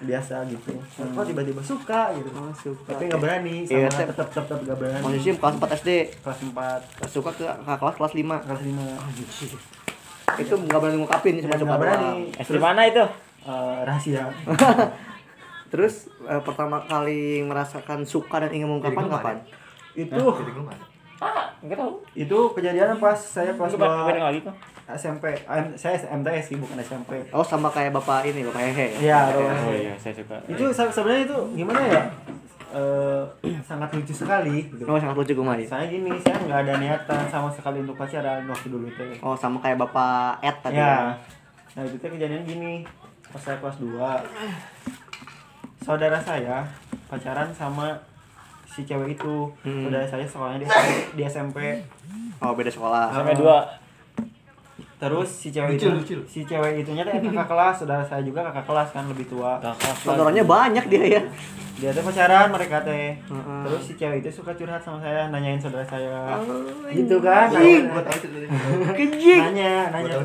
Biasa 0.00 0.46
gitu 0.46 0.70
kok 0.94 1.24
tiba-tiba 1.24 1.58
suka 1.58 2.12
gitu 2.12 2.30
Oh, 2.30 2.52
suka. 2.52 2.86
tapi 2.88 3.02
nggak 3.06 3.18
berani 3.18 3.54
Iya, 3.62 3.86
sama 3.86 3.98
Tep. 3.98 4.08
tetap 4.08 4.26
tetap 4.28 4.44
tetap 4.46 4.58
nggak 4.62 4.78
berani 4.78 5.02
Posisi 5.02 5.28
kelas 5.32 5.54
4 5.56 5.76
SD. 5.76 5.90
kelas 6.20 6.38
4 7.02 7.10
Suka 7.10 7.30
ke 7.32 7.44
kakak 7.44 7.78
kelas 7.78 7.96
kelas 7.96 8.12
5. 8.14 8.46
kelas 8.46 8.62
5 8.62 10.38
Itu 10.38 10.54
enggak 10.56 10.78
berani 10.78 10.96
ngungkapin 10.98 11.34
cuma 11.36 11.46
Nggak 11.48 11.60
suka 11.60 11.76
berani. 11.76 12.10
SD 12.36 12.54
mana 12.56 12.82
itu? 12.84 13.04
Eh, 13.40 13.78
rahasia 13.82 14.24
Terus 15.70 15.94
eh, 16.22 16.40
pertama 16.40 16.80
kali 16.82 17.42
merasakan 17.42 18.02
suka 18.02 18.38
dan 18.38 18.50
ingin 18.50 18.68
mengungkapkan 18.68 19.04
kapan? 19.10 19.36
itu 19.94 20.14
mana? 20.14 20.84
Enggak 21.58 21.76
tahu. 21.76 21.92
itu 22.14 22.38
kejadian 22.54 22.94
pas 22.96 23.18
saya 23.18 23.50
kelas 23.50 23.74
Gue 23.74 23.82
2. 24.88 24.96
SMP 24.96 25.24
Em- 25.44 25.74
saya 25.74 25.94
MTS 26.10 26.44
sih 26.46 26.56
bukan 26.56 26.76
SMP 26.78 27.20
Oh, 27.28 27.44
sama 27.44 27.68
kayak 27.68 27.92
bapak 27.92 28.24
ini, 28.24 28.40
bapak 28.42 28.62
Hehe. 28.66 28.86
Iya, 28.98 29.28
Bapak 29.28 29.36
Ros. 29.38 29.52
Hehe. 29.52 29.60
Oh 29.62 29.74
iya, 29.74 29.94
saya 29.94 30.14
suka. 30.14 30.36
itu 30.46 30.64
se- 30.66 30.88
sebenarnya 30.90 31.22
itu 31.24 31.38
gimana 31.54 31.80
ya 31.82 32.02
Eh, 32.68 33.22
sangat 33.62 33.88
lucu 33.90 34.12
sekali 34.14 34.60
gitu. 34.62 34.84
Oh, 34.84 34.96
sangat 34.96 35.16
lucu 35.16 35.32
mah. 35.38 35.56
saya 35.58 35.84
gini 35.86 36.12
saya 36.18 36.36
nggak 36.38 36.60
ada 36.62 36.74
niatan 36.76 37.22
sama 37.26 37.48
sekali 37.48 37.80
untuk 37.80 37.96
pacaran 37.96 38.44
waktu 38.44 38.68
dulu 38.68 38.84
teh 38.90 39.16
Oh, 39.18 39.32
sama 39.32 39.56
kayak 39.58 39.76
bapak 39.78 40.36
Ed 40.42 40.56
tadi. 40.60 40.76
ya 40.76 41.16
nah 41.70 41.82
itu 41.82 41.96
teh 41.96 42.08
kejadian 42.08 42.44
gini 42.44 42.84
pas 43.26 43.40
saya 43.40 43.56
kelas 43.56 43.76
2 43.78 43.96
saudara 45.80 46.18
saya 46.18 46.60
pacaran 47.06 47.48
sama 47.50 47.96
si 48.66 48.84
cewek 48.84 49.14
itu 49.14 49.48
Hmm. 49.62 49.84
saudara 49.84 50.04
saya 50.04 50.24
sekolahnya 50.24 50.60
di, 50.60 50.68
di 51.14 51.22
SMP 51.24 51.56
Oh, 52.38 52.52
beda 52.52 52.68
sekolah. 52.68 53.10
Sampai 53.10 53.34
dua. 53.34 53.64
Terus 54.98 55.30
si 55.30 55.48
cewek 55.48 55.78
Lucil, 55.78 55.94
itu 55.94 55.94
lucil. 55.94 56.20
si 56.26 56.40
cewek 56.42 56.82
itunya 56.82 57.02
teh 57.02 57.22
kakak 57.22 57.46
kelas 57.46 57.74
saudara 57.76 58.02
saya 58.02 58.18
juga 58.20 58.42
kakak 58.44 58.66
kelas 58.66 58.88
kan 58.90 59.06
lebih 59.06 59.30
tua 59.30 59.62
Kakak. 59.62 59.94
Saudaranya 60.02 60.42
banyak 60.42 60.84
dia 60.86 61.04
ya. 61.06 61.22
dia 61.78 61.94
teh 61.94 62.02
pacaran 62.02 62.50
mereka 62.50 62.82
teh 62.82 63.14
Heeh. 63.14 63.60
terus 63.62 63.82
si 63.86 63.94
cewek 63.94 64.18
itu 64.20 64.30
suka 64.34 64.50
curhat 64.52 64.82
sama 64.82 64.98
saya 64.98 65.30
nanyain 65.30 65.54
saudara 65.56 65.86
saya 65.86 66.34
gitu 66.90 67.22
kan 67.22 67.46
Anjing. 67.48 67.86
Gue 67.86 68.02
tau 68.02 68.18
ceritanya. 68.18 68.90
Kejik. 68.92 69.38
nanya 69.38 69.74
nanya 69.94 70.18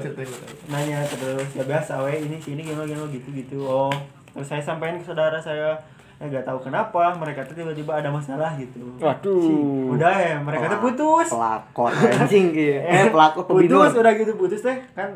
nanya 0.66 0.98
terus 1.06 1.48
ya 1.54 1.64
biasa 1.64 2.02
we 2.02 2.26
ini 2.26 2.38
sini 2.42 2.66
gimana 2.66 2.90
gimana 2.90 3.14
gitu 3.14 3.30
gitu 3.30 3.58
oh 3.62 3.94
terus 4.34 4.50
saya 4.50 4.66
sampaikan 4.66 4.98
ke 4.98 5.06
saudara 5.06 5.38
saya 5.38 5.78
ya 6.18 6.26
gak 6.30 6.46
tahu 6.46 6.60
kenapa 6.62 7.14
mereka 7.16 7.42
tuh 7.44 7.54
tiba-tiba 7.54 7.92
ada 7.94 8.08
masalah 8.08 8.54
gitu 8.56 8.80
Waduh. 8.98 9.92
udah 9.92 10.14
ya 10.14 10.36
mereka 10.38 10.70
tuh 10.70 10.82
putus 10.82 11.28
Pelakor 11.28 11.92
anjing 12.22 12.46
gitu. 12.52 12.80
Eh, 12.80 13.10
pelakor 13.10 13.44
pebidor. 13.44 13.84
putus 13.84 13.94
udah 13.98 14.14
gitu 14.14 14.32
putus 14.36 14.62
teh 14.62 14.78
kan 14.94 15.10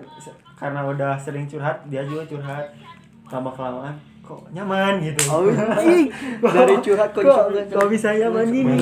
karena 0.55 0.81
udah 0.83 1.13
sering 1.15 1.45
curhat 1.45 1.77
dia 1.85 2.01
juga 2.01 2.25
curhat 2.25 2.65
lama 3.27 3.51
kelamaan 3.51 3.95
kok 4.27 4.43
nyaman 4.51 4.99
gitu 4.99 5.23
Oh, 5.27 5.47
anjing. 5.47 6.11
Dari 6.57 6.75
curhat 6.77 7.09
kok 7.09 7.23
kok, 7.23 7.47
bisa 7.49 7.71
kok 7.71 7.87
bisa 7.87 8.09
nyaman 8.13 8.45
gini 8.47 8.75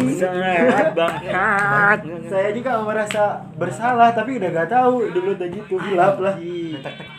Bangsat. 0.92 2.00
saya 2.32 2.50
juga 2.50 2.82
merasa 2.82 3.24
bersalah 3.54 4.10
tapi 4.10 4.36
udah 4.36 4.50
gak 4.52 4.70
tahu 4.72 5.14
dulu 5.14 5.38
udah 5.38 5.48
gitu 5.48 5.78
gelap 5.80 6.18
lah 6.18 6.34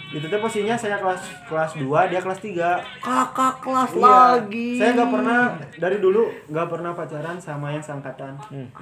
itu 0.09 0.23
tuh 0.23 0.39
posisinya 0.39 0.75
saya 0.75 0.97
kelas 0.97 1.19
kelas 1.45 1.73
2 1.77 1.87
dia 2.09 2.19
kelas 2.19 2.41
3 2.41 3.05
Kakak 3.05 3.55
kelas 3.61 3.91
Iya. 3.93 4.03
lagi. 4.03 4.71
Saya 4.77 4.91
nggak 4.93 5.11
pernah 5.13 5.41
dari 5.77 5.97
dulu 5.99 6.23
nggak 6.47 6.67
pernah 6.67 6.91
pacaran 6.93 7.37
sama 7.37 7.71
yang 7.71 7.81
seangkatan. 7.81 8.33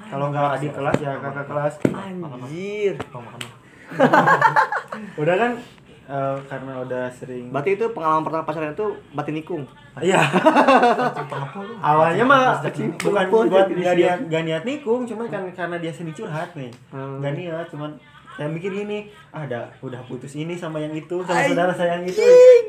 Kalau 0.06 0.30
nggak 0.30 0.48
adik 0.54 0.72
kelas 0.72 0.96
ya 0.98 1.12
kakak 1.18 1.46
kelas. 1.46 1.74
Anjir. 1.86 2.94
Udah 5.20 5.34
kan 5.36 5.52
eh, 6.08 6.36
karena 6.48 6.72
udah 6.84 7.04
sering. 7.12 7.48
Berarti 7.48 7.70
itu 7.76 7.86
pengalaman 7.92 8.22
pertama 8.24 8.44
pacaran 8.44 8.72
itu 8.76 8.88
batin 9.16 9.34
nikung. 9.36 9.62
Iya. 10.00 10.20
Awalnya 11.94 12.24
mah 12.26 12.60
bukan 12.98 13.24
buat 13.30 13.68
siap. 13.70 13.96
niat 13.96 14.18
nggak 14.26 14.42
niat 14.44 14.64
nikung, 14.66 15.06
cuman 15.06 15.26
kan 15.30 15.42
karena 15.54 15.76
dia 15.78 15.92
seni 15.94 16.12
curhat 16.12 16.52
nih. 16.58 16.72
Hmm. 16.90 17.22
Nggak 17.22 17.32
niat, 17.38 17.66
cuman 17.70 17.90
saya 18.34 18.50
mikir 18.50 18.74
gini, 18.74 19.06
ah, 19.30 19.46
ada 19.46 19.70
udah 19.78 20.02
putus 20.10 20.34
ini 20.34 20.58
sama 20.58 20.82
yang 20.82 20.90
itu 20.90 21.22
sama 21.22 21.46
saudara 21.46 21.70
saya 21.70 22.02
yang 22.02 22.04
itu. 22.10 22.18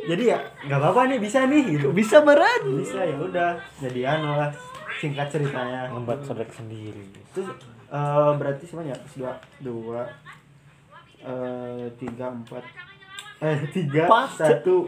Jadi 0.05 0.23
ya 0.29 0.37
nggak 0.69 0.77
apa-apa 0.77 1.09
nih 1.09 1.17
bisa 1.17 1.49
nih 1.49 1.61
gitu. 1.73 1.89
Bisa 1.89 2.21
berat. 2.21 2.61
Bisa 2.61 3.01
ya 3.01 3.17
udah. 3.17 3.57
Jadi 3.81 4.05
anu 4.05 4.37
lah 4.37 4.53
singkat 5.01 5.25
ceritanya. 5.33 5.89
Membuat 5.89 6.21
saudara 6.21 6.45
sendiri. 6.53 7.09
Terus 7.33 7.49
eh, 7.89 8.31
berarti 8.37 8.63
semuanya 8.69 8.93
dua 9.17 9.33
dua 9.65 10.01
eh, 11.25 11.89
tiga 11.97 12.29
empat 12.29 12.61
eh 13.37 13.57
tiga 13.69 14.07
satu 14.29 14.87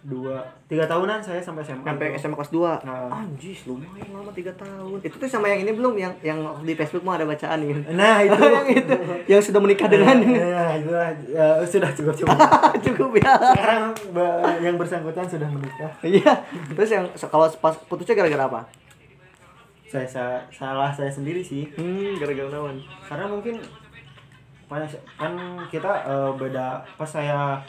dua 0.00 0.36
tiga 0.68 0.84
tahunan 0.84 1.16
saya 1.18 1.40
sampai 1.40 1.64
SMA 1.64 1.80
Sampai 1.82 2.12
itu. 2.12 2.20
SMA 2.20 2.36
kelas 2.36 2.52
2. 2.52 2.60
Nah. 2.84 3.08
Anjis, 3.10 3.64
lumayan 3.64 4.04
lama 4.10 4.28
3 4.28 4.52
tahun. 4.52 4.98
Itu 5.00 5.16
tuh 5.16 5.24
sama 5.26 5.48
yang 5.48 5.64
ini 5.64 5.72
belum 5.72 5.96
yang 5.96 6.12
yang 6.20 6.36
di 6.60 6.72
Facebook 6.72 7.00
mah 7.00 7.16
ada 7.16 7.24
bacaan 7.24 7.56
nih. 7.58 7.72
nah 7.90 8.20
itu 8.20 8.36
yang 8.52 8.66
itu 8.68 8.92
yang 9.26 9.40
sudah 9.40 9.58
menikah 9.58 9.88
dengan 9.88 10.20
nah 10.20 10.76
itulah 10.76 11.08
ya, 11.24 11.46
sudah 11.62 11.88
cukup 11.90 12.14
cukup 12.14 12.36
cukup 12.86 13.10
ya. 13.16 13.32
sekarang 13.50 13.84
yang 14.60 14.76
bersangkutan 14.76 15.24
sudah 15.24 15.48
menikah 15.48 15.92
Iya. 16.02 16.32
Terus 16.70 16.90
yang 16.90 17.04
kalau 17.24 17.48
pas 17.54 17.72
putusnya 17.82 18.12
gara-gara 18.14 18.44
apa? 18.44 18.60
saya, 19.86 20.04
sa- 20.04 20.44
salah 20.50 20.90
saya 20.90 21.08
sendiri 21.08 21.38
sih 21.38 21.70
Hmm, 21.72 22.18
gara-gara 22.18 22.50
nawan. 22.50 22.76
karena 23.06 23.24
mungkin 23.24 23.56
pas 23.56 23.83
kan 25.14 25.32
kita 25.66 25.90
eh, 26.02 26.30
beda 26.34 26.66
pas 26.94 27.06
saya 27.06 27.60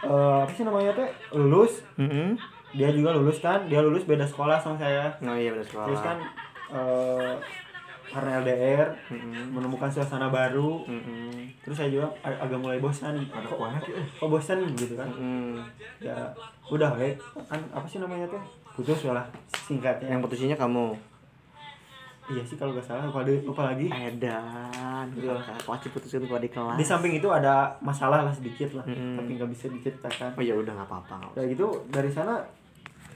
eh, 0.00 0.38
apa 0.40 0.50
sih 0.50 0.62
namanya 0.62 0.92
teh 0.92 1.06
lulus 1.32 1.84
Heeh. 1.94 2.32
dia 2.70 2.88
juga 2.90 3.12
lulus 3.12 3.38
kan 3.38 3.64
dia 3.64 3.78
lulus 3.78 4.04
beda 4.04 4.22
sekolah 4.22 4.56
sama 4.56 4.76
saya 4.76 5.08
Oh 5.20 5.32
iya 5.32 5.50
benar 5.50 5.64
sekolah. 5.64 5.86
terus 5.86 6.00
kan 6.00 6.16
eh, 6.70 7.32
karena 8.08 8.40
LDR 8.40 8.88
Mm-mm. 9.10 9.52
menemukan 9.52 9.84
suasana 9.86 10.28
baru 10.28 10.80
Mm-mm. 10.82 11.44
terus 11.60 11.76
saya 11.76 11.88
juga 11.90 12.08
ag- 12.22 12.40
agak 12.40 12.56
mulai 12.56 12.78
bosan 12.78 13.20
kok, 13.20 13.60
kok 14.16 14.26
bosan 14.26 14.64
gitu 14.72 14.94
kan 14.94 15.04
Mm-mm. 15.06 15.60
ya 15.98 16.16
udah 16.66 16.88
kan 17.44 17.60
apa 17.68 17.84
sih 17.84 17.98
namanya 17.98 18.24
teh 18.26 18.40
putus 18.72 19.04
lah 19.06 19.26
singkatnya 19.50 20.08
Yang 20.08 20.22
putusinnya 20.24 20.54
kamu. 20.54 20.94
Iya 22.28 22.42
sih 22.42 22.54
kalau 22.54 22.72
nggak 22.72 22.84
salah 22.84 23.04
lupa, 23.04 23.24
lupa 23.24 23.62
lagi 23.66 23.88
Edan. 23.88 25.06
Kelas 25.58 25.80
diputusin 25.80 26.24
gua 26.24 26.36
di 26.36 26.48
kelas. 26.48 26.76
di 26.76 26.84
samping 26.84 27.12
itu 27.14 27.28
ada 27.28 27.72
masalah 27.80 28.20
lah 28.20 28.32
sedikit 28.32 28.72
lah 28.74 28.84
Mm-mm. 28.84 29.16
tapi 29.16 29.30
nggak 29.34 29.48
bisa 29.48 29.66
diceritakan 29.68 30.36
Oh 30.36 30.42
ya 30.42 30.52
udah 30.52 30.72
nggak 30.74 30.88
apa-apa. 30.88 31.16
udah 31.32 31.44
gitu 31.46 31.66
dari 31.88 32.08
sana 32.08 32.36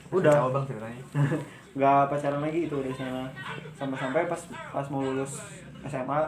udah 0.09 0.33
Tahu 0.35 0.49
bang 0.51 0.63
ceritanya. 0.65 1.03
nggak 1.73 2.01
pacaran 2.07 2.39
lagi 2.39 2.59
itu 2.63 2.75
dari 2.75 2.93
sana 2.93 3.25
sampai 3.73 3.97
sampai 3.97 4.21
pas 4.25 4.41
pas 4.69 4.85
mau 4.87 5.01
lulus 5.01 5.41
SMA 5.83 6.19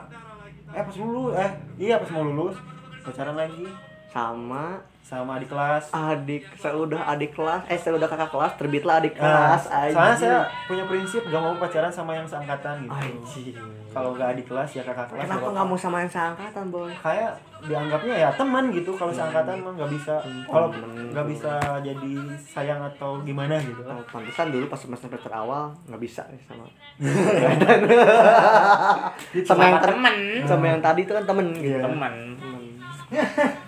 eh 0.72 0.82
pas 0.82 0.96
mau 0.96 1.08
lulus 1.08 1.34
eh 1.36 1.52
iya 1.80 1.96
pas 1.98 2.10
mau 2.12 2.24
lulus 2.24 2.58
pacaran 3.02 3.34
lagi 3.36 3.66
Sama 4.10 4.80
sama 5.06 5.38
di 5.38 5.46
kelas. 5.46 5.94
Adik, 5.94 6.50
saya 6.58 6.74
udah 6.74 7.06
adik 7.08 7.32
kelas, 7.32 7.62
eh 7.70 7.78
saya 7.78 7.94
udah 7.94 8.10
kakak 8.10 8.28
kelas, 8.28 8.52
terbitlah 8.58 8.98
adik 8.98 9.14
Nah, 9.14 9.54
kelas. 9.54 9.62
soalnya 9.64 10.02
anjing. 10.02 10.18
saya 10.18 10.38
punya 10.66 10.84
prinsip 10.84 11.22
gak 11.24 11.38
mau 11.38 11.54
pacaran 11.56 11.88
sama 11.88 12.12
yang 12.12 12.26
seangkatan 12.26 12.90
gitu. 13.30 13.62
Kalau 13.94 14.12
gak 14.12 14.34
adik 14.34 14.50
kelas 14.50 14.72
ya 14.72 14.82
kakak 14.82 15.08
kelas 15.08 15.24
Kenapa 15.24 15.40
gak 15.40 15.52
nggak 15.54 15.66
mau 15.70 15.78
sama 15.78 16.02
yang 16.02 16.10
seangkatan 16.10 16.68
boy? 16.68 16.90
kayak 16.98 17.32
dianggapnya 17.62 18.16
ya 18.20 18.30
teman 18.34 18.70
gitu 18.70 18.92
kalau 18.92 19.10
seangkatan 19.10 19.58
mah 19.60 19.74
nggak 19.74 19.90
bisa. 19.90 20.14
Kalau 20.44 20.68
nggak 21.14 21.28
bisa 21.28 21.52
jadi 21.80 22.14
sayang 22.42 22.82
atau 22.84 23.22
gimana 23.22 23.56
gitu. 23.58 23.80
Oh, 23.82 24.02
pantesan 24.10 24.50
dulu 24.50 24.66
pas 24.66 24.76
semester 24.76 25.08
semester 25.08 25.32
awal 25.32 25.72
nggak 25.86 26.02
bisa 26.02 26.26
nih 26.28 26.42
sama 26.44 26.66
sama 29.46 29.62
yang 29.64 29.80
temen. 29.80 30.16
sama 30.44 30.64
yang 30.68 30.80
tadi 30.82 31.00
itu 31.04 31.14
kan 31.14 31.24
temen 31.24 31.46
gitu. 31.54 31.72
Iya. 31.72 31.80
teman 31.86 32.14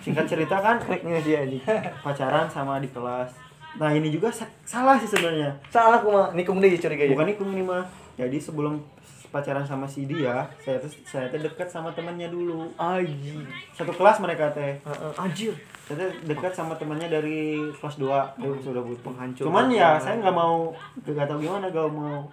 singkat 0.02 0.26
cerita 0.26 0.58
kan 0.58 0.76
Kreknya 0.78 1.18
sih 1.22 1.34
anjing 1.34 1.62
pacaran 2.02 2.46
sama 2.50 2.82
di 2.82 2.88
kelas. 2.90 3.30
Nah 3.78 3.94
ini 3.94 4.10
juga 4.10 4.32
sa- 4.32 4.50
salah 4.64 4.98
sih 4.98 5.06
sebenarnya. 5.06 5.54
Salah 5.70 6.02
aku 6.02 6.08
mah 6.10 6.26
nikung 6.34 6.58
deh 6.58 6.72
curiga 6.74 7.04
ya? 7.06 7.12
Bukan 7.14 7.28
nikung 7.28 7.50
ini 7.54 7.62
mah 7.62 7.86
jadi 8.18 8.34
sebelum 8.40 8.82
pacaran 9.28 9.60
sama 9.60 9.84
si 9.84 10.08
dia 10.08 10.48
saya 10.64 10.80
tuh 10.80 10.88
saya 11.04 11.28
tuh 11.28 11.38
dekat 11.44 11.68
sama 11.68 11.92
temannya 11.92 12.32
dulu. 12.32 12.72
Anjing. 12.80 13.44
Satu 13.76 13.92
kelas 13.92 14.18
mereka 14.24 14.50
teh. 14.56 14.80
Heeh, 14.80 15.12
anjir. 15.20 15.52
Saya 15.84 16.08
dekat 16.24 16.52
sama 16.52 16.76
temannya 16.76 17.08
dari 17.08 17.60
kelas 17.76 17.96
2 18.00 18.08
dia 18.40 18.50
sudah 18.60 18.82
butuh 18.84 19.04
Penghancur. 19.04 19.44
Cuman 19.48 19.68
ya 19.72 20.00
saya 20.00 20.20
nggak 20.20 20.36
mau 20.36 20.72
nggak 21.04 21.28
tahu 21.28 21.38
gimana 21.44 21.68
gak 21.68 21.88
mau 21.92 22.24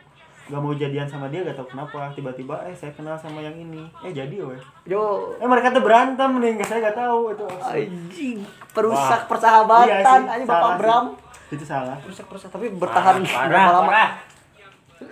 gak 0.45 0.61
mau 0.61 0.73
jadian 0.77 1.09
sama 1.09 1.31
dia 1.33 1.41
gak 1.41 1.57
tahu 1.57 1.73
kenapa. 1.73 2.13
Tiba-tiba 2.13 2.55
eh 2.69 2.75
saya 2.77 2.93
kenal 2.93 3.17
sama 3.17 3.41
yang 3.41 3.57
ini. 3.57 3.89
Eh 4.05 4.13
jadi 4.13 4.35
weh. 4.45 4.61
Yo. 4.85 5.33
Eh 5.41 5.47
mereka 5.49 5.73
tuh 5.73 5.81
berantem 5.81 6.29
nih 6.37 6.61
nggak 6.61 6.67
saya 6.69 6.79
nggak 6.85 6.97
tahu 6.97 7.19
itu. 7.33 7.45
Anjing 7.63 8.37
perusak 8.75 9.21
Wah. 9.25 9.29
persahabatan. 9.29 10.19
Iya 10.21 10.29
anjing 10.29 10.49
bapak 10.49 10.69
sih. 10.69 10.79
Bram. 10.83 11.05
Itu 11.53 11.65
salah. 11.65 11.97
Perusak 12.01 12.25
perusak 12.29 12.49
tapi 12.53 12.69
bertahan 12.73 13.21
berapa 13.23 13.71
lama? 13.81 13.89
parah 13.89 14.34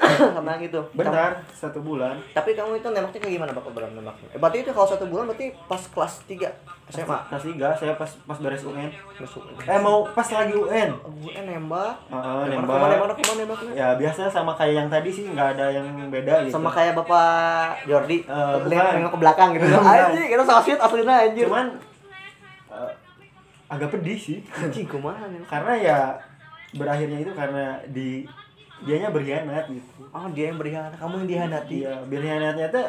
sama 0.36 0.58
yang 0.58 0.64
itu 0.70 0.80
bentar 0.94 1.42
satu 1.54 1.80
bulan. 1.80 2.18
Tapi 2.34 2.54
kamu 2.58 2.80
itu 2.80 2.88
nembaknya 2.90 3.20
kayak 3.22 3.34
gimana 3.40 3.52
bapak 3.54 3.72
Bram 3.72 3.92
nembaknya. 3.94 4.28
Eh, 4.34 4.40
berarti 4.40 4.58
itu 4.66 4.72
kalau 4.74 4.88
satu 4.88 5.06
bulan 5.08 5.30
berarti 5.30 5.54
pas 5.70 5.82
kelas 5.82 6.14
3 6.28 6.74
SMA 6.94 7.18
kelas 7.32 7.44
tiga 7.48 7.70
saya 7.80 7.96
pas 7.96 8.12
pas 8.28 8.38
beres 8.44 8.60
UN 8.68 8.92
eh 9.64 9.80
mau 9.80 10.04
pas 10.12 10.28
lagi 10.28 10.52
UN 10.52 10.90
gue 10.92 11.34
nembak. 11.42 11.96
Heeh, 12.12 12.44
nembak 12.52 12.76
ke 12.76 12.82
mana 12.84 12.94
nembak 13.00 13.18
ke 13.18 13.24
mana 13.24 13.40
nembaknya 13.48 13.72
ya 13.72 13.88
biasa 13.96 14.22
sama 14.28 14.52
kayak 14.54 14.74
yang 14.84 14.88
tadi 14.92 15.10
sih 15.10 15.26
nggak 15.32 15.58
ada 15.58 15.66
yang 15.72 15.88
beda 16.12 16.44
gitu. 16.44 16.54
Sama 16.60 16.70
kayak 16.70 16.94
bapak 17.00 17.88
Jordi 17.88 18.28
Eh, 18.28 18.56
lihat 18.68 19.00
nengok 19.00 19.16
ke 19.16 19.20
belakang 19.20 19.50
gitu. 19.56 19.66
Anjing 19.80 20.28
kita 20.28 20.44
so 20.44 20.54
sweet 20.60 20.80
aslinya 20.80 21.16
anjir. 21.24 21.46
Cuman 21.48 21.68
eh, 22.70 22.92
agak 23.72 23.90
pedih 23.96 24.18
sih. 24.20 24.40
Anjing 24.52 24.86
kumaha 24.86 25.26
karena 25.48 25.74
ya 25.80 26.00
berakhirnya 26.76 27.18
itu 27.24 27.32
karena 27.32 27.80
di 27.90 28.28
dianya 28.84 29.10
berkhianat 29.10 29.66
gitu. 29.72 30.04
Oh 30.12 30.28
dia 30.36 30.52
yang 30.52 30.60
berkhianat. 30.60 30.94
Kamu 31.00 31.24
yang 31.24 31.28
dihianati 31.28 31.78
iya 31.88 31.96
berkhianatnya 32.04 32.68
tuh 32.70 32.86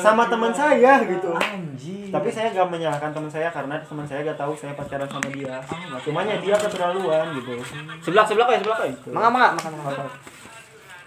sama 0.00 0.26
teman 0.26 0.50
saya 0.50 1.04
gitu. 1.04 1.30
Anjing. 1.36 2.08
Tapi 2.08 2.28
saya 2.32 2.50
gak 2.50 2.68
menyalahkan 2.72 3.12
teman 3.12 3.30
saya 3.30 3.48
karena 3.52 3.76
teman 3.84 4.06
saya 4.08 4.20
gak 4.24 4.38
tahu 4.40 4.52
saya 4.56 4.72
pacaran 4.72 5.06
sama 5.06 5.28
dia. 5.30 5.60
Cuman 6.02 6.24
ya 6.24 6.36
dia 6.40 6.56
keterlaluan 6.56 7.36
gitu. 7.36 7.60
Sebelah 8.00 8.24
sebelah 8.24 8.46
kayak 8.48 8.60
sebelah 8.64 8.78
kayak 8.80 8.94
mangga 9.12 9.30
mangga 9.30 9.48
makan 9.60 9.72
makan 9.84 10.08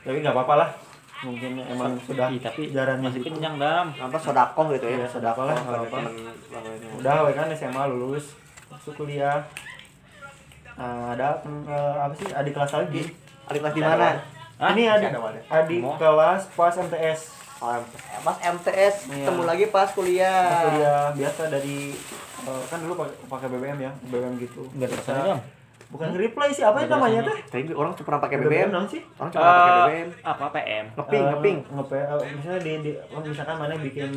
tapi 0.07 0.23
nggak 0.23 0.35
apa-apa 0.39 0.55
lah. 0.63 0.69
Mungkin 1.17 1.59
emang 1.67 1.99
sudah 1.99 2.31
Ih, 2.31 2.39
tapi 2.39 2.71
jarannya 2.71 3.11
masih 3.11 3.19
gitu. 3.25 3.35
kenyang 3.35 3.59
dam. 3.59 3.91
Apa 3.91 4.15
sodakoh 4.15 4.71
gitu 4.71 4.87
ya? 4.87 5.03
Iya, 5.03 5.07
sodakoh 5.09 5.43
lah, 5.43 5.57
apa-apa. 5.59 5.97
temen 5.99 6.15
bapaknya. 6.47 6.87
udah 6.95 7.33
kan 7.35 7.47
SMA 7.51 7.83
lulus 7.91 8.39
masuk 8.71 9.03
kuliah. 9.03 9.43
Nah, 10.79 11.11
ada 11.17 11.43
eh, 11.43 11.95
apa 11.99 12.13
sih? 12.15 12.29
Adik 12.31 12.55
kelas 12.55 12.71
lagi 12.71 13.26
adik 13.47 13.59
kelas 13.61 13.73
di 13.73 13.81
mana? 13.81 14.07
Hah? 14.57 14.69
ini 14.73 14.83
adik 14.85 15.07
Ada 15.07 15.19
wadah. 15.19 15.41
adik 15.53 15.81
kelas 15.95 16.41
pas 16.51 16.73
MTS 16.75 17.21
Oh, 17.57 17.73
pas 18.21 18.37
MTS 18.37 19.09
Iya. 19.09 19.25
ketemu 19.25 19.41
lagi 19.43 19.65
pas 19.67 19.89
kuliah. 19.89 20.45
Pas 20.45 20.61
kuliah 20.67 21.03
biasa 21.11 21.41
dari 21.49 21.89
eh, 22.39 22.63
kan 22.69 22.77
dulu 22.77 22.93
pakai 23.25 23.47
BBM 23.49 23.77
ya 23.79 23.91
BBM 24.05 24.37
gitu. 24.37 24.61
Nggak 24.71 24.93
Biasa- 24.93 25.17
terasa 25.17 25.41
bukan 25.87 26.09
reply 26.13 26.51
sih 26.51 26.61
apa 26.61 26.77
ya 26.77 26.87
namanya 26.87 27.23
teh? 27.23 27.37
Tapi 27.47 27.71
orang 27.71 27.95
cuma 27.95 28.05
pernah 28.05 28.21
pakai 28.21 28.37
BBM 28.37 28.69
non 28.69 28.85
sih. 28.85 29.01
Orang 29.15 29.31
cuma 29.31 29.41
pernah 29.41 29.57
pakai 29.57 29.73
Eh, 29.73 29.81
BBM 29.81 30.09
apa 30.21 30.45
PM 30.51 30.85
ngeping 30.93 31.17
Eh, 31.17 31.29
ngeping. 31.31 31.57
ngepe 31.71 31.97
eh, 31.97 32.31
misalnya 32.35 32.59
di, 32.59 32.71
di 32.77 32.91
oh, 32.93 33.21
misalkan 33.23 33.55
mana 33.57 33.73
bikin 33.75 34.09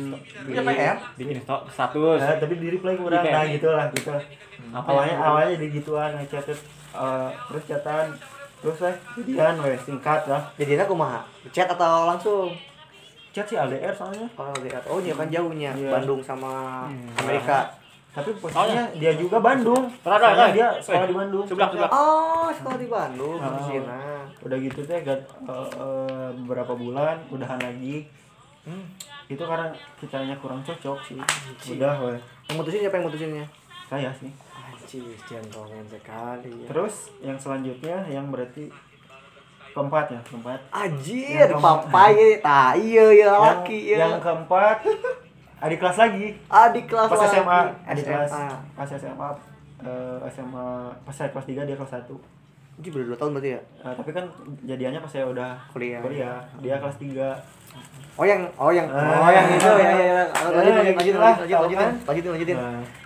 Iya, 0.43 0.61
PM. 0.61 0.97
bikin 1.17 1.35
status. 1.41 2.19
Nah, 2.19 2.37
tapi 2.37 2.53
di 2.55 2.67
reply 2.69 2.93
kurang. 2.93 3.23
Di 3.23 3.31
nah 3.31 3.43
gitu 3.47 3.67
lah 3.67 3.85
gitu. 3.89 4.11
Apa 4.69 4.85
awalnya 4.87 5.15
ya? 5.15 5.23
awalnya 5.23 5.55
di 5.57 5.67
gituan 5.71 6.13
ngechat 6.13 6.45
eh, 6.45 7.29
terus 7.49 7.63
chatan 7.65 8.05
terus 8.61 8.77
lah 8.79 8.93
jadian 9.15 9.55
weh 9.59 9.73
singkat 9.75 10.21
lah 10.25 10.41
jadinya 10.55 10.85
kumaha 10.85 11.19
chat 11.49 11.65
atau 11.67 12.05
langsung? 12.05 12.53
Chat 13.31 13.43
sih 13.43 13.55
LDR 13.55 13.89
soalnya. 13.91 14.27
Oh 14.35 14.51
lihat 14.59 14.83
oh 14.85 14.99
dia 14.99 15.11
kan 15.11 15.25
jauhnya 15.25 15.71
Iya. 15.71 15.87
Bandung 15.89 16.19
sama 16.19 16.83
Hmm. 16.85 17.07
Amerika. 17.17 17.63
Tapi 18.11 18.27
posisinya 18.35 18.91
dia 18.93 19.15
juga 19.15 19.39
Bandung. 19.39 19.87
Pernah 19.97 20.19
ada, 20.19 20.27
Soalnya 20.27 20.45
eh? 20.45 20.53
dia 20.53 20.67
sekolah 20.77 20.99
Eh, 20.99 21.07
di 21.07 21.15
Bandung. 21.15 21.45
sebelah, 21.45 21.69
sebelah. 21.71 21.89
oh 21.89 22.49
sekolah 22.51 22.75
di 22.75 22.87
Bandung 22.87 23.39
Ah. 23.39 23.49
di 23.49 23.61
Cina 23.65 23.99
udah 24.41 24.57
gitu 24.59 24.79
teh 24.83 24.97
gak, 24.99 25.15
eh, 25.47 25.67
eh, 25.71 26.29
beberapa 26.37 26.73
bulan 26.73 27.15
udahan 27.27 27.57
lagi. 27.57 28.03
Hmm. 28.61 28.85
itu 29.25 29.39
karena 29.39 29.71
kitanya 29.95 30.35
kurang 30.35 30.59
cocok 30.61 30.99
sih. 31.01 31.17
Udah 31.71 31.95
weh. 32.03 32.19
Yang 32.45 32.55
mutusin 32.57 32.79
siapa 32.83 32.95
yang 32.95 33.07
mutusinnya? 33.07 33.45
Saya 33.87 34.11
sih 34.13 34.27
anjir 34.91 35.15
gentleman 35.23 35.85
sekali 35.87 36.51
ya. 36.51 36.67
terus 36.67 36.95
yang 37.23 37.39
selanjutnya 37.39 38.03
yang 38.05 38.27
berarti 38.27 38.67
keempat 39.71 40.11
ya 40.11 40.19
keempat 40.27 40.59
Anjir, 40.67 41.47
Yang 41.47 41.63
papai, 41.63 42.43
tah 42.43 42.75
iya 42.75 43.07
ya 43.07 43.23
yang, 43.23 43.39
laki 43.39 43.79
ya. 43.87 43.97
yang 44.03 44.19
keempat 44.19 44.83
adik 45.61 45.79
kelas 45.79 45.95
lagi 45.95 46.35
adik 46.43 46.85
kelas 46.91 47.07
pas 47.07 47.15
lagi. 47.17 47.31
SMA 47.31 47.59
Adik 47.87 48.03
kelas 48.03 48.27
SMA. 48.27 48.51
pas 48.75 48.89
SMA 48.91 49.29
eh, 49.79 50.17
SMA 50.27 50.67
pas 51.07 51.15
saya 51.15 51.31
kelas 51.31 51.47
3 51.47 51.63
dia 51.63 51.77
kelas 51.79 51.93
1 52.03 52.11
Anjir, 52.75 52.91
baru 52.91 53.15
2 53.15 53.15
tahun 53.15 53.31
berarti 53.31 53.49
ya? 53.49 53.61
tapi 53.95 54.11
kan 54.11 54.25
jadiannya 54.61 54.99
pas 54.99 55.07
saya 55.09 55.25
udah 55.25 55.51
Kuliah. 55.71 56.03
kuliah 56.03 56.37
dia 56.59 56.75
kelas 56.75 56.97
3 56.99 57.15
Oh 58.21 58.25
yang 58.27 58.41
oh 58.53 58.69
yang 58.69 58.85
Ah. 58.85 59.17
oh 59.17 59.31
yang 59.33 59.45
itu 59.49 59.65
ya 59.65 59.89
ya 59.89 60.05
ya. 60.05 60.23
Lanjut 60.29 60.53
lanjut 60.53 60.73
lanjut 60.77 60.93
lanjut 60.93 61.15
lah, 61.17 61.33
lanjut 61.35 61.57
lanjutin 61.57 61.89
lanjutin 62.05 62.31
lanjutin. 62.31 62.57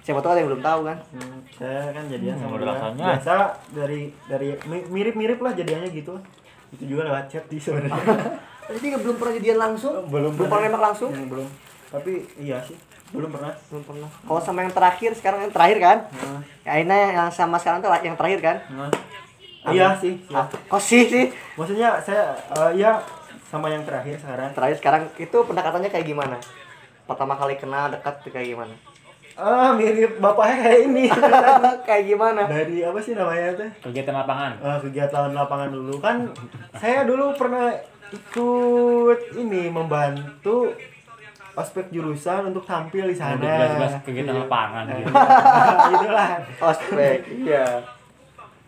Siapa 0.03 0.19
tahu 0.19 0.31
ada 0.35 0.39
yang 0.39 0.49
belum 0.51 0.61
tahu 0.61 0.79
kan? 0.83 0.97
hmm, 1.09 1.37
saya 1.49 1.79
kan 1.89 2.03
jadian 2.05 2.35
Hmm, 2.35 2.41
sama 2.41 2.53
udah 2.53 2.61
dia 2.61 2.73
rasanya. 2.75 3.05
biasa 3.09 3.33
dari 3.71 4.01
dari 4.27 4.47
mi- 4.65 4.87
mirip-mirip 4.91 5.39
lah 5.39 5.55
jadiannya 5.55 5.89
gitu 5.89 6.13
itu 6.69 6.83
juga 6.85 7.07
lewat 7.07 7.25
chat 7.25 7.47
sih 7.47 7.57
sebenarnya 7.57 7.95
dia 8.83 8.97
belum 8.97 9.15
pernah 9.15 9.33
jadian 9.33 9.57
langsung? 9.57 9.93
belum 10.05 10.35
Belum 10.35 10.49
pernah 10.51 10.67
nembak 10.67 10.83
langsung? 10.83 11.09
Hmm, 11.09 11.25
belum 11.25 11.47
tapi 11.87 12.11
iya 12.35 12.59
sih 12.59 12.75
belum 13.07 13.31
pernah 13.31 13.55
Belum 13.71 13.83
pernah. 13.85 14.09
Kalau 14.19 14.41
sama 14.43 14.59
yang 14.61 14.73
terakhir 14.73 15.15
sekarang 15.15 15.39
yang 15.41 15.53
terakhir 15.53 15.77
kan? 15.79 15.97
Nah, 16.11 16.39
Ya 16.65 16.73
ini 16.75 16.91
yang 17.15 17.31
sama 17.31 17.55
sekarang 17.55 17.79
tuh 17.79 17.87
yang 17.95 18.17
terakhir 18.19 18.39
kan? 18.43 18.57
nah. 18.67 18.91
iya 19.65 19.95
sih 19.95 20.19
iya. 20.21 20.37
Ah, 20.37 20.45
Kok 20.67 20.77
sih 20.77 21.07
sih? 21.07 21.25
maksudnya 21.55 21.97
saya 21.97 22.35
iya 22.69 22.99
sama 23.45 23.67
yang 23.67 23.81
terakhir 23.81 24.17
sekarang 24.17 24.49
Terakhir 24.51 24.77
sekarang 24.77 25.03
itu 25.15 25.38
pendekatannya 25.39 25.88
kayak 25.88 26.05
gimana? 26.05 26.38
Pertama 27.03 27.34
kali 27.34 27.55
kenal 27.55 27.89
dekat 27.89 28.22
kayak 28.27 28.49
gimana? 28.51 28.76
ah 29.35 29.76
mirip 29.76 30.15
bapaknya 30.17 30.63
kayak 30.63 30.80
ini 30.85 31.03
kayak 31.88 32.03
gimana? 32.07 32.47
dari 32.47 32.80
apa 32.81 32.95
sih 32.97 33.11
namanya 33.11 33.51
teh 33.53 33.69
kegiatan 33.81 34.15
lapangan 34.15 34.55
Eh, 34.57 34.77
kegiatan 34.80 35.27
lapangan 35.30 35.69
dulu 35.69 35.99
kan 35.99 36.31
saya 36.73 37.03
dulu 37.03 37.35
pernah 37.35 37.67
ikut 38.07 39.19
ini 39.35 39.67
membantu 39.67 40.72
ospek 41.51 41.91
jurusan 41.91 42.47
untuk 42.47 42.63
tampil 42.63 43.05
di 43.05 43.15
sana 43.15 43.35
jelas-jelas 43.35 43.99
kegiatan 44.01 44.31
Iya. 44.31 44.41
lapangan 44.41 44.84
gitu 44.93 45.11
itulah 45.93 46.27
Ospek. 46.63 47.17
Iya. 47.38 47.67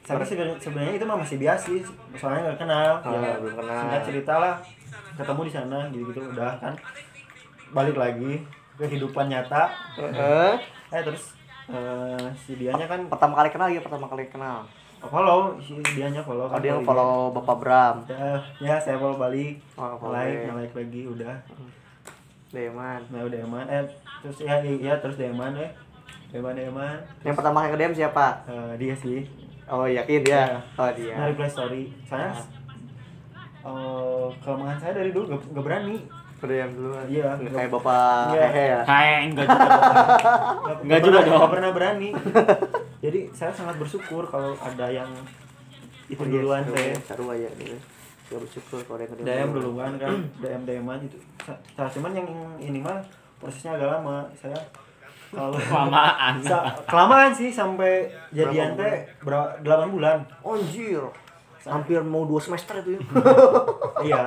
Tapi 0.08 0.24
sebenarnya 0.58 0.94
itu 0.94 1.04
mah 1.04 1.18
masih 1.18 1.38
biasa 1.38 1.64
sih 1.66 1.82
soalnya 2.14 2.42
nggak 2.48 2.60
kenal 2.60 2.92
Oh, 3.02 3.12
ya 3.14 3.36
belum 3.36 3.54
kenal. 3.58 3.78
singkat 3.78 4.02
cerita 4.04 4.34
lah 4.38 4.56
ketemu 5.14 5.42
di 5.42 5.52
sana 5.52 5.80
gitu 5.90 6.08
gitu 6.08 6.20
udah 6.30 6.54
kan 6.58 6.74
balik 7.70 7.96
lagi 7.96 8.40
ke 8.74 8.86
kehidupan 8.86 9.28
nyata 9.28 9.68
Heeh. 9.96 10.54
eh 10.90 11.02
terus 11.02 11.36
eh, 11.68 12.26
si 12.38 12.56
dianya 12.56 12.86
kan 12.86 13.04
Pertama 13.06 13.36
kali 13.36 13.50
kenal 13.50 13.68
ya 13.68 13.80
pertama 13.80 14.06
kali 14.06 14.24
kenal. 14.26 14.64
follow 15.00 15.58
si 15.58 15.76
dianya 15.90 16.22
follow 16.22 16.46
Oh 16.46 16.50
kan 16.50 16.60
dia 16.60 16.72
follow 16.72 16.88
follow 16.88 17.14
Bapak 17.34 17.58
Bram. 17.60 17.96
ya 18.08 18.34
ya 18.58 18.76
saya 18.78 18.96
follow 18.96 19.16
balik 19.16 19.60
Oh, 19.76 19.94
follow 19.98 20.16
like 20.16 20.48
like 20.48 20.74
lagi 20.74 21.04
udah 21.06 21.36
Deman. 22.48 23.04
nah 23.10 23.22
udah 23.22 23.40
eman 23.42 23.66
eh 23.68 23.84
terus 24.22 24.40
ya 24.40 24.56
iya 24.62 24.96
terus 24.96 25.16
deman 25.16 25.52
ya 25.52 25.68
deman 26.30 26.54
deman 26.54 26.96
Yang 27.22 27.36
pertama 27.36 27.58
kali 27.62 27.72
nge-DM 27.74 27.94
siapa? 27.98 28.26
Eh, 28.46 28.74
dia 28.80 28.96
sih 28.96 29.20
Oh 29.68 29.84
yakin 29.84 30.22
dia. 30.22 30.34
Iya. 30.34 30.46
Oh 30.74 30.90
dia. 30.92 31.14
nah 31.14 31.26
reply 31.28 31.48
story 31.48 31.84
saya 32.04 32.32
eh 33.60 34.26
kelemahan 34.40 34.78
saya 34.78 34.94
dari 34.96 35.12
dulu 35.12 35.28
gak, 35.30 35.42
gak 35.52 35.66
berani 35.66 35.98
Udah 36.38 36.54
yang 36.56 36.70
duluan. 36.72 37.06
Iya. 37.08 37.30
Nggak 37.36 37.50
Kayak 37.52 37.72
Bapak 37.74 38.26
Iya. 38.30 38.46
Hehe 38.48 38.64
ya. 38.70 38.80
Hai, 38.86 39.10
enggak 39.26 39.46
juga. 39.46 39.58
dong. 39.58 39.82
Nggak- 39.82 40.06
Nggak 40.62 40.78
nggak 40.80 41.00
juga 41.00 41.10
pernah- 41.12 41.26
dong. 41.26 41.38
nggak 41.38 41.52
pernah 41.52 41.72
berani 41.74 42.10
jadi 43.04 43.20
saya 43.32 43.52
sangat 43.52 43.76
bersyukur 43.76 44.24
kalau 44.26 44.52
ada 44.56 44.86
yang 44.88 45.10
itu 46.08 46.16
Oh, 46.16 46.24
iya, 46.24 46.34
duluan 46.34 46.62
saya 46.64 46.88
ya, 46.88 46.98
Seru 47.04 47.26
aja 47.28 47.50
gitu. 47.52 47.76
Gak 48.28 48.40
bersyukur 48.40 48.80
kalau 48.82 48.98
yang 48.98 49.12
nge-DM 49.12 49.28
DM 49.28 49.50
duluan 49.52 49.92
kan 49.98 50.14
DM 50.42 50.62
DMan 50.64 51.00
itu 51.02 51.18
Sa- 51.42 51.60
sa- 51.74 51.90
cuman 51.90 52.12
yang 52.14 52.28
ini 52.58 52.78
mah 52.78 53.02
prosesnya 53.38 53.74
agak 53.74 53.90
lama 53.92 54.24
saya 54.34 54.56
kalau 55.38 55.54
Kelamaan. 55.56 56.34
Sa- 56.42 56.66
kelamaan 56.84 57.30
sih 57.30 57.50
sampai 57.50 58.10
jadian 58.32 58.74
teh 58.74 59.06
berapa 59.22 59.62
delapan 59.62 59.88
bulan 59.88 60.18
Anjir. 60.42 61.06
Hampir 61.62 62.00
mau 62.02 62.24
dua 62.24 62.40
semester 62.40 62.80
itu 62.80 62.96
ya. 62.96 63.02
iya 64.08 64.22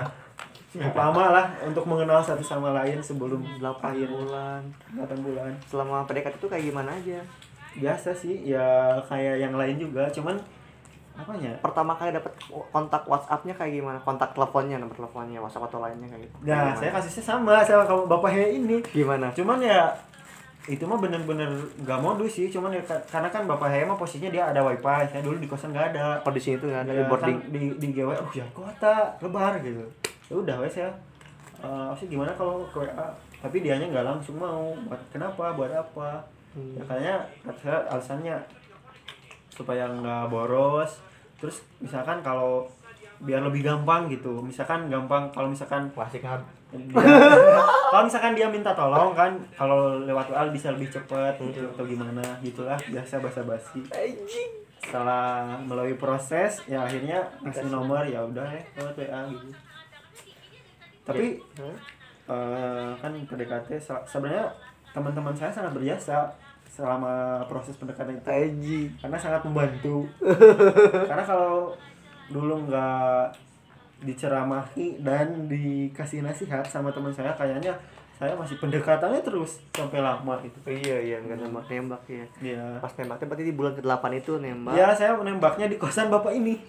cukup 0.70 0.94
lama 0.94 1.24
lah 1.32 1.46
untuk 1.60 1.82
mengenal 1.82 2.22
satu 2.22 2.40
sama 2.40 2.70
lain 2.72 3.00
sebelum 3.00 3.42
8 3.58 3.82
akhir 3.82 4.06
bulan. 4.06 4.62
delapan 4.88 5.18
bulan 5.18 5.50
Selama 5.66 6.06
PDKT 6.06 6.36
itu 6.36 6.46
kayak 6.46 6.64
gimana 6.64 6.90
aja? 6.92 7.18
biasa 7.72 8.10
sih 8.12 8.44
ya 8.44 8.66
kayak 9.04 9.40
yang 9.40 9.54
lain 9.54 9.78
juga 9.78 10.06
cuman 10.06 10.38
apanya 11.12 11.52
Pertama 11.58 11.92
kali 11.92 12.10
dapat 12.10 12.32
kontak 12.70 13.02
WhatsApp-nya 13.04 13.52
kayak 13.52 13.72
gimana? 13.74 13.98
Kontak 14.00 14.30
teleponnya, 14.30 14.76
nomor 14.76 14.94
teleponnya, 14.94 15.38
WhatsApp 15.38 15.66
atau 15.66 15.78
lainnya 15.78 16.06
kayak 16.06 16.22
gitu. 16.22 16.34
Nah, 16.42 16.54
Kayak 16.64 16.76
saya 16.76 16.90
kasusnya 16.92 17.24
sama 17.26 17.54
sama 17.60 17.84
kamu 17.84 18.02
bapak 18.06 18.30
Hea 18.30 18.48
ini. 18.54 18.76
gimana? 18.86 19.26
Cuman 19.30 19.58
ya 19.60 19.90
itu 20.70 20.86
mah 20.86 20.96
bener-bener 20.96 21.50
gak 21.82 21.98
modus 21.98 22.30
sih, 22.32 22.46
cuman 22.46 22.70
ya 22.70 22.78
ka- 22.80 23.02
karena 23.04 23.26
kan 23.26 23.42
bapak 23.42 23.66
Hea 23.66 23.82
mah 23.82 23.98
posisinya 23.98 24.30
dia 24.30 24.46
ada 24.46 24.62
wifi, 24.62 25.02
saya 25.04 25.18
dulu 25.18 25.36
di 25.36 25.50
kosan 25.50 25.74
gak 25.74 25.90
ada. 25.90 26.22
Oh 26.22 26.30
di 26.30 26.38
sini 26.38 26.56
tuh 26.56 26.70
nggak 26.70 26.86
ada 26.86 26.92
Ya, 26.94 27.04
boarding. 27.04 27.38
kan 27.42 27.50
di 27.50 27.60
di 27.74 27.86
GW, 27.90 28.10
oh 28.14 28.30
ya 28.30 28.46
kota, 28.54 29.10
lebar 29.18 29.58
gitu. 29.60 29.82
Ya 30.30 30.34
udah 30.36 30.56
wes 30.62 30.78
ya. 30.78 30.86
Eh 31.58 31.90
sih 31.92 32.06
gimana 32.06 32.30
kalau 32.32 32.62
ke 32.70 32.78
WA? 32.80 33.08
Tapi 33.42 33.56
dianya 33.60 33.90
nggak 33.90 34.06
langsung 34.06 34.38
mau. 34.38 34.70
Buat 34.86 35.02
kenapa? 35.10 35.52
Buat 35.52 35.74
apa? 35.74 36.22
Hmm. 36.54 36.78
Ya 36.78 36.82
kayaknya 36.86 37.16
saya 37.58 37.82
alasannya 37.90 38.36
supaya 39.50 39.90
nggak 39.90 40.30
boros. 40.30 41.02
Terus 41.36 41.60
misalkan 41.80 42.22
kalau 42.22 42.64
biar 43.18 43.42
lebih 43.42 43.60
gampang 43.60 44.06
gitu. 44.08 44.38
Misalkan 44.40 44.86
gampang 44.86 45.28
kalau 45.34 45.50
misalkan 45.50 45.90
kan. 45.92 46.40
Dia- 46.70 47.02
kalau 47.90 48.02
misalkan 48.04 48.32
dia 48.32 48.46
minta 48.46 48.70
tolong 48.70 49.10
kan 49.10 49.30
kalau 49.52 49.98
lewat 50.00 50.26
WA 50.28 50.42
bisa 50.48 50.70
lebih 50.70 50.86
cepet 50.88 51.34
gitu 51.40 51.66
atau 51.68 51.84
gimana 51.84 52.22
gitulah 52.40 52.78
biasa 52.80 53.18
basa-basi. 53.18 53.82
Setelah 54.80 55.58
melalui 55.60 55.94
proses 55.94 56.62
ya 56.64 56.82
akhirnya 56.82 57.20
kasih 57.42 57.68
nomor 57.68 58.02
ya 58.02 58.22
udah 58.22 58.46
ya 58.46 58.62
lewat 58.76 58.94
WA 58.96 59.20
gitu. 59.28 59.48
Tapi 61.02 61.26
eh, 62.26 62.90
kan 62.96 63.10
PDKT 63.12 63.68
se- 63.76 64.06
sebenarnya 64.06 64.46
teman-teman 64.90 65.34
saya 65.34 65.50
sangat 65.50 65.72
berjasa 65.72 66.30
selama 66.66 67.42
proses 67.44 67.74
pendekatan 67.74 68.14
itu. 68.16 68.24
Aji. 68.24 68.80
karena 68.96 69.18
sangat 69.18 69.42
membantu. 69.42 70.06
Karena 71.10 71.24
kalau 71.24 71.74
dulu 72.28 72.62
nggak 72.64 73.26
diceramahi 74.00 74.98
dan 74.98 75.46
dikasih 75.46 76.20
nasihat 76.20 76.64
sama 76.64 76.88
teman 76.88 77.10
saya 77.10 77.32
kayaknya 77.32 77.76
saya 78.12 78.34
masih 78.34 78.56
pendekatannya 78.56 79.20
terus 79.20 79.64
sampai 79.70 79.98
lama 79.98 80.36
itu 80.38 80.58
Iya 80.62 80.98
iya 81.00 81.16
nggak 81.18 81.38
nembak 81.38 81.64
nembak 81.66 82.02
ya. 82.04 82.24
ya 82.42 82.64
Pas 82.78 82.92
nembaknya 82.94 83.26
berarti 83.26 83.44
di 83.44 83.54
bulan 83.54 83.72
ke-8 83.74 84.02
itu 84.14 84.32
nembak. 84.36 84.72
ya 84.74 84.92
saya 84.92 85.12
menembaknya 85.14 85.66
di 85.66 85.76
kosan 85.76 86.08
bapak 86.08 86.32
ini 86.32 86.60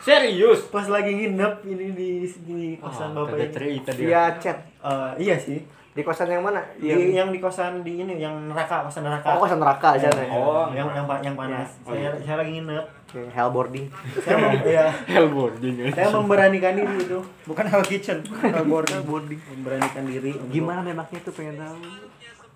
Serius? 0.00 0.64
pas 0.66 0.86
lagi 0.86 1.12
nginep 1.12 1.54
ini 1.66 1.86
di 1.90 2.10
di 2.40 2.60
kosan 2.76 3.12
Oh, 3.12 3.26
bapak 3.26 3.36
ini 3.38 3.50
cerita 3.50 3.90
dia. 3.92 4.06
Via 4.06 4.24
chat. 4.38 4.58
Eh, 4.80 5.12
iya 5.20 5.36
sih 5.36 5.60
Di 5.90 6.02
kosan 6.02 6.28
yang 6.28 6.40
mana? 6.40 6.62
di, 6.72 6.86
Yang 6.86 7.02
yang 7.12 7.28
di 7.28 7.38
kosan 7.38 7.82
di 7.82 7.98
ini 7.98 8.14
yang 8.16 8.46
neraka 8.46 8.86
kosan 8.86 9.02
neraka 9.02 9.26
Oh, 9.28 9.42
kosan 9.42 9.58
neraka 9.58 9.98
aja 9.98 10.06
nih. 10.08 10.28
Oh, 10.28 10.70
yang 10.70 10.86
yang 10.88 11.02
yang 11.20 11.34
panas 11.34 11.66
Oh, 11.82 11.90
saya 11.90 12.08
iya. 12.08 12.22
saya 12.22 12.36
lagi 12.38 12.52
nginep 12.56 12.84
Oke, 13.04 13.26
hellboarding. 13.28 13.86
saya 14.16 14.36
mem, 14.38 14.54
ya 14.78 14.86
Hellboarding. 15.04 15.74
saya 15.90 16.08
memberanikan 16.10 16.72
diri 16.72 16.94
itu 17.00 17.18
bukan 17.42 17.64
hell 17.66 17.82
kitchen 17.82 18.22
hellboarding 18.54 19.02
memberanikan 19.50 20.04
diri 20.04 20.30
untuk- 20.32 20.52
Gimana 20.52 20.80
nembaknya 20.80 21.18
tuh 21.20 21.34
pengen 21.34 21.58
tahu. 21.58 21.74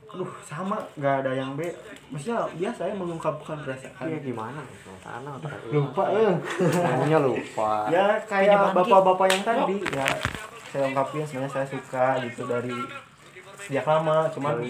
aduh 0.07 0.31
sama 0.41 0.79
nggak 0.95 1.27
ada 1.27 1.35
yang 1.35 1.59
be 1.59 1.75
maksudnya 2.07 2.47
biasa 2.55 2.87
ya 2.87 2.95
mengungkapkan 2.95 3.59
perasaan 3.59 4.07
Iya 4.07 4.19
gimana? 4.23 4.63
Sana 5.03 5.35
lupa 5.67 6.07
eh 6.09 6.31
Namanya 6.63 7.19
lupa. 7.19 7.91
ya 7.91 8.15
kayak 8.23 8.71
bapak-bapak 8.71 9.27
yang 9.29 9.43
tadi 9.43 9.83
ya 9.91 10.07
saya 10.65 10.87
ungkapin 10.87 11.27
sebenarnya 11.27 11.51
saya 11.53 11.67
suka 11.67 12.23
gitu 12.23 12.47
dari 12.47 12.71
sejak 13.65 13.85
lama 13.85 14.29
cuman 14.29 14.61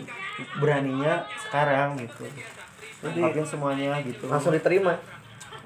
beraninya 0.58 1.26
sekarang 1.40 1.98
gitu. 1.98 2.24
Jadi- 3.02 3.20
ungkapin 3.20 3.44
semuanya 3.44 3.98
gitu. 4.00 4.24
Langsung 4.30 4.54
diterima. 4.54 4.94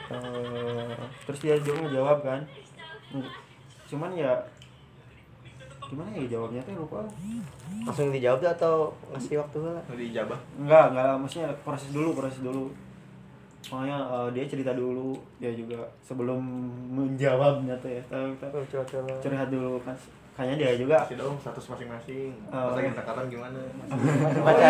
Eh, 0.08 0.96
terus 1.22 1.38
dia 1.38 1.54
juga 1.60 1.84
ngejawab 1.84 2.18
kan. 2.24 2.40
Cuman 3.86 4.10
ya 4.12 4.32
gimana 5.88 6.12
ya 6.12 6.26
jawabnya 6.28 6.60
tuh 6.64 6.74
lupa. 6.76 7.00
Langsung 7.84 8.12
dijawab 8.12 8.40
tuh 8.40 8.50
atau 8.52 8.74
ngasih 9.12 9.40
waktu 9.40 9.58
lah. 9.64 9.80
di 9.96 10.12
jabah 10.12 10.36
enggak 10.60 10.84
enggak 10.92 11.12
maksudnya 11.16 11.48
proses 11.64 11.88
dulu 11.92 12.12
proses 12.12 12.40
dulu. 12.44 12.68
Makanya 13.72 13.96
eh, 14.00 14.28
dia 14.36 14.44
cerita 14.44 14.72
dulu 14.72 15.16
dia 15.40 15.52
juga 15.52 15.80
sebelum 16.00 16.40
menjawabnya 16.92 17.76
tuh 17.80 17.88
ya. 17.92 18.02
Tahu- 18.08 18.36
tahu. 18.36 18.60
Oh, 18.60 18.64
curhat 19.20 19.48
dulu 19.48 19.80
kan 19.80 19.96
kayaknya 20.38 20.54
dia 20.56 20.70
juga 20.78 21.02
kasih 21.02 21.18
dong 21.18 21.34
status 21.36 21.66
masing-masing 21.66 22.30
Oh. 22.48 22.70
pas 22.70 22.78
lagi 22.78 22.88
pendekatan 22.88 23.24
gimana 23.26 23.58
Baca. 24.46 24.66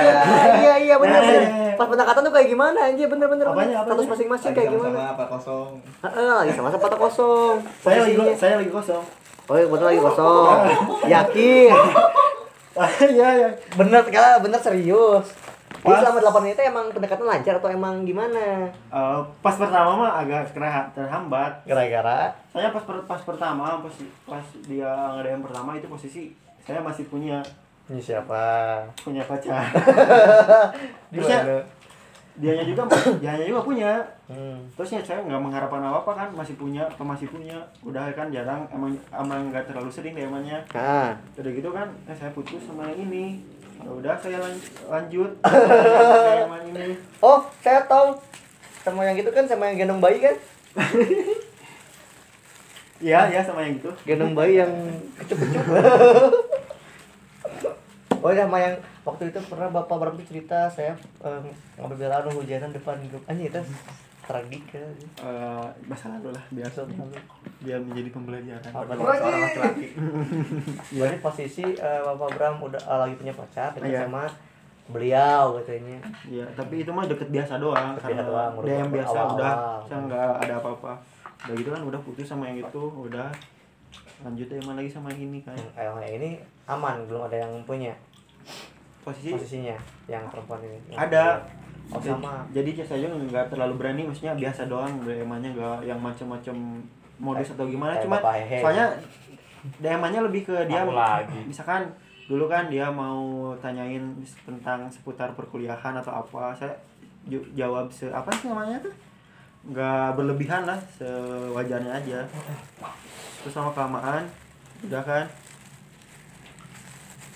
iya 0.57 0.74
iya 0.81 0.95
benar. 0.97 1.20
Eh. 1.20 1.77
Pas 1.77 1.85
pendekatan 1.86 2.20
tuh 2.23 2.32
kayak 2.32 2.49
gimana 2.49 2.78
anjir 2.82 3.05
bener-bener. 3.07 3.45
Status 3.47 4.09
masing-masing 4.09 4.51
kayak 4.51 4.69
gimana? 4.70 4.89
sama-sama 4.90 5.12
apa 5.12 5.24
kosong 5.28 5.70
Heeh, 6.01 6.32
lagi 6.35 6.53
sama 6.53 6.69
sama 6.69 6.81
patah 6.81 6.97
kosong. 6.99 7.57
saya 7.78 7.99
lagi 8.03 8.16
saya 8.35 8.55
lagi 8.57 8.73
kosong 8.73 9.05
Oh, 9.47 9.57
iya, 9.57 9.65
betul 9.65 9.86
lagi 9.86 10.01
kosong. 10.03 10.57
Yakin. 11.15 11.73
iya 13.11 13.28
ya 13.39 13.49
Bener 13.74 14.03
kala, 14.07 14.39
bener 14.39 14.57
serius. 14.59 15.27
Pas. 15.82 16.02
selama 16.02 16.18
8 16.18 16.42
menit 16.42 16.56
itu 16.59 16.64
emang 16.66 16.86
pendekatan 16.90 17.26
lancar 17.26 17.55
atau 17.62 17.70
emang 17.70 18.02
gimana? 18.02 18.66
Eh, 18.70 19.18
pas 19.38 19.55
pertama 19.55 19.94
mah 19.94 20.12
agak 20.18 20.50
kena 20.50 20.90
terhambat. 20.90 21.52
Gara-gara? 21.62 22.34
Saya 22.50 22.74
pas 22.74 22.82
per- 22.82 23.06
pas 23.06 23.20
pertama 23.22 23.78
pas 23.78 23.94
pas 24.26 24.44
dia 24.66 24.90
nge 25.14 25.38
pertama 25.38 25.78
itu 25.78 25.86
posisi 25.86 26.22
saya 26.66 26.82
masih 26.82 27.06
punya. 27.06 27.38
Ini 27.88 28.02
siapa? 28.02 28.84
punya 29.00 29.24
pacar. 29.24 29.64
Terusnya 31.14 31.64
dianya 32.38 32.62
juga 32.62 32.86
dianya 33.18 33.44
juga 33.50 33.62
punya. 33.66 33.92
Hmm. 34.28 34.60
terusnya 34.76 35.00
saya 35.00 35.24
nggak 35.24 35.40
mengharapkan 35.40 35.80
apa 35.80 36.05
apa 36.05 36.12
kan 36.12 36.28
masih 36.36 36.55
punya 36.60 36.84
apa 36.84 37.00
masih 37.00 37.26
punya. 37.32 37.56
Udah 37.80 38.12
kan 38.12 38.28
jarang 38.28 38.62
emang 38.68 38.92
emang 39.09 39.48
nggak 39.48 39.66
terlalu 39.72 39.88
sering 39.88 40.12
demannya 40.12 40.60
Nah, 40.76 41.16
udah 41.34 41.50
gitu 41.50 41.72
kan 41.72 41.88
eh, 42.06 42.12
saya 42.14 42.30
putus 42.36 42.60
sama 42.62 42.86
yang 42.92 43.09
ini 43.09 43.40
ya 43.78 43.90
udah 43.90 44.14
saya 44.18 44.38
lan- 44.42 44.62
lanjut. 44.90 45.30
Ini. 46.68 46.96
Oh, 47.22 47.40
saya 47.64 47.80
tahu. 47.86 48.18
Sama 48.84 49.05
yang 49.05 49.16
gitu 49.18 49.30
kan 49.32 49.48
sama 49.48 49.66
yang 49.70 49.78
gendong 49.84 50.00
bayi 50.02 50.20
kan? 50.22 50.36
iya 52.98 53.30
ya 53.30 53.40
sama 53.46 53.62
yang 53.62 53.78
gitu 53.78 53.94
Gendong 54.02 54.34
bayi 54.34 54.59
yang 54.62 54.72
kecup-kecup. 55.18 55.64
oh, 58.24 58.30
ya 58.34 58.44
sama 58.46 58.59
yang 58.59 58.76
waktu 59.06 59.30
itu 59.30 59.38
pernah 59.46 59.70
Bapak 59.70 60.18
tuh 60.18 60.26
cerita 60.26 60.68
saya 60.68 60.98
eh, 61.24 61.40
ngambil 61.78 62.10
hujanan 62.34 62.74
depan 62.74 62.98
grup 63.09 63.22
anjing 63.30 63.48
itu 63.48 63.62
tragik 64.28 64.64
ya. 64.68 64.84
Eh, 65.24 65.66
masa 65.88 66.12
lalu 66.12 66.36
lah 66.36 66.44
biasa 66.52 66.84
biar 67.59 67.80
menjadi 67.80 68.10
pembelajaran 68.12 68.70
Apa 68.70 68.92
seorang 68.92 69.40
laki-laki 69.40 69.86
Jadi 71.00 71.16
posisi 71.18 71.64
eh, 71.64 72.00
Bapak 72.05 72.36
Bram 72.36 72.60
udah 72.60 72.76
eh, 72.78 72.98
lagi 73.00 73.14
punya 73.16 73.32
pacar 73.32 73.72
deket 73.72 73.88
Iya. 73.88 74.05
sama 74.05 74.28
beliau 74.88 75.52
katanya. 75.60 76.00
Iya, 76.24 76.48
tapi 76.56 76.80
itu 76.80 76.88
mah 76.88 77.05
deket 77.05 77.28
biasa 77.28 77.60
doang. 77.60 77.92
Deket 77.92 78.09
karena 78.09 78.24
doang, 78.24 78.52
Dia 78.64 78.76
yang 78.80 78.88
biasa 78.88 79.09
awal-awal. 79.10 79.36
udah, 79.36 79.55
saya 79.84 79.98
nggak 80.09 80.28
ada 80.48 80.55
apa-apa. 80.64 80.92
Udah 81.44 81.55
gitu 81.60 81.70
kan 81.76 81.82
udah 81.84 82.00
putus 82.00 82.24
sama 82.24 82.48
yang 82.48 82.64
itu, 82.64 82.82
udah 82.88 83.28
lanjut 84.24 84.48
emang 84.48 84.80
lagi 84.80 84.88
sama 84.88 85.12
yang 85.12 85.28
ini 85.28 85.44
kan. 85.44 85.52
Yang 85.52 85.68
eh, 85.76 85.84
yang 85.84 86.14
ini 86.16 86.30
aman, 86.64 87.05
belum 87.05 87.20
ada 87.28 87.36
yang 87.36 87.52
punya 87.64 87.92
Posisi 89.05 89.32
posisinya 89.32 89.76
yang 90.09 90.24
perempuan 90.28 90.60
ini. 90.64 90.80
Yang 90.88 91.00
ada 91.05 91.22
Oh, 91.89 91.97
sama. 91.97 92.44
jadi 92.52 92.69
Cia 92.77 92.85
Sajong 92.85 93.16
nggak 93.32 93.48
terlalu 93.48 93.81
berani 93.81 94.05
maksudnya 94.05 94.36
biasa 94.36 94.69
doang 94.69 94.93
DM-nya 95.09 95.56
nggak 95.56 95.89
yang 95.89 95.97
macam-macam 95.97 96.85
modus 97.16 97.48
atau 97.56 97.65
gimana 97.65 97.97
Kayak 97.97 98.05
cuma 98.05 98.16
Bapak 98.20 98.35
soalnya 98.60 98.86
DM-nya 99.81 100.20
lebih 100.20 100.43
ke 100.44 100.56
dia 100.69 100.85
lagi. 100.85 101.40
misalkan 101.48 101.89
dulu 102.28 102.44
kan 102.44 102.69
dia 102.69 102.93
mau 102.93 103.56
tanyain 103.56 104.05
tentang 104.44 104.85
seputar 104.93 105.32
perkuliahan 105.32 105.97
atau 105.97 106.12
apa 106.12 106.52
saya 106.52 106.77
jawab 107.56 107.89
se 107.89 108.12
apa 108.12 108.28
sih 108.36 108.52
namanya 108.52 108.85
tuh 108.85 108.93
nggak 109.73 110.12
berlebihan 110.12 110.69
lah 110.69 110.77
sewajarnya 110.93 111.93
aja 112.05 112.20
terus 113.40 113.52
sama 113.56 113.73
kelamaan 113.73 114.28
udah 114.85 115.02
kan 115.02 115.24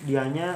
dianya 0.05 0.53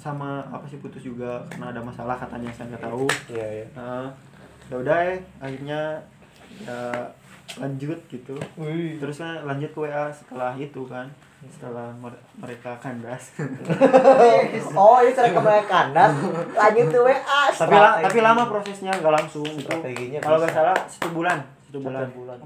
sama 0.00 0.40
apa 0.42 0.64
sih 0.64 0.78
putus 0.78 1.04
juga 1.04 1.44
karena 1.46 1.70
ada 1.70 1.80
masalah 1.80 2.16
katanya 2.16 2.48
saya 2.48 2.72
nggak 2.72 2.82
tahu 2.82 3.04
Iya, 3.28 3.46
iya. 3.54 3.66
Nah, 3.74 4.08
ya 4.66 4.76
udah 4.76 4.98
ya 5.02 5.12
akhirnya 5.38 5.80
ya 6.58 6.80
lanjut 7.52 7.98
gitu 8.06 8.36
terus 8.96 9.16
kan 9.18 9.42
lanjut 9.42 9.68
ke 9.68 9.80
WA 9.80 10.06
setelah 10.08 10.54
itu 10.54 10.82
kan 10.84 11.04
setelah 11.42 11.90
mer- 11.94 12.20
mereka 12.34 12.76
kandas 12.76 13.34
oh, 14.76 15.00
ini 15.00 15.10
cara 15.10 15.28
kembali 15.30 15.64
kandas. 15.64 16.12
Lanjut 16.52 16.86
tuh 16.90 17.02
WA. 17.02 17.42
tapi 17.50 17.74
la- 17.74 17.98
tapi 17.98 18.18
lama 18.20 18.44
prosesnya 18.46 18.92
nggak 18.92 19.14
langsung 19.14 19.42
gitu 19.46 19.66
Strateginya 19.66 20.20
kalau 20.20 20.36
nggak 20.38 20.52
salah 20.52 20.76
satu 20.86 21.08
bulan 21.10 21.38
satu 21.62 21.78
bulan 21.80 22.02
Satu 22.02 22.16
bulan. 22.16 22.38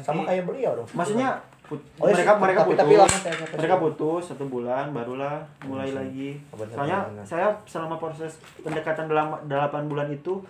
Sama 0.00 0.20
kayak 0.24 0.42
beliau 0.44 0.72
dong. 0.74 0.88
maksudnya 0.90 1.28
put- 1.68 1.84
Oh, 1.96 2.06
iya, 2.06 2.16
mereka 2.16 2.32
sih, 2.32 2.40
mereka 2.40 2.58
tapi- 2.58 2.70
putus. 2.70 2.80
tapi 2.80 2.94
lama 2.96 3.08
saya- 3.10 3.36
saya- 3.36 3.54
mereka 3.54 3.76
putus 3.78 4.22
satu 4.24 4.44
bulan 4.46 4.84
barulah 4.90 5.36
mulai 5.62 5.90
lagi. 5.92 6.30
Benar, 6.50 6.72
soalnya 6.72 6.98
saya 7.22 7.46
selama 7.62 7.96
proses 7.96 8.32
pendekatan 8.58 9.04
dalam 9.06 9.36
8 9.44 9.84
bulan 9.84 10.08
itu 10.08 10.40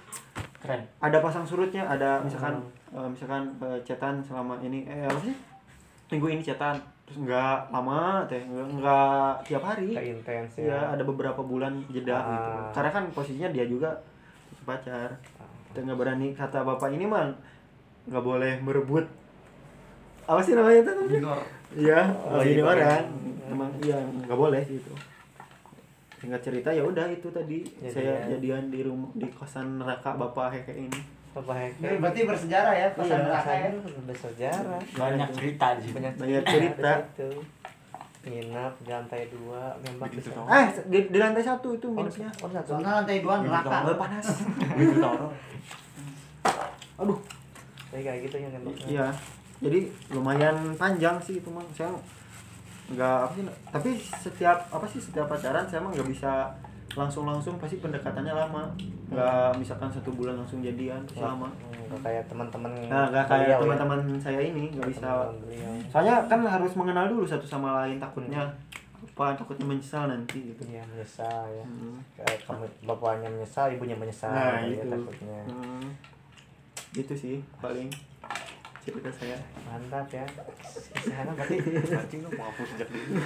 Keren. 0.57 0.83
ada 0.99 1.19
pasang 1.19 1.43
surutnya 1.43 1.83
ada 1.85 2.19
misalkan 2.21 2.55
eh, 2.89 3.05
misalkan 3.05 3.43
eh, 3.61 3.79
chatan 3.83 4.23
selama 4.23 4.57
ini 4.59 4.83
eh 4.85 5.05
apa 5.05 5.19
sih? 5.21 5.35
Minggu 6.09 6.31
ini 6.31 6.41
chatan 6.41 6.73
terus 7.03 7.21
nggak 7.21 7.69
lama 7.69 8.25
teh 8.25 8.39
nggak 8.39 8.79
nggak 8.79 9.31
tiap 9.45 9.63
hari. 9.63 9.93
Intens 9.93 10.55
ya. 10.57 10.71
Ya. 10.71 10.81
ada 10.93 11.03
beberapa 11.03 11.43
bulan 11.43 11.73
jeda 11.89 12.17
gitu. 12.17 12.51
Ah. 12.55 12.71
karena 12.71 12.91
kan 12.91 13.05
posisinya 13.11 13.49
dia 13.49 13.65
juga 13.65 13.91
pacar. 14.63 15.11
Kita 15.69 15.83
nggak 15.83 15.99
berani 15.99 16.33
kata 16.33 16.63
bapak 16.63 16.89
ini 16.91 17.05
mah 17.05 17.29
nggak 18.07 18.23
boleh 18.23 18.57
merebut 18.59 19.05
apa 20.29 20.41
sih 20.41 20.53
namanya 20.53 20.79
itu 20.79 20.93
Minor. 21.11 21.41
iya 21.75 22.01
Oh, 22.23 22.41
ini 22.41 22.53
iya, 22.55 22.65
orang 22.65 22.85
iya. 22.85 22.99
emang 23.49 23.71
iya 23.81 23.99
nggak 23.99 24.39
boleh 24.39 24.61
gitu 24.63 24.93
singkat 26.19 26.41
cerita 26.43 26.69
ya 26.69 26.83
udah 26.83 27.07
itu 27.09 27.29
tadi 27.29 27.65
Jadian. 27.81 27.89
saya 27.89 28.13
jadian 28.29 28.65
di 28.69 28.81
rumah 28.83 29.09
di 29.15 29.27
kosan 29.31 29.79
neraka 29.79 30.13
bapak 30.13 30.53
heke 30.53 30.75
ini 30.79 31.01
Apa 31.31 31.55
Ini 31.55 31.71
hehe? 31.79 31.97
berarti 31.97 32.21
bersejarah 32.25 32.75
ya 32.75 32.89
pesan 32.91 33.15
Iya, 33.15 33.19
neraka 33.23 33.53
ya. 33.55 33.71
bersejarah. 34.03 34.81
Banyak 34.91 35.29
cerita 35.31 35.67
di 35.71 35.81
sini. 35.81 35.95
Banyak 35.95 36.13
Banyak 36.19 36.43
cerita. 36.43 36.91
di 36.91 37.05
situ. 37.07 37.31
Nginap 38.27 38.73
di 38.75 38.89
lantai 38.91 39.23
dua, 39.31 39.63
nembak 39.79 40.09
di 40.11 40.19
eh 40.25 40.67
di, 40.89 40.99
di 41.07 41.19
lantai 41.21 41.45
satu 41.45 41.69
itu 41.71 41.87
Oh, 41.87 41.95
minusnya 41.95 42.27
oh, 42.43 42.51
satu. 42.51 42.75
Soalnya 42.75 42.91
lantai 42.99 43.23
dua 43.23 43.35
neraka. 43.39 43.77
Nggak 43.87 43.99
panas 43.99 44.27
aduh 46.99 47.19
Kayak 47.89 48.17
gitu 48.27 48.37
ya 48.37 48.49
nembaknya. 48.51 48.87
iya 48.89 49.07
jadi 49.59 49.91
lumayan 50.15 50.55
panjang 50.79 51.19
sih 51.19 51.43
itu 51.43 51.49
mah 51.51 51.65
saya 51.75 51.91
nggak 52.89 53.17
apa 53.29 53.33
sih 53.37 53.43
tapi 53.69 53.91
setiap 54.01 54.59
apa 54.73 54.87
sih 54.89 55.01
setiap 55.03 55.27
pacaran 55.29 55.67
saya 55.69 55.83
mah 55.85 55.93
nggak 55.93 56.09
bisa 56.09 56.49
langsung 56.97 57.29
langsung 57.29 57.61
pasti 57.61 57.77
pendekatannya 57.79 58.33
lama 58.33 58.65
nggak 59.13 59.61
misalkan 59.61 59.93
satu 59.93 60.09
bulan 60.17 60.41
langsung 60.41 60.65
jadian 60.65 61.05
terus 61.05 61.21
lama 61.23 61.53
Enggak 61.89 62.01
kayak 62.05 62.25
teman-teman. 62.29 62.69
nah 62.89 63.09
nggak 63.09 63.25
kayak 63.29 63.49
ya. 63.49 63.57
teman-teman 63.61 63.99
saya 64.21 64.41
ini 64.41 64.73
nggak 64.73 64.89
bisa 64.93 65.29
soalnya 65.93 66.21
kan 66.29 66.41
harus 66.45 66.73
mengenal 66.77 67.09
dulu 67.09 67.25
satu 67.25 67.45
sama 67.49 67.85
lain 67.85 67.97
takutnya 68.01 68.45
apa 68.99 69.35
takutnya 69.35 69.67
menyesal 69.67 70.07
nanti 70.11 70.55
gitu 70.55 70.63
Iya, 70.67 70.83
menyesal 70.91 71.47
ya. 71.51 71.63
Hmm. 71.67 71.99
Kayak 72.19 72.39
kamu 72.47 72.67
bapaknya 72.87 73.27
menyesal, 73.31 73.67
ibunya 73.71 73.95
menyesal. 73.95 74.31
Nah, 74.31 74.63
ya, 74.63 74.79
itu. 74.79 74.91
takutnya. 74.91 75.43
Hmm. 75.47 75.87
gitu 76.95 77.15
sih 77.15 77.37
paling 77.63 77.87
cerita 78.89 79.11
saya 79.13 79.37
Mantap 79.63 80.09
ya. 80.09 80.25
Sana 80.99 81.31
berarti 81.31 81.57
Anjing 81.93 82.21
lu 82.21 82.31
mau 82.33 82.49
hapus 82.49 82.67
sejak 82.73 82.89
dulu. 82.89 83.21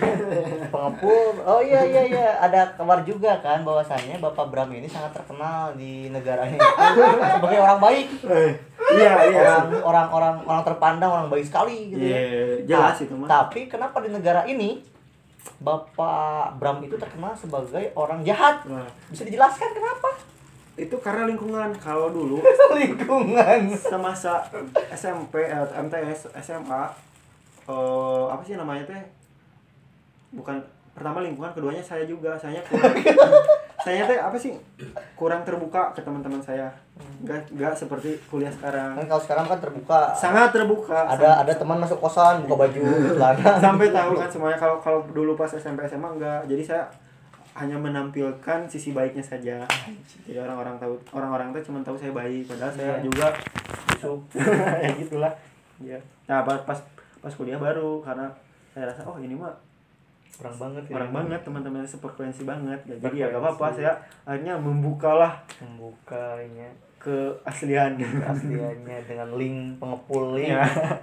pengepul. 0.66 1.32
Oh 1.40 1.60
iya 1.60 1.80
iya 1.82 2.02
iya, 2.04 2.26
ada 2.36 2.66
kabar 2.72 2.98
juga 3.02 3.38
kan 3.38 3.62
bahwasannya 3.62 4.18
Bapak 4.18 4.50
Bram 4.50 4.66
ini 4.70 4.84
sangat 4.84 5.14
terkenal 5.14 5.70
di 5.72 6.10
negaranya 6.10 6.58
sebagai 7.32 7.58
orang 7.58 7.78
baik. 7.80 8.06
iya 8.92 9.12
iya 9.24 9.40
Orang 9.40 9.70
orang 9.80 10.08
orang 10.10 10.36
orang 10.42 10.62
terpandang, 10.62 11.10
orang 11.12 11.28
baik 11.28 11.46
sekali 11.46 11.88
gitu 11.88 12.02
Iya, 12.02 12.18
ya. 12.18 12.44
jelas 12.68 12.96
Ta- 12.96 13.04
itu 13.04 13.14
mah. 13.14 13.28
Tapi 13.30 13.60
kenapa 13.66 13.96
di 13.98 14.10
negara 14.10 14.42
ini 14.44 14.82
Bapak 15.58 16.58
Bram 16.58 16.82
itu 16.82 16.94
terkenal 16.94 17.32
sebagai 17.32 17.94
orang 17.94 18.22
jahat? 18.22 18.66
Nah, 18.66 18.86
Bisa 19.08 19.22
dijelaskan 19.22 19.70
kenapa? 19.72 20.10
Itu 20.74 20.96
karena 20.98 21.28
lingkungan. 21.28 21.68
Kalau 21.76 22.08
dulu 22.08 22.40
Lingkungan. 22.80 23.68
semasa 23.72 24.40
SMP 24.90 25.44
eh, 25.44 25.66
MTS 25.76 26.32
SMA 26.38 26.82
eh 27.62 28.24
apa 28.26 28.42
sih 28.42 28.56
namanya 28.56 28.82
teh? 28.84 29.02
Bukan 30.32 30.56
pertama 30.92 31.20
lingkungan 31.20 31.52
keduanya 31.52 31.80
saya 31.80 32.04
juga. 32.04 32.34
Saya 32.34 32.58
kurang 32.64 32.94
saya 33.84 34.02
teh 34.06 34.16
apa 34.16 34.34
sih? 34.34 34.56
Kurang 35.12 35.44
terbuka 35.44 35.92
ke 35.92 36.00
teman-teman 36.00 36.40
saya. 36.40 36.72
Nggak 37.20 37.52
nggak 37.52 37.72
seperti 37.76 38.16
kuliah 38.26 38.50
sekarang. 38.50 38.96
Kan 38.96 39.06
kalau 39.06 39.22
sekarang 39.22 39.44
kan 39.46 39.58
terbuka. 39.60 40.00
sangat 40.16 40.50
terbuka. 40.50 41.04
Ada 41.06 41.44
ada 41.44 41.52
teman 41.52 41.78
masuk 41.78 42.00
kosan 42.00 42.42
buka 42.42 42.64
baju 42.64 42.80
celana. 43.18 43.60
sampai 43.60 43.92
tahu 43.92 44.12
kan 44.16 44.28
semuanya. 44.28 44.56
Kalau 44.56 44.80
kalau 44.80 45.04
dulu 45.06 45.36
pas 45.36 45.50
SMP 45.50 45.84
SMA 45.84 46.08
enggak 46.08 46.48
jadi 46.48 46.62
saya 46.64 46.84
hanya 47.52 47.76
menampilkan 47.76 48.64
sisi 48.64 48.90
baiknya 48.90 49.20
saja. 49.20 49.60
Jadi 50.22 50.36
orang-orang 50.36 50.76
tahu 50.76 50.94
orang-orang 51.10 51.52
tuh 51.52 51.62
cuma 51.62 51.80
tahu 51.80 51.94
saya 51.94 52.10
baik 52.10 52.46
padahal 52.46 52.72
saya 52.72 52.92
Iya. 52.94 53.04
juga 53.04 53.26
busuk 53.86 54.20
ya 54.84 54.90
gitulah. 54.94 55.32
Ya 55.78 55.98
nah 56.24 56.40
pas 56.42 56.56
pas 56.62 56.78
pas 57.18 57.30
kuliah 57.30 57.56
baru 57.56 58.00
karena 58.00 58.26
saya 58.70 58.88
rasa 58.88 59.02
oh 59.02 59.16
ini 59.16 59.32
mah 59.32 59.52
Orang 60.40 60.56
banget 60.58 60.84
ya. 60.88 60.96
orang 60.96 61.12
banget 61.12 61.40
teman-teman 61.44 61.84
sefrekuensi 61.84 62.42
banget. 62.42 62.80
Ya, 62.88 62.96
jadi 62.98 63.16
ya 63.20 63.26
gak 63.30 63.44
apa-apa 63.44 63.66
saya 63.70 63.92
akhirnya 64.24 64.56
membukalah 64.56 65.38
Membukanya 65.60 66.66
keaslian 67.02 67.98
asliannya 67.98 68.98
dengan 69.10 69.28
link 69.34 69.82
pengepul 69.82 70.38
link. 70.38 70.54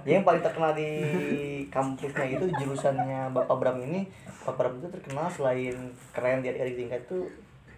Jadi 0.02 0.10
yang 0.16 0.24
paling 0.24 0.40
terkenal 0.40 0.72
di 0.72 0.90
kampusnya 1.68 2.40
itu 2.40 2.48
jurusannya 2.56 3.28
Bapak 3.36 3.56
Bram 3.60 3.76
ini, 3.84 4.08
Bapak 4.42 4.56
Bram 4.56 4.72
itu 4.80 4.88
terkenal 4.88 5.28
selain 5.28 5.76
keren 6.16 6.40
di 6.40 6.48
adik-adik 6.48 6.76
tingkat 6.80 7.00
itu 7.04 7.28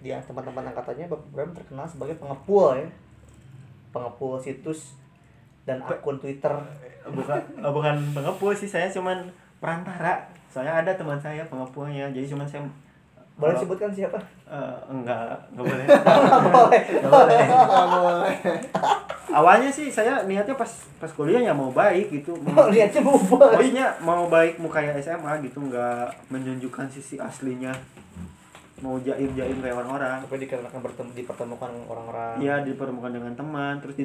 dia 0.02 0.22
teman-teman 0.22 0.70
angkatannya 0.70 1.10
Bapak 1.10 1.28
Bram 1.34 1.50
terkenal 1.50 1.86
sebagai 1.90 2.14
pengepul 2.22 2.78
ya. 2.78 2.86
Pengepul 3.90 4.38
situs 4.38 4.94
dan 5.66 5.82
akun 5.82 6.22
Twitter. 6.22 6.54
bukan 7.02 7.34
eh, 7.58 7.72
bukan 7.74 7.98
pengepul 8.14 8.54
sih 8.54 8.70
saya 8.70 8.86
cuman 8.86 9.26
perantara 9.58 10.22
soalnya 10.46 10.86
ada 10.86 10.94
teman 10.94 11.18
saya 11.18 11.42
pengepulnya 11.50 12.06
jadi 12.14 12.30
cuman 12.30 12.46
saya 12.46 12.62
Boleh 13.34 13.56
sebutkan 13.56 13.90
siapa? 13.90 14.18
Eh, 14.44 14.76
enggak 14.86 15.32
enggak 15.50 15.64
boleh 15.64 15.86
Boleh. 16.54 16.82
Nggak 17.00 17.88
boleh. 17.90 18.58
awalnya 19.32 19.66
sih 19.66 19.88
saya 19.88 20.20
niatnya 20.22 20.52
pas 20.52 20.68
pas 20.98 21.08
kuliah 21.08 21.40
ya 21.40 21.50
mau 21.50 21.68
baik 21.68 22.12
gitu 22.12 22.36
Oh, 22.36 22.68
lihatnya 22.68 23.00
mau 23.00 23.16
baik. 23.16 23.56
maksudnya 23.56 23.86
mau 23.98 24.24
baik 24.26 24.54
mau 24.56 24.68
kayak 24.68 25.00
SMA 25.00 25.40
gitu 25.42 25.58
nggak 25.62 26.28
menunjukkan 26.28 26.86
sisi 26.86 27.16
aslinya 27.16 27.72
mau 28.82 28.98
jaim 28.98 29.30
jaim 29.38 29.58
kayak 29.62 29.78
orang-orang 29.78 30.18
Tapi 30.26 30.42
dikarenakan 30.42 30.80
bertemu 30.82 31.10
dipertemukan 31.14 31.70
orang-orang. 31.86 32.34
Iya 32.42 32.66
dipertemukan 32.66 33.12
dengan 33.14 33.32
teman, 33.38 33.78
terus 33.78 33.94
di, 33.96 34.04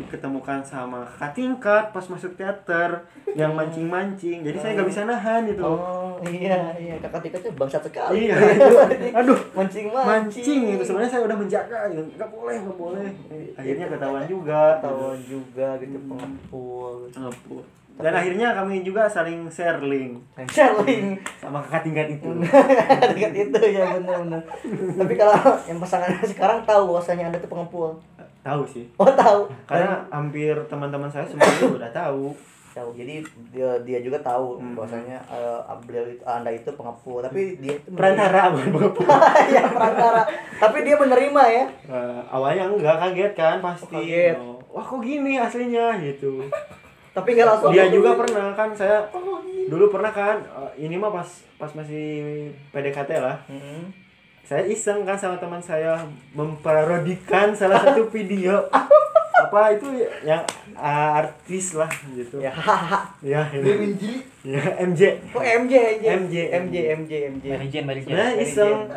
diketemukan 0.00 0.64
sama 0.64 1.04
kakak 1.04 1.32
tingkat 1.36 1.84
pas 1.92 2.06
masuk 2.08 2.32
teater 2.34 3.04
yang 3.36 3.52
mancing-mancing, 3.52 4.40
jadi 4.40 4.56
saya 4.56 4.70
nggak 4.80 4.88
bisa 4.88 5.02
nahan 5.04 5.44
itu. 5.44 5.60
Oh 5.60 6.16
iya 6.24 6.72
iya 6.80 6.96
kakak 6.98 7.28
tingkatnya 7.28 7.52
bangsat 7.52 7.82
sekali. 7.84 8.32
Iya, 8.32 8.36
itu. 8.56 8.66
aduh, 9.20 9.38
mancing 9.52 9.86
mancing 9.92 10.62
itu 10.72 10.82
sebenarnya 10.82 11.10
saya 11.12 11.22
udah 11.28 11.36
menjaga, 11.36 11.78
gitu. 11.92 12.02
nggak 12.16 12.30
boleh, 12.32 12.54
nggak 12.64 12.78
boleh. 12.80 13.08
Eh, 13.28 13.52
Akhirnya 13.56 13.86
ketahuan 13.92 14.24
juga, 14.24 14.80
Tahun 14.80 15.18
juga 15.24 15.68
gitu 15.80 15.98
pengepul. 16.08 16.94
Ngepul. 17.12 17.62
Dan 17.96 18.12
akhirnya 18.12 18.52
kami 18.52 18.80
juga 18.80 19.04
saling 19.04 19.48
share 19.48 19.80
link 19.80 20.20
Sharing 20.52 21.16
sama 21.34 21.58
kakak 21.60 21.82
tingkat 21.82 22.06
itu. 22.12 22.28
dekat 23.10 23.32
itu 23.34 23.60
ya 23.66 23.88
benar-benar. 23.90 24.42
Tapi 24.92 25.14
kalau 25.14 25.36
yang 25.64 25.78
pasangan 25.78 26.12
sekarang 26.28 26.60
tahu 26.62 26.82
bahwasanya 26.90 27.24
anda 27.26 27.38
tuh 27.38 27.48
pengepul. 27.48 27.96
Tahu 28.40 28.62
sih, 28.64 28.86
Oh 28.94 29.08
tahu. 29.08 29.50
karena 29.64 30.06
hampir 30.06 30.54
teman-teman 30.66 31.08
saya 31.08 31.24
semuanya 31.24 31.66
udah 31.66 31.90
tahu. 31.90 32.30
tahu 32.70 32.92
jadi 32.92 33.24
dia 33.50 33.72
dia 33.80 33.98
juga 33.98 34.20
tahu 34.20 34.60
Hmm. 34.60 34.76
bahwasanya 34.76 35.16
eh, 35.26 35.58
beliau 35.82 36.04
itu 36.06 36.20
anda 36.22 36.52
itu 36.52 36.68
pengepul 36.70 37.24
tapi 37.24 37.56
dia 37.56 37.72
itu 37.74 37.88
perantara 37.88 38.52
bukan 38.52 38.68
pengepul 38.70 39.08
ya 39.48 39.64
perantara 39.66 40.28
tapi 40.54 40.84
dia 40.84 40.92
menerima 40.94 41.42
ya 41.48 41.64
Eh, 41.88 42.20
awalnya 42.28 42.68
enggak 42.68 43.00
kaget 43.00 43.32
kan 43.32 43.56
pasti 43.58 43.88
Oh, 43.88 43.96
kaget. 43.96 44.36
Oh, 44.36 44.60
wah 44.70 44.84
kok 44.84 45.00
gini 45.00 45.40
aslinya 45.40 45.96
gitu 45.98 46.44
tapi 47.16 47.32
nggak 47.32 47.48
langsung 47.48 47.72
dia 47.72 47.88
juga 47.88 48.12
pernah 48.12 48.52
kan 48.52 48.76
saya 48.76 49.08
dulu 49.72 49.88
pernah 49.88 50.12
kan 50.12 50.36
eh, 50.44 50.84
ini 50.84 51.00
mah 51.00 51.08
pas 51.08 51.24
pas 51.56 51.72
masih 51.72 52.52
PDKT 52.76 53.10
lah. 53.16 53.40
Mm-mm. 53.48 53.88
saya 54.46 54.62
iseng 54.68 55.02
kan 55.02 55.16
sama 55.18 55.40
teman 55.40 55.58
saya 55.58 56.04
memparodikan 56.36 57.56
salah 57.56 57.82
satu 57.82 58.06
video. 58.14 58.68
Apa 59.36 59.74
itu 59.74 60.06
yang 60.24 60.44
ah, 60.76 61.24
artis 61.24 61.72
lah 61.72 61.88
gitu. 62.12 62.36
Ya 62.38 62.52
ya 63.24 63.48
ini. 63.56 64.20
ya 64.44 64.62
MJ 64.84 65.18
kok 65.32 65.42
MJ 65.42 65.74
MJ 66.04 66.04
MJ. 66.04 66.36
MJ 66.52 66.74
MJ 67.00 67.12
MJ 67.32 67.44
Dia 68.06 68.36
iseng. 68.38 68.92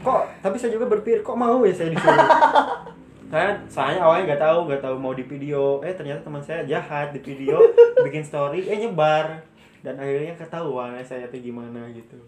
kok 0.00 0.22
tapi 0.40 0.56
saya 0.56 0.72
juga 0.72 0.88
berpikir 0.88 1.20
kok 1.20 1.36
mau 1.36 1.60
ya 1.66 1.74
saya 1.76 1.92
disuruh 1.92 2.16
kan 3.30 3.62
soalnya 3.70 4.02
awalnya 4.02 4.34
nggak 4.34 4.42
tahu 4.42 4.58
nggak 4.66 4.82
tahu 4.82 4.96
mau 4.98 5.14
di 5.14 5.22
video. 5.22 5.78
Eh 5.80 5.94
ternyata 5.94 6.26
teman 6.26 6.42
saya 6.42 6.66
jahat 6.66 7.14
di 7.14 7.20
video 7.22 7.62
bikin 8.06 8.20
story 8.20 8.66
eh 8.66 8.76
nyebar. 8.76 9.38
Dan 9.80 9.96
akhirnya 9.96 10.34
ketahuan 10.36 10.92
eh, 10.98 11.06
saya 11.06 11.24
tuh 11.30 11.40
gimana 11.40 11.86
gitu. 11.94 12.18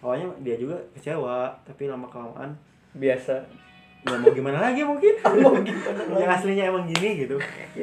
Awalnya 0.00 0.30
dia 0.40 0.56
juga 0.56 0.78
kecewa 0.94 1.50
tapi 1.66 1.90
lama 1.90 2.06
kelamaan 2.06 2.54
biasa. 2.94 3.42
Ya 4.06 4.14
mau 4.22 4.30
gimana 4.30 4.62
lagi 4.62 4.86
mungkin? 4.86 5.18
Yang 6.22 6.30
aslinya 6.30 6.70
emang 6.70 6.86
gini 6.86 7.26
gitu. 7.26 7.34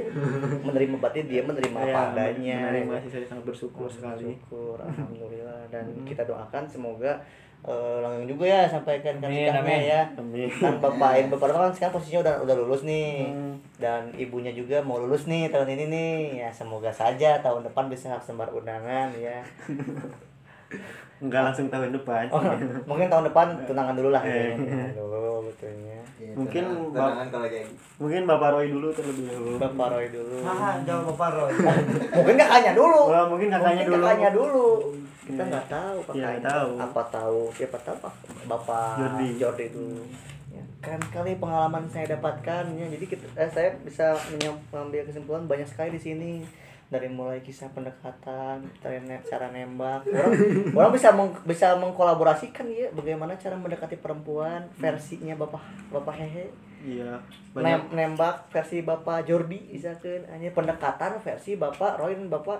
Menerima 0.66 0.96
berarti 0.96 1.28
dia 1.28 1.44
menerima 1.44 1.76
apa 1.76 1.92
Ya, 1.92 2.00
adanya. 2.16 2.58
menerima 2.72 2.96
sih 3.04 3.12
saya 3.12 3.28
sangat 3.28 3.52
bersyukur 3.52 3.92
sekali. 3.92 4.32
Syukur, 4.40 4.80
alhamdulillah. 4.80 5.68
Dan 5.68 5.92
kita 6.08 6.24
doakan 6.24 6.64
semoga 6.64 7.20
eh, 7.64 7.96
langgeng 8.04 8.28
juga 8.28 8.46
ya 8.46 8.62
sampaikan 8.68 9.24
kan 9.24 9.30
nikahnya 9.32 9.64
amin. 9.64 9.82
ya. 9.88 10.02
Amin. 10.20 10.50
Kan 10.52 10.78
bapak 10.84 11.12
ibu 11.24 11.36
bapak 11.40 11.56
kan 11.56 11.74
sekarang 11.76 11.94
posisinya 11.96 12.22
udah 12.24 12.36
udah 12.44 12.56
lulus 12.60 12.82
nih. 12.84 13.28
Hmm. 13.32 13.56
dan 13.80 14.16
ibunya 14.16 14.56
juga 14.56 14.80
mau 14.80 14.96
lulus 15.00 15.28
nih 15.28 15.52
tahun 15.52 15.76
ini 15.76 15.86
nih. 15.92 16.12
Ya 16.44 16.50
semoga 16.52 16.92
saja 16.92 17.40
tahun 17.44 17.68
depan 17.68 17.88
bisa 17.92 18.16
sembar 18.24 18.52
undangan 18.52 19.12
ya 19.20 19.44
nggak 21.24 21.42
langsung 21.42 21.68
tahun 21.68 21.92
depan. 21.94 22.28
Oh, 22.30 22.42
mungkin 22.90 23.08
tahun 23.08 23.26
depan 23.32 23.48
tunangan 23.64 23.96
dulu 23.96 24.10
lah 24.10 24.22
ya. 24.22 24.54
tunangan 24.54 24.92
dulu 24.94 25.48
betulnya. 25.48 26.00
Mungkin 26.34 26.64
tendangan 26.90 27.28
kalau 27.30 27.48
kayak 27.48 27.68
mungkin 27.96 28.22
bapak 28.26 28.50
Roy 28.52 28.66
dulu 28.68 28.88
terlebih 28.92 29.26
dahulu. 29.28 29.56
Bapak 29.58 29.88
Roy 29.90 30.06
dulu. 30.10 30.38
Ah, 30.42 30.76
jawab 30.82 31.04
Bapak 31.10 31.30
Roy. 31.32 31.52
mungkin 32.18 32.36
kakaknya 32.36 32.72
dulu. 32.74 33.02
Oh, 33.08 33.26
mungkin 33.30 33.48
kakaknya 33.50 33.74
Mungkin 33.80 33.90
dulu. 33.90 34.04
kakaknya 34.04 34.32
dulu. 34.32 34.68
Kita 35.24 35.40
Iya. 35.40 35.50
nggak 35.50 35.66
tahu 35.70 35.96
Iya, 35.96 36.04
kakaknya. 36.04 36.28
nggak 36.28 36.44
tahu. 36.46 36.70
apa 36.78 37.02
tahu? 37.08 37.40
Siapa 37.54 37.78
tahu 37.80 37.98
Pak. 38.02 38.14
bapak 38.44 38.92
Jordi. 38.98 39.28
Jordi 39.38 39.66
dulu. 39.72 40.04
Ya, 40.50 40.64
keren 40.80 41.02
sekali 41.02 41.32
pengalaman 41.36 41.84
saya 41.88 42.06
dapatkan. 42.12 42.64
Ya 42.74 42.86
jadi 42.88 43.06
kita, 43.08 43.26
eh, 43.34 43.48
saya 43.48 43.70
bisa 43.80 44.12
mengambil 44.70 45.02
kesimpulan 45.04 45.44
banyak 45.46 45.66
sekali 45.66 45.90
di 45.92 46.02
sini 46.02 46.32
dari 46.92 47.10
mulai 47.10 47.40
kisah 47.42 47.70
pendekatan 47.72 48.64
dari 48.80 49.00
cara 49.26 49.50
nembak. 49.50 50.08
Orang 50.10 50.34
orang 50.74 50.92
bisa 50.94 51.10
meng, 51.12 51.32
bisa 51.44 51.74
mengkolaborasikan 51.80 52.70
ya 52.70 52.88
bagaimana 52.94 53.36
cara 53.36 53.58
mendekati 53.58 53.98
perempuan 53.98 54.66
versinya 54.78 55.34
bapak 55.36 55.64
bapak 55.90 56.16
hehe. 56.20 56.48
Iya 56.84 57.20
banyak. 57.56 57.96
Nem- 57.96 58.16
nembak 58.16 58.50
versi 58.52 58.84
bapak 58.84 59.28
Jordi 59.28 59.74
misalkan. 59.74 60.26
Hanya 60.30 60.52
pendekatan 60.52 61.20
versi 61.20 61.56
bapak 61.56 62.00
Roy 62.00 62.16
bapak 62.28 62.60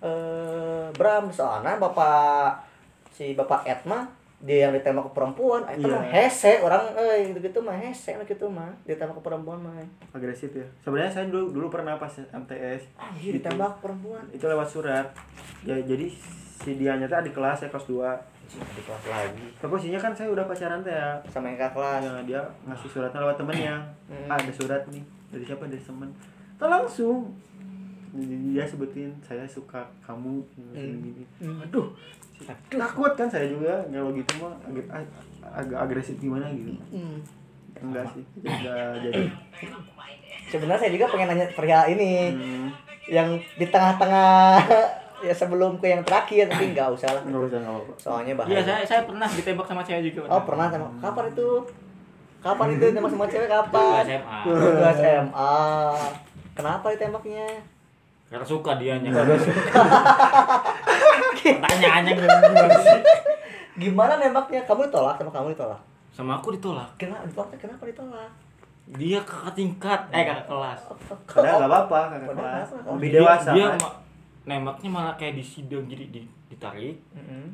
eh 0.00 0.88
Bram. 0.94 1.28
Soalnya 1.30 1.76
bapak 1.80 2.62
si 3.10 3.34
bapak 3.34 3.66
Edma 3.66 4.19
dia 4.40 4.64
yang 4.64 4.72
ditembak 4.72 5.04
ke 5.06 5.12
perempuan 5.12 5.62
itu 5.68 5.84
Iya. 5.84 5.94
mah 5.94 6.06
hese 6.06 6.52
orang 6.58 6.80
eh 6.96 7.28
gitu 7.28 7.38
gitu 7.40 7.58
mah 7.60 7.76
hese 7.76 8.16
lah 8.16 8.24
gitu 8.24 8.48
mah 8.48 8.72
ditembak 8.82 9.20
ke 9.20 9.24
perempuan 9.24 9.58
mah. 9.60 9.76
Agresif 10.10 10.48
ya. 10.50 10.64
Sebenarnya 10.80 11.12
saya 11.12 11.28
dulu 11.28 11.52
dulu 11.52 11.66
pernah 11.68 11.94
pas 11.94 12.08
MTS 12.10 12.88
anjir 12.96 13.20
Gitu. 13.30 13.36
ditembak 13.36 13.76
ke 13.76 13.80
perempuan. 13.84 14.24
Itu 14.30 14.44
lewat 14.44 14.64
surat. 14.66 15.06
Ya 15.60 15.76
jadi 15.76 16.08
si 16.56 16.74
dia 16.74 16.96
nyata 16.96 17.20
di 17.20 17.30
kelas 17.30 17.60
saya 17.60 17.68
kelas 17.68 17.84
2 17.84 18.00
di 18.50 18.82
kelas 18.82 19.04
lagi. 19.06 19.46
Posisinya 19.60 20.00
kan 20.00 20.12
saya 20.12 20.28
udah 20.28 20.42
pacaran 20.42 20.80
teh 20.80 20.90
ya. 20.90 21.20
Sama 21.28 21.46
yang 21.46 21.60
kakak 21.60 21.76
kelas. 21.76 22.00
Ya, 22.00 22.12
dia 22.24 22.40
ngasih 22.64 22.88
suratnya 22.88 23.20
lewat 23.20 23.36
temennya. 23.36 23.76
Hmm. 24.08 24.26
ah, 24.26 24.34
ada 24.34 24.50
surat 24.50 24.82
nih 24.88 25.04
dari 25.28 25.44
siapa? 25.44 25.68
Dari 25.68 25.78
temen. 25.78 26.08
Tuh 26.56 26.66
langsung. 26.66 27.28
Dia 28.10 28.66
sebutin 28.66 29.14
saya 29.20 29.46
suka 29.46 29.86
kamu 30.02 30.42
gini, 30.50 30.74
gini. 31.14 31.24
aduh 31.62 31.94
takut 32.70 33.12
kan 33.12 33.26
saya 33.26 33.46
juga 33.46 33.84
kalau 33.84 34.10
gitu 34.10 34.32
mah 34.38 34.54
agak 34.62 34.86
agak 35.42 35.78
agresif 35.80 36.16
gimana 36.16 36.48
gitu 36.50 36.72
Hmm. 36.88 37.18
enggak 37.80 38.04
sih 38.08 38.24
enggak 38.36 38.92
jadi 39.00 39.22
sebenarnya 40.46 40.80
saya 40.80 40.92
juga 40.92 41.06
pengen 41.08 41.28
nanya 41.30 41.46
perihal 41.50 41.86
ini 41.88 42.12
hmm, 42.30 42.66
yang 43.06 43.28
di 43.54 43.66
tengah-tengah 43.66 44.58
ya 45.26 45.32
sebelum 45.32 45.76
ke 45.76 45.86
yang 45.86 46.00
terakhir 46.00 46.48
tapi 46.48 46.72
nggak 46.72 46.88
usah 46.90 47.10
lah 47.10 47.22
nggak 47.22 47.42
usah 47.42 47.58
nggak 47.58 47.74
apa-apa 47.74 47.92
soalnya 47.94 48.32
bahaya 48.34 48.50
Iya, 48.50 48.60
saya 48.62 48.80
saya 48.82 49.00
pernah 49.04 49.28
ditembak 49.28 49.66
sama 49.66 49.82
cewek 49.82 50.02
juga. 50.10 50.28
Oh 50.28 50.42
pernah 50.42 50.66
sama 50.66 50.88
kapan 50.98 51.24
itu? 51.28 51.50
Kapan 52.40 52.68
itu 52.72 52.84
tembak 52.90 53.10
sama 53.10 53.26
cewek 53.28 53.48
kapan? 53.48 54.02
SMA. 54.02 54.38
SMA. 54.96 55.56
Kenapa 56.56 56.86
ditembaknya? 56.88 57.48
Karena 58.30 58.46
suka 58.46 58.72
dianya. 58.74 59.10
Pertanyaannya 61.34 62.12
gimana 62.14 62.76
sih? 62.78 63.00
Gimana 63.76 64.12
nembaknya? 64.16 64.60
Kamu 64.62 64.86
ditolak 64.86 65.16
sama 65.16 65.30
kamu 65.30 65.48
ditolak? 65.50 65.80
Sama 66.10 66.32
aku 66.36 66.48
ditolak. 66.52 66.88
Kenapa 66.96 67.24
ditolak? 67.24 67.50
Kenapa 67.56 67.84
ditolak? 67.84 68.30
Dia 68.90 69.18
kakak 69.20 69.54
tingkat, 69.54 70.00
eh 70.10 70.24
kakak 70.24 70.46
kelas. 70.46 70.80
padahal 71.24 71.56
nggak 71.56 71.70
apa-apa 71.70 71.98
kakak 72.08 72.26
Padahal 72.28 72.42
kelas 72.42 72.66
nggak 72.66 72.80
apa-apa. 72.80 72.90
lebih 72.92 73.08
Dia- 73.08 73.16
dewasa 73.16 73.50
Dia 73.50 73.64
kan 73.64 73.78
ma- 73.78 73.96
nembaknya 74.42 74.88
malah 74.90 75.14
kayak 75.14 75.34
di 75.36 75.44
sidang 75.44 75.84
jadi 75.86 76.04
di, 76.08 76.20
ditarik. 76.48 76.96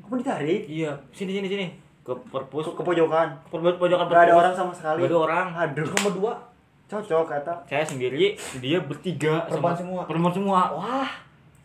Kamu 0.00 0.14
ditarik 0.16 0.60
Iya, 0.66 0.92
sini 1.10 1.32
sini 1.34 1.46
sini. 1.46 1.66
Ke 2.00 2.16
perpus. 2.24 2.64
ke, 2.64 2.72
ke 2.72 2.82
pojokan 2.82 3.28
Ke 3.44 3.56
pojokan 3.74 4.06
nggak 4.06 4.24
ada 4.24 4.34
orang 4.34 4.54
sama 4.54 4.72
sekali 4.72 4.98
Nggak 4.98 5.10
ada 5.10 5.18
orang. 5.20 5.46
aduh 5.54 5.86
Nomor 5.90 6.12
dua. 6.14 6.32
Cocok 6.86 7.26
kata 7.26 7.52
Saya 7.66 7.82
sendiri, 7.82 8.38
dia 8.62 8.78
bertiga 8.78 9.42
Perempuan 9.50 9.74
semua? 9.74 10.00
Perempuan 10.06 10.34
semua. 10.34 10.60
Wah. 10.70 11.10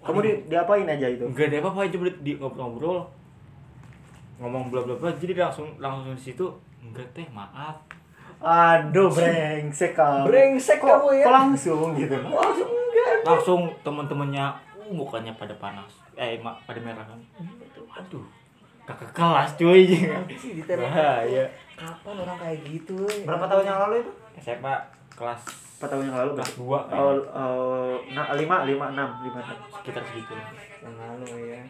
kamu 0.01 0.19
di, 0.25 0.31
diapain 0.49 0.89
aja 0.89 1.05
itu 1.05 1.29
Enggak 1.29 1.53
ada 1.53 1.57
apa-apa 1.61 1.79
aja 1.85 1.97
di 2.25 2.31
ngobrol-ngobrol. 2.41 3.05
Ngomong 4.41 4.73
bla 4.73 4.81
bla 4.81 4.97
bla. 4.97 5.13
Jadi 5.13 5.37
langsung 5.37 5.77
langsung 5.77 6.17
di 6.17 6.23
situ 6.25 6.49
enggak 6.81 7.05
teh, 7.13 7.27
maaf. 7.29 7.77
aduh 8.41 9.13
brengsek 9.13 9.93
kamu 9.93 10.25
Brengsek 10.25 10.81
kok, 10.81 10.89
kamu 10.89 11.21
ya. 11.21 11.25
kok 11.29 11.33
langsung 11.37 11.93
gitu 11.93 12.17
Langsung 12.17 12.69
enggak. 12.73 13.13
Langsung 13.21 13.61
temen-temennya 13.85 14.45
uh, 14.81 14.89
mukanya 14.89 15.37
pada 15.37 15.53
panas. 15.61 15.93
Eh, 16.17 16.41
mak 16.41 16.57
pada 16.65 16.81
merah 16.81 17.05
kan. 17.05 17.21
Aduh. 18.01 18.25
Kakak 18.89 19.13
kelas 19.13 19.53
cuy. 19.61 19.85
Bahaya. 20.65 21.45
Kapan 21.77 22.15
orang 22.25 22.37
kayak 22.41 22.57
gitu? 22.65 23.05
eh? 23.05 23.21
Berapa 23.29 23.45
tahun 23.45 23.69
yang 23.69 23.79
lalu 23.85 23.95
itu? 24.01 24.11
SMA 24.41 25.00
kelas 25.21 25.41
4 25.77 25.85
tahun 25.87 26.03
yang 26.09 26.17
lalu 26.17 26.31
kelas? 26.35 26.51
2 26.57 26.65
Oh, 26.65 27.13
oh, 27.31 27.93
nah, 28.11 28.33
lima, 28.33 28.65
lima, 28.65 28.85
enam, 28.89 29.09
lima 29.21 29.39
tahun. 29.39 29.59
sekitar 29.77 30.01
segitu. 30.03 30.33
Yang 30.81 30.95
lalu 30.97 31.25
ya. 31.47 31.61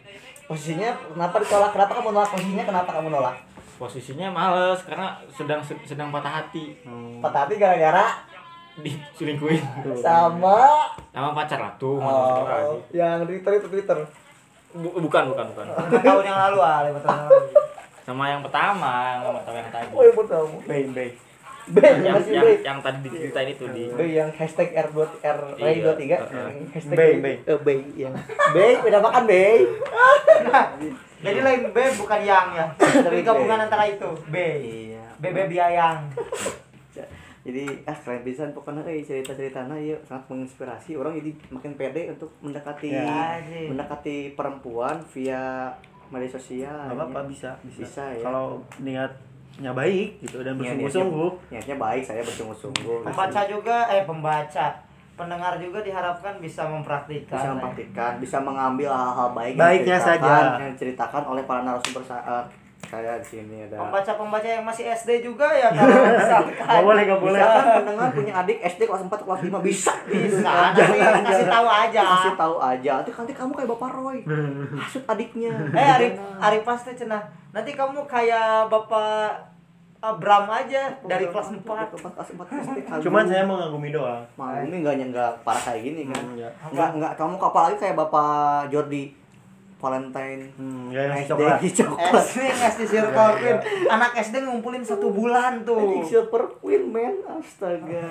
Posisinya 0.44 0.88
kenapa 1.08 1.36
ditolak? 1.38 1.70
Kenapa 1.72 1.92
kamu 1.96 2.08
nolak? 2.10 2.28
Posisinya 2.28 2.64
kenapa 2.64 2.90
kamu 2.92 3.08
nolak? 3.08 3.36
Posisinya 3.76 4.28
males 4.28 4.80
karena 4.84 5.16
sedang 5.28 5.60
sedang 5.82 6.08
patah 6.08 6.44
hati 6.44 6.76
Patah 7.18 7.40
hati 7.44 7.54
gara-gara 7.56 8.24
diselingkuhin 8.72 9.60
sama 10.00 10.88
sama 11.12 11.36
pacar 11.36 11.60
lah 11.60 11.72
tuh 11.76 12.00
oh, 12.00 12.40
oh. 12.40 12.80
yang 12.88 13.20
Twitter 13.28 13.60
itu 13.60 13.68
Twitter. 13.68 13.98
bukan 14.72 15.28
bukan 15.28 15.44
bukan 15.52 15.66
Lima 15.68 16.00
tahun 16.00 16.24
yang 16.24 16.38
lalu 16.48 16.58
ah, 16.64 16.80
lima 16.80 16.96
tahun 16.96 17.12
yang 17.12 17.28
lalu. 17.28 17.40
sama 18.00 18.24
yang 18.32 18.40
pertama 18.40 18.92
yang 19.12 19.36
pertama 19.36 19.56
yang 19.60 19.68
tadi 19.68 19.92
Oh, 19.92 20.00
yang 20.00 20.16
betul. 20.16 20.44
Bay, 20.64 20.82
bay. 20.88 21.08
B, 21.64 21.76
yang 21.78 22.16
masih 22.16 22.32
yang, 22.32 22.42
B. 22.42 22.50
yang 22.60 22.78
tadi 22.78 22.98
diceritain 23.02 23.48
itu 23.48 23.64
di 23.68 23.84
B 23.88 24.00
yang 24.10 24.30
hashtag 24.30 24.74
R2 24.74 24.98
R 25.22 25.38
Ray 25.54 25.78
Iya. 25.78 25.94
23 25.94 26.26
Heeh. 26.26 26.50
hashtag 26.70 26.96
Bay, 26.96 27.12
bay. 27.16 27.34
eh, 27.40 27.58
bay 27.60 27.78
yang 27.94 28.14
bay 28.50 28.72
beda 28.78 28.98
makan 28.98 29.24
bay 29.24 29.62
Jadi 31.20 31.38
lain 31.38 31.60
B 31.68 31.76
bukan 31.94 32.20
yang 32.20 32.50
ya. 32.50 32.66
Tapi 32.74 33.16
B. 33.16 33.22
gabungan 33.22 33.58
antara 33.60 33.86
itu. 33.86 34.10
B. 34.26 34.36
iya 34.58 35.06
B 35.14 35.24
B 35.28 35.38
biayang. 35.46 36.10
jadi 37.42 37.66
ah 37.84 37.96
keren 37.96 38.22
pisan 38.22 38.50
pokoknya 38.50 38.86
eh 38.86 39.02
cerita 39.02 39.30
ceritanya 39.32 39.74
ya 39.74 39.98
sangat 40.00 40.30
menginspirasi 40.30 40.94
orang 40.94 41.14
jadi 41.16 41.30
makin 41.48 41.74
pede 41.74 42.06
untuk 42.08 42.30
mendekati 42.38 42.86
Ya, 42.88 43.34
mendekati 43.66 44.30
perempuan 44.32 45.02
via 45.10 45.74
media 46.06 46.30
sosial 46.30 46.70
Gak 46.70 46.94
apa-apa 46.94 47.18
ya. 47.18 47.26
bisa, 47.26 47.50
bisa. 47.64 47.78
Bisa, 47.80 48.04
ya. 48.12 48.22
Kalau 48.22 48.62
niatnya 49.54 49.72
baik 49.74 50.08
gitu 50.20 50.40
dan 50.40 50.56
bersungguh-sungguh. 50.56 51.30
niatnya, 51.44 51.52
niatnya 51.54 51.76
baik 51.78 52.02
saya 52.02 52.22
bersungguh-sungguh 52.22 52.98
Pembaca 53.04 53.40
juga 53.46 53.76
eh 53.88 54.02
pembaca. 54.02 54.66
pendengar 55.12 55.54
juga 55.56 55.78
diharapkan 55.78 56.34
bisa 56.38 56.64
mempraktikkan 56.64 57.36
bisa 57.36 57.48
mempraktikkan 57.52 58.12
bisa 58.16 58.38
mengambil 58.38 58.88
hal-hal 58.88 59.28
baik 59.30 59.54
Baiknya 59.54 59.94
yang 59.94 60.08
saja. 60.08 60.34
yang 60.56 60.72
diceritakan 60.72 61.22
oleh 61.26 61.44
para 61.44 61.60
narasumber 61.60 62.00
sa- 62.02 62.48
kayak 62.92 63.24
di 63.24 63.28
sini 63.40 63.56
ada. 63.64 63.80
Pembaca-pembaca 63.80 64.44
yang 64.44 64.64
masih 64.68 64.84
SD 64.92 65.24
juga 65.24 65.48
ya 65.48 65.72
kalau 65.72 66.04
misalkan. 66.20 66.60
Gak 66.60 66.84
boleh, 66.84 67.02
gak 67.08 67.20
boleh. 67.24 67.40
Misalkan 67.40 67.66
pendengar 67.80 68.08
punya 68.12 68.32
adik 68.44 68.58
SD 68.60 68.84
kelas 68.84 69.02
4 69.08 69.24
kelas 69.24 69.40
5 69.48 69.48
bisa. 69.72 69.92
Bisa 70.04 70.52
nanti 70.76 71.24
kasih 71.24 71.48
tahu 71.48 71.66
aja. 71.72 72.02
Kasih 72.04 72.34
tahu 72.36 72.56
aja. 72.60 72.92
Nanti 73.00 73.10
nanti 73.16 73.32
kamu 73.32 73.52
kayak 73.56 73.68
bapak 73.72 73.90
Roy. 73.96 74.18
Hasut 74.84 75.04
adiknya. 75.08 75.52
Eh 75.72 75.88
Ari 75.88 76.08
Ari 76.36 76.58
pasti 76.60 76.92
cenah 76.92 77.24
nanti 77.52 77.72
kamu 77.72 78.04
kayak 78.04 78.68
bapak 78.68 79.32
Abram 80.02 80.50
aja 80.50 80.90
dari 81.06 81.30
kelas 81.30 81.54
4 81.54 81.62
kelas 81.62 82.28
4 82.34 82.42
SD 82.42 82.78
Cuman 83.06 83.22
saya 83.22 83.46
mau 83.46 83.54
ngagumi 83.54 83.94
doang. 83.94 84.18
mau 84.34 84.50
ini 84.58 84.82
enggak 84.82 84.98
enggak 84.98 85.30
parah 85.46 85.62
kayak 85.62 85.80
gini 85.86 86.10
kan? 86.10 86.18
Hmm, 86.18 86.34
ya. 86.34 86.50
enggak 86.74 86.90
enggak 86.98 87.12
kamu 87.14 87.38
apalagi 87.38 87.76
kayak 87.78 87.94
bapak 87.94 88.66
Jordi 88.66 89.21
Valentine 89.82 90.54
Hmm, 90.54 90.88
ya 90.88 91.10
SD 91.12 91.26
coklat. 91.28 91.58
di 91.58 91.70
coklat. 91.74 92.22
SD 92.22 92.38
ngasih 92.38 92.86
circle 92.86 93.30
queen. 93.34 93.58
anak 93.88 94.10
SD 94.16 94.36
ngumpulin 94.40 94.80
satu 94.80 95.10
bulan 95.10 95.60
tuh. 95.62 95.74
Anjing 95.76 96.06
silver 96.06 96.42
queen 96.56 96.86
man 96.86 97.14
astaga 97.28 98.06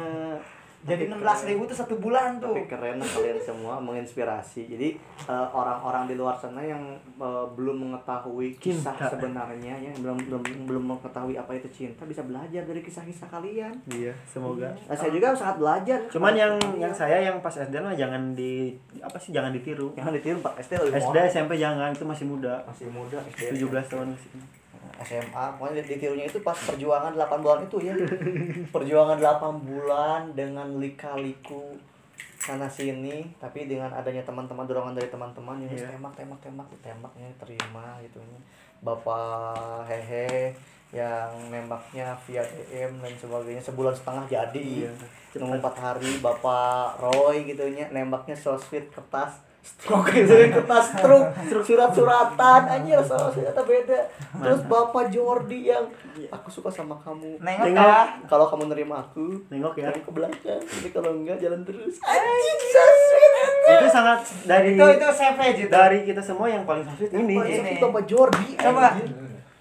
jadi 0.81 1.03
16 1.13 1.49
ribu 1.53 1.69
tuh 1.69 1.77
satu 1.77 1.95
bulan 2.01 2.41
tuh 2.41 2.57
tapi 2.57 2.65
keren 2.65 2.97
kalian 2.97 3.37
semua 3.37 3.77
menginspirasi 3.77 4.65
jadi 4.65 4.97
eh, 5.29 5.47
orang-orang 5.53 6.09
di 6.09 6.15
luar 6.17 6.33
sana 6.33 6.61
yang 6.61 6.81
eh, 7.21 7.45
belum 7.53 7.89
mengetahui 7.89 8.57
kisah 8.57 8.97
Cinta. 8.97 9.13
sebenarnya 9.13 9.77
ya 9.77 9.93
belum 10.01 10.17
belum 10.25 10.41
belum 10.65 10.83
mengetahui 10.95 11.37
apa 11.37 11.53
itu 11.53 11.69
cinta 11.69 12.01
bisa 12.05 12.25
belajar 12.25 12.65
dari 12.65 12.81
kisah-kisah 12.81 13.29
kalian 13.29 13.73
Iya, 13.91 14.13
semoga. 14.25 14.71
Nah, 14.87 14.95
saya 14.97 15.11
juga 15.13 15.33
sangat 15.35 15.57
belajar 15.61 15.99
Cuman 16.09 16.33
yang 16.33 16.53
yang 16.77 16.93
saya 16.93 17.21
yang 17.21 17.37
pas 17.43 17.53
SD 17.53 17.77
mah 17.77 17.93
jangan 17.93 18.33
di 18.33 18.73
apa 19.01 19.17
sih 19.17 19.29
jangan 19.35 19.51
ditiru. 19.53 19.93
jangan 19.93 20.13
ditiru 20.17 20.37
Pak 20.41 20.53
SD 20.61 20.71
lebih 20.81 21.01
SD. 21.01 21.17
SMP 21.29 21.51
jangan 21.57 21.89
itu 21.93 22.05
masih 22.07 22.25
muda. 22.25 22.61
masih 22.65 22.87
muda 22.89 23.17
SD 23.37 23.61
17 23.61 23.91
tahun 23.91 24.07
masih. 24.15 24.29
SMA 25.01 25.45
pokoknya 25.55 25.81
ditirunya 25.81 26.25
itu 26.25 26.39
pas 26.39 26.55
perjuangan 26.55 27.11
8 27.11 27.39
bulan 27.39 27.59
itu 27.63 27.77
ya 27.81 27.93
perjuangan 28.69 29.17
8 29.17 29.41
bulan 29.61 30.21
dengan 30.31 30.67
lika-liku 30.77 31.75
sana 32.37 32.65
sini 32.65 33.29
tapi 33.37 33.65
dengan 33.65 33.89
adanya 33.91 34.21
teman-teman 34.21 34.65
dorongan 34.65 34.93
dari 34.93 35.07
teman-teman 35.07 35.61
yang 35.61 35.69
Iya. 35.71 35.93
tembak 35.93 36.13
tembak 36.15 36.39
tembak 36.41 36.67
tembaknya 36.81 37.29
terima 37.37 38.01
gitu 38.01 38.17
bapak 38.81 39.85
hehe 39.85 40.49
yang 40.91 41.29
nembaknya 41.47 42.11
via 42.25 42.43
DM 42.43 42.99
dan 42.99 43.13
sebagainya 43.15 43.61
sebulan 43.61 43.93
setengah 43.93 44.25
jadi 44.27 44.89
Iya. 44.89 44.91
nunggu 45.37 45.61
empat 45.61 45.75
hari 45.77 46.17
bapak 46.19 46.97
Roy 46.99 47.45
gitu 47.45 47.63
nya 47.71 47.87
nembaknya 47.89 48.33
so 48.33 48.57
sweet 48.57 48.89
kertas 48.89 49.39
stroke 49.61 50.09
gitu 50.09 50.33
kertas 50.49 50.85
stroke 50.97 51.29
surat-suratan 51.65 52.61
anjir 52.65 52.97
so 53.05 53.29
ternyata 53.29 53.61
beda 53.61 53.99
terus 54.41 54.61
bapak 54.65 55.13
Jordi 55.13 55.69
yang 55.69 55.85
aku 56.33 56.49
suka 56.49 56.69
sama 56.73 56.97
kamu 57.01 57.37
nengok 57.37 57.65
Nengok. 57.69 57.85
ya 57.85 57.97
kalau 58.25 58.45
kamu 58.49 58.73
nerima 58.73 59.05
aku 59.05 59.45
Nengok 59.53 59.77
ya. 59.77 59.93
dari 59.93 60.01
ke 60.01 60.11
belakang 60.11 60.61
jadi 60.61 60.89
kalau 60.89 61.09
enggak 61.13 61.37
jalan 61.37 61.61
terus 61.61 62.01
anjing 62.01 62.59
so. 62.73 62.83
Itu 63.61 63.87
sangat 63.93 64.19
dari 64.49 64.73
itu 64.73 64.83
itu 64.83 65.07
savage 65.13 65.59
itu 65.65 65.71
dari 65.71 65.97
kita 66.03 66.21
semua 66.21 66.49
yang 66.49 66.65
paling 66.65 66.83
sweet 66.97 67.13
ini. 67.13 67.37
Ini. 67.37 67.77
Bapak 67.77 68.03
Jordi 68.09 68.57
coba. 68.57 68.97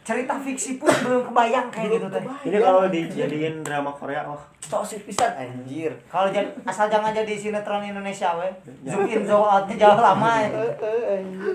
Cerita 0.01 0.35
fiksi 0.40 0.81
pun 0.81 0.89
belum 0.89 1.22
kebayang 1.28 1.68
kayak 1.68 2.01
gitu 2.01 2.06
teh 2.09 2.24
Ini 2.48 2.59
kalau 2.59 2.89
dijadiin 2.89 3.60
drama 3.60 3.93
Korea, 3.93 4.24
oh 4.24 4.40
sweet 4.85 5.05
pisan 5.05 5.32
anjir. 5.36 5.93
Kalau 6.09 6.32
jadi 6.32 6.48
asal 6.64 6.89
jangan 6.89 7.12
jadi 7.12 7.35
sinetron 7.36 7.85
Indonesia 7.85 8.32
we. 8.40 8.48
Zoom 8.89 9.05
in 9.06 9.22
zoom 9.28 9.44
outnya 9.44 9.77
jauh 9.77 10.01
lama 10.01 10.31
ya. 10.40 10.48
Eh, 10.60 10.74
eh, 10.81 11.20
anjir. 11.20 11.55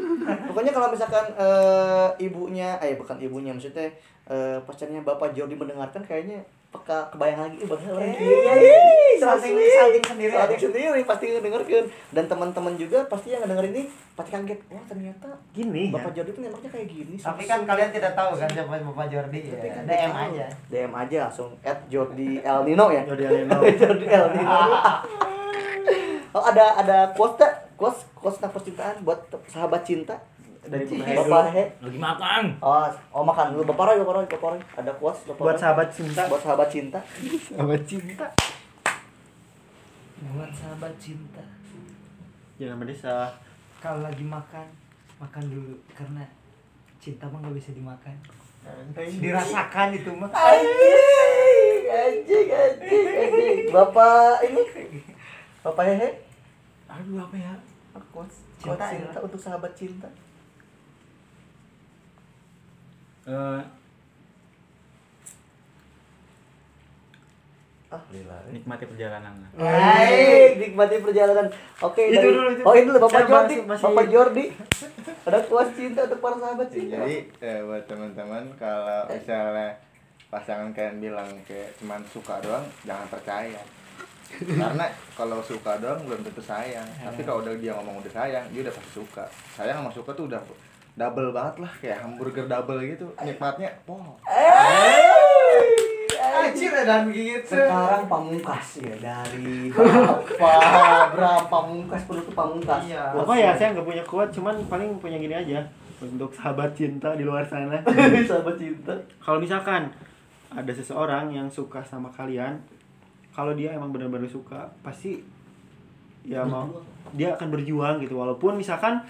Pokoknya 0.52 0.72
kalau 0.72 0.88
misalkan 0.94 1.26
eh, 1.36 2.08
ibunya, 2.22 2.78
eh 2.80 2.94
bukan 2.96 3.18
ibunya 3.18 3.52
maksudnya 3.52 3.90
eh, 4.30 4.58
pacarnya 4.62 5.02
Bapak 5.02 5.34
Jordi 5.34 5.58
mendengarkan 5.58 6.06
kayaknya 6.06 6.46
peka 6.76 7.00
kebayang 7.10 7.40
lagi 7.42 7.58
eh 7.58 7.68
bakal 7.68 7.92
orang 7.94 8.08
Eh, 8.08 8.16
gini. 8.16 9.12
salting- 9.16 9.56
salting 9.56 10.04
sendiri 10.06 10.32
Salting 10.32 10.62
sendiri 10.62 11.00
pasti 11.02 11.26
ngedengarkan 11.30 11.84
dan 12.10 12.26
teman-teman 12.26 12.74
juga 12.76 13.00
pasti 13.06 13.28
yang 13.30 13.42
ngedenger 13.42 13.66
ini 13.70 13.82
pasti 14.12 14.30
kaget. 14.30 14.60
Wah, 14.68 14.84
ternyata 14.86 15.28
gini 15.50 15.82
ya. 15.86 15.94
Bapak 15.94 16.12
Jordi 16.14 16.32
tuh 16.32 16.42
nembaknya 16.42 16.70
kayak 16.70 16.88
gini. 16.88 17.16
tapi 17.18 17.44
kan 17.44 17.60
kalian 17.64 17.90
tidak 17.90 18.12
tahu 18.12 18.32
kan 18.34 18.48
siapa 18.48 18.72
Bapak 18.82 19.08
Jordi 19.08 19.40
ya 19.42 19.54
Tapi 19.54 19.68
kan 19.70 19.84
DM 19.86 20.14
aja 20.14 20.46
DM 20.68 20.92
aja 20.94 21.18
langsung 21.26 21.52
at 21.62 21.80
Jordi 21.86 22.30
El 22.40 22.60
Nino 22.64 22.86
ya. 22.90 23.02
Jordi 23.04 23.24
Aleno. 23.26 23.58
Jordi 23.82 24.06
El 24.06 24.28
Nino. 24.32 24.60
oh, 26.32 26.44
ada 26.44 26.66
ada 26.76 26.98
quote 27.12 27.38
tak? 27.38 27.54
Quote 27.76 28.00
quote 28.14 28.36
tentang 28.36 28.54
percintaan 28.54 28.96
buat 29.02 29.20
sahabat 29.46 29.84
cinta 29.84 30.16
dari 30.66 30.86
Bapak 31.14 31.44
He. 31.50 31.64
lagi 31.80 32.00
makan 32.00 32.44
Oh, 32.60 32.86
oh 33.12 33.24
makan 33.24 33.54
dulu 33.54 33.64
Bapak 33.70 33.84
Roy, 33.88 33.96
Bapak 34.00 34.14
Roy, 34.16 34.26
Bapak 34.28 34.50
Roy. 34.52 34.62
Ada 34.76 34.92
quotes 34.94 35.20
Bapak 35.24 35.40
buat 35.40 35.54
Roy? 35.54 35.62
sahabat 35.62 35.88
cinta. 35.90 36.22
buat 36.26 36.42
sahabat 36.42 36.68
cinta. 36.68 37.00
sahabat 37.48 37.82
cinta. 37.84 38.26
buat 40.28 40.52
sahabat 40.52 40.94
cinta 40.98 41.44
Jangan 42.56 42.78
berdesa. 42.78 43.16
kalau 43.78 44.00
lagi 44.02 44.24
makan 44.24 44.66
makan 45.18 45.44
dulu 45.46 45.76
karena 45.92 46.24
cinta 46.98 47.26
mah 47.26 47.40
nggak 47.40 47.56
bisa 47.56 47.72
dimakan 47.72 48.16
dirasakan 49.14 49.94
itu 49.94 50.10
mah 50.10 50.26
Anjing, 50.28 51.86
anjing, 51.86 52.48
anjing, 52.50 53.06
anjing. 53.06 53.60
Bapak 53.70 54.42
ini 54.42 54.64
Bapak 55.62 55.84
Hehe. 55.86 56.10
aduh 56.88 57.20
apa 57.20 57.36
ya 57.36 57.54
Quotes 58.10 58.42
Cinta 58.58 58.82
ya. 58.82 59.04
cinta 59.06 59.20
untuk 59.22 59.38
sahabat 59.38 59.72
cinta. 59.72 60.08
Eh, 63.26 63.62
Ah, 67.88 68.02
lila. 68.12 68.36
nikmati 68.50 68.84
perjalanan 68.84 69.34
Hai, 69.56 70.58
nikmati 70.58 71.00
perjalanan. 71.00 71.48
Oke, 71.80 72.02
Itu 72.04 72.18
dari- 72.18 72.28
dulu, 72.28 72.50
itu. 72.52 72.62
Oh, 72.62 72.74
itu 72.76 72.86
dulu 72.88 73.00
Bapak 73.00 73.14
Saya 73.16 73.26
Jordi. 73.26 73.56
masih- 73.56 73.64
masih- 73.64 73.86
Bapak 73.88 74.06
Jordi. 74.10 74.46
Ada 75.24 75.38
quotes 75.44 75.72
cinta 75.74 76.02
untuk 76.04 76.20
para 76.20 76.36
sahabat 76.36 76.68
cinta. 76.68 76.96
jadi 76.98 77.16
eh, 77.40 77.60
buat 77.64 77.84
teman-teman 77.86 78.44
kalau 78.56 79.00
misalnya 79.08 79.70
pasangan 80.28 80.70
kalian 80.70 80.98
bilang 81.00 81.30
kayak 81.44 81.72
cuman 81.76 82.02
suka 82.06 82.38
doang 82.40 82.66
jangan 82.84 83.08
percaya 83.08 83.62
karena 84.62 84.86
kalau 85.14 85.40
suka 85.40 85.78
doang 85.78 86.02
belum 86.04 86.22
tentu 86.22 86.42
sayang 86.44 86.84
tapi 87.00 87.22
kalau 87.24 87.40
udah 87.40 87.56
dia 87.56 87.72
ngomong 87.72 87.98
udah 87.98 88.12
sayang 88.12 88.46
dia 88.50 88.62
udah 88.62 88.74
pasti 88.74 88.92
suka 88.94 89.24
sayang 89.52 89.80
sama 89.80 89.90
suka 89.90 90.12
tuh 90.12 90.28
udah 90.28 90.42
double 90.96 91.36
banget 91.36 91.56
lah 91.60 91.72
kayak 91.84 91.98
hamburger 92.00 92.48
double 92.48 92.80
gitu 92.80 93.12
nikmatnya. 93.20 93.72
Wow. 93.84 94.16
Anjir 96.36 96.72
dan 96.72 97.12
gitu. 97.12 97.56
Sekarang 97.56 98.08
pamungkas 98.08 98.80
ya 98.80 98.96
dari 99.00 99.72
Bapak 100.40 101.16
Bram 101.16 101.44
Pamungkas? 101.52 102.02
Penutup 102.08 102.34
pamungkas. 102.36 102.82
Iya. 102.88 103.12
Apa 103.12 103.34
ya 103.36 103.52
saya 103.56 103.76
nggak 103.76 103.88
punya 103.88 104.04
kuat, 104.08 104.32
cuman 104.32 104.56
paling 104.72 105.00
punya 105.00 105.20
gini 105.20 105.36
aja. 105.36 105.60
Untuk 106.00 106.32
sahabat 106.36 106.76
cinta 106.76 107.16
di 107.16 107.24
luar 107.24 107.44
sana. 107.44 107.80
sahabat 108.30 108.56
cinta. 108.56 108.96
Kalau 109.20 109.40
misalkan 109.40 109.92
ada 110.52 110.72
seseorang 110.72 111.32
yang 111.32 111.48
suka 111.52 111.84
sama 111.84 112.08
kalian, 112.12 112.56
kalau 113.36 113.52
dia 113.52 113.76
emang 113.76 113.92
benar-benar 113.92 114.28
suka, 114.28 114.72
pasti 114.80 115.20
ya 116.26 116.42
mau 116.48 116.68
dia 117.16 117.36
akan 117.36 117.48
berjuang 117.52 118.00
gitu. 118.04 118.16
Walaupun 118.20 118.60
misalkan 118.60 119.04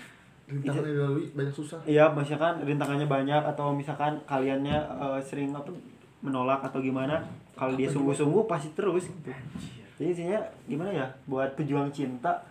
rintangan 0.46 0.86
yang 0.86 0.96
dilalui 1.02 1.26
banyak 1.34 1.54
susah 1.54 1.80
Iya, 1.90 2.06
misalkan 2.14 2.62
rintangannya 2.62 3.08
banyak 3.10 3.42
atau 3.56 3.74
misalkan 3.74 4.22
kaliannya 4.30 4.78
eh, 4.78 5.20
sering 5.26 5.50
apa 5.58 5.74
menolak 6.22 6.62
atau 6.66 6.82
gimana, 6.82 7.22
kalau 7.54 7.78
dia 7.78 7.86
sungguh-sungguh 7.86 8.50
pasti 8.50 8.74
terus 8.74 9.06
gitu. 9.06 9.30
Jadi 9.96 10.12
intinya 10.12 10.40
gimana 10.68 10.92
ya? 10.92 11.08
Buat 11.24 11.56
pejuang 11.56 11.88
cinta, 11.94 12.44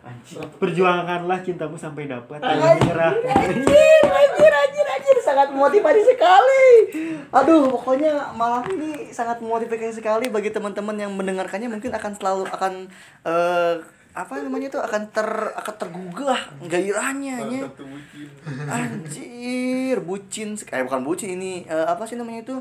perjuangkanlah 0.57 1.45
cintamu 1.45 1.77
sampai 1.77 2.09
dapat. 2.09 2.41
Jangan 2.41 2.81
menyerah. 2.81 3.13
Anjir, 3.21 4.01
anjir, 4.09 4.53
anjir, 4.55 4.87
anjir, 4.89 5.17
sangat 5.21 5.53
memotivasi 5.53 6.03
sekali. 6.09 6.65
Aduh, 7.29 7.69
pokoknya 7.69 8.33
malam 8.33 8.65
ini 8.73 9.13
sangat 9.13 9.45
memotivasi 9.45 10.01
sekali 10.01 10.33
bagi 10.33 10.49
teman-teman 10.49 10.97
yang 10.97 11.13
mendengarkannya 11.13 11.69
mungkin 11.69 11.93
akan 11.93 12.13
selalu 12.17 12.49
akan 12.49 12.89
eh, 13.29 13.75
apa 14.15 14.39
namanya 14.39 14.71
tuh 14.71 14.79
akan 14.79 15.11
ter 15.11 15.27
akan 15.27 15.75
tergugah 15.75 16.39
gairahnya 16.63 17.35
nya. 17.45 17.67
Anjir, 18.65 19.99
bucin 20.01 20.55
sekali 20.55 20.83
bukan 20.83 21.03
bucin 21.03 21.35
ini 21.35 21.67
eh, 21.67 21.85
apa 21.85 22.07
sih 22.07 22.15
namanya 22.15 22.43
itu? 22.43 22.57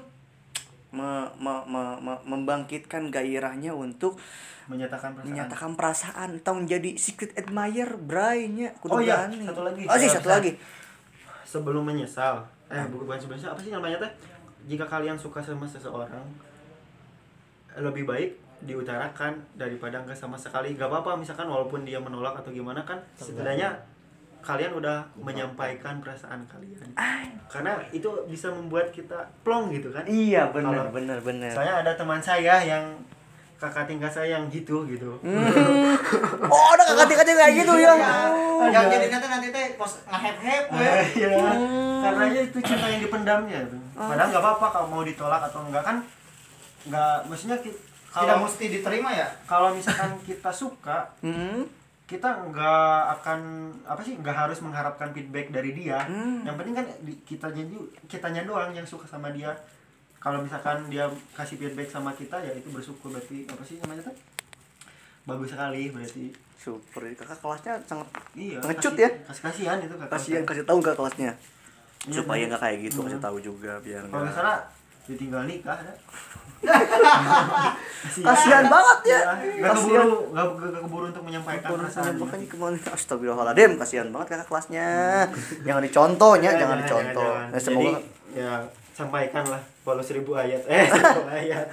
Me- 0.89 1.29
me- 1.35 1.65
me- 1.65 1.99
me- 1.99 2.23
membangkitkan 2.23 3.09
gairahnya 3.09 3.69
untuk 3.71 4.17
Menyatakan 4.63 5.11
perasaan. 5.11 5.27
menyatakan 5.27 5.71
perasaan 5.73 6.29
atau 6.39 6.53
menjadi 6.55 6.95
secret 6.95 7.33
admirer 7.33 7.97
brainya 7.97 8.71
Oh 8.83 8.97
iya, 8.97 9.25
satu 9.27 9.61
lagi. 9.61 9.83
oh 9.83 9.97
sih 9.99 10.07
satu 10.07 10.29
lagi 10.29 10.53
Sebelum 11.43 11.83
menyesal. 11.83 12.41
Eh, 12.65 12.81
bukan 12.87 13.13
sebelum 13.13 13.35
menyesal, 13.35 13.53
apa 13.53 13.61
sih 13.61 13.69
namanya 13.69 14.01
teh? 14.01 14.11
Jika 14.65 14.85
kalian 14.87 15.13
suka 15.13 15.37
sama 15.37 15.65
seseorang 15.65 16.23
lebih 17.75 18.05
baik 18.05 18.37
diutarakan 18.63 19.35
daripada 19.59 19.99
nggak 20.01 20.17
sama 20.17 20.39
sekali. 20.39 20.75
Nggak 20.75 20.89
apa-apa 20.89 21.19
misalkan 21.19 21.47
walaupun 21.47 21.83
dia 21.83 21.99
menolak 21.99 22.39
atau 22.39 22.51
gimana 22.51 22.83
kan 22.87 22.99
setidaknya 23.19 23.75
kalian 24.43 24.75
udah 24.75 25.07
menyampaikan 25.15 26.03
perasaan 26.03 26.43
kalian. 26.51 26.91
Karena 27.47 27.79
itu 27.95 28.11
bisa 28.27 28.51
membuat 28.51 28.91
kita 28.91 29.23
plong 29.47 29.71
gitu 29.71 29.87
kan. 29.91 30.03
Iya 30.03 30.51
benar 30.51 30.91
benar 30.91 31.19
benar. 31.23 31.51
saya 31.55 31.79
ada 31.79 31.95
teman 31.95 32.19
saya 32.19 32.59
yang 32.59 32.83
kakak 33.55 33.87
tingkat 33.87 34.11
saya 34.11 34.35
yang 34.35 34.51
gitu 34.51 34.83
gitu. 34.91 35.15
Oh 36.51 36.67
ada 36.75 36.83
kakak 36.83 37.07
tingkat 37.07 37.25
juga 37.31 37.39
kayak 37.47 37.55
gitu 37.63 37.73
ya. 37.79 37.93
yang 38.67 38.85
jadi 38.91 39.07
nanti 39.07 39.27
nanti 39.31 39.47
teh 39.55 39.65
pos 39.79 40.03
ngehep-hep 40.07 40.65
we. 40.71 40.91
Iya, 41.19 41.29
karena 42.03 42.23
itu 42.31 42.59
cinta 42.59 42.87
yang 42.91 43.01
dipendamnya 43.03 43.59
tuh. 43.67 43.79
Padahal 43.95 44.27
nggak 44.27 44.43
apa-apa 44.43 44.67
kalau 44.71 44.87
mau 44.91 45.03
ditolak 45.07 45.39
atau 45.47 45.63
enggak 45.63 45.83
kan 45.83 45.97
nggak 46.83 47.31
maksudnya 47.31 47.55
ki- 48.13 48.19
tidak 48.19 48.29
kalau 48.29 48.45
mesti 48.45 48.65
diterima 48.69 49.09
ya 49.11 49.27
kalau 49.43 49.69
misalkan 49.71 50.11
kita 50.21 50.51
suka 50.51 51.09
Hmm. 51.19 51.65
kita 52.03 52.29
nggak 52.45 52.89
akan 53.11 53.39
apa 53.83 53.99
sih 53.99 54.13
nggak 54.15 54.37
harus 54.37 54.59
mengharapkan 54.59 55.09
feedback 55.09 55.49
dari 55.49 55.73
dia 55.73 55.97
Hmm. 56.03 56.43
yang 56.43 56.53
penting 56.53 56.75
kan 56.75 56.85
kita 57.23 57.47
jadi 57.49 57.73
kitanya 58.05 58.43
doang 58.43 58.69
yang 58.69 58.83
suka 58.83 59.03
sama 59.03 59.29
dia 59.29 59.49
kalau 60.17 60.39
misalkan 60.39 60.87
dia 60.87 61.03
kasih 61.33 61.57
feedback 61.57 61.89
sama 61.89 62.13
kita 62.13 62.37
ya 62.37 62.53
itu 62.53 62.69
bersyukur 62.69 63.09
berarti 63.09 63.43
apa 63.45 63.63
sih 63.63 63.75
namanya 63.77 64.05
tuh 64.05 64.15
bagus 65.25 65.49
sekali 65.49 65.89
berarti 65.89 66.25
Super, 66.55 67.11
kakak 67.11 67.39
kelasnya 67.39 67.75
sangat 67.83 68.07
iya 68.33 68.55
Ngecut 68.57 68.93
kasih- 68.93 69.03
ya? 69.03 69.09
kasih 69.25 69.43
kasihan 69.43 69.77
itu 69.79 69.95
kakak 69.97 70.11
kasihan 70.13 70.43
kasih 70.45 70.63
tahu 70.63 70.77
nggak 70.79 70.95
kelasnya 70.95 71.31
Iya, 72.03 72.13
supaya 72.13 72.35
bener. 72.37 72.49
nggak 72.49 72.61
kayak 72.61 72.77
gitu 72.83 72.97
Hmm. 72.97 73.05
kasih 73.05 73.21
tahu 73.21 73.37
juga 73.41 73.73
biar 73.79 74.03
kalau 74.03 74.21
nggak 74.21 74.27
misalnya 74.29 74.55
ditinggal 75.03 75.43
nikah 75.45 75.77
kasihan 78.13 78.65
banget 78.67 78.99
ya 79.09 79.19
nggak 79.63 79.73
keburu 79.79 80.15
nggak 80.35 80.45
keburu 80.85 81.05
untuk 81.09 81.23
menyampaikan 81.23 81.69
perasaan 81.75 82.13
makanya 82.19 82.45
ke 82.51 82.55
mana 82.59 82.77
astagfirullahaladzim 82.77 83.71
kasihan 83.79 84.07
banget 84.11 84.27
kakak 84.37 84.47
kelasnya. 84.51 84.89
Jangan 85.63 85.81
dicontohnya 85.81 86.49
jangan 86.55 86.77
dicontoh. 86.83 87.31
Nah, 87.49 87.59
semoga 87.59 87.99
ya 88.33 88.53
sampaikan 88.93 89.43
lah 89.49 89.61
walau 89.87 90.03
seribu 90.05 90.37
ayat. 90.37 90.61
Eh 90.69 90.85
seribu 90.85 91.21
ayat. 91.41 91.65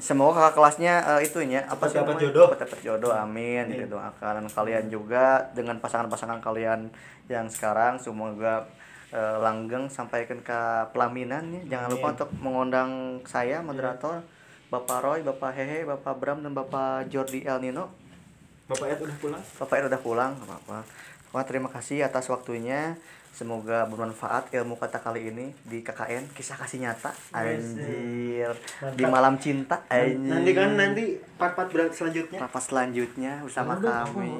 Semoga 0.00 0.48
kakak 0.48 0.54
kelasnya 0.56 0.94
eh, 1.18 1.20
itunya 1.26 1.60
apa 1.66 1.84
Dapat 1.84 1.90
sih 1.90 1.98
dapat 2.00 2.14
jodoh. 2.22 2.48
dapat 2.56 2.78
jodoh 2.80 3.12
amin. 3.12 3.64
Gitu 3.68 3.86
doakan 3.90 4.46
kalian 4.48 4.84
juga 4.88 5.50
dengan 5.52 5.76
pasangan-pasangan 5.82 6.40
kalian 6.40 6.88
yang 7.26 7.50
sekarang. 7.50 7.98
Semoga 7.98 8.64
eh, 9.14 9.36
langgeng 9.38 9.86
sampaikan 9.86 10.42
ke 10.42 10.60
pelaminan 10.90 11.44
ya. 11.52 11.78
jangan 11.78 11.88
lupa 11.94 12.06
untuk 12.16 12.30
mengundang 12.42 13.22
saya 13.28 13.62
moderator 13.62 14.22
Bapak 14.66 14.98
Roy, 14.98 15.22
Bapak 15.22 15.54
Hehe, 15.54 15.86
Bapak 15.86 16.18
Bram 16.18 16.42
dan 16.42 16.50
Bapak 16.50 17.06
Jordi 17.06 17.46
El 17.46 17.62
Nino. 17.62 17.86
Bapak 18.66 18.90
ayat 18.90 18.98
udah 18.98 19.16
pulang? 19.22 19.42
Bapak 19.62 19.74
El 19.78 19.86
udah 19.86 20.02
pulang 20.02 20.32
nggak 20.34 20.48
apa-apa. 20.50 20.78
Pokoknya 21.30 21.46
terima 21.46 21.68
kasih 21.70 22.02
atas 22.02 22.26
waktunya. 22.26 22.98
Semoga 23.36 23.84
bermanfaat 23.84 24.48
ilmu 24.48 24.80
kata 24.80 24.96
kali 25.04 25.28
ini 25.28 25.52
di 25.60 25.84
KKN 25.84 26.32
kisah 26.32 26.56
kasih 26.56 26.88
nyata 26.88 27.12
anjir. 27.36 28.56
Di 28.96 29.04
malam 29.04 29.36
cinta 29.36 29.84
anjir 29.92 30.24
nanti 30.24 30.50
kan 30.56 30.72
nanti 30.72 31.04
part-part 31.36 31.68
berat 31.68 31.92
selanjutnya. 31.92 32.40
Rapat 32.42 32.62
selanjutnya 32.64 33.44
bersama 33.44 33.76
kami 33.76 34.32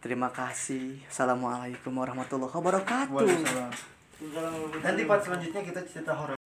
terima 0.00 0.32
kasih. 0.32 0.98
Assalamualaikum 1.06 1.92
warahmatullahi 1.92 2.50
wabarakatuh. 2.50 3.28
Nanti 4.80 5.02
part 5.04 5.22
selanjutnya 5.24 5.60
kita 5.64 5.80
cerita 5.88 6.12
horor 6.16 6.40